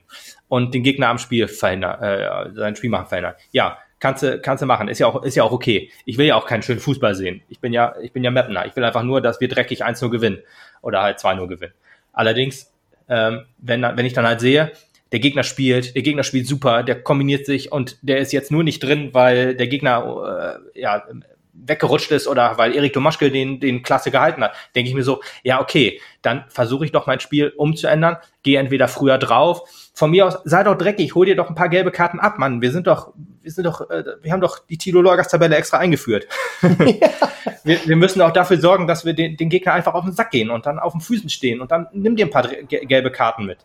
und 0.48 0.74
den 0.74 0.82
Gegner 0.82 1.08
am 1.08 1.18
Spiel 1.18 1.46
verhindern, 1.46 2.02
äh, 2.02 2.52
sein 2.54 2.74
Spiel 2.74 2.90
machen 2.90 3.06
verhindern. 3.06 3.34
Ja, 3.52 3.78
kannst 4.00 4.22
du, 4.22 4.38
kannst 4.40 4.62
du 4.62 4.66
machen. 4.66 4.88
Ist 4.88 4.98
ja 4.98 5.06
auch, 5.06 5.22
ist 5.22 5.34
ja 5.34 5.44
auch 5.44 5.52
okay. 5.52 5.90
Ich 6.04 6.18
will 6.18 6.26
ja 6.26 6.36
auch 6.36 6.46
keinen 6.46 6.62
schönen 6.62 6.80
Fußball 6.80 7.14
sehen. 7.14 7.42
Ich 7.48 7.60
bin 7.60 7.72
ja, 7.72 7.94
ich 8.02 8.12
bin 8.12 8.24
ja 8.24 8.30
Mapner. 8.30 8.66
Ich 8.66 8.76
will 8.76 8.84
einfach 8.84 9.02
nur, 9.02 9.20
dass 9.20 9.40
wir 9.40 9.48
dreckig 9.48 9.84
1-0 9.84 10.10
gewinnen. 10.10 10.38
Oder 10.82 11.02
halt 11.02 11.18
2-0 11.18 11.46
gewinnen. 11.46 11.72
Allerdings, 12.12 12.72
ähm, 13.08 13.46
wenn, 13.58 13.82
wenn 13.82 14.06
ich 14.06 14.12
dann 14.12 14.26
halt 14.26 14.40
sehe, 14.40 14.72
der 15.12 15.20
Gegner 15.20 15.44
spielt, 15.44 15.94
der 15.94 16.02
Gegner 16.02 16.24
spielt 16.24 16.46
super, 16.46 16.82
der 16.82 17.02
kombiniert 17.02 17.46
sich 17.46 17.70
und 17.70 17.96
der 18.02 18.18
ist 18.18 18.32
jetzt 18.32 18.50
nur 18.50 18.64
nicht 18.64 18.82
drin, 18.82 19.10
weil 19.12 19.54
der 19.54 19.68
Gegner 19.68 20.58
äh, 20.74 20.80
ja 20.80 21.04
weggerutscht 21.52 22.10
ist 22.10 22.28
oder 22.28 22.58
weil 22.58 22.74
Erik 22.74 22.92
Domaschke 22.92 23.30
den, 23.30 23.60
den 23.60 23.82
Klasse 23.82 24.10
gehalten 24.10 24.42
hat, 24.42 24.54
denke 24.74 24.90
ich 24.90 24.94
mir 24.94 25.02
so, 25.02 25.22
ja, 25.42 25.60
okay, 25.60 26.00
dann 26.22 26.44
versuche 26.48 26.84
ich 26.84 26.92
doch 26.92 27.06
mein 27.06 27.20
Spiel 27.20 27.52
umzuändern, 27.56 28.16
gehe 28.42 28.58
entweder 28.58 28.88
früher 28.88 29.18
drauf. 29.18 29.62
Von 29.94 30.10
mir 30.10 30.26
aus, 30.26 30.38
sei 30.44 30.62
doch 30.64 30.76
dreckig, 30.76 31.14
hol 31.14 31.26
dir 31.26 31.36
doch 31.36 31.48
ein 31.48 31.54
paar 31.54 31.68
gelbe 31.68 31.90
Karten 31.90 32.20
ab, 32.20 32.38
Mann. 32.38 32.60
Wir 32.60 32.72
sind 32.72 32.86
doch, 32.86 33.12
wir 33.46 33.52
sind 33.52 33.64
doch, 33.64 33.88
äh, 33.90 34.04
wir 34.22 34.32
haben 34.32 34.40
doch 34.40 34.58
die 34.58 34.76
Tilo 34.76 35.00
Lorgas 35.00 35.28
Tabelle 35.28 35.54
extra 35.54 35.78
eingeführt. 35.78 36.26
wir, 36.60 37.86
wir, 37.86 37.96
müssen 37.96 38.20
auch 38.20 38.32
dafür 38.32 38.58
sorgen, 38.58 38.88
dass 38.88 39.04
wir 39.04 39.14
den, 39.14 39.36
den 39.36 39.48
Gegner 39.48 39.72
einfach 39.72 39.94
auf 39.94 40.04
den 40.04 40.12
Sack 40.12 40.32
gehen 40.32 40.50
und 40.50 40.66
dann 40.66 40.80
auf 40.80 40.92
den 40.92 41.00
Füßen 41.00 41.30
stehen 41.30 41.60
und 41.60 41.70
dann 41.70 41.86
nimm 41.92 42.16
dir 42.16 42.26
ein 42.26 42.30
paar 42.30 42.48
gelbe 42.48 43.12
Karten 43.12 43.46
mit 43.46 43.58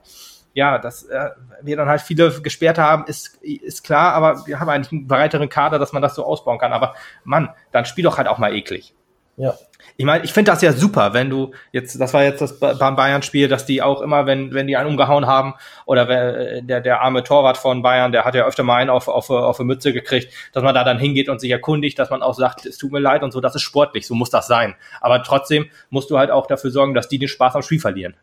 ja, 0.54 0.78
dass 0.78 1.04
äh, 1.04 1.30
wir 1.62 1.78
dann 1.78 1.88
halt 1.88 2.02
viele 2.02 2.42
Gesperrte 2.42 2.82
haben, 2.82 3.06
ist, 3.06 3.42
ist 3.42 3.84
klar, 3.84 4.14
aber 4.14 4.46
wir 4.48 4.60
haben 4.60 4.70
eigentlich 4.70 4.92
einen 4.92 5.08
breiteren 5.08 5.50
Kader, 5.50 5.80
dass 5.80 5.94
man 5.94 6.02
das 6.02 6.16
so 6.16 6.26
ausbauen 6.26 6.60
kann. 6.60 6.74
Aber 6.74 6.96
Mann, 7.24 7.50
dann 7.72 7.86
spiel 7.86 8.04
doch 8.04 8.18
halt 8.18 8.28
auch 8.28 8.38
mal 8.38 8.54
eklig. 8.54 8.94
Ja. 9.42 9.56
Ich 9.98 10.06
meine, 10.06 10.24
ich 10.24 10.34
finde 10.34 10.52
das 10.52 10.62
ja 10.62 10.72
super, 10.72 11.14
wenn 11.14 11.32
du 11.32 11.52
jetzt, 11.72 12.00
das 12.00 12.14
war 12.14 12.24
jetzt 12.24 12.42
das 12.42 12.60
beim 12.60 12.96
Bayern-Spiel, 12.96 13.48
dass 13.48 13.66
die 13.66 13.82
auch 13.82 14.02
immer, 14.02 14.28
wenn, 14.28 14.54
wenn 14.54 14.68
die 14.68 14.78
einen 14.78 14.90
umgehauen 14.90 15.26
haben, 15.26 15.56
oder 15.88 16.62
der, 16.62 16.80
der 16.80 17.02
arme 17.02 17.24
Torwart 17.24 17.58
von 17.58 17.82
Bayern, 17.82 18.12
der 18.12 18.24
hat 18.24 18.36
ja 18.36 18.46
öfter 18.46 18.62
mal 18.62 18.76
einen 18.76 18.92
auf, 18.92 19.08
auf, 19.08 19.32
auf 19.32 19.60
eine 19.60 19.66
Mütze 19.66 19.94
gekriegt, 19.94 20.32
dass 20.54 20.64
man 20.64 20.76
da 20.76 20.84
dann 20.84 21.00
hingeht 21.00 21.28
und 21.28 21.42
sich 21.42 21.50
erkundigt, 21.50 21.98
dass 21.98 22.12
man 22.12 22.22
auch 22.22 22.36
sagt, 22.36 22.68
es 22.68 22.78
tut 22.78 22.92
mir 22.92 23.00
leid 23.00 23.24
und 23.24 23.32
so, 23.32 23.42
das 23.42 23.56
ist 23.56 23.64
sportlich, 23.64 24.06
so 24.06 24.14
muss 24.14 24.30
das 24.30 24.46
sein. 24.46 24.76
Aber 25.02 25.24
trotzdem 25.24 25.72
musst 25.90 26.12
du 26.12 26.20
halt 26.20 26.30
auch 26.30 26.46
dafür 26.46 26.70
sorgen, 26.70 26.94
dass 26.94 27.10
die 27.10 27.18
den 27.18 27.28
Spaß 27.28 27.56
am 27.56 27.64
Spiel 27.64 27.80
verlieren. 27.80 28.16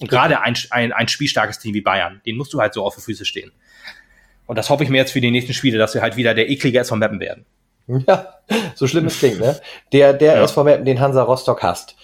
Und 0.00 0.08
gerade 0.08 0.40
ein, 0.40 0.56
ein, 0.70 0.92
ein 0.92 1.08
spielstarkes 1.08 1.58
Team 1.58 1.74
wie 1.74 1.82
Bayern, 1.82 2.22
den 2.24 2.38
musst 2.38 2.54
du 2.54 2.60
halt 2.60 2.72
so 2.72 2.82
auf 2.82 2.94
die 2.94 3.02
Füße 3.02 3.26
stehen. 3.26 3.52
Und 4.46 4.56
das 4.56 4.70
hoffe 4.70 4.84
ich 4.84 4.90
mir 4.90 4.98
jetzt 4.98 5.12
für 5.12 5.20
die 5.20 5.30
nächsten 5.30 5.52
Spiele, 5.52 5.76
dass 5.76 5.92
wir 5.92 6.00
halt 6.00 6.16
wieder 6.16 6.32
der 6.32 6.48
eklige 6.48 6.78
SV 6.78 6.96
Meppen 6.96 7.20
werden. 7.20 7.44
Ja, 8.06 8.34
so 8.74 8.86
schlimm 8.86 9.06
es 9.06 9.18
klingt, 9.18 9.40
ne? 9.40 9.60
Der, 9.92 10.12
der 10.12 10.36
ja. 10.36 10.42
SV 10.42 10.64
Meppen, 10.64 10.84
den 10.84 11.00
Hansa 11.00 11.22
Rostock 11.22 11.62
hasst. 11.62 11.96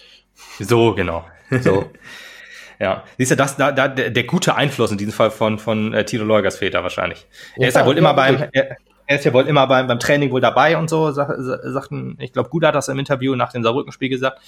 So, 0.58 0.94
genau. 0.94 1.24
So. 1.50 1.90
ja. 2.80 3.04
Siehst 3.18 3.32
du, 3.32 3.36
das, 3.36 3.56
da, 3.56 3.72
da, 3.72 3.88
der, 3.88 4.10
der 4.10 4.24
gute 4.24 4.54
Einfluss 4.54 4.90
in 4.90 4.98
diesem 4.98 5.12
Fall 5.12 5.30
von, 5.30 5.58
von 5.58 5.92
äh, 5.94 6.04
Tilo 6.04 6.24
Leugers 6.24 6.58
Väter 6.58 6.82
wahrscheinlich. 6.82 7.26
Er 7.56 7.68
ist 7.68 7.74
ja 7.74 7.86
wohl 7.86 7.98
immer 7.98 8.14
beim, 8.14 8.48
er, 8.52 8.76
er 9.06 9.16
ist 9.16 9.24
ja 9.24 9.32
wohl 9.32 9.46
immer 9.46 9.66
beim, 9.66 9.86
beim 9.86 9.98
Training 9.98 10.30
wohl 10.30 10.40
dabei 10.40 10.76
und 10.76 10.88
so, 10.88 11.10
sag, 11.10 11.34
sagten, 11.38 12.16
ich 12.18 12.32
glaube, 12.32 12.48
Gut 12.48 12.64
hat 12.64 12.74
das 12.74 12.88
im 12.88 12.98
Interview 12.98 13.34
nach 13.34 13.52
dem 13.52 13.62
Saarbrücken-Spiel 13.62 14.08
gesagt, 14.08 14.40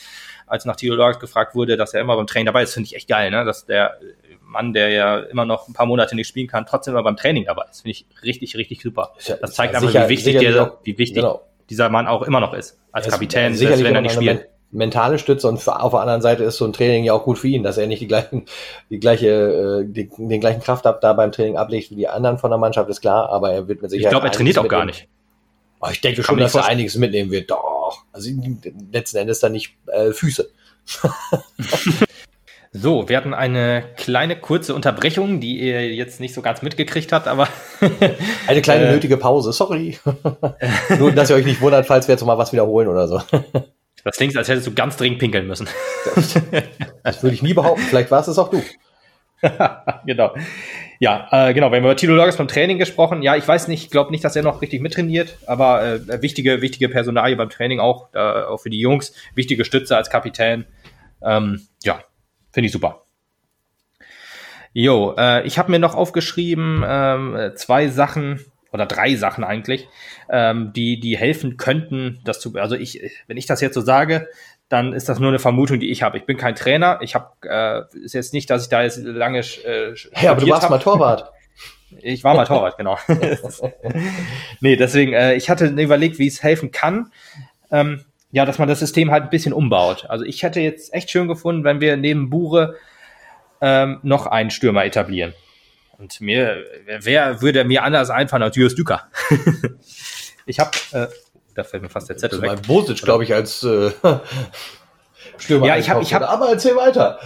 als 0.47 0.64
nach 0.64 0.76
Tilo 0.76 0.95
Lorx 0.95 1.18
gefragt 1.18 1.55
wurde, 1.55 1.76
dass 1.76 1.95
er 1.95 2.01
immer 2.01 2.16
beim 2.16 2.26
Training 2.26 2.47
dabei 2.47 2.62
ist, 2.62 2.74
finde 2.74 2.87
ich 2.87 2.97
echt 2.97 3.09
geil, 3.09 3.30
ne? 3.30 3.45
dass 3.45 3.66
der 3.66 3.99
Mann, 4.47 4.73
der 4.73 4.91
ja 4.91 5.19
immer 5.19 5.45
noch 5.45 5.69
ein 5.69 5.75
paar 5.75 5.87
Monate 5.87 6.15
nicht 6.15 6.29
spielen 6.29 6.47
kann, 6.47 6.67
trotzdem 6.67 6.95
immer 6.95 7.03
beim 7.03 7.17
Training 7.17 7.45
dabei 7.45 7.65
ist. 7.71 7.83
Finde 7.83 7.93
ich 7.93 8.07
richtig, 8.23 8.57
richtig 8.57 8.83
super. 8.83 9.13
Das 9.41 9.53
zeigt 9.53 9.75
einfach, 9.75 9.89
sicher, 9.89 10.09
wie 10.09 10.13
wichtig, 10.13 10.39
der, 10.39 10.79
wie 10.83 10.99
wichtig 10.99 11.23
genau. 11.23 11.43
dieser 11.71 11.89
Mann 11.89 12.07
auch 12.07 12.23
immer 12.23 12.41
noch 12.41 12.55
ist. 12.55 12.79
Als 12.93 13.09
Kapitän, 13.09 13.55
selbst 13.55 13.83
wenn 13.83 13.95
er 13.95 14.01
nicht 14.01 14.15
spielt. 14.15 14.49
mentale 14.71 15.19
Stütze 15.19 15.49
und 15.49 15.67
auf 15.69 15.91
der 15.93 16.01
anderen 16.01 16.23
Seite 16.23 16.45
ist 16.45 16.57
so 16.57 16.65
ein 16.65 16.73
Training 16.73 17.05
ja 17.05 17.13
auch 17.13 17.25
gut 17.25 17.39
für 17.39 17.49
ihn, 17.49 17.63
dass 17.63 17.79
er 17.79 17.87
nicht 17.87 18.01
die 18.01 18.07
gleichen, 18.07 18.47
die 18.91 19.01
gleiche, 19.01 19.29
äh, 19.29 19.85
die, 19.87 20.09
den 20.17 20.41
gleichen 20.41 20.61
Kraft 20.61 20.87
ab 20.87 21.01
da 21.01 21.13
beim 21.13 21.33
Training 21.33 21.57
ablegt 21.57 21.91
wie 21.91 21.97
die 21.97 22.09
anderen 22.09 22.39
von 22.39 22.51
der 22.51 22.59
Mannschaft, 22.59 22.89
ist 22.89 23.01
klar, 23.01 23.29
aber 23.31 23.53
er 23.53 23.69
wird 23.69 23.83
mit 23.83 23.91
Sicherheit. 23.91 24.07
Ich 24.07 24.11
glaube, 24.11 24.27
er 24.27 24.33
trainiert 24.33 24.59
auch 24.59 24.69
gar 24.69 24.85
nicht. 24.85 25.09
Oh, 25.81 25.89
ich 25.91 26.01
denke 26.01 26.23
schon, 26.23 26.39
dass 26.39 26.55
er 26.55 26.65
einiges 26.65 26.97
mitnehmen 26.97 27.31
wird. 27.31 27.51
Doch. 27.51 28.05
Also 28.13 28.31
letzten 28.91 29.19
Endes 29.19 29.41
dann 29.41 29.53
nicht 29.53 29.75
äh, 29.87 30.13
Füße. 30.13 30.49
So, 32.77 33.09
wir 33.09 33.16
hatten 33.16 33.35
eine 33.35 33.85
kleine 33.97 34.35
kurze 34.35 34.75
Unterbrechung, 34.75 35.39
die 35.39 35.61
ihr 35.61 35.95
jetzt 35.95 36.18
nicht 36.18 36.35
so 36.35 36.43
ganz 36.43 36.61
mitgekriegt 36.61 37.12
habt, 37.12 37.29
aber. 37.29 37.47
eine 38.49 38.62
kleine 38.62 38.87
äh, 38.87 38.91
nötige 38.91 39.16
Pause, 39.16 39.53
sorry. 39.53 39.97
Nur, 40.99 41.12
dass 41.12 41.31
ihr 41.31 41.37
euch 41.37 41.45
nicht 41.45 41.61
wundert, 41.61 41.87
falls 41.87 42.09
wir 42.09 42.14
jetzt 42.14 42.25
mal 42.25 42.37
was 42.37 42.53
wiederholen 42.53 42.89
oder 42.89 43.07
so. 43.07 43.22
das 44.05 44.16
klingt, 44.16 44.37
als 44.37 44.49
hättest 44.49 44.66
du 44.66 44.75
ganz 44.75 44.97
dringend 44.97 45.20
pinkeln 45.20 45.47
müssen. 45.47 45.68
das, 46.16 46.35
das 47.05 47.22
würde 47.22 47.37
ich 47.37 47.45
nie 47.45 47.55
behaupten. 47.55 47.83
Vielleicht 47.83 48.11
warst 48.11 48.29
es 48.29 48.39
auch 48.39 48.51
du. 48.51 48.61
genau. 50.05 50.35
Ja, 50.99 51.29
äh, 51.31 51.55
genau. 51.55 51.70
Wir 51.70 51.77
haben 51.77 51.85
über 51.85 51.95
Tilo 51.95 52.16
Logos 52.16 52.39
beim 52.39 52.49
Training 52.49 52.81
gesprochen. 52.81 53.22
Ja, 53.22 53.37
ich 53.37 53.47
weiß 53.47 53.68
nicht, 53.68 53.85
ich 53.85 53.91
glaube 53.93 54.11
nicht, 54.11 54.25
dass 54.25 54.35
er 54.35 54.43
noch 54.43 54.62
richtig 54.62 54.81
mittrainiert, 54.81 55.39
aber 55.47 55.85
äh, 55.85 56.22
wichtige, 56.22 56.61
wichtige 56.61 56.89
Personalie 56.89 57.37
beim 57.37 57.51
Training 57.51 57.79
auch, 57.79 58.09
äh, 58.14 58.18
auch 58.18 58.59
für 58.59 58.70
die 58.70 58.81
Jungs. 58.81 59.12
Wichtige 59.37 59.64
Stütze 59.64 59.97
als 59.97 60.11
Kapitän. 60.11 60.64
Ähm, 61.22 61.68
ja, 61.85 62.01
Finde 62.55 62.67
ich 62.67 62.73
super. 62.73 63.03
Jo, 64.73 65.13
äh, 65.19 65.45
ich 65.45 65.59
habe 65.59 65.73
mir 65.73 65.81
noch 65.81 65.97
aufgeschrieben 65.97 66.85
ähm, 66.87 67.53
zwei 67.57 67.89
Sachen 67.89 68.45
oder 68.71 68.87
drei 68.87 69.17
Sachen 69.17 69.43
eigentlich, 69.43 69.89
ähm, 70.31 70.73
die 70.73 71.01
die 71.01 71.19
helfen 71.19 71.57
könnten, 71.57 72.21
das 72.25 72.39
zu. 72.39 72.55
Also 72.55 72.77
ich, 72.77 73.01
wenn 73.27 73.37
ich 73.37 73.47
das 73.47 73.61
jetzt 73.61 73.75
so 73.75 73.81
sage, 73.81 74.29
dann 74.69 74.93
ist 74.93 75.09
das 75.09 75.19
nur 75.19 75.31
eine 75.31 75.41
Vermutung, 75.41 75.81
die 75.81 75.91
ich 75.91 76.05
habe. 76.05 76.17
Ich 76.17 76.27
bin 76.27 76.37
kein 76.37 76.55
Trainer. 76.55 77.01
Ich 77.03 77.17
habe 77.17 77.33
äh, 77.43 77.99
ist 77.99 78.15
jetzt 78.15 78.33
nicht, 78.33 78.49
dass 78.51 78.63
ich 78.63 78.69
da 78.69 78.85
jetzt 78.85 78.99
lange. 78.99 79.41
Äh, 79.41 79.97
hey, 80.13 80.29
aber 80.29 80.41
du 80.41 80.49
warst 80.49 80.63
hab. 80.63 80.71
mal 80.71 80.79
Torwart. 80.79 81.33
Ich 82.01 82.25
war 82.25 82.35
mal 82.35 82.45
Torwart, 82.45 82.77
genau. 82.77 82.99
nee, 84.61 84.75
deswegen, 84.75 85.13
äh, 85.13 85.35
ich 85.35 85.49
hatte 85.49 85.67
überlegt, 85.67 86.19
wie 86.19 86.27
es 86.27 86.43
helfen 86.43 86.73
kann. 86.73 87.13
Ähm, 87.71 88.05
ja, 88.35 88.45
dass 88.45 88.59
man 88.59 88.66
das 88.66 88.80
System 88.80 89.12
halt 89.12 89.22
ein 89.22 89.30
bisschen 89.30 89.53
umbaut. 89.53 90.07
Also 90.09 90.24
ich 90.24 90.43
hätte 90.43 90.59
jetzt 90.59 90.93
echt 90.93 91.09
schön 91.09 91.28
gefunden, 91.28 91.62
wenn 91.62 91.80
wir 91.80 91.97
neben 91.97 92.30
Bure 92.30 92.74
ähm, 93.61 94.01
noch 94.03 94.26
einen 94.26 94.51
Stürmer 94.51 94.85
etablieren. 94.85 95.35
Und 95.99 96.20
mir, 96.20 96.64
wer 96.85 97.43
würde 97.43 97.62
mir 97.62 97.85
anders 97.85 98.11
einfallen 98.11 98.43
als 98.43 98.57
Julius 98.57 98.74
Düker? 98.74 99.09
ich 100.47 100.59
habe, 100.59 100.72
äh, 100.91 101.07
da 101.55 101.62
fällt 101.62 101.85
mir 101.85 101.89
fast 101.89 102.09
der 102.09 102.16
Zettel 102.16 102.43
weg. 102.43 102.62
Bosic, 102.66 103.03
glaube 103.03 103.22
ich, 103.22 103.32
als 103.32 103.62
äh, 103.62 103.93
Stürmer. 105.39 105.68
Ja, 105.68 105.76
ich 105.76 105.89
habe, 105.89 106.03
ich 106.03 106.12
habe, 106.12 106.28
aber 106.28 106.49
erzähl 106.49 106.74
weiter. 106.74 107.20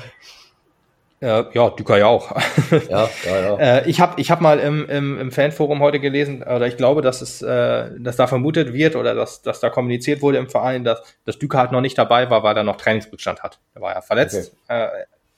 Äh, 1.20 1.44
ja, 1.52 1.70
Düker 1.70 1.98
ja 1.98 2.06
auch. 2.06 2.30
ja, 2.70 3.10
ja, 3.26 3.40
ja. 3.40 3.56
Äh, 3.58 3.90
ich 3.90 4.00
habe 4.00 4.20
ich 4.20 4.30
hab 4.30 4.40
mal 4.40 4.60
im, 4.60 4.88
im, 4.88 5.18
im 5.18 5.32
Fanforum 5.32 5.80
heute 5.80 5.98
gelesen, 5.98 6.42
oder 6.42 6.66
ich 6.66 6.76
glaube, 6.76 7.02
dass 7.02 7.22
es, 7.22 7.42
äh, 7.42 7.90
dass 7.98 8.16
da 8.16 8.28
vermutet 8.28 8.72
wird 8.72 8.94
oder 8.94 9.14
dass, 9.14 9.42
dass 9.42 9.58
da 9.58 9.68
kommuniziert 9.68 10.22
wurde 10.22 10.38
im 10.38 10.48
Verein, 10.48 10.84
dass, 10.84 11.02
dass 11.24 11.38
Düker 11.38 11.58
halt 11.58 11.72
noch 11.72 11.80
nicht 11.80 11.98
dabei 11.98 12.30
war, 12.30 12.44
weil 12.44 12.56
er 12.56 12.62
noch 12.62 12.76
Trainingsrückstand 12.76 13.42
hat. 13.42 13.58
Er 13.74 13.82
war 13.82 13.94
ja 13.94 14.00
verletzt. 14.00 14.52
Okay. 14.68 14.84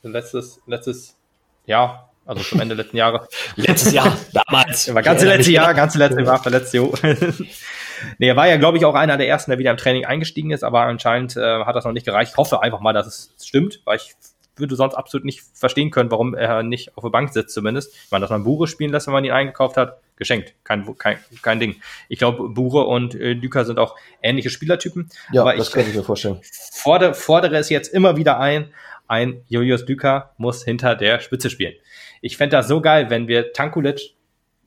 Äh, 0.03 0.09
letztes, 0.09 0.61
letztes 0.67 1.17
Jahr, 1.65 2.11
also 2.27 2.43
zum 2.43 2.61
Ende 2.61 2.75
letzten 2.75 2.99
Jahres. 2.99 3.27
letztes 3.57 3.93
Jahr, 3.93 4.17
damals. 4.33 4.87
Er 4.87 4.95
war 4.95 5.03
ganze 5.03 5.27
letzte 5.27 5.53
Jahr, 5.53 5.73
ganze 5.73 5.99
letzte 5.99 6.23
Jahr 6.23 6.43
verletzt, 6.43 6.75
jo. 6.75 6.93
nee, 8.19 8.29
er 8.29 8.37
war 8.37 8.49
ja, 8.49 8.57
glaube 8.57 8.77
ich, 8.77 8.85
auch 8.85 8.95
einer 8.95 9.17
der 9.17 9.29
ersten, 9.29 9.51
der 9.51 9.59
wieder 9.59 9.71
im 9.71 9.79
Training 9.79 10.05
eingestiegen 10.05 10.51
ist, 10.51 10.63
aber 10.63 10.83
anscheinend 10.83 11.37
äh, 11.37 11.65
hat 11.65 11.75
das 11.75 11.85
noch 11.85 11.93
nicht 11.93 12.05
gereicht. 12.05 12.33
Ich 12.33 12.37
hoffe 12.37 12.63
einfach 12.63 12.81
mal, 12.81 12.93
dass 12.93 13.07
es 13.07 13.47
stimmt, 13.47 13.81
weil 13.85 13.97
ich 13.97 14.15
würde 14.61 14.77
sonst 14.77 14.95
absolut 14.95 15.25
nicht 15.25 15.43
verstehen 15.55 15.91
können, 15.91 16.11
warum 16.11 16.35
er 16.35 16.63
nicht 16.63 16.97
auf 16.97 17.03
der 17.03 17.11
Bank 17.11 17.33
sitzt 17.33 17.55
zumindest. 17.55 17.95
Ich 18.05 18.11
meine, 18.11 18.23
dass 18.23 18.31
man 18.31 18.45
Bure 18.45 18.67
spielen 18.67 18.93
lässt, 18.93 19.07
wenn 19.07 19.15
man 19.15 19.25
ihn 19.25 19.33
eingekauft 19.33 19.77
hat, 19.77 20.01
geschenkt. 20.17 20.55
Kein, 20.65 20.97
kein, 20.97 21.19
kein 21.43 21.61
Ding. 21.61 21.77
Ich 22.09 22.19
glaube, 22.19 22.49
Bure 22.51 22.85
und 22.85 23.15
äh, 23.15 23.35
Düker 23.35 23.65
sind 23.65 23.79
auch 23.79 23.97
ähnliche 24.23 24.51
Spielertypen. 24.51 25.09
Ja, 25.33 25.43
aber 25.43 25.57
das 25.57 25.69
ich, 25.69 25.75
könnte 25.75 25.91
ich 25.91 25.97
mir 25.97 26.05
vorstellen. 26.05 26.41
Fordere, 26.73 27.15
fordere 27.15 27.57
es 27.57 27.71
jetzt 27.71 27.89
immer 27.89 28.17
wieder 28.17 28.39
ein, 28.39 28.73
ein 29.09 29.43
Julius 29.49 29.87
Düker 29.87 30.35
muss 30.37 30.65
hinter 30.65 30.95
der 30.95 31.21
Spitze 31.21 31.51
spielen. 31.51 31.75
Ich 32.21 32.37
fände 32.37 32.57
das 32.57 32.69
so 32.69 32.81
geil, 32.81 33.11
wenn 33.11 33.27
wir 33.27 33.53
Tankulic 33.53 34.15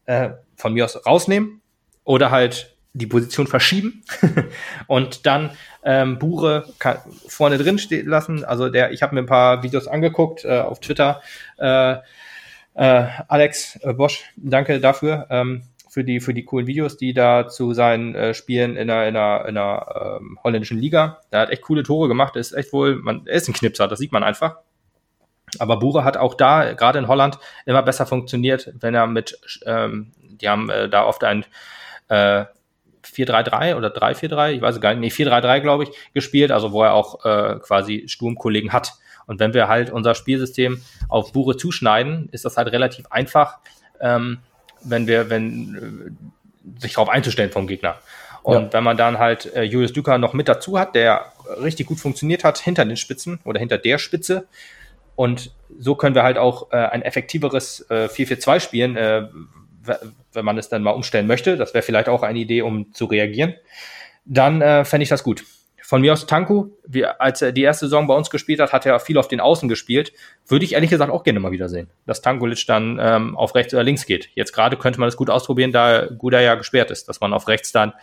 äh, 0.06 0.32
von 0.56 0.74
mir 0.74 0.86
aus 0.86 1.06
rausnehmen 1.06 1.62
oder 2.04 2.32
halt 2.32 2.73
die 2.94 3.08
Position 3.08 3.48
verschieben 3.48 4.04
und 4.88 5.26
dann 5.26 5.52
ähm, 5.84 6.20
Bure 6.20 6.66
kann, 6.80 6.98
vorne 7.28 7.58
drin 7.58 7.80
stehen 7.80 8.08
lassen. 8.08 8.46
Also 8.46 8.70
der, 8.70 8.92
ich 8.92 9.02
habe 9.02 9.16
mir 9.16 9.22
ein 9.22 9.28
paar 9.28 9.64
Videos 9.64 9.88
angeguckt 9.88 10.46
äh, 10.46 10.60
auf 10.60 10.80
Twitter. 10.80 11.22
Äh, 11.58 11.98
äh, 12.76 13.08
Alex 13.28 13.78
äh, 13.82 13.94
Bosch, 13.94 14.24
danke 14.36 14.80
dafür. 14.80 15.28
Ähm, 15.30 15.64
für 15.90 16.04
die, 16.04 16.20
für 16.20 16.34
die 16.34 16.44
coolen 16.44 16.66
Videos, 16.66 16.98
die 16.98 17.14
da 17.14 17.48
zu 17.48 17.74
seinen 17.74 18.16
äh, 18.16 18.34
Spielen 18.34 18.76
in 18.78 18.90
einer, 18.90 19.08
in 19.08 19.16
einer, 19.16 19.46
in 19.48 19.58
einer 19.58 20.18
ähm, 20.20 20.40
holländischen 20.44 20.80
Liga. 20.80 21.20
Der 21.32 21.42
hat 21.42 21.50
echt 21.52 21.62
coole 21.62 21.84
Tore 21.84 22.08
gemacht. 22.08 22.36
ist 22.36 22.54
echt 22.54 22.74
wohl, 22.74 22.96
man, 22.96 23.28
er 23.28 23.36
ist 23.36 23.48
ein 23.48 23.54
Knipser, 23.54 23.88
das 23.88 24.00
sieht 24.00 24.12
man 24.12 24.24
einfach. 24.24 24.58
Aber 25.60 25.78
Bure 25.78 26.04
hat 26.04 26.18
auch 26.18 26.34
da, 26.34 26.74
gerade 26.74 26.98
in 26.98 27.08
Holland, 27.08 27.38
immer 27.68 27.84
besser 27.84 28.08
funktioniert, 28.08 28.74
wenn 28.80 28.96
er 28.96 29.06
mit, 29.06 29.40
ähm, 29.68 30.14
die 30.20 30.50
haben 30.50 30.72
äh, 30.72 30.90
da 30.90 31.06
oft 31.06 31.24
ein 31.24 31.46
äh, 32.08 32.46
4-3-3 33.14 33.76
oder 33.76 33.90
3-4-3, 33.90 34.52
ich 34.52 34.62
weiß 34.62 34.82
gar 34.82 34.94
nicht, 34.94 35.18
nee, 35.18 35.26
4-3-3, 35.26 35.60
glaube 35.62 35.84
ich, 35.84 35.90
gespielt, 36.14 36.52
also 36.52 36.72
wo 36.72 36.84
er 36.84 36.94
auch 36.94 37.24
äh, 37.26 37.60
quasi 37.60 38.06
Sturmkollegen 38.08 38.74
hat. 38.74 38.94
Und 39.26 39.40
wenn 39.40 39.54
wir 39.54 39.68
halt 39.68 39.90
unser 39.90 40.16
Spielsystem 40.16 40.82
auf 41.08 41.32
Bure 41.32 41.56
zuschneiden, 41.56 42.30
ist 42.32 42.46
das 42.46 42.58
halt 42.58 42.72
relativ 42.72 43.06
einfach, 43.10 43.60
ähm, 44.02 44.40
wenn 44.84 45.08
wir, 45.08 45.30
wenn 45.30 46.18
äh, 46.76 46.82
sich 46.82 46.94
darauf 46.94 47.10
einzustellen 47.10 47.52
vom 47.52 47.68
Gegner. 47.68 47.96
Und 48.42 48.64
ja. 48.66 48.74
wenn 48.74 48.84
man 48.84 48.98
dann 48.98 49.20
halt 49.20 49.54
äh, 49.56 49.64
Julius 49.64 49.94
Düker 49.94 50.18
noch 50.18 50.34
mit 50.34 50.50
dazu 50.50 50.78
hat, 50.78 50.96
der 50.96 51.32
richtig 51.62 51.88
gut 51.88 52.00
funktioniert 52.00 52.44
hat 52.44 52.58
hinter 52.58 52.84
den 52.84 52.98
Spitzen 52.98 53.40
oder 53.46 53.60
hinter 53.60 53.78
der 53.78 53.98
Spitze, 53.98 54.48
und 55.16 55.52
so 55.80 55.96
können 55.96 56.16
wir 56.16 56.24
halt 56.24 56.38
auch 56.38 56.72
äh, 56.72 56.78
ein 56.78 57.02
effektiveres 57.02 57.86
äh, 57.90 58.06
4-4-2 58.06 58.60
spielen, 58.60 58.96
äh, 58.98 59.28
wenn 60.34 60.46
man 60.46 60.58
es 60.58 60.70
dann 60.70 60.84
mal 60.84 60.92
umstellen 60.92 61.28
möchte, 61.28 61.58
das 61.58 61.74
wäre 61.74 61.84
vielleicht 61.84 62.10
auch 62.10 62.24
eine 62.24 62.40
Idee, 62.40 62.62
um 62.62 62.94
zu 62.94 63.06
reagieren, 63.06 63.56
dann 64.26 64.62
äh, 64.62 64.86
fände 64.86 65.04
ich 65.04 65.10
das 65.10 65.24
gut. 65.24 65.44
Von 65.82 66.02
mir 66.02 66.14
aus 66.14 66.26
Tanku, 66.26 66.70
wie, 66.88 67.06
als 67.06 67.42
er 67.42 67.52
die 67.52 67.62
erste 67.62 67.86
Saison 67.86 68.08
bei 68.08 68.16
uns 68.16 68.30
gespielt 68.30 68.62
hat, 68.62 68.72
hat 68.72 68.86
er 68.86 69.00
viel 69.02 69.18
auf 69.18 69.28
den 69.28 69.42
Außen 69.42 69.68
gespielt. 69.68 70.14
Würde 70.48 70.64
ich 70.64 70.74
ehrlich 70.74 70.90
gesagt 70.90 71.12
auch 71.12 71.24
gerne 71.24 71.42
mal 71.42 71.52
wieder 71.52 71.68
sehen, 71.68 71.90
dass 72.06 72.22
Tankulic 72.22 72.66
dann 72.68 73.00
ähm, 73.02 73.36
auf 73.36 73.54
rechts 73.54 73.74
oder 73.74 73.84
links 73.84 74.06
geht. 74.06 74.30
Jetzt 74.34 74.54
gerade 74.54 74.78
könnte 74.78 75.00
man 75.00 75.08
das 75.08 75.18
gut 75.18 75.30
ausprobieren, 75.30 75.74
da 75.74 76.08
Guda 76.08 76.40
ja 76.40 76.56
gesperrt 76.56 76.90
ist, 76.90 77.10
dass 77.10 77.20
man 77.20 77.34
auf 77.34 77.50
rechts 77.50 77.74
dann 77.74 77.94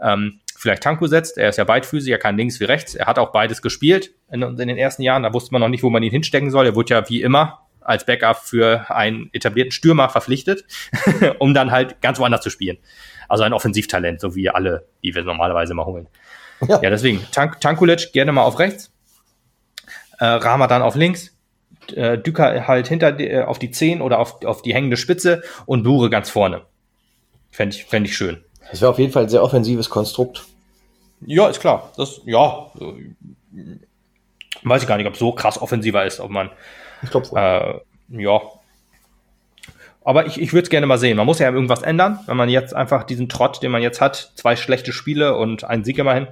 ähm, 0.00 0.40
vielleicht 0.56 0.84
Tanku 0.84 1.08
setzt. 1.08 1.36
Er 1.36 1.48
ist 1.48 1.58
ja 1.58 1.64
beidfüßig, 1.64 2.10
er 2.10 2.18
kann 2.18 2.36
links 2.36 2.60
wie 2.60 2.64
rechts. 2.64 2.94
Er 2.94 3.06
hat 3.06 3.18
auch 3.18 3.32
beides 3.32 3.62
gespielt 3.62 4.14
in, 4.30 4.42
in 4.42 4.56
den 4.56 4.78
ersten 4.78 5.02
Jahren. 5.02 5.24
Da 5.24 5.34
wusste 5.34 5.52
man 5.52 5.60
noch 5.60 5.68
nicht, 5.68 5.82
wo 5.82 5.90
man 5.90 6.02
ihn 6.02 6.12
hinstecken 6.12 6.50
soll. 6.50 6.66
Er 6.66 6.76
wurde 6.76 6.94
ja 6.94 7.08
wie 7.10 7.20
immer 7.20 7.66
als 7.84 8.04
Backup 8.04 8.38
für 8.38 8.90
einen 8.90 9.30
etablierten 9.32 9.72
Stürmer 9.72 10.08
verpflichtet, 10.08 10.64
um 11.38 11.54
dann 11.54 11.70
halt 11.70 12.00
ganz 12.00 12.18
woanders 12.18 12.40
zu 12.40 12.50
spielen. 12.50 12.78
Also 13.28 13.44
ein 13.44 13.52
Offensivtalent, 13.52 14.20
so 14.20 14.34
wie 14.34 14.50
alle, 14.50 14.86
die 15.02 15.14
wir 15.14 15.22
normalerweise 15.22 15.74
mal 15.74 15.86
holen. 15.86 16.08
Ja, 16.66 16.80
ja 16.82 16.90
deswegen, 16.90 17.24
Tank, 17.32 17.60
Tankulic 17.60 18.12
gerne 18.12 18.32
mal 18.32 18.42
auf 18.42 18.58
rechts, 18.58 18.92
äh, 20.18 20.24
Rama 20.24 20.66
dann 20.66 20.82
auf 20.82 20.94
links, 20.94 21.36
äh, 21.94 22.18
Düker 22.18 22.66
halt 22.66 22.88
hinter 22.88 23.18
äh, 23.20 23.42
auf 23.42 23.58
die 23.58 23.70
10 23.70 24.00
oder 24.00 24.18
auf, 24.18 24.44
auf 24.44 24.62
die 24.62 24.74
hängende 24.74 24.96
Spitze 24.96 25.42
und 25.66 25.82
Bure 25.82 26.10
ganz 26.10 26.30
vorne. 26.30 26.62
Fände 27.50 27.76
ich, 27.76 27.84
fänd 27.84 28.06
ich 28.06 28.16
schön. 28.16 28.42
Das 28.70 28.80
wäre 28.80 28.90
auf 28.90 28.98
jeden 28.98 29.12
Fall 29.12 29.24
ein 29.24 29.28
sehr 29.28 29.42
offensives 29.42 29.90
Konstrukt. 29.90 30.44
Ja, 31.26 31.48
ist 31.48 31.60
klar. 31.60 31.92
Das, 31.96 32.20
ja, 32.24 32.70
weiß 34.62 34.82
ich 34.82 34.88
gar 34.88 34.96
nicht, 34.96 35.06
ob 35.06 35.16
so 35.16 35.32
krass 35.32 35.60
offensiver 35.60 36.04
ist, 36.04 36.20
ob 36.20 36.30
man 36.30 36.50
ich 37.04 37.10
glaube 37.10 37.28
äh, 38.10 38.22
ja. 38.22 38.40
Aber 40.04 40.26
ich, 40.26 40.40
ich 40.40 40.52
würde 40.52 40.64
es 40.64 40.70
gerne 40.70 40.86
mal 40.86 40.98
sehen. 40.98 41.16
Man 41.16 41.26
muss 41.26 41.38
ja 41.38 41.50
irgendwas 41.50 41.82
ändern, 41.82 42.18
wenn 42.26 42.36
man 42.36 42.50
jetzt 42.50 42.74
einfach 42.74 43.04
diesen 43.04 43.28
Trott, 43.28 43.62
den 43.62 43.70
man 43.70 43.80
jetzt 43.80 44.00
hat, 44.00 44.32
zwei 44.34 44.54
schlechte 44.54 44.92
Spiele 44.92 45.36
und 45.36 45.64
einen 45.64 45.84
Sieg 45.84 45.96
immerhin, 45.98 46.28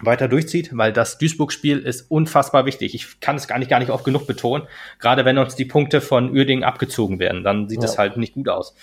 weiter 0.00 0.28
durchzieht, 0.28 0.76
weil 0.76 0.92
das 0.92 1.18
Duisburg-Spiel 1.18 1.78
ist 1.78 2.10
unfassbar 2.10 2.66
wichtig. 2.66 2.94
Ich 2.94 3.20
kann 3.20 3.36
es 3.36 3.48
gar 3.48 3.58
nicht, 3.58 3.70
gar 3.70 3.78
nicht 3.78 3.90
oft 3.90 4.04
genug 4.04 4.26
betonen. 4.26 4.66
Gerade 4.98 5.24
wenn 5.24 5.38
uns 5.38 5.54
die 5.54 5.64
Punkte 5.64 6.00
von 6.00 6.30
Uerdingen 6.30 6.64
abgezogen 6.64 7.18
werden, 7.18 7.44
dann 7.44 7.68
sieht 7.68 7.82
es 7.82 7.94
ja. 7.94 7.98
halt 7.98 8.16
nicht 8.16 8.34
gut 8.34 8.48
aus. 8.48 8.74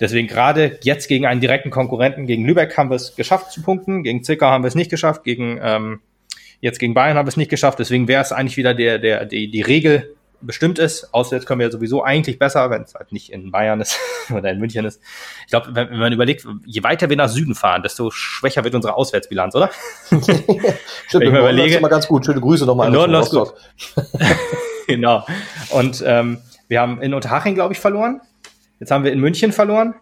Deswegen 0.00 0.26
gerade 0.26 0.78
jetzt 0.82 1.08
gegen 1.08 1.26
einen 1.26 1.42
direkten 1.42 1.70
Konkurrenten, 1.70 2.26
gegen 2.26 2.46
Lübeck 2.46 2.76
haben 2.76 2.90
wir 2.90 2.96
es 2.96 3.16
geschafft 3.16 3.52
zu 3.52 3.62
punkten, 3.62 4.02
gegen 4.02 4.24
Zwickau 4.24 4.46
haben 4.46 4.64
wir 4.64 4.68
es 4.68 4.74
nicht 4.74 4.90
geschafft, 4.90 5.24
gegen 5.24 5.60
ähm, 5.62 6.00
Jetzt 6.60 6.78
gegen 6.78 6.94
Bayern 6.94 7.16
haben 7.16 7.26
wir 7.26 7.30
es 7.30 7.36
nicht 7.36 7.50
geschafft, 7.50 7.78
deswegen 7.78 8.08
wäre 8.08 8.22
es 8.22 8.32
eigentlich 8.32 8.56
wieder 8.56 8.74
der, 8.74 8.98
der, 8.98 9.24
die, 9.24 9.50
die 9.50 9.62
Regel, 9.62 10.14
bestimmt 10.42 10.78
ist. 10.78 11.12
Auswärts 11.12 11.46
können 11.46 11.60
wir 11.60 11.66
ja 11.66 11.72
sowieso 11.72 12.02
eigentlich 12.02 12.38
besser, 12.38 12.70
wenn 12.70 12.82
es 12.82 12.94
halt 12.94 13.12
nicht 13.12 13.32
in 13.32 13.50
Bayern 13.50 13.80
ist 13.80 13.98
oder 14.34 14.50
in 14.50 14.58
München 14.58 14.84
ist. 14.84 15.00
Ich 15.42 15.50
glaube, 15.50 15.68
wenn, 15.74 15.90
wenn, 15.90 15.98
man 15.98 16.12
überlegt, 16.12 16.46
je 16.66 16.82
weiter 16.82 17.08
wir 17.08 17.16
nach 17.16 17.28
Süden 17.28 17.54
fahren, 17.54 17.82
desto 17.82 18.10
schwächer 18.10 18.64
wird 18.64 18.74
unsere 18.74 18.94
Auswärtsbilanz, 18.94 19.54
oder? 19.54 19.70
Stimmt, 20.08 20.32
wenn 21.12 21.22
ich 21.22 21.32
mir 21.32 21.40
überlege, 21.40 21.76
immer 21.76 21.88
ganz 21.88 22.06
gut. 22.06 22.24
Schöne 22.24 22.40
Grüße 22.40 22.66
nochmal 22.66 22.88
an 22.88 22.92
Norden 22.92 23.14
Rostock. 23.14 23.54
genau. 24.86 25.26
Und 25.70 26.02
ähm, 26.06 26.38
wir 26.68 26.80
haben 26.80 27.00
in 27.02 27.14
Unterhaching, 27.14 27.54
glaube 27.54 27.74
ich, 27.74 27.80
verloren. 27.80 28.20
Jetzt 28.78 28.90
haben 28.90 29.04
wir 29.04 29.12
in 29.12 29.20
München 29.20 29.52
verloren. 29.52 29.94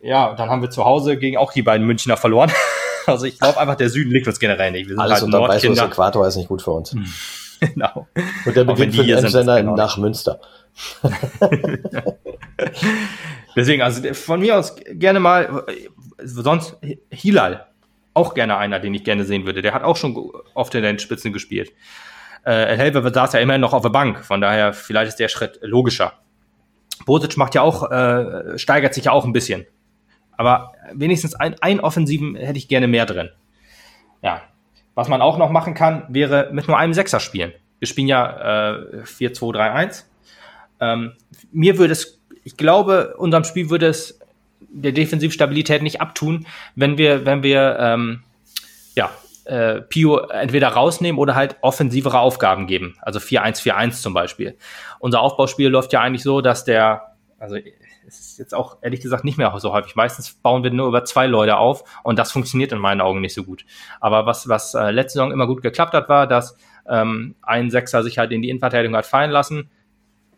Ja, 0.00 0.34
dann 0.34 0.48
haben 0.48 0.62
wir 0.62 0.70
zu 0.70 0.84
Hause 0.84 1.16
gegen 1.18 1.36
auch 1.36 1.52
die 1.52 1.62
beiden 1.62 1.86
Münchner 1.86 2.16
verloren. 2.16 2.50
Also 3.08 3.26
ich 3.26 3.38
glaube 3.38 3.58
einfach, 3.58 3.76
der 3.76 3.88
Süden 3.88 4.10
liegt 4.10 4.26
uns 4.26 4.38
generell 4.38 4.70
nicht. 4.70 4.88
Wir 4.88 4.94
sind 4.94 5.00
Alles 5.00 5.14
halt 5.14 5.24
unter 5.24 5.40
Weißwurst 5.42 5.80
Äquator 5.80 6.26
ist 6.26 6.36
nicht 6.36 6.48
gut 6.48 6.62
für 6.62 6.72
uns. 6.72 6.94
genau. 7.60 8.06
Und 8.44 8.56
der 8.56 8.64
beginnt 8.64 8.94
für 8.94 9.04
den 9.04 9.28
Sender 9.28 9.56
genau. 9.56 9.74
nach 9.74 9.96
Münster. 9.96 10.40
Deswegen, 13.56 13.82
also 13.82 14.14
von 14.14 14.40
mir 14.40 14.58
aus 14.58 14.76
gerne 14.92 15.20
mal, 15.20 15.64
sonst 16.22 16.76
Hilal, 17.10 17.66
auch 18.14 18.34
gerne 18.34 18.56
einer, 18.56 18.78
den 18.78 18.94
ich 18.94 19.04
gerne 19.04 19.24
sehen 19.24 19.46
würde. 19.46 19.62
Der 19.62 19.74
hat 19.74 19.82
auch 19.82 19.96
schon 19.96 20.30
oft 20.54 20.74
in 20.74 20.82
den 20.82 20.98
Spitzen 20.98 21.32
gespielt. 21.32 21.72
Äh, 22.44 22.66
El 22.66 22.78
Helve 22.78 23.10
saß 23.12 23.32
ja 23.32 23.40
immerhin 23.40 23.60
noch 23.60 23.72
auf 23.72 23.82
der 23.82 23.90
Bank, 23.90 24.24
von 24.24 24.40
daher 24.40 24.72
vielleicht 24.72 25.08
ist 25.08 25.18
der 25.18 25.28
Schritt 25.28 25.58
logischer. 25.62 26.12
Bosic 27.06 27.36
macht 27.36 27.54
ja 27.54 27.62
auch, 27.62 27.90
äh, 27.90 28.58
steigert 28.58 28.94
sich 28.94 29.04
ja 29.04 29.12
auch 29.12 29.24
ein 29.24 29.32
bisschen. 29.32 29.66
Aber 30.38 30.72
wenigstens 30.94 31.34
ein, 31.34 31.56
ein 31.60 31.80
Offensiven 31.80 32.36
hätte 32.36 32.56
ich 32.56 32.68
gerne 32.68 32.88
mehr 32.88 33.04
drin. 33.04 33.28
Ja. 34.22 34.40
Was 34.94 35.08
man 35.08 35.20
auch 35.20 35.36
noch 35.36 35.50
machen 35.50 35.74
kann, 35.74 36.04
wäre 36.08 36.48
mit 36.52 36.66
nur 36.66 36.78
einem 36.78 36.94
Sechser 36.94 37.20
spielen. 37.20 37.52
Wir 37.78 37.86
spielen 37.86 38.08
ja 38.08 38.70
äh, 38.72 39.02
4-2-3-1. 39.02 40.04
Ähm, 40.80 41.12
mir 41.52 41.78
würde 41.78 41.92
es, 41.92 42.20
ich 42.44 42.56
glaube, 42.56 43.14
unserem 43.18 43.44
Spiel 43.44 43.68
würde 43.68 43.86
es 43.88 44.18
der 44.60 44.92
Defensivstabilität 44.92 45.82
nicht 45.82 46.00
abtun, 46.00 46.46
wenn 46.74 46.98
wir, 46.98 47.26
wenn 47.26 47.42
wir 47.42 47.76
ähm, 47.80 48.22
ja, 48.94 49.10
äh, 49.44 49.80
Pio 49.82 50.18
entweder 50.18 50.68
rausnehmen 50.68 51.18
oder 51.18 51.34
halt 51.34 51.56
offensivere 51.62 52.20
Aufgaben 52.20 52.66
geben. 52.66 52.96
Also 53.02 53.18
4-1-4-1 53.18 54.02
zum 54.02 54.14
Beispiel. 54.14 54.56
Unser 55.00 55.20
Aufbauspiel 55.20 55.68
läuft 55.68 55.92
ja 55.92 56.00
eigentlich 56.00 56.22
so, 56.22 56.40
dass 56.40 56.64
der, 56.64 57.16
also 57.38 57.56
es 58.08 58.20
ist 58.20 58.38
jetzt 58.38 58.54
auch 58.54 58.78
ehrlich 58.80 59.00
gesagt 59.00 59.24
nicht 59.24 59.38
mehr 59.38 59.52
so 59.58 59.72
häufig. 59.72 59.94
Meistens 59.94 60.32
bauen 60.32 60.62
wir 60.62 60.70
nur 60.70 60.88
über 60.88 61.04
zwei 61.04 61.26
Leute 61.26 61.58
auf 61.58 61.84
und 62.02 62.18
das 62.18 62.32
funktioniert 62.32 62.72
in 62.72 62.78
meinen 62.78 63.00
Augen 63.00 63.20
nicht 63.20 63.34
so 63.34 63.44
gut. 63.44 63.64
Aber 64.00 64.26
was, 64.26 64.48
was 64.48 64.74
äh, 64.74 64.90
letzte 64.90 65.18
Saison 65.18 65.30
immer 65.30 65.46
gut 65.46 65.62
geklappt 65.62 65.92
hat, 65.92 66.08
war, 66.08 66.26
dass 66.26 66.56
ähm, 66.88 67.36
ein 67.42 67.70
Sechser 67.70 68.02
sich 68.02 68.18
halt 68.18 68.32
in 68.32 68.42
die 68.42 68.48
Innenverteidigung 68.48 68.96
hat 68.96 69.06
fallen 69.06 69.30
lassen, 69.30 69.70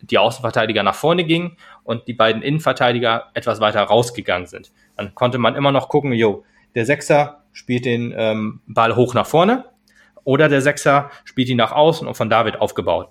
die 0.01 0.17
Außenverteidiger 0.17 0.83
nach 0.83 0.95
vorne 0.95 1.23
gingen 1.23 1.57
und 1.83 2.07
die 2.07 2.13
beiden 2.13 2.41
Innenverteidiger 2.41 3.29
etwas 3.33 3.61
weiter 3.61 3.81
rausgegangen 3.83 4.47
sind. 4.47 4.71
Dann 4.97 5.15
konnte 5.15 5.37
man 5.37 5.55
immer 5.55 5.71
noch 5.71 5.89
gucken, 5.89 6.11
jo, 6.11 6.43
der 6.75 6.85
Sechser 6.85 7.43
spielt 7.53 7.85
den 7.85 8.13
ähm, 8.15 8.61
Ball 8.67 8.95
hoch 8.95 9.13
nach 9.13 9.25
vorne 9.25 9.65
oder 10.23 10.49
der 10.49 10.61
Sechser 10.61 11.09
spielt 11.23 11.49
ihn 11.49 11.57
nach 11.57 11.71
außen 11.71 12.07
und 12.07 12.15
von 12.15 12.29
da 12.29 12.45
wird 12.45 12.59
aufgebaut. 12.59 13.09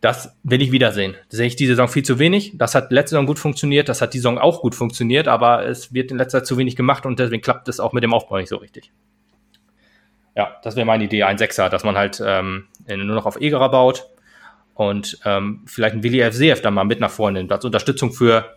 Das 0.00 0.36
will 0.42 0.60
ich 0.60 0.72
wiedersehen. 0.72 1.14
Das 1.30 1.38
sehe 1.38 1.46
ich 1.46 1.56
diese 1.56 1.72
Saison 1.72 1.88
viel 1.88 2.04
zu 2.04 2.18
wenig. 2.18 2.52
Das 2.56 2.74
hat 2.74 2.92
letzte 2.92 3.14
Saison 3.14 3.26
gut 3.26 3.38
funktioniert, 3.38 3.88
das 3.88 4.02
hat 4.02 4.14
die 4.14 4.18
Saison 4.18 4.38
auch 4.38 4.60
gut 4.60 4.74
funktioniert, 4.74 5.26
aber 5.26 5.66
es 5.66 5.92
wird 5.94 6.10
in 6.10 6.18
letzter 6.18 6.40
Zeit 6.40 6.46
zu 6.46 6.58
wenig 6.58 6.76
gemacht 6.76 7.06
und 7.06 7.18
deswegen 7.18 7.42
klappt 7.42 7.68
es 7.68 7.80
auch 7.80 7.92
mit 7.92 8.04
dem 8.04 8.12
Aufbau 8.12 8.36
nicht 8.36 8.48
so 8.48 8.56
richtig. 8.56 8.92
Ja, 10.36 10.56
das 10.62 10.76
wäre 10.76 10.84
meine 10.84 11.04
Idee, 11.04 11.22
ein 11.22 11.38
Sechser, 11.38 11.70
dass 11.70 11.82
man 11.82 11.96
halt 11.96 12.22
ähm, 12.24 12.66
nur 12.86 13.04
noch 13.04 13.24
auf 13.24 13.40
Egerer 13.40 13.70
baut 13.70 14.06
und 14.74 15.18
ähm, 15.24 15.62
vielleicht 15.64 15.94
ein 15.94 16.02
Willi 16.02 16.20
FCF 16.20 16.60
dann 16.60 16.74
mal 16.74 16.84
mit 16.84 17.00
nach 17.00 17.10
vorne 17.10 17.38
nimmt, 17.38 17.50
als 17.50 17.64
Unterstützung 17.64 18.12
für, 18.12 18.56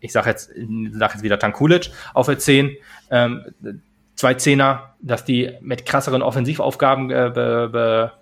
ich 0.00 0.12
sage 0.12 0.28
jetzt, 0.28 0.52
sag 0.92 1.14
jetzt 1.14 1.22
wieder 1.22 1.38
Tankulic 1.38 1.90
auf 2.12 2.26
der 2.26 2.38
10, 2.38 2.76
ähm, 3.10 3.42
zwei 4.16 4.34
Zehner, 4.34 4.94
dass 5.00 5.24
die 5.24 5.52
mit 5.62 5.86
krasseren 5.86 6.20
Offensivaufgaben 6.20 7.10
äh, 7.10 7.30
be, 7.34 7.70
be, 7.72 8.12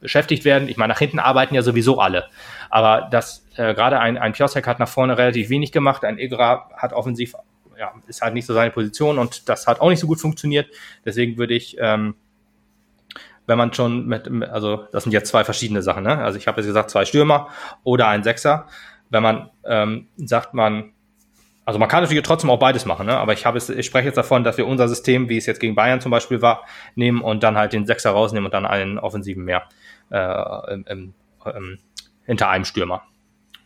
beschäftigt 0.00 0.44
werden. 0.44 0.68
Ich 0.68 0.76
meine, 0.76 0.92
nach 0.92 0.98
hinten 0.98 1.18
arbeiten 1.18 1.54
ja 1.54 1.62
sowieso 1.62 1.98
alle. 1.98 2.26
Aber 2.70 3.08
das, 3.10 3.46
äh, 3.56 3.74
gerade 3.74 3.98
ein, 4.00 4.18
ein 4.18 4.32
Piosek 4.32 4.66
hat 4.66 4.78
nach 4.78 4.88
vorne 4.88 5.18
relativ 5.18 5.48
wenig 5.48 5.72
gemacht, 5.72 6.04
ein 6.04 6.18
Igra 6.18 6.70
hat 6.76 6.92
offensiv, 6.92 7.34
ja, 7.78 7.92
ist 8.06 8.22
halt 8.22 8.34
nicht 8.34 8.46
so 8.46 8.54
seine 8.54 8.70
Position 8.70 9.18
und 9.18 9.48
das 9.48 9.66
hat 9.66 9.80
auch 9.80 9.90
nicht 9.90 10.00
so 10.00 10.06
gut 10.06 10.20
funktioniert. 10.20 10.68
Deswegen 11.04 11.38
würde 11.38 11.54
ich, 11.54 11.76
ähm, 11.78 12.14
wenn 13.46 13.58
man 13.58 13.72
schon 13.72 14.06
mit, 14.06 14.28
also 14.50 14.88
das 14.92 15.04
sind 15.04 15.12
jetzt 15.12 15.28
zwei 15.28 15.44
verschiedene 15.44 15.82
Sachen, 15.82 16.02
ne? 16.02 16.18
Also 16.18 16.38
ich 16.38 16.48
habe 16.48 16.60
jetzt 16.60 16.66
gesagt, 16.66 16.90
zwei 16.90 17.04
Stürmer 17.04 17.48
oder 17.84 18.08
ein 18.08 18.24
Sechser. 18.24 18.66
Wenn 19.08 19.22
man 19.22 19.50
ähm, 19.64 20.08
sagt, 20.16 20.52
man 20.52 20.92
also 21.66 21.80
man 21.80 21.88
kann 21.88 22.02
natürlich 22.02 22.22
trotzdem 22.22 22.48
auch 22.48 22.60
beides 22.60 22.86
machen, 22.86 23.06
ne? 23.06 23.18
aber 23.18 23.32
ich 23.32 23.44
habe 23.44 23.58
es, 23.58 23.68
ich 23.68 23.84
spreche 23.84 24.06
jetzt 24.06 24.16
davon, 24.16 24.44
dass 24.44 24.56
wir 24.56 24.66
unser 24.66 24.86
System, 24.88 25.28
wie 25.28 25.36
es 25.36 25.46
jetzt 25.46 25.58
gegen 25.58 25.74
Bayern 25.74 26.00
zum 26.00 26.12
Beispiel 26.12 26.40
war, 26.40 26.64
nehmen 26.94 27.20
und 27.20 27.42
dann 27.42 27.56
halt 27.58 27.72
den 27.72 27.86
Sechser 27.86 28.10
rausnehmen 28.12 28.46
und 28.46 28.54
dann 28.54 28.64
einen 28.64 28.98
Offensiven 28.98 29.44
mehr 29.44 29.64
äh, 30.10 30.72
im, 30.72 30.84
im, 30.88 31.14
im, 31.44 31.78
hinter 32.24 32.48
einem 32.48 32.64
Stürmer. 32.64 33.02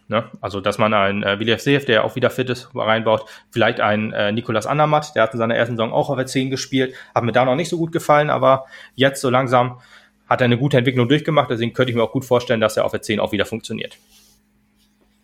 Ne? 0.09 0.25
Also, 0.41 0.63
dass 0.63 0.79
man 0.79 0.95
einen 0.95 1.23
äh, 1.23 1.39
William 1.39 1.59
Seef, 1.59 1.85
der 1.85 2.05
auch 2.05 2.17
wieder 2.17 2.31
fit 2.31 2.49
ist, 2.49 2.71
reinbaut. 2.75 3.27
Vielleicht 3.51 3.81
einen 3.81 4.13
äh, 4.13 4.33
Nikolas 4.33 4.67
Andermatt, 4.67 5.15
der 5.15 5.23
hat 5.23 5.35
in 5.35 5.39
seiner 5.39 5.55
ersten 5.55 5.77
Saison 5.77 5.93
auch 5.93 6.09
auf 6.09 6.17
der 6.17 6.27
10 6.27 6.51
gespielt. 6.51 6.95
Hat 7.15 7.23
mir 7.23 7.33
da 7.33 7.45
noch 7.45 7.55
nicht 7.55 7.69
so 7.69 7.77
gut 7.77 7.93
gefallen, 7.93 8.29
aber 8.29 8.65
jetzt 8.95 9.21
so 9.21 9.31
langsam 9.31 9.81
hat 10.29 10.41
er 10.41 10.47
eine 10.47 10.59
gute 10.59 10.79
Entwicklung 10.79 11.09
durchgemacht. 11.09 11.51
Deswegen 11.51 11.75
könnte 11.75 11.91
ich 11.91 11.97
mir 11.97 12.03
auch 12.03 12.13
gut 12.13 12.25
vorstellen, 12.25 12.61
dass 12.61 12.77
er 12.77 12.87
auf 12.87 12.91
der 12.91 13.03
10 13.03 13.21
auch 13.21 13.31
wieder 13.31 13.45
funktioniert. 13.45 13.99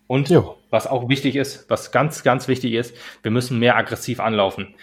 Und 0.07 0.29
jo. 0.29 0.55
was 0.69 0.87
auch 0.87 1.09
wichtig 1.09 1.35
ist, 1.35 1.69
was 1.69 1.91
ganz, 1.91 2.23
ganz 2.23 2.47
wichtig 2.47 2.73
ist, 2.73 2.95
wir 3.23 3.31
müssen 3.31 3.59
mehr 3.59 3.75
aggressiv 3.75 4.19
anlaufen. 4.19 4.73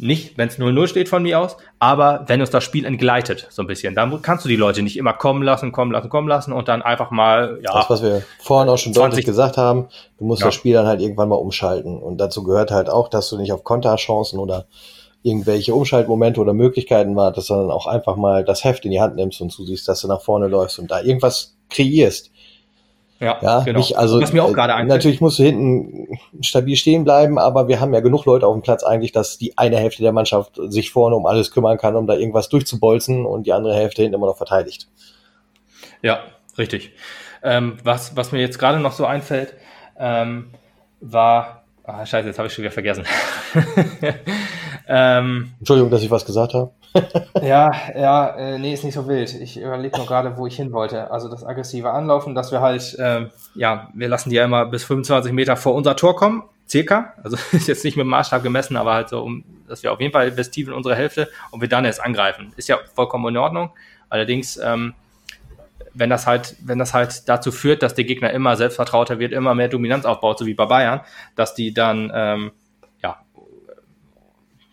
Nicht, 0.00 0.38
wenn 0.38 0.46
es 0.46 0.58
0-0 0.58 0.86
steht 0.86 1.08
von 1.08 1.24
mir 1.24 1.40
aus, 1.40 1.56
aber 1.80 2.24
wenn 2.28 2.40
uns 2.40 2.50
das 2.50 2.62
Spiel 2.62 2.84
entgleitet, 2.84 3.48
so 3.50 3.62
ein 3.62 3.66
bisschen, 3.66 3.96
dann 3.96 4.22
kannst 4.22 4.44
du 4.44 4.48
die 4.48 4.54
Leute 4.54 4.80
nicht 4.82 4.96
immer 4.96 5.12
kommen 5.12 5.42
lassen, 5.42 5.72
kommen 5.72 5.90
lassen, 5.90 6.08
kommen 6.08 6.28
lassen 6.28 6.52
und 6.52 6.68
dann 6.68 6.82
einfach 6.82 7.10
mal, 7.10 7.58
ja. 7.64 7.72
Das, 7.72 7.90
was 7.90 8.02
wir 8.02 8.22
vorhin 8.38 8.68
auch 8.68 8.78
schon 8.78 8.94
20, 8.94 9.10
deutlich 9.10 9.26
gesagt 9.26 9.56
haben, 9.56 9.88
du 10.18 10.24
musst 10.24 10.42
ja. 10.42 10.48
das 10.48 10.54
Spiel 10.54 10.74
dann 10.74 10.86
halt 10.86 11.00
irgendwann 11.00 11.28
mal 11.28 11.34
umschalten. 11.34 11.98
Und 12.00 12.18
dazu 12.18 12.44
gehört 12.44 12.70
halt 12.70 12.88
auch, 12.88 13.08
dass 13.08 13.28
du 13.28 13.38
nicht 13.38 13.52
auf 13.52 13.64
Konterchancen 13.64 14.38
oder 14.38 14.66
irgendwelche 15.22 15.74
Umschaltmomente 15.74 16.40
oder 16.40 16.54
Möglichkeiten 16.54 17.16
wartest, 17.16 17.48
sondern 17.48 17.72
auch 17.72 17.88
einfach 17.88 18.14
mal 18.14 18.44
das 18.44 18.62
Heft 18.62 18.84
in 18.84 18.92
die 18.92 19.00
Hand 19.00 19.16
nimmst 19.16 19.40
und 19.40 19.50
zusiehst, 19.50 19.88
dass 19.88 20.00
du 20.00 20.06
nach 20.08 20.20
vorne 20.20 20.46
läufst 20.46 20.78
und 20.78 20.92
da 20.92 21.00
irgendwas 21.00 21.56
kreierst. 21.70 22.30
Ja, 23.20 23.38
ja 23.42 23.60
genau. 23.60 23.78
Nicht, 23.80 23.98
also, 23.98 24.20
Was 24.20 24.32
mir 24.32 24.44
auch 24.44 24.52
gerade 24.52 24.74
einfällt. 24.74 24.88
Natürlich 24.88 25.20
musst 25.20 25.38
du 25.38 25.42
hinten 25.42 26.18
stabil 26.40 26.76
stehen 26.76 27.04
bleiben, 27.04 27.38
aber 27.38 27.66
wir 27.66 27.80
haben 27.80 27.92
ja 27.92 28.00
genug 28.00 28.24
Leute 28.26 28.46
auf 28.46 28.54
dem 28.54 28.62
Platz 28.62 28.84
eigentlich, 28.84 29.12
dass 29.12 29.38
die 29.38 29.58
eine 29.58 29.76
Hälfte 29.76 30.02
der 30.02 30.12
Mannschaft 30.12 30.60
sich 30.68 30.90
vorne 30.92 31.16
um 31.16 31.26
alles 31.26 31.50
kümmern 31.50 31.78
kann, 31.78 31.96
um 31.96 32.06
da 32.06 32.14
irgendwas 32.14 32.48
durchzubolzen 32.48 33.26
und 33.26 33.46
die 33.46 33.52
andere 33.52 33.74
Hälfte 33.74 34.02
hinten 34.02 34.14
immer 34.14 34.26
noch 34.26 34.36
verteidigt. 34.36 34.88
Ja, 36.02 36.20
richtig. 36.56 36.92
Ähm, 37.42 37.78
was, 37.82 38.16
was 38.16 38.32
mir 38.32 38.40
jetzt 38.40 38.58
gerade 38.58 38.78
noch 38.78 38.92
so 38.92 39.04
einfällt, 39.04 39.54
ähm, 39.98 40.50
war, 41.00 41.64
ah, 41.84 42.06
scheiße, 42.06 42.28
jetzt 42.28 42.38
habe 42.38 42.46
ich 42.46 42.54
schon 42.54 42.62
wieder 42.62 42.72
vergessen. 42.72 43.04
ähm, 44.88 45.52
Entschuldigung, 45.58 45.90
dass 45.90 46.02
ich 46.02 46.10
was 46.10 46.24
gesagt 46.24 46.54
habe. 46.54 46.70
Ja, 47.42 47.72
ja, 47.96 48.28
äh, 48.36 48.58
nee, 48.58 48.72
ist 48.72 48.84
nicht 48.84 48.94
so 48.94 49.06
wild. 49.08 49.34
Ich 49.34 49.60
überlege 49.60 49.96
nur 49.96 50.06
gerade, 50.06 50.36
wo 50.36 50.46
ich 50.46 50.56
hin 50.56 50.72
wollte. 50.72 51.10
Also 51.10 51.28
das 51.28 51.44
aggressive 51.44 51.90
Anlaufen, 51.90 52.34
dass 52.34 52.52
wir 52.52 52.60
halt, 52.60 52.94
äh, 52.98 53.26
ja, 53.54 53.88
wir 53.94 54.08
lassen 54.08 54.30
die 54.30 54.36
ja 54.36 54.44
immer 54.44 54.66
bis 54.66 54.84
25 54.84 55.32
Meter 55.32 55.56
vor 55.56 55.74
unser 55.74 55.96
Tor 55.96 56.16
kommen, 56.16 56.42
circa. 56.68 57.14
Also 57.22 57.36
ist 57.52 57.68
jetzt 57.68 57.84
nicht 57.84 57.96
mit 57.96 58.04
dem 58.04 58.10
Maßstab 58.10 58.42
gemessen, 58.42 58.76
aber 58.76 58.94
halt 58.94 59.08
so, 59.08 59.22
um, 59.22 59.44
dass 59.68 59.82
wir 59.82 59.92
auf 59.92 60.00
jeden 60.00 60.12
Fall 60.12 60.30
tief 60.34 60.68
in 60.68 60.74
unsere 60.74 60.96
Hälfte 60.96 61.28
und 61.50 61.60
wir 61.60 61.68
dann 61.68 61.84
erst 61.84 62.02
angreifen. 62.02 62.52
Ist 62.56 62.68
ja 62.68 62.78
vollkommen 62.94 63.28
in 63.28 63.36
Ordnung. 63.36 63.70
Allerdings, 64.08 64.56
ähm, 64.56 64.94
wenn 65.94 66.10
das 66.10 66.26
halt, 66.26 66.56
wenn 66.64 66.78
das 66.78 66.94
halt 66.94 67.28
dazu 67.28 67.50
führt, 67.50 67.82
dass 67.82 67.94
der 67.94 68.04
Gegner 68.04 68.30
immer 68.30 68.56
selbstvertrauter 68.56 69.18
wird, 69.18 69.32
immer 69.32 69.54
mehr 69.54 69.68
Dominanz 69.68 70.04
aufbaut, 70.04 70.38
so 70.38 70.46
wie 70.46 70.54
bei 70.54 70.66
Bayern, 70.66 71.00
dass 71.34 71.54
die 71.54 71.74
dann 71.74 72.10
ähm, 72.14 72.52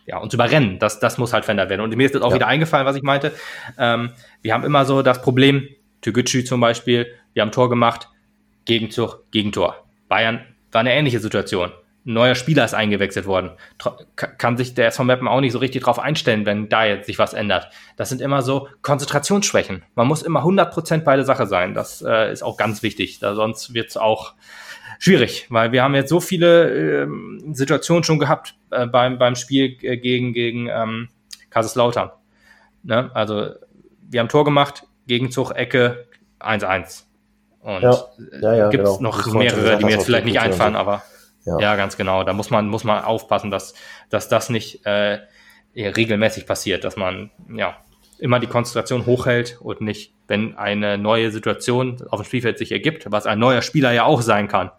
ja, 0.06 0.18
uns 0.18 0.34
überrennen. 0.34 0.80
Das, 0.80 1.00
das 1.00 1.18
muss 1.18 1.34
halt 1.34 1.46
verändert 1.46 1.70
werden. 1.70 1.82
Und 1.82 1.96
mir 1.96 2.06
ist 2.06 2.14
jetzt 2.14 2.24
auch 2.24 2.30
ja. 2.30 2.36
wieder 2.36 2.48
eingefallen, 2.48 2.86
was 2.86 2.96
ich 2.96 3.04
meinte. 3.04 3.34
Ähm, 3.78 4.12
wir 4.42 4.54
haben 4.54 4.64
immer 4.64 4.86
so 4.86 5.02
das 5.02 5.22
Problem, 5.22 5.68
Türkgücü 6.02 6.44
zum 6.44 6.60
Beispiel, 6.60 7.08
wir 7.34 7.42
haben 7.42 7.52
Tor 7.52 7.70
gemacht, 7.70 8.10
Gegenzug, 8.66 9.24
Gegentor. 9.32 9.86
Bayern 10.08 10.46
war 10.72 10.82
eine 10.82 10.94
ähnliche 10.94 11.20
Situation. 11.20 11.72
Ein 12.06 12.14
neuer 12.14 12.36
Spieler 12.36 12.66
ist 12.66 12.76
eingewechselt 12.76 13.26
worden. 13.26 13.52
Kann 14.16 14.58
sich 14.58 14.76
der 14.76 14.88
SV 14.88 15.04
Meppen 15.06 15.28
auch 15.28 15.42
nicht 15.42 15.54
so 15.54 15.58
richtig 15.58 15.84
drauf 15.84 15.98
einstellen, 15.98 16.46
wenn 16.46 16.70
da 16.70 16.86
jetzt 16.86 17.08
sich 17.08 17.18
was 17.18 17.34
ändert. 17.34 17.70
Das 17.98 18.10
sind 18.10 18.22
immer 18.22 18.44
so 18.44 18.68
Konzentrationsschwächen. 18.84 19.84
Man 19.96 20.08
muss 20.08 20.22
immer 20.22 20.42
100% 20.42 21.00
bei 21.00 21.16
der 21.16 21.26
Sache 21.26 21.48
sein. 21.48 21.74
Das 21.74 22.04
äh, 22.08 22.32
ist 22.32 22.44
auch 22.44 22.58
ganz 22.58 22.84
wichtig. 22.84 23.18
Da 23.18 23.34
sonst 23.34 23.74
wird's 23.74 23.98
auch 23.98 24.36
schwierig, 25.00 25.48
weil 25.50 25.72
wir 25.72 25.84
haben 25.84 25.96
jetzt 25.96 26.10
so 26.10 26.20
viele 26.20 27.04
äh, 27.04 27.08
Situationen 27.54 28.04
schon 28.04 28.20
gehabt 28.20 28.56
äh, 28.72 28.86
beim, 28.88 29.18
beim 29.18 29.36
Spiel 29.36 29.78
äh, 29.82 29.98
gegen, 29.98 30.34
gegen 30.34 30.68
ähm, 30.68 31.10
Kaiserslautern. 31.50 32.12
Ne? 32.84 33.10
Also 33.14 33.52
wir 34.10 34.20
haben 34.20 34.30
Tor 34.30 34.46
gemacht, 34.46 34.84
Gegenzug, 35.08 35.52
Ecke 35.52 36.06
1-1. 36.40 37.04
Und 37.62 37.82
Ja, 37.82 38.06
ja, 38.42 38.56
ja, 38.56 38.70
gibt 38.70 38.84
es 38.84 38.98
genau. 38.98 39.12
noch 39.12 39.34
mehrere, 39.34 39.78
die 39.78 39.86
mir 39.86 39.92
jetzt 39.92 40.06
vielleicht 40.06 40.26
nicht 40.26 40.40
einfallen, 40.40 40.76
aber 40.76 41.04
Ja. 41.46 41.76
ganz 41.76 41.98
genau. 41.98 42.24
Da 42.24 42.34
muss 42.34 42.50
man, 42.50 42.68
muss 42.68 42.84
man 42.84 43.04
aufpassen, 43.04 43.52
dass, 43.52 43.74
dass 44.10 44.30
das 44.30 44.50
nicht 44.50 44.86
äh, 44.86 45.20
regelmäßig 45.76 46.46
passiert, 46.46 46.84
dass 46.84 46.96
man 46.96 47.32
ja 47.56 47.78
immer 48.18 48.40
die 48.40 48.48
Konzentration 48.48 49.06
hochhält 49.06 49.58
und 49.62 49.82
nicht, 49.82 50.14
wenn 50.28 50.58
eine 50.58 50.98
neue 50.98 51.32
Situation 51.32 51.98
auf 52.10 52.22
dem 52.22 52.26
Spielfeld 52.26 52.58
sich 52.58 52.72
ergibt, 52.72 53.12
was 53.12 53.26
ein 53.26 53.40
neuer 53.40 53.62
Spieler 53.62 53.92
ja 53.92 54.04
auch 54.06 54.22
sein 54.22 54.48
kann. 54.48 54.72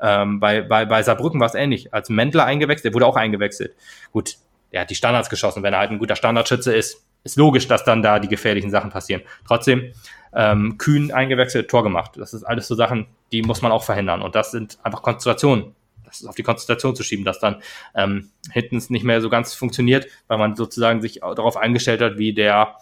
Ähm, 0.00 0.40
bei, 0.40 0.62
bei, 0.62 0.84
bei 0.84 1.02
Saarbrücken 1.02 1.40
war 1.40 1.46
es 1.46 1.54
ähnlich. 1.54 1.92
Als 1.92 2.08
Mendler 2.08 2.44
eingewechselt, 2.44 2.86
der 2.86 2.94
wurde 2.94 3.06
auch 3.06 3.16
eingewechselt. 3.16 3.74
Gut, 4.12 4.36
der 4.72 4.82
hat 4.82 4.90
die 4.90 4.94
Standards 4.94 5.30
geschossen. 5.30 5.62
Wenn 5.62 5.72
er 5.72 5.80
halt 5.80 5.90
ein 5.90 5.98
guter 5.98 6.16
Standardschütze 6.16 6.74
ist, 6.74 7.04
ist 7.24 7.36
logisch, 7.36 7.66
dass 7.66 7.84
dann 7.84 8.02
da 8.02 8.18
die 8.18 8.28
gefährlichen 8.28 8.70
Sachen 8.70 8.90
passieren. 8.90 9.22
Trotzdem, 9.46 9.92
ähm, 10.34 10.78
Kühn 10.78 11.12
eingewechselt, 11.12 11.68
Tor 11.68 11.82
gemacht. 11.82 12.12
Das 12.16 12.34
ist 12.34 12.44
alles 12.44 12.68
so 12.68 12.74
Sachen, 12.74 13.06
die 13.32 13.42
muss 13.42 13.62
man 13.62 13.72
auch 13.72 13.82
verhindern. 13.82 14.22
Und 14.22 14.34
das 14.34 14.50
sind 14.50 14.78
einfach 14.82 15.02
Konzentrationen. 15.02 15.74
Das 16.04 16.20
ist 16.20 16.26
auf 16.26 16.34
die 16.34 16.42
Konzentration 16.42 16.96
zu 16.96 17.02
schieben, 17.02 17.24
dass 17.24 17.38
dann 17.38 17.56
ähm, 17.94 18.30
hinten 18.50 18.76
es 18.76 18.88
nicht 18.88 19.04
mehr 19.04 19.20
so 19.20 19.28
ganz 19.28 19.54
funktioniert, 19.54 20.06
weil 20.26 20.38
man 20.38 20.56
sozusagen 20.56 21.02
sich 21.02 21.20
darauf 21.20 21.56
eingestellt 21.56 22.00
hat, 22.00 22.18
wie 22.18 22.32
der 22.32 22.76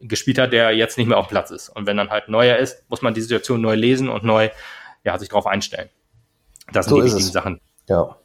gespielt 0.00 0.38
hat, 0.38 0.52
der 0.52 0.72
jetzt 0.72 0.98
nicht 0.98 1.06
mehr 1.06 1.18
auf 1.18 1.26
dem 1.26 1.30
Platz 1.30 1.50
ist. 1.50 1.68
Und 1.70 1.86
wenn 1.86 1.96
dann 1.96 2.10
halt 2.10 2.28
neuer 2.28 2.56
ist, 2.56 2.84
muss 2.88 3.02
man 3.02 3.14
die 3.14 3.20
Situation 3.22 3.60
neu 3.60 3.74
lesen 3.74 4.08
und 4.08 4.24
neu 4.24 4.50
ja, 5.04 5.18
sich 5.18 5.28
darauf 5.28 5.46
einstellen. 5.46 5.88
Das 6.72 6.86
sind 6.86 6.96
So 6.96 7.00
die 7.00 7.06
ist 7.06 7.14
wichtigen 7.14 7.28
es. 7.28 7.32
Sachen. 7.32 7.60
Ja. 7.88 8.16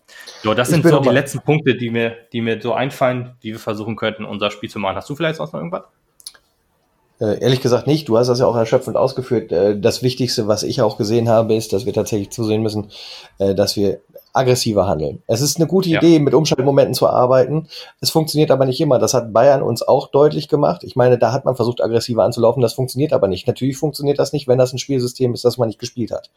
So, 0.43 0.53
das 0.53 0.69
Ich 0.69 0.75
sind 0.75 0.87
so 0.87 0.99
die 0.99 1.09
letzten 1.09 1.41
Punkte, 1.41 1.75
die 1.75 1.89
mir, 1.89 2.17
die 2.33 2.41
mir 2.41 2.61
so 2.61 2.73
einfallen, 2.73 3.35
wie 3.41 3.51
wir 3.51 3.59
versuchen 3.59 3.95
könnten, 3.95 4.25
unser 4.25 4.51
Spiel 4.51 4.69
zu 4.69 4.79
machen. 4.79 4.95
Hast 4.95 5.09
du 5.09 5.15
vielleicht 5.15 5.35
sonst 5.37 5.53
noch 5.53 5.59
irgendwas? 5.59 5.83
Äh, 7.19 7.39
ehrlich 7.39 7.61
gesagt 7.61 7.85
nicht. 7.85 8.09
Du 8.09 8.17
hast 8.17 8.27
das 8.27 8.39
ja 8.39 8.47
auch 8.47 8.55
erschöpfend 8.55 8.97
ausgeführt. 8.97 9.51
Äh, 9.51 9.79
das 9.79 10.01
Wichtigste, 10.01 10.47
was 10.47 10.63
ich 10.63 10.81
auch 10.81 10.97
gesehen 10.97 11.29
habe, 11.29 11.53
ist, 11.53 11.71
dass 11.71 11.85
wir 11.85 11.93
tatsächlich 11.93 12.31
zusehen 12.31 12.63
müssen, 12.63 12.91
äh, 13.37 13.53
dass 13.53 13.75
wir 13.75 14.01
aggressiver 14.33 14.87
handeln. 14.87 15.21
Es 15.27 15.41
ist 15.41 15.57
eine 15.57 15.67
gute 15.67 15.89
Ja. 15.89 15.99
Idee, 15.99 16.19
mit 16.19 16.33
Umschaltmomenten 16.33 16.93
zu 16.93 17.07
arbeiten. 17.07 17.67
Es 17.99 18.09
funktioniert 18.09 18.51
aber 18.51 18.65
nicht 18.65 18.79
immer. 18.81 18.99
Das 18.99 19.13
hat 19.13 19.33
Bayern 19.33 19.61
uns 19.61 19.81
auch 19.85 20.07
deutlich 20.07 20.47
gemacht. 20.47 20.83
Ich 20.83 20.95
meine, 20.95 21.17
da 21.17 21.31
hat 21.33 21.45
man 21.45 21.55
versucht, 21.55 21.81
aggressiver 21.81 22.23
anzulaufen. 22.23 22.61
Das 22.61 22.73
funktioniert 22.73 23.13
aber 23.13 23.27
nicht. 23.27 23.47
Natürlich 23.47 23.77
funktioniert 23.77 24.19
das 24.19 24.33
nicht, 24.33 24.47
wenn 24.47 24.57
das 24.57 24.73
ein 24.73 24.77
Spielsystem 24.79 25.33
ist, 25.33 25.43
das 25.45 25.57
man 25.57 25.67
nicht 25.67 25.79
gespielt 25.79 26.11
hat. 26.11 26.29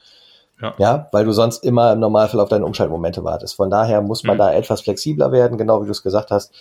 Ja. 0.60 0.74
Ja, 0.78 1.08
weil 1.12 1.24
du 1.24 1.32
sonst 1.32 1.64
immer 1.64 1.92
im 1.92 2.00
Normalfall 2.00 2.40
auf 2.40 2.48
deine 2.48 2.64
Umschaltmomente 2.64 3.24
wartest. 3.24 3.54
Von 3.56 3.70
daher 3.70 4.00
muss 4.02 4.22
man 4.22 4.36
Mhm. 4.36 4.40
da 4.40 4.52
etwas 4.52 4.82
flexibler 4.82 5.32
werden, 5.32 5.58
genau 5.58 5.82
wie 5.82 5.86
du 5.86 5.92
es 5.92 6.02
gesagt 6.02 6.30
hast. 6.30 6.52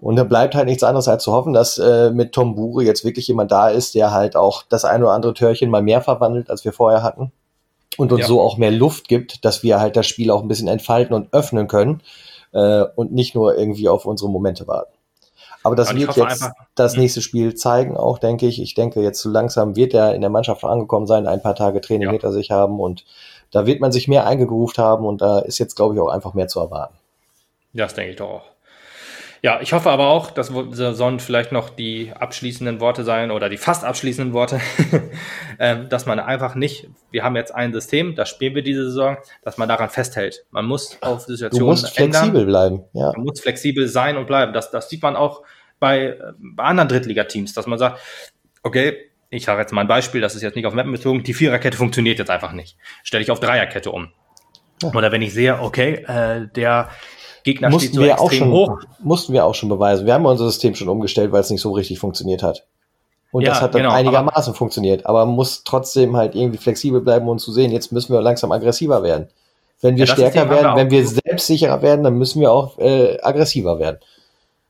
Und 0.00 0.16
dann 0.16 0.28
bleibt 0.28 0.54
halt 0.54 0.66
nichts 0.66 0.82
anderes 0.82 1.08
als 1.08 1.22
zu 1.22 1.32
hoffen, 1.32 1.52
dass 1.52 1.78
äh, 1.78 2.10
mit 2.10 2.32
Tom 2.32 2.54
Bure 2.56 2.84
jetzt 2.84 3.04
wirklich 3.04 3.26
jemand 3.28 3.50
da 3.52 3.68
ist, 3.68 3.94
der 3.94 4.10
halt 4.12 4.36
auch 4.36 4.62
das 4.68 4.84
ein 4.84 5.02
oder 5.02 5.12
andere 5.12 5.34
Törchen 5.34 5.70
mal 5.70 5.82
mehr 5.82 6.00
verwandelt, 6.02 6.50
als 6.50 6.64
wir 6.64 6.72
vorher 6.72 7.02
hatten. 7.02 7.32
Und 7.96 8.12
uns 8.12 8.22
Ja. 8.22 8.26
so 8.26 8.40
auch 8.40 8.56
mehr 8.56 8.70
Luft 8.70 9.08
gibt, 9.08 9.44
dass 9.44 9.62
wir 9.62 9.80
halt 9.80 9.96
das 9.96 10.06
Spiel 10.06 10.30
auch 10.30 10.42
ein 10.42 10.48
bisschen 10.48 10.68
entfalten 10.68 11.14
und 11.14 11.32
öffnen 11.32 11.68
können 11.68 12.02
äh, 12.52 12.84
und 12.96 13.12
nicht 13.12 13.34
nur 13.34 13.56
irgendwie 13.56 13.88
auf 13.88 14.04
unsere 14.06 14.30
Momente 14.30 14.66
warten. 14.66 14.92
Aber 15.62 15.76
das 15.76 15.90
ich 15.92 15.96
wird 15.98 16.16
jetzt 16.16 16.42
einfach- 16.42 16.52
das 16.74 16.94
Mhm. 16.94 17.02
nächste 17.02 17.22
Spiel 17.22 17.54
zeigen, 17.54 17.96
auch 17.96 18.18
denke 18.18 18.46
ich. 18.46 18.60
Ich 18.60 18.74
denke, 18.74 19.00
jetzt 19.00 19.20
so 19.20 19.30
langsam 19.30 19.76
wird 19.76 19.94
er 19.94 20.14
in 20.14 20.20
der 20.20 20.30
Mannschaft 20.30 20.62
angekommen 20.64 21.06
sein, 21.06 21.26
ein 21.26 21.40
paar 21.42 21.54
Tage 21.54 21.80
Training 21.80 22.08
Ja. 22.08 22.12
hinter 22.12 22.32
sich 22.32 22.50
haben 22.50 22.80
und 22.80 23.04
da 23.50 23.64
wird 23.66 23.80
man 23.80 23.90
sich 23.92 24.08
mehr 24.08 24.26
eingegroovt 24.26 24.78
haben 24.78 25.06
und 25.06 25.20
da 25.22 25.38
ist 25.38 25.58
jetzt, 25.58 25.74
glaube 25.76 25.94
ich, 25.94 26.00
auch 26.00 26.08
einfach 26.08 26.34
mehr 26.34 26.48
zu 26.48 26.60
erwarten. 26.60 26.94
Das 27.72 27.94
denke 27.94 28.10
ich 28.12 28.16
doch 28.16 28.28
auch. 28.30 28.42
Ja, 29.44 29.60
ich 29.60 29.74
hoffe 29.74 29.90
aber 29.90 30.06
auch, 30.06 30.30
dass 30.30 30.46
sollen 30.46 31.20
vielleicht 31.20 31.52
noch 31.52 31.68
die 31.68 32.10
abschließenden 32.18 32.80
Worte 32.80 33.04
sein 33.04 33.30
oder 33.30 33.50
die 33.50 33.58
fast 33.58 33.84
abschließenden 33.84 34.32
Worte, 34.32 34.58
ähm, 35.58 35.90
dass 35.90 36.06
man 36.06 36.18
einfach 36.18 36.54
nicht, 36.54 36.88
wir 37.10 37.24
haben 37.24 37.36
jetzt 37.36 37.54
ein 37.54 37.74
System, 37.74 38.14
das 38.14 38.30
spielen 38.30 38.54
wir 38.54 38.62
diese 38.62 38.86
Saison, 38.86 39.18
dass 39.42 39.58
man 39.58 39.68
daran 39.68 39.90
festhält. 39.90 40.46
Man 40.50 40.64
muss 40.64 40.96
auf 41.02 41.26
Du 41.26 41.32
Situationen 41.32 41.68
musst 41.68 41.94
flexibel 41.94 42.46
bleiben, 42.46 42.84
ja. 42.94 43.12
Man 43.14 43.24
muss 43.24 43.38
flexibel 43.38 43.86
sein 43.86 44.16
und 44.16 44.26
bleiben. 44.26 44.54
Das, 44.54 44.70
das 44.70 44.88
sieht 44.88 45.02
man 45.02 45.14
auch 45.14 45.42
bei, 45.78 46.04
äh, 46.04 46.32
bei 46.38 46.64
anderen 46.64 46.88
Drittligateams, 46.88 47.52
dass 47.52 47.66
man 47.66 47.78
sagt, 47.78 48.00
okay, 48.62 48.96
ich 49.28 49.44
sage 49.44 49.60
jetzt 49.60 49.74
mal 49.74 49.82
ein 49.82 49.88
Beispiel, 49.88 50.22
das 50.22 50.34
ist 50.34 50.40
jetzt 50.40 50.56
nicht 50.56 50.64
auf 50.64 50.72
Mappen 50.72 50.92
bezogen, 50.92 51.22
die 51.22 51.34
Viererkette 51.34 51.76
funktioniert 51.76 52.18
jetzt 52.18 52.30
einfach 52.30 52.52
nicht. 52.52 52.78
Stelle 53.02 53.22
ich 53.22 53.30
auf 53.30 53.40
Dreierkette 53.40 53.90
um. 53.90 54.08
Ja. 54.82 54.88
Oder 54.94 55.12
wenn 55.12 55.20
ich 55.20 55.34
sehe, 55.34 55.60
okay, 55.60 56.02
äh, 56.06 56.48
der 56.56 56.88
Gegner 57.44 57.68
steht 57.68 57.72
Mussten 57.72 57.96
so 57.96 58.02
wir, 58.02 58.20
auch 58.20 58.32
schon, 58.32 58.50
hoch. 58.50 58.78
mussten 59.00 59.32
wir 59.32 59.44
auch 59.44 59.54
schon 59.54 59.68
beweisen. 59.68 60.06
Wir 60.06 60.14
haben 60.14 60.26
unser 60.26 60.46
System 60.46 60.74
schon 60.74 60.88
umgestellt, 60.88 61.30
weil 61.30 61.40
es 61.42 61.50
nicht 61.50 61.60
so 61.60 61.72
richtig 61.72 61.98
funktioniert 61.98 62.42
hat. 62.42 62.64
Und 63.30 63.42
Ja, 63.42 63.50
das 63.50 63.60
hat 63.62 63.74
dann 63.74 63.82
genau, 63.82 63.94
einigermaßen 63.94 64.54
funktioniert. 64.54 65.06
Aber 65.06 65.24
man 65.26 65.34
muss 65.34 65.62
trotzdem 65.64 66.16
halt 66.16 66.34
irgendwie 66.34 66.58
flexibel 66.58 67.00
bleiben 67.00 67.28
und 67.28 67.38
zu 67.40 67.52
sehen, 67.52 67.70
jetzt 67.72 67.92
müssen 67.92 68.12
wir 68.12 68.20
langsam 68.22 68.50
aggressiver 68.52 69.02
werden. 69.02 69.28
Wenn 69.80 69.96
wir 69.96 70.06
Ja, 70.06 70.12
stärker 70.14 70.48
werden, 70.48 70.76
wenn 70.76 70.90
wir 70.90 71.06
selbstsicherer 71.06 71.82
werden, 71.82 72.02
dann 72.04 72.14
müssen 72.16 72.40
wir 72.40 72.50
auch 72.52 72.78
äh, 72.78 73.18
aggressiver 73.20 73.78
werden. 73.78 73.98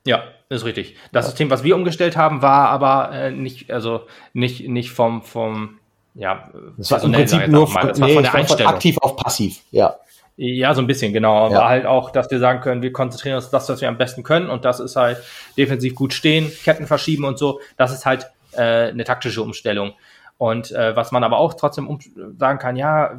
Ja, 0.05 0.23
ist 0.49 0.65
richtig. 0.65 0.95
Das 1.13 1.25
System, 1.25 1.49
was 1.49 1.63
wir 1.63 1.75
umgestellt 1.75 2.17
haben, 2.17 2.41
war 2.41 2.69
aber 2.69 3.11
äh, 3.13 3.31
nicht, 3.31 3.71
also 3.71 4.01
nicht, 4.33 4.67
nicht 4.67 4.91
vom, 4.91 5.21
vom, 5.21 5.77
ja, 6.15 6.49
Das 6.77 6.91
war 6.91 7.03
im 7.03 7.11
Prinzip 7.13 7.47
nur 7.47 7.67
von, 7.67 7.87
das 7.87 7.99
war 8.01 8.07
nee, 8.07 8.13
von 8.15 8.23
der 8.23 8.33
war 8.33 8.39
von 8.39 8.39
Einstellung. 8.41 8.73
aktiv 8.73 8.97
auf 8.99 9.15
passiv. 9.15 9.61
Ja, 9.71 9.95
Ja, 10.37 10.73
so 10.73 10.81
ein 10.81 10.87
bisschen, 10.87 11.13
genau. 11.13 11.49
Ja. 11.49 11.57
Aber 11.57 11.69
halt 11.69 11.85
auch, 11.85 12.11
dass 12.11 12.29
wir 12.29 12.39
sagen 12.39 12.59
können, 12.59 12.81
wir 12.81 12.91
konzentrieren 12.91 13.37
uns 13.37 13.45
auf 13.45 13.51
das, 13.51 13.69
was 13.69 13.81
wir 13.81 13.87
am 13.87 13.97
besten 13.97 14.23
können. 14.23 14.49
Und 14.49 14.65
das 14.65 14.79
ist 14.79 14.95
halt 14.95 15.21
defensiv 15.57 15.95
gut 15.95 16.13
stehen, 16.13 16.51
Ketten 16.63 16.87
verschieben 16.87 17.23
und 17.23 17.37
so. 17.37 17.61
Das 17.77 17.93
ist 17.93 18.05
halt 18.05 18.27
äh, 18.53 18.89
eine 18.89 19.05
taktische 19.05 19.41
Umstellung. 19.41 19.93
Und 20.37 20.71
äh, 20.71 20.95
was 20.95 21.11
man 21.11 21.23
aber 21.23 21.37
auch 21.37 21.53
trotzdem 21.53 21.87
um 21.87 21.99
sagen 22.37 22.59
kann, 22.59 22.75
ja, 22.75 23.17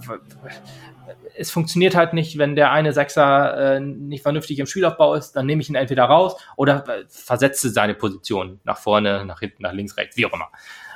es 1.39 1.51
funktioniert 1.51 1.95
halt 1.95 2.13
nicht, 2.13 2.37
wenn 2.37 2.57
der 2.57 2.73
eine 2.73 2.93
Sechser 2.93 3.77
äh, 3.77 3.81
nicht 3.81 4.23
vernünftig 4.23 4.59
im 4.59 4.67
Spielaufbau 4.67 5.15
ist, 5.15 5.33
dann 5.33 5.47
nehme 5.47 5.63
ich 5.63 5.69
ihn 5.71 5.75
entweder 5.75 6.05
raus 6.05 6.37
oder 6.57 6.85
äh, 6.89 7.05
versetze 7.09 7.71
seine 7.71 7.95
Position 7.95 8.61
nach 8.65 8.79
vorne, 8.79 9.25
nach 9.25 9.41
hinten, 9.41 9.63
nach 9.63 9.73
links, 9.73 9.97
rechts, 9.97 10.17
wie 10.19 10.27
auch 10.27 10.33
immer. 10.33 10.49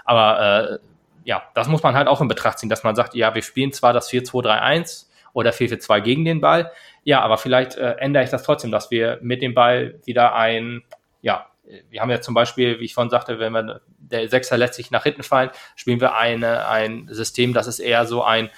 Aber 0.04 0.40
äh, 0.40 0.78
ja, 1.24 1.42
das 1.54 1.68
muss 1.68 1.82
man 1.82 1.94
halt 1.94 2.08
auch 2.08 2.20
in 2.20 2.28
Betracht 2.28 2.58
ziehen, 2.58 2.68
dass 2.68 2.84
man 2.84 2.94
sagt, 2.94 3.14
ja, 3.14 3.34
wir 3.34 3.42
spielen 3.42 3.72
zwar 3.72 3.92
das 3.92 4.10
4-2-3-1 4.10 5.06
oder 5.32 5.50
4-4-2 5.50 6.00
gegen 6.00 6.24
den 6.24 6.40
Ball, 6.40 6.72
ja, 7.04 7.20
aber 7.20 7.38
vielleicht 7.38 7.76
äh, 7.76 7.92
ändere 7.98 8.24
ich 8.24 8.30
das 8.30 8.42
trotzdem, 8.42 8.70
dass 8.70 8.90
wir 8.90 9.18
mit 9.22 9.42
dem 9.42 9.54
Ball 9.54 10.00
wieder 10.04 10.34
ein, 10.34 10.82
ja, 11.22 11.46
wir 11.88 12.00
haben 12.00 12.10
ja 12.10 12.20
zum 12.20 12.34
Beispiel, 12.34 12.80
wie 12.80 12.84
ich 12.84 12.94
vorhin 12.94 13.10
sagte, 13.10 13.38
wenn 13.38 13.52
wir 13.52 13.80
der 13.98 14.28
Sechser 14.28 14.56
lässt 14.56 14.74
sich 14.74 14.90
nach 14.90 15.04
hinten 15.04 15.22
fallen, 15.22 15.50
spielen 15.76 16.00
wir 16.00 16.16
eine, 16.16 16.66
ein 16.68 17.08
System, 17.10 17.52
das 17.52 17.66
ist 17.66 17.78
eher 17.78 18.06
so 18.06 18.22
ein 18.22 18.50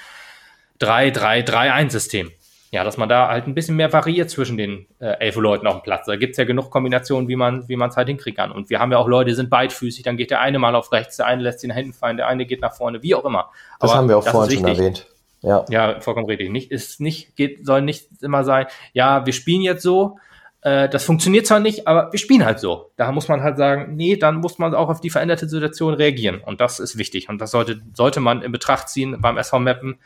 3-3-3-1-System. 0.81 2.33
Ja, 2.71 2.85
dass 2.85 2.97
man 2.97 3.07
da 3.07 3.29
halt 3.29 3.47
ein 3.47 3.55
bisschen 3.55 3.77
mehr 3.77 3.93
variiert 3.93 4.31
zwischen 4.31 4.57
den 4.57 4.87
äh, 4.99 5.19
elf 5.19 5.37
Leuten 5.37 5.67
auf 5.67 5.75
dem 5.75 5.83
Platz. 5.83 6.07
Da 6.07 6.17
gibt's 6.17 6.39
ja 6.39 6.45
genug 6.45 6.71
Kombinationen, 6.71 7.29
wie 7.29 7.37
man 7.37 7.69
wie 7.69 7.75
es 7.75 7.97
halt 7.97 8.09
hinkriegen 8.09 8.37
kann. 8.39 8.51
Und 8.51 8.71
wir 8.71 8.79
haben 8.79 8.91
ja 8.91 8.97
auch 8.97 9.07
Leute, 9.07 9.29
die 9.29 9.37
sind 9.37 9.51
beidfüßig, 9.51 10.05
dann 10.05 10.17
geht 10.17 10.31
der 10.31 10.41
eine 10.41 10.59
mal 10.59 10.75
auf 10.75 10.91
rechts, 10.91 11.19
der 11.19 11.27
eine 11.27 11.43
lässt 11.43 11.61
sich 11.61 11.69
nach 11.69 11.77
hinten 11.77 11.93
fallen, 11.93 12.17
der 12.17 12.29
eine 12.29 12.47
geht 12.47 12.63
nach 12.63 12.75
vorne, 12.75 13.03
wie 13.03 13.15
auch 13.15 13.27
immer. 13.27 13.51
das 13.79 13.91
Aber 13.91 13.99
haben 13.99 14.09
wir 14.09 14.17
auch 14.17 14.27
vorhin 14.27 14.57
schon 14.57 14.69
erwähnt. 14.69 15.07
Ja, 15.43 15.65
Ja, 15.69 16.01
vollkommen 16.01 16.27
richtig. 16.27 16.51
Nicht, 16.51 16.71
ist 16.71 17.01
nicht, 17.01 17.37
geht, 17.37 17.67
soll 17.67 17.83
nicht 17.83 18.09
immer 18.23 18.45
sein, 18.45 18.67
ja, 18.93 19.27
wir 19.27 19.33
spielen 19.33 19.63
jetzt 19.63 19.83
so, 19.83 20.19
äh, 20.63 20.89
das 20.89 21.05
funktioniert 21.05 21.47
zwar 21.47 21.61
nicht, 21.61 21.89
aber 21.89 22.13
wir 22.13 22.19
spielen 22.19 22.45
halt 22.45 22.61
so. 22.61 22.93
Da 22.97 23.11
muss 23.13 23.29
man 23.29 23.43
halt 23.43 23.59
sagen, 23.59 23.97
nee, 23.97 24.17
dann 24.17 24.37
muss 24.37 24.59
man 24.59 24.75
auch 24.75 24.89
auf 24.89 25.01
die 25.01 25.11
veränderte 25.11 25.49
Situation 25.49 25.95
reagieren. 25.95 26.41
Und 26.41 26.61
das 26.61 26.79
ist 26.79 26.97
wichtig. 26.97 27.29
Und 27.29 27.41
das 27.41 27.51
sollte, 27.51 27.83
sollte 27.95 28.21
man 28.21 28.43
in 28.43 28.53
Betracht 28.53 28.89
ziehen 28.89 29.21
beim 29.21 29.37
SV 29.37 29.59
Mappen. 29.59 29.99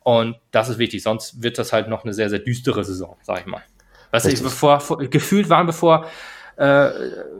Und 0.00 0.36
das 0.50 0.68
ist 0.68 0.78
wichtig, 0.78 1.04
sonst 1.04 1.42
wird 1.42 1.58
das 1.58 1.72
halt 1.72 1.88
noch 1.88 2.02
eine 2.02 2.12
sehr, 2.12 2.28
sehr 2.28 2.40
düstere 2.40 2.84
Saison, 2.84 3.16
sag 3.22 3.40
ich 3.40 3.46
mal. 3.46 3.62
Du, 4.10 4.18
Richtig. 4.18 4.42
bevor, 4.42 4.80
vor, 4.80 4.98
gefühlt 4.98 5.48
waren 5.48 5.66
bevor, 5.66 6.06
äh, 6.56 6.90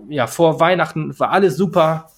ja, 0.09 0.29
vor 0.29 0.61
Weihnachten 0.61 1.19
war 1.19 1.31
alles 1.31 1.57
super, 1.57 2.09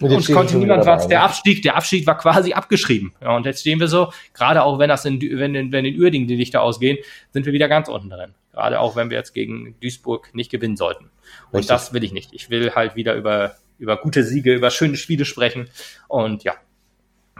Und 0.00 0.28
wir 0.28 0.34
konnte 0.34 0.56
niemand 0.56 0.86
was. 0.86 1.08
Der 1.08 1.18
ne? 1.18 1.24
Abstieg, 1.24 1.62
der 1.62 1.76
Abstieg 1.76 2.06
war 2.06 2.16
quasi 2.16 2.52
abgeschrieben. 2.52 3.12
Ja, 3.20 3.36
und 3.36 3.46
jetzt 3.46 3.60
stehen 3.60 3.80
wir 3.80 3.88
so, 3.88 4.12
gerade 4.34 4.62
auch 4.62 4.78
wenn 4.78 4.88
das 4.88 5.04
in, 5.04 5.20
wenn, 5.20 5.54
in- 5.54 5.72
wenn 5.72 5.84
in 5.84 5.98
Uerdingen 6.00 6.28
die 6.28 6.36
Lichter 6.36 6.62
ausgehen, 6.62 6.98
sind 7.32 7.46
wir 7.46 7.52
wieder 7.52 7.68
ganz 7.68 7.88
unten 7.88 8.10
drin. 8.10 8.34
Gerade 8.52 8.80
auch 8.80 8.96
wenn 8.96 9.10
wir 9.10 9.16
jetzt 9.16 9.32
gegen 9.32 9.74
Duisburg 9.80 10.34
nicht 10.34 10.50
gewinnen 10.50 10.76
sollten. 10.76 11.04
Und 11.50 11.58
Richtig. 11.60 11.68
das 11.68 11.92
will 11.92 12.02
ich 12.04 12.12
nicht. 12.12 12.30
Ich 12.32 12.50
will 12.50 12.72
halt 12.74 12.96
wieder 12.96 13.14
über, 13.14 13.54
über 13.78 13.96
gute 13.96 14.24
Siege, 14.24 14.54
über 14.54 14.70
schöne 14.70 14.96
Spiele 14.96 15.24
sprechen. 15.24 15.68
Und 16.08 16.42
ja, 16.44 16.54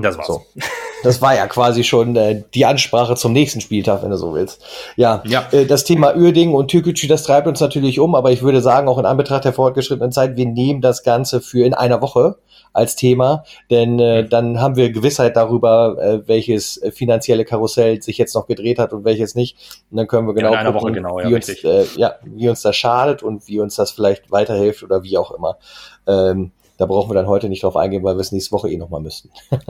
das 0.02 0.18
war's. 0.18 0.26
So. 0.26 0.42
Das 1.02 1.22
war 1.22 1.34
ja 1.34 1.46
quasi 1.46 1.82
schon 1.82 2.14
äh, 2.16 2.42
die 2.54 2.66
Ansprache 2.66 3.16
zum 3.16 3.32
nächsten 3.32 3.60
Spieltag, 3.60 4.02
wenn 4.02 4.10
du 4.10 4.16
so 4.16 4.34
willst. 4.34 4.62
Ja, 4.96 5.22
Ja. 5.24 5.48
Äh, 5.50 5.64
das 5.64 5.84
Thema 5.84 6.14
Uerdingen 6.14 6.54
und 6.54 6.68
Türkgücü, 6.68 7.06
das 7.06 7.22
treibt 7.22 7.46
uns 7.46 7.60
natürlich 7.60 8.00
um, 8.00 8.14
aber 8.14 8.32
ich 8.32 8.42
würde 8.42 8.60
sagen, 8.60 8.88
auch 8.88 8.98
in 8.98 9.06
Anbetracht 9.06 9.44
der 9.44 9.52
fortgeschrittenen 9.52 10.12
Zeit, 10.12 10.36
wir 10.36 10.46
nehmen 10.46 10.80
das 10.80 11.02
Ganze 11.02 11.40
für 11.40 11.64
in 11.64 11.74
einer 11.74 12.02
Woche 12.02 12.36
als 12.72 12.96
Thema, 12.96 13.44
denn 13.70 13.98
äh, 13.98 14.28
dann 14.28 14.60
haben 14.60 14.76
wir 14.76 14.92
Gewissheit 14.92 15.36
darüber, 15.36 15.96
äh, 16.00 16.28
welches 16.28 16.80
finanzielle 16.92 17.44
Karussell 17.44 18.00
sich 18.00 18.18
jetzt 18.18 18.34
noch 18.34 18.46
gedreht 18.46 18.78
hat 18.78 18.92
und 18.92 19.04
welches 19.04 19.34
nicht. 19.34 19.56
Und 19.90 19.96
dann 19.96 20.06
können 20.06 20.26
wir 20.28 20.34
genau 20.34 20.52
in 20.52 20.58
einer 20.58 20.72
gucken, 20.72 20.82
Woche 20.82 20.92
genau, 20.92 21.20
ja, 21.20 21.28
wie, 21.28 21.34
uns, 21.34 21.48
äh, 21.48 21.84
ja, 21.96 22.14
wie 22.24 22.48
uns 22.48 22.62
das 22.62 22.76
schadet 22.76 23.22
und 23.22 23.48
wie 23.48 23.58
uns 23.60 23.74
das 23.74 23.90
vielleicht 23.90 24.30
weiterhilft 24.30 24.82
oder 24.82 25.02
wie 25.02 25.18
auch 25.18 25.32
immer. 25.32 25.56
Ähm, 26.06 26.52
Da 26.80 26.86
brauchen 26.86 27.10
wir 27.10 27.14
dann 27.14 27.26
heute 27.26 27.50
nicht 27.50 27.62
drauf 27.62 27.76
eingehen, 27.76 28.02
weil 28.02 28.16
wir 28.16 28.22
es 28.22 28.32
nächste 28.32 28.52
Woche 28.52 28.70
eh 28.70 28.78
nochmal 28.78 29.02
müssten. 29.02 29.28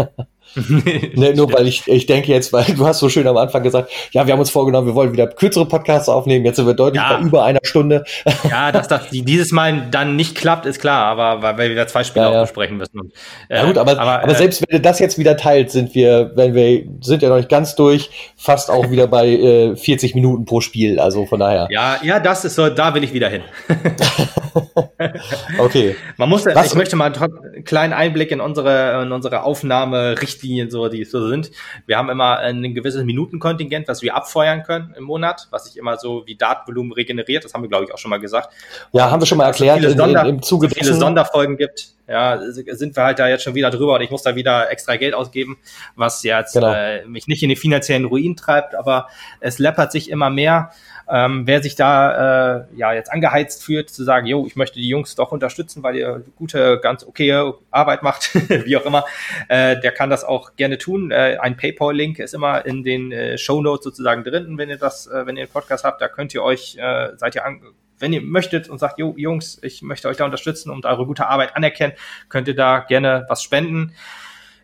ne, 1.14 1.34
nur 1.34 1.52
weil 1.52 1.66
ich, 1.66 1.88
ich 1.88 2.06
denke 2.06 2.30
jetzt, 2.30 2.52
weil 2.52 2.64
du 2.64 2.86
hast 2.86 3.00
so 3.00 3.08
schön 3.08 3.26
am 3.26 3.36
Anfang 3.36 3.64
gesagt, 3.64 3.90
ja, 4.12 4.26
wir 4.26 4.32
haben 4.32 4.38
uns 4.38 4.50
vorgenommen, 4.50 4.86
wir 4.86 4.94
wollen 4.94 5.12
wieder 5.12 5.26
kürzere 5.26 5.66
Podcasts 5.66 6.08
aufnehmen. 6.08 6.44
Jetzt 6.44 6.56
sind 6.56 6.68
wir 6.68 6.74
deutlich 6.74 7.02
ja. 7.02 7.16
bei 7.16 7.26
über 7.26 7.44
einer 7.44 7.58
Stunde. 7.64 8.04
ja, 8.48 8.70
dass 8.70 8.86
das 8.86 9.10
dieses 9.10 9.50
Mal 9.50 9.88
dann 9.90 10.14
nicht 10.14 10.36
klappt, 10.36 10.66
ist 10.66 10.80
klar, 10.80 11.06
aber 11.06 11.42
weil 11.42 11.58
wir 11.58 11.70
wieder 11.70 11.88
zwei 11.88 12.04
Spiele 12.04 12.26
ja, 12.26 12.30
ja. 12.30 12.38
auch 12.38 12.42
besprechen 12.44 12.76
müssen. 12.76 13.00
Und, 13.00 13.12
äh, 13.48 13.56
ja 13.56 13.66
gut, 13.66 13.76
aber, 13.76 13.98
aber, 13.98 14.22
aber 14.22 14.32
äh, 14.32 14.36
selbst 14.36 14.62
wenn 14.62 14.76
ihr 14.76 14.82
das 14.82 15.00
jetzt 15.00 15.18
wieder 15.18 15.36
teilt, 15.36 15.72
sind 15.72 15.96
wir, 15.96 16.30
wenn 16.36 16.54
wir, 16.54 16.84
sind 17.00 17.22
ja 17.22 17.28
noch 17.28 17.38
nicht 17.38 17.48
ganz 17.48 17.74
durch, 17.74 18.08
fast 18.36 18.70
auch 18.70 18.88
wieder 18.90 19.08
bei 19.08 19.28
äh, 19.28 19.74
40 19.74 20.14
Minuten 20.14 20.44
pro 20.44 20.60
Spiel. 20.60 21.00
Also 21.00 21.26
von 21.26 21.40
daher. 21.40 21.66
Ja, 21.70 21.98
ja, 22.02 22.20
das 22.20 22.44
ist 22.44 22.54
so, 22.54 22.68
da 22.68 22.94
will 22.94 23.02
ich 23.02 23.12
wieder 23.12 23.28
hin. 23.28 23.42
okay. 25.58 25.96
Man 26.16 26.28
muss, 26.28 26.46
Was? 26.46 26.66
ich 26.66 26.74
möchte 26.74 26.96
mal 27.00 27.12
einen 27.12 27.64
kleinen 27.64 27.92
Einblick 27.92 28.30
in 28.30 28.40
unsere, 28.40 29.02
in 29.02 29.12
unsere 29.12 29.42
Aufnahmerichtlinien, 29.42 30.70
so, 30.70 30.88
die 30.88 31.04
so 31.04 31.28
sind. 31.28 31.50
Wir 31.86 31.98
haben 31.98 32.10
immer 32.10 32.38
ein 32.38 32.74
gewisses 32.74 33.02
Minutenkontingent, 33.04 33.88
was 33.88 34.02
wir 34.02 34.14
abfeuern 34.14 34.62
können 34.62 34.94
im 34.96 35.04
Monat, 35.04 35.48
was 35.50 35.64
sich 35.64 35.76
immer 35.76 35.96
so 35.96 36.22
wie 36.26 36.36
Datenvolumen 36.36 36.92
regeneriert. 36.92 37.44
Das 37.44 37.54
haben 37.54 37.62
wir, 37.62 37.68
glaube 37.68 37.86
ich, 37.86 37.94
auch 37.94 37.98
schon 37.98 38.10
mal 38.10 38.20
gesagt. 38.20 38.52
Ja, 38.92 39.10
haben 39.10 39.20
wir 39.20 39.26
schon 39.26 39.38
mal 39.38 39.46
erklärt 39.46 39.82
in, 39.82 39.96
Sonder, 39.96 40.22
in, 40.22 40.28
im 40.28 40.42
Zuge 40.42 40.68
so 40.68 40.74
viele 40.74 40.94
Sonderfolgen 40.94 41.56
gibt. 41.56 41.94
Ja, 42.06 42.40
sind 42.42 42.96
wir 42.96 43.04
halt 43.04 43.20
da 43.20 43.28
jetzt 43.28 43.44
schon 43.44 43.54
wieder 43.54 43.70
drüber 43.70 43.94
und 43.94 44.00
ich 44.00 44.10
muss 44.10 44.22
da 44.22 44.34
wieder 44.34 44.68
extra 44.70 44.96
Geld 44.96 45.14
ausgeben, 45.14 45.58
was 45.94 46.24
jetzt 46.24 46.54
genau. 46.54 46.72
äh, 46.72 47.06
mich 47.06 47.28
nicht 47.28 47.42
in 47.44 47.48
den 47.50 47.56
finanziellen 47.56 48.04
Ruin 48.04 48.34
treibt, 48.34 48.74
aber 48.74 49.06
es 49.38 49.60
läppert 49.60 49.92
sich 49.92 50.10
immer 50.10 50.28
mehr. 50.28 50.70
Ähm, 51.10 51.46
wer 51.46 51.62
sich 51.62 51.74
da 51.74 52.60
äh, 52.60 52.64
ja 52.76 52.92
jetzt 52.92 53.12
angeheizt 53.12 53.64
fühlt, 53.64 53.90
zu 53.90 54.04
sagen, 54.04 54.26
jo, 54.26 54.46
ich 54.46 54.54
möchte 54.54 54.78
die 54.78 54.88
Jungs 54.88 55.16
doch 55.16 55.32
unterstützen, 55.32 55.82
weil 55.82 55.96
ihr 55.96 56.24
gute, 56.36 56.78
ganz 56.80 57.04
okay 57.04 57.52
Arbeit 57.70 58.02
macht, 58.02 58.34
wie 58.64 58.76
auch 58.76 58.86
immer, 58.86 59.04
äh, 59.48 59.80
der 59.80 59.92
kann 59.92 60.08
das 60.08 60.24
auch 60.24 60.56
gerne 60.56 60.78
tun. 60.78 61.10
Äh, 61.10 61.38
ein 61.40 61.56
PayPal-Link 61.56 62.18
ist 62.20 62.34
immer 62.34 62.64
in 62.64 62.84
den 62.84 63.10
äh, 63.10 63.38
Show 63.38 63.60
Notes 63.60 63.84
sozusagen 63.84 64.22
drin, 64.22 64.56
wenn 64.56 64.70
ihr 64.70 64.78
das, 64.78 65.06
äh, 65.08 65.26
wenn 65.26 65.36
ihr 65.36 65.42
einen 65.42 65.52
Podcast 65.52 65.84
habt, 65.84 66.00
da 66.00 66.08
könnt 66.08 66.32
ihr 66.34 66.42
euch, 66.44 66.76
äh, 66.78 67.08
seid 67.16 67.34
ihr 67.34 67.44
an, 67.44 67.60
wenn 67.98 68.12
ihr 68.12 68.22
möchtet 68.22 68.68
und 68.68 68.78
sagt, 68.78 68.98
jo, 68.98 69.14
Jungs, 69.16 69.58
ich 69.62 69.82
möchte 69.82 70.08
euch 70.08 70.16
da 70.16 70.24
unterstützen 70.24 70.70
und 70.70 70.86
eure 70.86 71.06
gute 71.06 71.26
Arbeit 71.26 71.56
anerkennen, 71.56 71.92
könnt 72.28 72.48
ihr 72.48 72.56
da 72.56 72.80
gerne 72.80 73.26
was 73.28 73.42
spenden. 73.42 73.94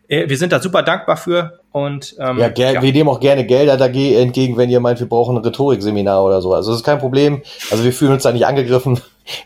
Äh, 0.07 0.29
wir 0.29 0.37
sind 0.37 0.53
da 0.53 0.59
super 0.59 0.83
dankbar 0.83 1.17
für 1.17 1.59
und 1.71 2.15
ähm, 2.19 2.37
ja, 2.37 2.49
ja, 2.55 2.81
wir 2.81 2.93
nehmen 2.93 3.09
auch 3.09 3.19
gerne 3.19 3.45
Gelder 3.45 3.77
dagegen 3.77 4.17
entgegen, 4.17 4.57
wenn 4.57 4.69
ihr 4.69 4.79
meint, 4.79 4.99
wir 4.99 5.09
brauchen 5.09 5.37
ein 5.37 5.43
Rhetorikseminar 5.43 6.23
oder 6.23 6.41
so. 6.41 6.53
Also 6.53 6.71
das 6.71 6.79
ist 6.79 6.85
kein 6.85 6.99
Problem. 6.99 7.41
Also 7.71 7.83
wir 7.83 7.93
fühlen 7.93 8.13
uns 8.13 8.23
da 8.23 8.31
nicht 8.31 8.45
angegriffen. 8.45 8.99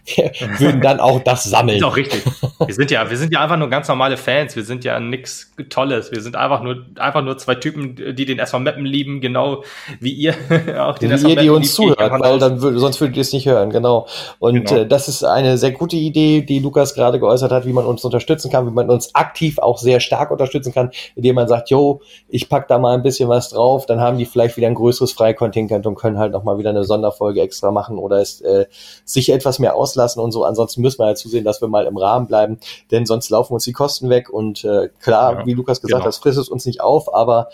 Wir 0.05 0.31
würden 0.59 0.81
dann 0.81 0.99
auch 0.99 1.19
das 1.23 1.43
sammeln. 1.43 1.77
Ist 1.77 1.83
auch 1.83 1.95
richtig. 1.95 2.23
Wir 2.65 2.73
sind 2.73 2.91
ja, 2.91 3.09
wir 3.09 3.17
sind 3.17 3.33
ja 3.33 3.41
einfach 3.41 3.57
nur 3.57 3.69
ganz 3.69 3.87
normale 3.87 4.17
Fans. 4.17 4.55
Wir 4.55 4.63
sind 4.63 4.83
ja 4.83 4.99
nix 4.99 5.53
Tolles. 5.69 6.11
Wir 6.11 6.21
sind 6.21 6.35
einfach 6.35 6.61
nur, 6.61 6.85
einfach 6.97 7.23
nur 7.23 7.37
zwei 7.37 7.55
Typen, 7.55 7.95
die 8.15 8.25
den 8.25 8.39
SV 8.39 8.59
Mappen 8.59 8.85
lieben, 8.85 9.21
genau 9.21 9.63
wie 9.99 10.11
ihr 10.11 10.35
auch 10.79 10.97
den 10.97 11.09
wie 11.09 11.13
SV 11.13 11.29
ihr, 11.29 11.35
die 11.35 11.49
uns 11.49 11.73
zuhört, 11.73 12.19
weil 12.19 12.39
dann 12.39 12.61
würde, 12.61 12.79
sonst 12.79 12.99
würdet 13.01 13.17
ihr 13.17 13.21
es 13.21 13.33
nicht 13.33 13.47
hören, 13.47 13.69
genau. 13.69 14.07
Und 14.39 14.65
genau. 14.65 14.81
Äh, 14.81 14.87
das 14.87 15.07
ist 15.07 15.23
eine 15.23 15.57
sehr 15.57 15.71
gute 15.71 15.95
Idee, 15.95 16.41
die 16.41 16.59
Lukas 16.59 16.93
gerade 16.93 17.19
geäußert 17.19 17.51
hat, 17.51 17.65
wie 17.65 17.73
man 17.73 17.85
uns 17.85 18.03
unterstützen 18.03 18.51
kann, 18.51 18.67
wie 18.67 18.71
man 18.71 18.89
uns 18.89 19.13
aktiv 19.15 19.59
auch 19.59 19.77
sehr 19.77 19.99
stark 19.99 20.31
unterstützen 20.31 20.73
kann, 20.73 20.91
indem 21.15 21.35
man 21.35 21.47
sagt, 21.47 21.69
yo, 21.69 22.01
ich 22.27 22.49
pack 22.49 22.67
da 22.67 22.79
mal 22.79 22.93
ein 22.93 23.03
bisschen 23.03 23.29
was 23.29 23.49
drauf, 23.49 23.85
dann 23.85 23.99
haben 23.99 24.17
die 24.17 24.25
vielleicht 24.25 24.57
wieder 24.57 24.67
ein 24.67 24.75
größeres 24.75 25.11
Freikontingent 25.13 25.85
und 25.87 25.95
können 25.95 26.17
halt 26.17 26.31
noch 26.33 26.43
mal 26.43 26.57
wieder 26.57 26.69
eine 26.69 26.83
Sonderfolge 26.83 27.41
extra 27.41 27.71
machen 27.71 27.97
oder 27.97 28.19
es, 28.19 28.41
äh, 28.41 28.65
sich 29.05 29.31
etwas 29.31 29.59
mehr 29.59 29.70
auslassen 29.75 30.21
und 30.21 30.31
so. 30.31 30.43
Ansonsten 30.43 30.81
müssen 30.81 30.99
wir 30.99 31.05
halt 31.05 31.17
zusehen, 31.17 31.43
dass 31.43 31.61
wir 31.61 31.67
mal 31.67 31.85
im 31.85 31.97
Rahmen 31.97 32.27
bleiben, 32.27 32.59
denn 32.91 33.05
sonst 33.05 33.29
laufen 33.29 33.53
uns 33.53 33.63
die 33.63 33.73
Kosten 33.73 34.09
weg 34.09 34.29
und 34.29 34.63
äh, 34.63 34.89
klar, 34.99 35.39
ja, 35.39 35.45
wie 35.45 35.53
Lukas 35.53 35.81
gesagt 35.81 36.03
genau. 36.03 36.13
hat, 36.13 36.21
frisst 36.21 36.37
es 36.37 36.49
uns 36.49 36.65
nicht 36.65 36.81
auf, 36.81 37.13
aber 37.13 37.49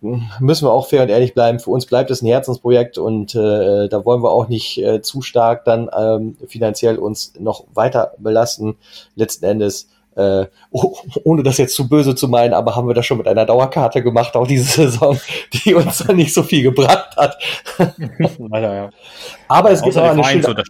hm, 0.00 0.22
müssen 0.40 0.66
wir 0.66 0.72
auch 0.72 0.86
fair 0.86 1.02
und 1.02 1.08
ehrlich 1.08 1.34
bleiben. 1.34 1.58
Für 1.58 1.70
uns 1.70 1.86
bleibt 1.86 2.10
es 2.10 2.22
ein 2.22 2.26
Herzensprojekt 2.26 2.98
und 2.98 3.34
äh, 3.34 3.88
da 3.88 4.04
wollen 4.04 4.22
wir 4.22 4.30
auch 4.30 4.48
nicht 4.48 4.78
äh, 4.78 5.02
zu 5.02 5.22
stark 5.22 5.64
dann 5.64 5.90
ähm, 5.96 6.36
finanziell 6.46 6.98
uns 6.98 7.34
noch 7.38 7.64
weiter 7.74 8.14
belasten. 8.18 8.76
Letzten 9.14 9.44
Endes 9.44 9.88
äh, 10.16 10.46
oh, 10.70 10.96
ohne 11.24 11.42
das 11.42 11.58
jetzt 11.58 11.74
zu 11.74 11.88
böse 11.88 12.14
zu 12.14 12.28
meinen, 12.28 12.54
aber 12.54 12.76
haben 12.76 12.88
wir 12.88 12.94
das 12.94 13.06
schon 13.06 13.18
mit 13.18 13.28
einer 13.28 13.46
Dauerkarte 13.46 14.02
gemacht, 14.02 14.36
auch 14.36 14.46
diese 14.46 14.64
Saison, 14.84 15.18
die 15.52 15.74
uns 15.74 15.98
dann 15.98 16.16
nicht 16.16 16.32
so 16.32 16.42
viel 16.42 16.62
gebracht 16.62 17.16
hat. 17.16 17.38
Leider, 18.38 18.74
ja. 18.74 18.90
Aber 19.48 19.70
es 19.70 19.82
gibt 19.82 19.96
auch 19.96 20.10
eine 20.10 20.24
schöne, 20.24 20.62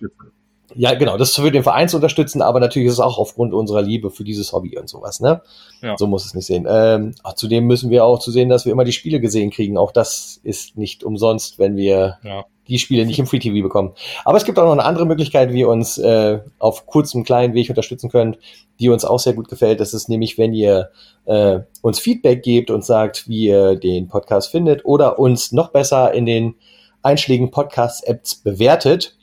ja, 0.74 0.94
genau, 0.94 1.16
das 1.16 1.34
für 1.34 1.50
den 1.50 1.62
Verein 1.62 1.88
zu 1.88 1.96
unterstützen, 1.96 2.42
aber 2.42 2.60
natürlich 2.60 2.88
ist 2.88 2.94
es 2.94 3.00
auch 3.00 3.18
aufgrund 3.18 3.54
unserer 3.54 3.82
Liebe 3.82 4.10
für 4.10 4.24
dieses 4.24 4.52
Hobby 4.52 4.78
und 4.78 4.88
sowas, 4.88 5.20
ne? 5.20 5.42
Ja. 5.82 5.96
So 5.96 6.06
muss 6.06 6.24
es 6.24 6.34
nicht 6.34 6.46
sehen. 6.46 6.66
Ähm, 6.68 7.14
zudem 7.36 7.66
müssen 7.66 7.90
wir 7.90 8.04
auch 8.04 8.18
zu 8.18 8.30
sehen, 8.30 8.48
dass 8.48 8.64
wir 8.64 8.72
immer 8.72 8.84
die 8.84 8.92
Spiele 8.92 9.20
gesehen 9.20 9.50
kriegen. 9.50 9.78
Auch 9.78 9.92
das 9.92 10.40
ist 10.42 10.76
nicht 10.76 11.04
umsonst, 11.04 11.58
wenn 11.58 11.76
wir 11.76 12.18
ja. 12.22 12.44
die 12.68 12.78
Spiele 12.78 13.06
nicht 13.06 13.18
im 13.18 13.26
Free 13.26 13.38
TV 13.38 13.62
bekommen. 13.62 13.92
Aber 14.24 14.36
es 14.36 14.44
gibt 14.44 14.58
auch 14.58 14.64
noch 14.64 14.72
eine 14.72 14.84
andere 14.84 15.06
Möglichkeit, 15.06 15.52
wie 15.52 15.60
ihr 15.60 15.68
uns 15.68 15.98
äh, 15.98 16.40
auf 16.58 16.86
kurzem 16.86 17.24
kleinen 17.24 17.54
Weg 17.54 17.68
unterstützen 17.68 18.10
könnt, 18.10 18.38
die 18.78 18.88
uns 18.88 19.04
auch 19.04 19.18
sehr 19.18 19.34
gut 19.34 19.48
gefällt. 19.48 19.80
Das 19.80 19.94
ist 19.94 20.08
nämlich, 20.08 20.38
wenn 20.38 20.52
ihr 20.52 20.90
äh, 21.24 21.60
uns 21.82 21.98
Feedback 21.98 22.42
gebt 22.42 22.70
und 22.70 22.84
sagt, 22.84 23.28
wie 23.28 23.46
ihr 23.46 23.76
den 23.76 24.08
Podcast 24.08 24.50
findet 24.50 24.84
oder 24.84 25.18
uns 25.18 25.52
noch 25.52 25.70
besser 25.70 26.12
in 26.12 26.26
den 26.26 26.54
einschlägigen 27.02 27.50
Podcast-Apps 27.50 28.36
bewertet 28.36 29.16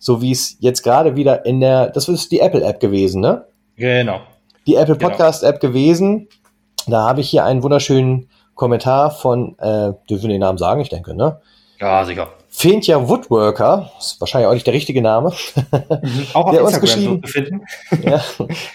so 0.00 0.22
wie 0.22 0.32
es 0.32 0.56
jetzt 0.58 0.82
gerade 0.82 1.14
wieder 1.14 1.44
in 1.44 1.60
der, 1.60 1.90
das 1.90 2.08
ist 2.08 2.32
die 2.32 2.40
Apple-App 2.40 2.80
gewesen, 2.80 3.20
ne? 3.20 3.44
Genau. 3.76 4.20
Die 4.66 4.74
Apple 4.74 4.96
genau. 4.96 5.10
Podcast-App 5.10 5.60
gewesen. 5.60 6.28
Da 6.86 7.06
habe 7.06 7.20
ich 7.20 7.28
hier 7.30 7.44
einen 7.44 7.62
wunderschönen 7.62 8.30
Kommentar 8.54 9.10
von, 9.10 9.58
äh, 9.58 9.92
dürfen 10.08 10.22
wir 10.22 10.28
den 10.30 10.40
Namen 10.40 10.58
sagen, 10.58 10.80
ich 10.80 10.88
denke, 10.88 11.14
ne? 11.14 11.40
Ja, 11.78 12.04
sicher. 12.04 12.28
Fintja 12.48 13.08
Woodworker, 13.08 13.90
ist 13.98 14.20
wahrscheinlich 14.20 14.48
auch 14.48 14.54
nicht 14.54 14.66
der 14.66 14.74
richtige 14.74 15.02
Name, 15.02 15.32
mhm, 15.70 16.26
auch 16.32 16.46
auf 16.46 16.50
der 16.54 16.64
uns 16.64 16.80
geschrieben, 16.80 17.22
ja, 18.02 18.20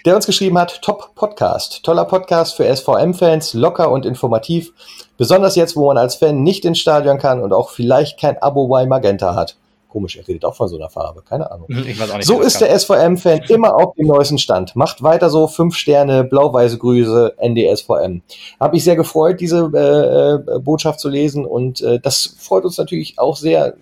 der 0.05 0.15
uns 0.15 0.25
geschrieben 0.25 0.57
hat, 0.57 0.81
Top 0.81 1.13
Podcast, 1.13 1.83
toller 1.83 2.05
Podcast 2.05 2.55
für 2.55 2.73
SVM-Fans, 2.73 3.53
locker 3.53 3.91
und 3.91 4.05
informativ, 4.05 4.71
besonders 5.17 5.55
jetzt, 5.55 5.75
wo 5.75 5.87
man 5.87 5.97
als 5.97 6.15
Fan 6.15 6.41
nicht 6.41 6.65
ins 6.65 6.79
Stadion 6.79 7.17
kann 7.17 7.41
und 7.41 7.51
auch 7.51 7.69
vielleicht 7.69 8.19
kein 8.19 8.41
Abo 8.41 8.67
bei 8.67 8.85
Magenta 8.85 9.35
hat. 9.35 9.57
Komisch, 9.95 10.17
er 10.17 10.27
redet 10.27 10.43
auch 10.43 10.55
von 10.55 10.67
so 10.67 10.75
einer 10.75 10.89
Farbe, 10.89 11.21
keine 11.21 11.49
Ahnung. 11.49 11.69
Hm, 11.69 11.85
nicht, 11.85 12.25
so 12.25 12.41
ist 12.41 12.59
der 12.59 12.77
SVM-Fan 12.77 13.43
immer 13.47 13.75
auf 13.75 13.95
dem 13.95 14.07
neuesten 14.07 14.37
Stand. 14.37 14.75
Macht 14.75 15.01
weiter 15.03 15.29
so, 15.29 15.47
fünf 15.47 15.73
Sterne, 15.77 16.25
blau-weiße 16.25 16.77
Grüße, 16.79 17.35
NDSVM. 17.37 18.21
Habe 18.59 18.75
ich 18.75 18.83
sehr 18.83 18.97
gefreut, 18.97 19.39
diese 19.39 19.71
äh, 19.73 20.55
äh, 20.55 20.59
Botschaft 20.59 20.99
zu 20.99 21.07
lesen 21.07 21.45
und 21.45 21.79
äh, 21.79 21.97
das 22.01 22.35
freut 22.37 22.65
uns 22.65 22.77
natürlich 22.77 23.17
auch 23.19 23.37
sehr. 23.37 23.77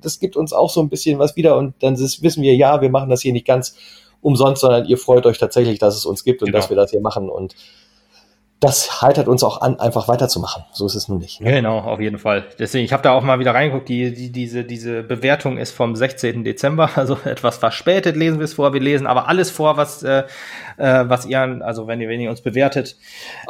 Das 0.00 0.18
gibt 0.18 0.36
uns 0.36 0.52
auch 0.52 0.68
so 0.68 0.80
ein 0.80 0.88
bisschen 0.88 1.20
was 1.20 1.36
wieder 1.36 1.56
und 1.56 1.74
dann 1.78 1.96
wissen 1.96 2.42
wir, 2.42 2.56
ja, 2.56 2.80
wir 2.80 2.90
machen 2.90 3.08
das 3.08 3.22
hier 3.22 3.32
nicht 3.32 3.46
ganz 3.46 3.76
umsonst, 4.20 4.62
sondern 4.62 4.86
ihr 4.86 4.98
freut 4.98 5.26
euch 5.26 5.38
tatsächlich, 5.38 5.78
dass 5.78 5.94
es 5.94 6.04
uns 6.04 6.24
gibt 6.24 6.42
und 6.42 6.46
genau. 6.46 6.58
dass 6.58 6.70
wir 6.70 6.76
das 6.76 6.90
hier 6.90 7.00
machen 7.00 7.28
und 7.28 7.54
das 8.62 9.02
heitert 9.02 9.26
uns 9.26 9.42
auch 9.42 9.60
an, 9.60 9.80
einfach 9.80 10.06
weiterzumachen. 10.06 10.62
So 10.72 10.86
ist 10.86 10.94
es 10.94 11.08
nun 11.08 11.18
nicht. 11.18 11.40
Ne? 11.40 11.50
Genau, 11.50 11.80
auf 11.80 11.98
jeden 11.98 12.18
Fall. 12.18 12.44
Deswegen, 12.60 12.84
ich 12.84 12.92
habe 12.92 13.02
da 13.02 13.10
auch 13.10 13.24
mal 13.24 13.40
wieder 13.40 13.52
reingeguckt, 13.52 13.88
die, 13.88 14.14
die, 14.14 14.30
diese, 14.30 14.62
diese 14.62 15.02
Bewertung 15.02 15.58
ist 15.58 15.72
vom 15.72 15.96
16. 15.96 16.44
Dezember, 16.44 16.90
also 16.94 17.18
etwas 17.24 17.56
verspätet 17.56 18.14
lesen 18.14 18.38
wir 18.38 18.44
es 18.44 18.54
vor. 18.54 18.72
Wir 18.72 18.80
lesen 18.80 19.08
aber 19.08 19.26
alles 19.26 19.50
vor, 19.50 19.76
was, 19.76 20.04
äh, 20.04 20.22
äh 20.76 21.04
was 21.08 21.26
ihr, 21.26 21.40
also 21.40 21.88
wenn 21.88 22.00
ihr, 22.00 22.08
wenn 22.08 22.20
ihr 22.20 22.30
uns 22.30 22.40
bewertet, 22.40 22.96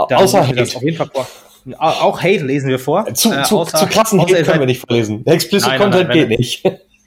dann 0.08 0.18
Außer 0.18 0.46
Hate. 0.46 0.56
das 0.56 0.74
auf 0.74 0.82
jeden 0.82 0.96
Fall 0.96 1.10
vor. 1.12 1.26
Auch 1.78 2.20
Hate 2.22 2.44
lesen 2.44 2.70
wir 2.70 2.78
vor. 2.78 3.04
Zu, 3.12 3.32
äh, 3.32 3.42
zu, 3.42 3.60
außer, 3.60 3.78
zu 3.78 3.86
krassen 3.86 4.18
Hate 4.18 4.42
können 4.44 4.60
wir 4.60 4.66
nicht 4.66 4.80
vorlesen. 4.80 5.26
Explicit 5.26 5.68
nein, 5.68 5.78
Content 5.78 6.08
nein, 6.08 6.18
nein, 6.18 6.28
geht 6.28 6.38
nicht. 6.38 6.64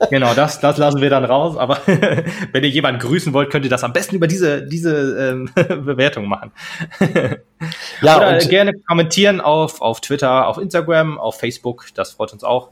Genau, 0.10 0.34
das, 0.34 0.60
das 0.60 0.78
lassen 0.78 1.02
wir 1.02 1.10
dann 1.10 1.24
raus. 1.24 1.58
Aber 1.58 1.80
wenn 2.52 2.64
ihr 2.64 2.70
jemanden 2.70 3.00
grüßen 3.00 3.34
wollt, 3.34 3.50
könnt 3.50 3.66
ihr 3.66 3.72
das 3.72 3.84
am 3.84 3.94
besten 3.94 4.16
über 4.16 4.28
diese, 4.28 4.66
diese 4.68 5.30
ähm, 5.32 5.50
Bewertung 5.56 6.28
machen. 6.28 6.52
ja, 8.02 8.18
Oder 8.18 8.38
gerne 8.40 8.74
kommentieren 8.88 9.40
auf, 9.42 9.82
auf 9.82 10.02
Twitter, 10.02 10.48
auf 10.48 10.58
Instagram, 10.58 11.18
auf 11.18 11.40
Facebook. 11.40 11.88
Das 11.96 12.12
freut 12.12 12.34
uns 12.34 12.44
auch. 12.44 12.70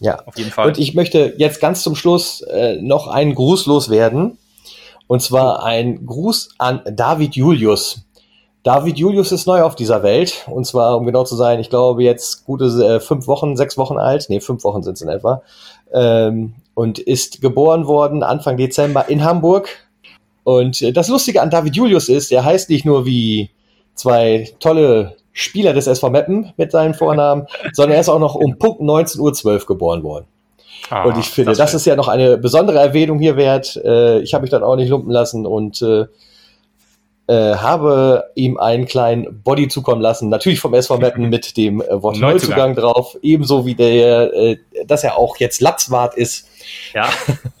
Ja, 0.00 0.20
auf 0.26 0.36
jeden 0.36 0.50
Fall. 0.50 0.68
Und 0.68 0.78
ich 0.78 0.94
möchte 0.94 1.34
jetzt 1.38 1.60
ganz 1.60 1.82
zum 1.82 1.94
Schluss 1.94 2.42
äh, 2.42 2.76
noch 2.80 3.08
einen 3.08 3.34
Gruß 3.34 3.66
loswerden. 3.66 4.38
Und 5.06 5.22
zwar 5.22 5.64
ein 5.64 6.04
Gruß 6.06 6.50
an 6.58 6.82
David 6.84 7.34
Julius. 7.34 8.02
David 8.68 8.98
Julius 8.98 9.32
ist 9.32 9.46
neu 9.46 9.62
auf 9.62 9.76
dieser 9.76 10.02
Welt. 10.02 10.44
Und 10.46 10.66
zwar, 10.66 10.98
um 10.98 11.06
genau 11.06 11.24
zu 11.24 11.36
sein, 11.36 11.58
ich 11.58 11.70
glaube 11.70 12.02
jetzt 12.02 12.44
gute 12.44 12.66
äh, 12.66 13.00
fünf 13.00 13.26
Wochen, 13.26 13.56
sechs 13.56 13.78
Wochen 13.78 13.96
alt. 13.96 14.26
Nee, 14.28 14.40
fünf 14.40 14.62
Wochen 14.62 14.82
sind 14.82 14.92
es 14.92 15.00
in 15.00 15.08
etwa 15.08 15.40
ähm, 15.90 16.52
und 16.74 16.98
ist 16.98 17.40
geboren 17.40 17.86
worden 17.86 18.22
Anfang 18.22 18.58
Dezember 18.58 19.08
in 19.08 19.24
Hamburg. 19.24 19.70
Und 20.44 20.82
äh, 20.82 20.92
das 20.92 21.08
Lustige 21.08 21.40
an 21.40 21.48
David 21.48 21.76
Julius 21.76 22.10
ist, 22.10 22.30
er 22.30 22.44
heißt 22.44 22.68
nicht 22.68 22.84
nur 22.84 23.06
wie 23.06 23.48
zwei 23.94 24.52
tolle 24.60 25.16
Spieler 25.32 25.72
des 25.72 25.86
SV 25.86 26.10
Meppen 26.10 26.52
mit 26.58 26.70
seinen 26.70 26.92
Vornamen, 26.92 27.46
sondern 27.72 27.94
er 27.94 28.00
ist 28.02 28.10
auch 28.10 28.18
noch 28.18 28.34
um 28.34 28.58
Punkt 28.58 28.82
19.12 28.82 29.46
Uhr 29.46 29.66
geboren 29.66 30.02
worden. 30.02 30.26
Ah, 30.90 31.04
und 31.04 31.16
ich 31.16 31.30
finde, 31.30 31.52
das, 31.52 31.58
das 31.58 31.72
ist 31.72 31.86
ja 31.86 31.96
noch 31.96 32.08
eine 32.08 32.36
besondere 32.36 32.80
Erwähnung 32.80 33.18
hier 33.18 33.38
wert. 33.38 33.80
Äh, 33.82 34.18
ich 34.18 34.34
habe 34.34 34.42
mich 34.42 34.50
dann 34.50 34.62
auch 34.62 34.76
nicht 34.76 34.90
lumpen 34.90 35.10
lassen 35.10 35.46
und 35.46 35.80
äh, 35.80 36.04
äh, 37.28 37.56
habe 37.56 38.30
ihm 38.34 38.56
einen 38.56 38.86
kleinen 38.86 39.42
Body 39.42 39.68
zukommen 39.68 40.00
lassen, 40.00 40.30
natürlich 40.30 40.60
vom 40.60 40.72
SV 40.72 40.96
Meppen 40.96 41.28
mit 41.28 41.56
dem 41.58 41.82
äh, 41.82 42.02
Wort 42.02 42.18
Neuzugang 42.18 42.74
drauf, 42.74 43.16
ebenso 43.22 43.66
wie 43.66 43.74
der, 43.74 44.32
äh, 44.32 44.56
dass 44.86 45.04
er 45.04 45.18
auch 45.18 45.36
jetzt 45.36 45.60
Latzwart 45.60 46.16
ist. 46.16 46.48
Ja, 46.94 47.04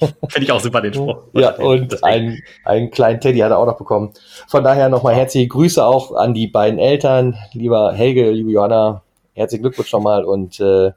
finde 0.00 0.44
ich 0.44 0.52
auch 0.52 0.60
super, 0.60 0.80
den 0.80 0.94
Spruch. 0.94 1.18
ja, 1.34 1.54
und 1.56 2.02
einen, 2.02 2.42
einen 2.64 2.90
kleinen 2.90 3.20
Teddy 3.20 3.40
hat 3.40 3.50
er 3.50 3.58
auch 3.58 3.66
noch 3.66 3.76
bekommen. 3.76 4.12
Von 4.48 4.64
daher 4.64 4.88
nochmal 4.88 5.14
herzliche 5.14 5.48
Grüße 5.48 5.84
auch 5.84 6.14
an 6.14 6.32
die 6.32 6.46
beiden 6.46 6.78
Eltern, 6.78 7.36
lieber 7.52 7.92
Helge, 7.92 8.30
liebe 8.30 8.50
Johanna, 8.50 9.02
herzlichen 9.34 9.62
Glückwunsch 9.62 9.92
nochmal 9.92 10.24
und 10.24 10.58
äh, 10.60 10.92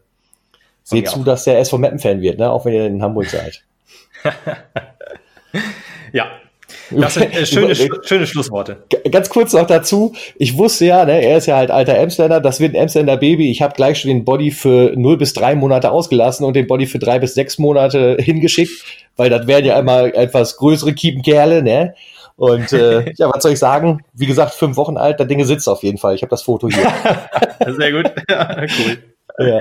seht 0.84 1.10
zu, 1.10 1.24
dass 1.24 1.44
der 1.44 1.60
SV 1.60 1.78
Meppen-Fan 1.78 2.22
wird, 2.22 2.40
ne? 2.40 2.50
auch 2.50 2.64
wenn 2.64 2.74
ihr 2.74 2.88
in 2.88 3.04
Hamburg 3.04 3.26
seid. 3.26 3.64
ja, 6.14 6.28
das 6.92 7.14
sind 7.16 7.34
äh, 7.34 7.46
schöne, 7.76 7.76
schöne 7.76 8.28
Schlussworte. 8.28 8.84
Ganz 9.10 9.30
kurz 9.30 9.54
noch 9.54 9.68
dazu. 9.68 10.14
Ich 10.38 10.58
wusste 10.58 10.86
ja, 10.86 11.06
ne, 11.06 11.22
er 11.22 11.38
ist 11.38 11.46
ja 11.46 11.58
halt 11.58 11.72
alter 11.72 11.96
Emsländer, 11.96 12.40
das 12.40 12.60
wird 12.60 12.74
ein 12.74 12.82
Emsländer 12.82 13.18
Baby. 13.18 13.52
Ich 13.52 13.62
habe 13.62 13.74
gleich 13.76 14.00
schon 14.00 14.10
den 14.10 14.26
Body 14.26 14.52
für 14.52 14.94
0 14.96 15.18
bis 15.18 15.34
3 15.34 15.56
Monate 15.56 15.92
ausgelassen 15.92 16.46
und 16.46 16.56
den 16.56 16.68
Body 16.68 16.86
für 16.86 17.00
3 17.00 17.20
bis 17.20 17.34
6 17.36 17.60
Monate 17.60 18.18
hingeschickt, 18.20 18.84
weil 19.16 19.30
das 19.30 19.48
wären 19.48 19.66
ja 19.66 19.80
immer 19.80 20.14
etwas 20.14 20.58
größere 20.58 20.94
Kiepenkerle, 20.94 21.64
ne? 21.64 21.96
Und 22.36 22.74
äh, 22.74 23.12
ja, 23.18 23.30
was 23.34 23.44
soll 23.44 23.54
ich 23.54 23.60
sagen? 23.60 24.04
Wie 24.14 24.26
gesagt, 24.26 24.54
fünf 24.54 24.78
Wochen 24.78 24.98
alt, 24.98 25.20
der 25.20 25.28
Dinge 25.28 25.46
sitzt 25.46 25.68
auf 25.68 25.84
jeden 25.84 25.98
Fall. 25.98 26.16
Ich 26.16 26.22
habe 26.22 26.32
das 26.32 26.44
Foto 26.44 26.68
hier. 26.68 26.92
Sehr 27.74 27.92
gut. 27.92 28.12
cool. 28.30 28.98
Ja. 29.38 29.60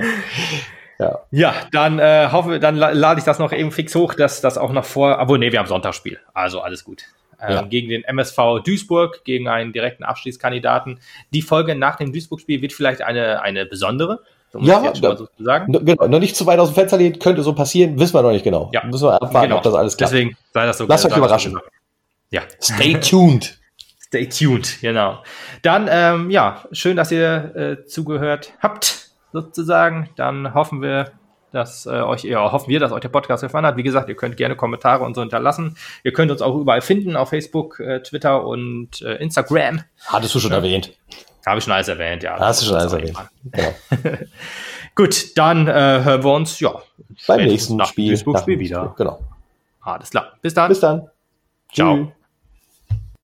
Ja. 1.01 1.19
ja, 1.31 1.55
dann 1.71 1.97
äh, 1.97 2.29
hoffe, 2.31 2.59
dann 2.59 2.75
lade 2.75 3.19
ich 3.19 3.25
das 3.25 3.39
noch 3.39 3.51
eben 3.51 3.71
fix 3.71 3.95
hoch, 3.95 4.13
dass 4.13 4.39
das 4.39 4.59
auch 4.59 4.71
noch 4.71 4.85
vor. 4.85 5.17
Aber 5.17 5.39
nee, 5.39 5.51
wir 5.51 5.57
haben 5.57 5.67
Sonntagsspiel. 5.67 6.19
Also 6.33 6.61
alles 6.61 6.83
gut. 6.83 7.05
Ähm, 7.41 7.51
ja. 7.53 7.61
Gegen 7.63 7.89
den 7.89 8.03
MSV 8.03 8.61
Duisburg, 8.63 9.23
gegen 9.23 9.47
einen 9.47 9.73
direkten 9.73 10.03
Abschließkandidaten. 10.03 10.99
Die 11.33 11.41
Folge 11.41 11.75
nach 11.75 11.95
dem 11.95 12.13
Duisburg-Spiel 12.13 12.61
wird 12.61 12.73
vielleicht 12.73 13.01
eine, 13.01 13.41
eine 13.41 13.65
besondere. 13.65 14.21
So 14.51 14.59
ja, 14.59 14.91
da, 14.91 15.15
so 15.15 15.27
sagen. 15.39 15.71
genau, 15.71 16.07
noch 16.07 16.19
nicht 16.19 16.35
zu 16.35 16.45
weit 16.45 16.59
aus 16.59 16.69
dem 16.69 16.75
Fenster 16.75 16.97
lehnen, 16.97 17.19
könnte 17.19 17.41
so 17.41 17.53
passieren, 17.53 17.97
wissen 17.97 18.13
wir 18.13 18.21
noch 18.21 18.31
nicht 18.31 18.43
genau. 18.43 18.69
Ja. 18.73 18.83
Müssen 18.83 19.05
wir 19.05 19.13
abwarten, 19.13 19.47
genau. 19.47 19.57
ob 19.57 19.63
das 19.63 19.73
alles 19.73 19.95
klappt. 19.95 20.11
Deswegen 20.11 20.37
sei 20.53 20.65
das 20.65 20.77
so. 20.77 20.85
Lasst 20.87 21.05
euch 21.05 21.15
überraschen. 21.15 21.57
Ja. 22.31 22.41
Stay 22.61 22.99
tuned. 22.99 23.57
Stay 23.99 24.27
tuned, 24.27 24.79
genau. 24.81 25.23
Dann, 25.61 25.87
ähm, 25.89 26.29
ja, 26.29 26.65
schön, 26.73 26.97
dass 26.97 27.13
ihr 27.13 27.55
äh, 27.55 27.85
zugehört 27.85 28.51
habt 28.61 29.11
sozusagen. 29.31 30.09
Dann 30.17 30.53
hoffen 30.53 30.81
wir, 30.81 31.13
dass 31.51 31.85
äh, 31.85 31.89
euch, 31.89 32.23
ja, 32.23 32.51
hoffen 32.51 32.69
wir, 32.69 32.79
dass 32.79 32.91
euch 32.91 33.01
der 33.01 33.09
Podcast 33.09 33.43
gefallen 33.43 33.65
hat. 33.65 33.77
Wie 33.77 33.83
gesagt, 33.83 34.09
ihr 34.09 34.15
könnt 34.15 34.37
gerne 34.37 34.55
Kommentare 34.55 35.03
und 35.03 35.15
so 35.15 35.21
hinterlassen. 35.21 35.77
Ihr 36.03 36.13
könnt 36.13 36.31
uns 36.31 36.41
auch 36.41 36.55
überall 36.55 36.81
finden, 36.81 37.15
auf 37.15 37.29
Facebook, 37.29 37.79
äh, 37.79 38.01
Twitter 38.01 38.45
und 38.45 39.01
äh, 39.01 39.15
Instagram. 39.15 39.83
Hattest 40.07 40.35
du 40.35 40.39
schon 40.39 40.51
ja. 40.51 40.57
erwähnt. 40.57 40.93
Habe 41.45 41.57
ich 41.57 41.63
schon 41.63 41.73
alles 41.73 41.87
erwähnt, 41.87 42.23
ja. 42.23 42.39
Hast 42.39 42.61
du 42.61 42.67
schon 42.67 42.75
alles 42.75 42.93
erwähnt. 42.93 43.17
Genau. 43.51 43.73
Gut, 44.95 45.37
dann 45.37 45.67
äh, 45.67 45.71
hören 45.71 46.23
wir 46.23 46.33
uns, 46.33 46.59
ja, 46.59 46.81
beim 47.27 47.45
nächsten 47.45 47.77
nach 47.77 47.87
Spiel. 47.87 48.17
Spiel 48.17 48.59
wieder. 48.59 48.93
Genau. 48.97 49.19
Alles 49.81 50.09
klar. 50.09 50.33
Bis 50.41 50.53
dann. 50.53 50.69
Bis 50.69 50.79
dann. 50.79 51.09
Ciao. 51.73 51.95
Tschüss. 51.95 52.20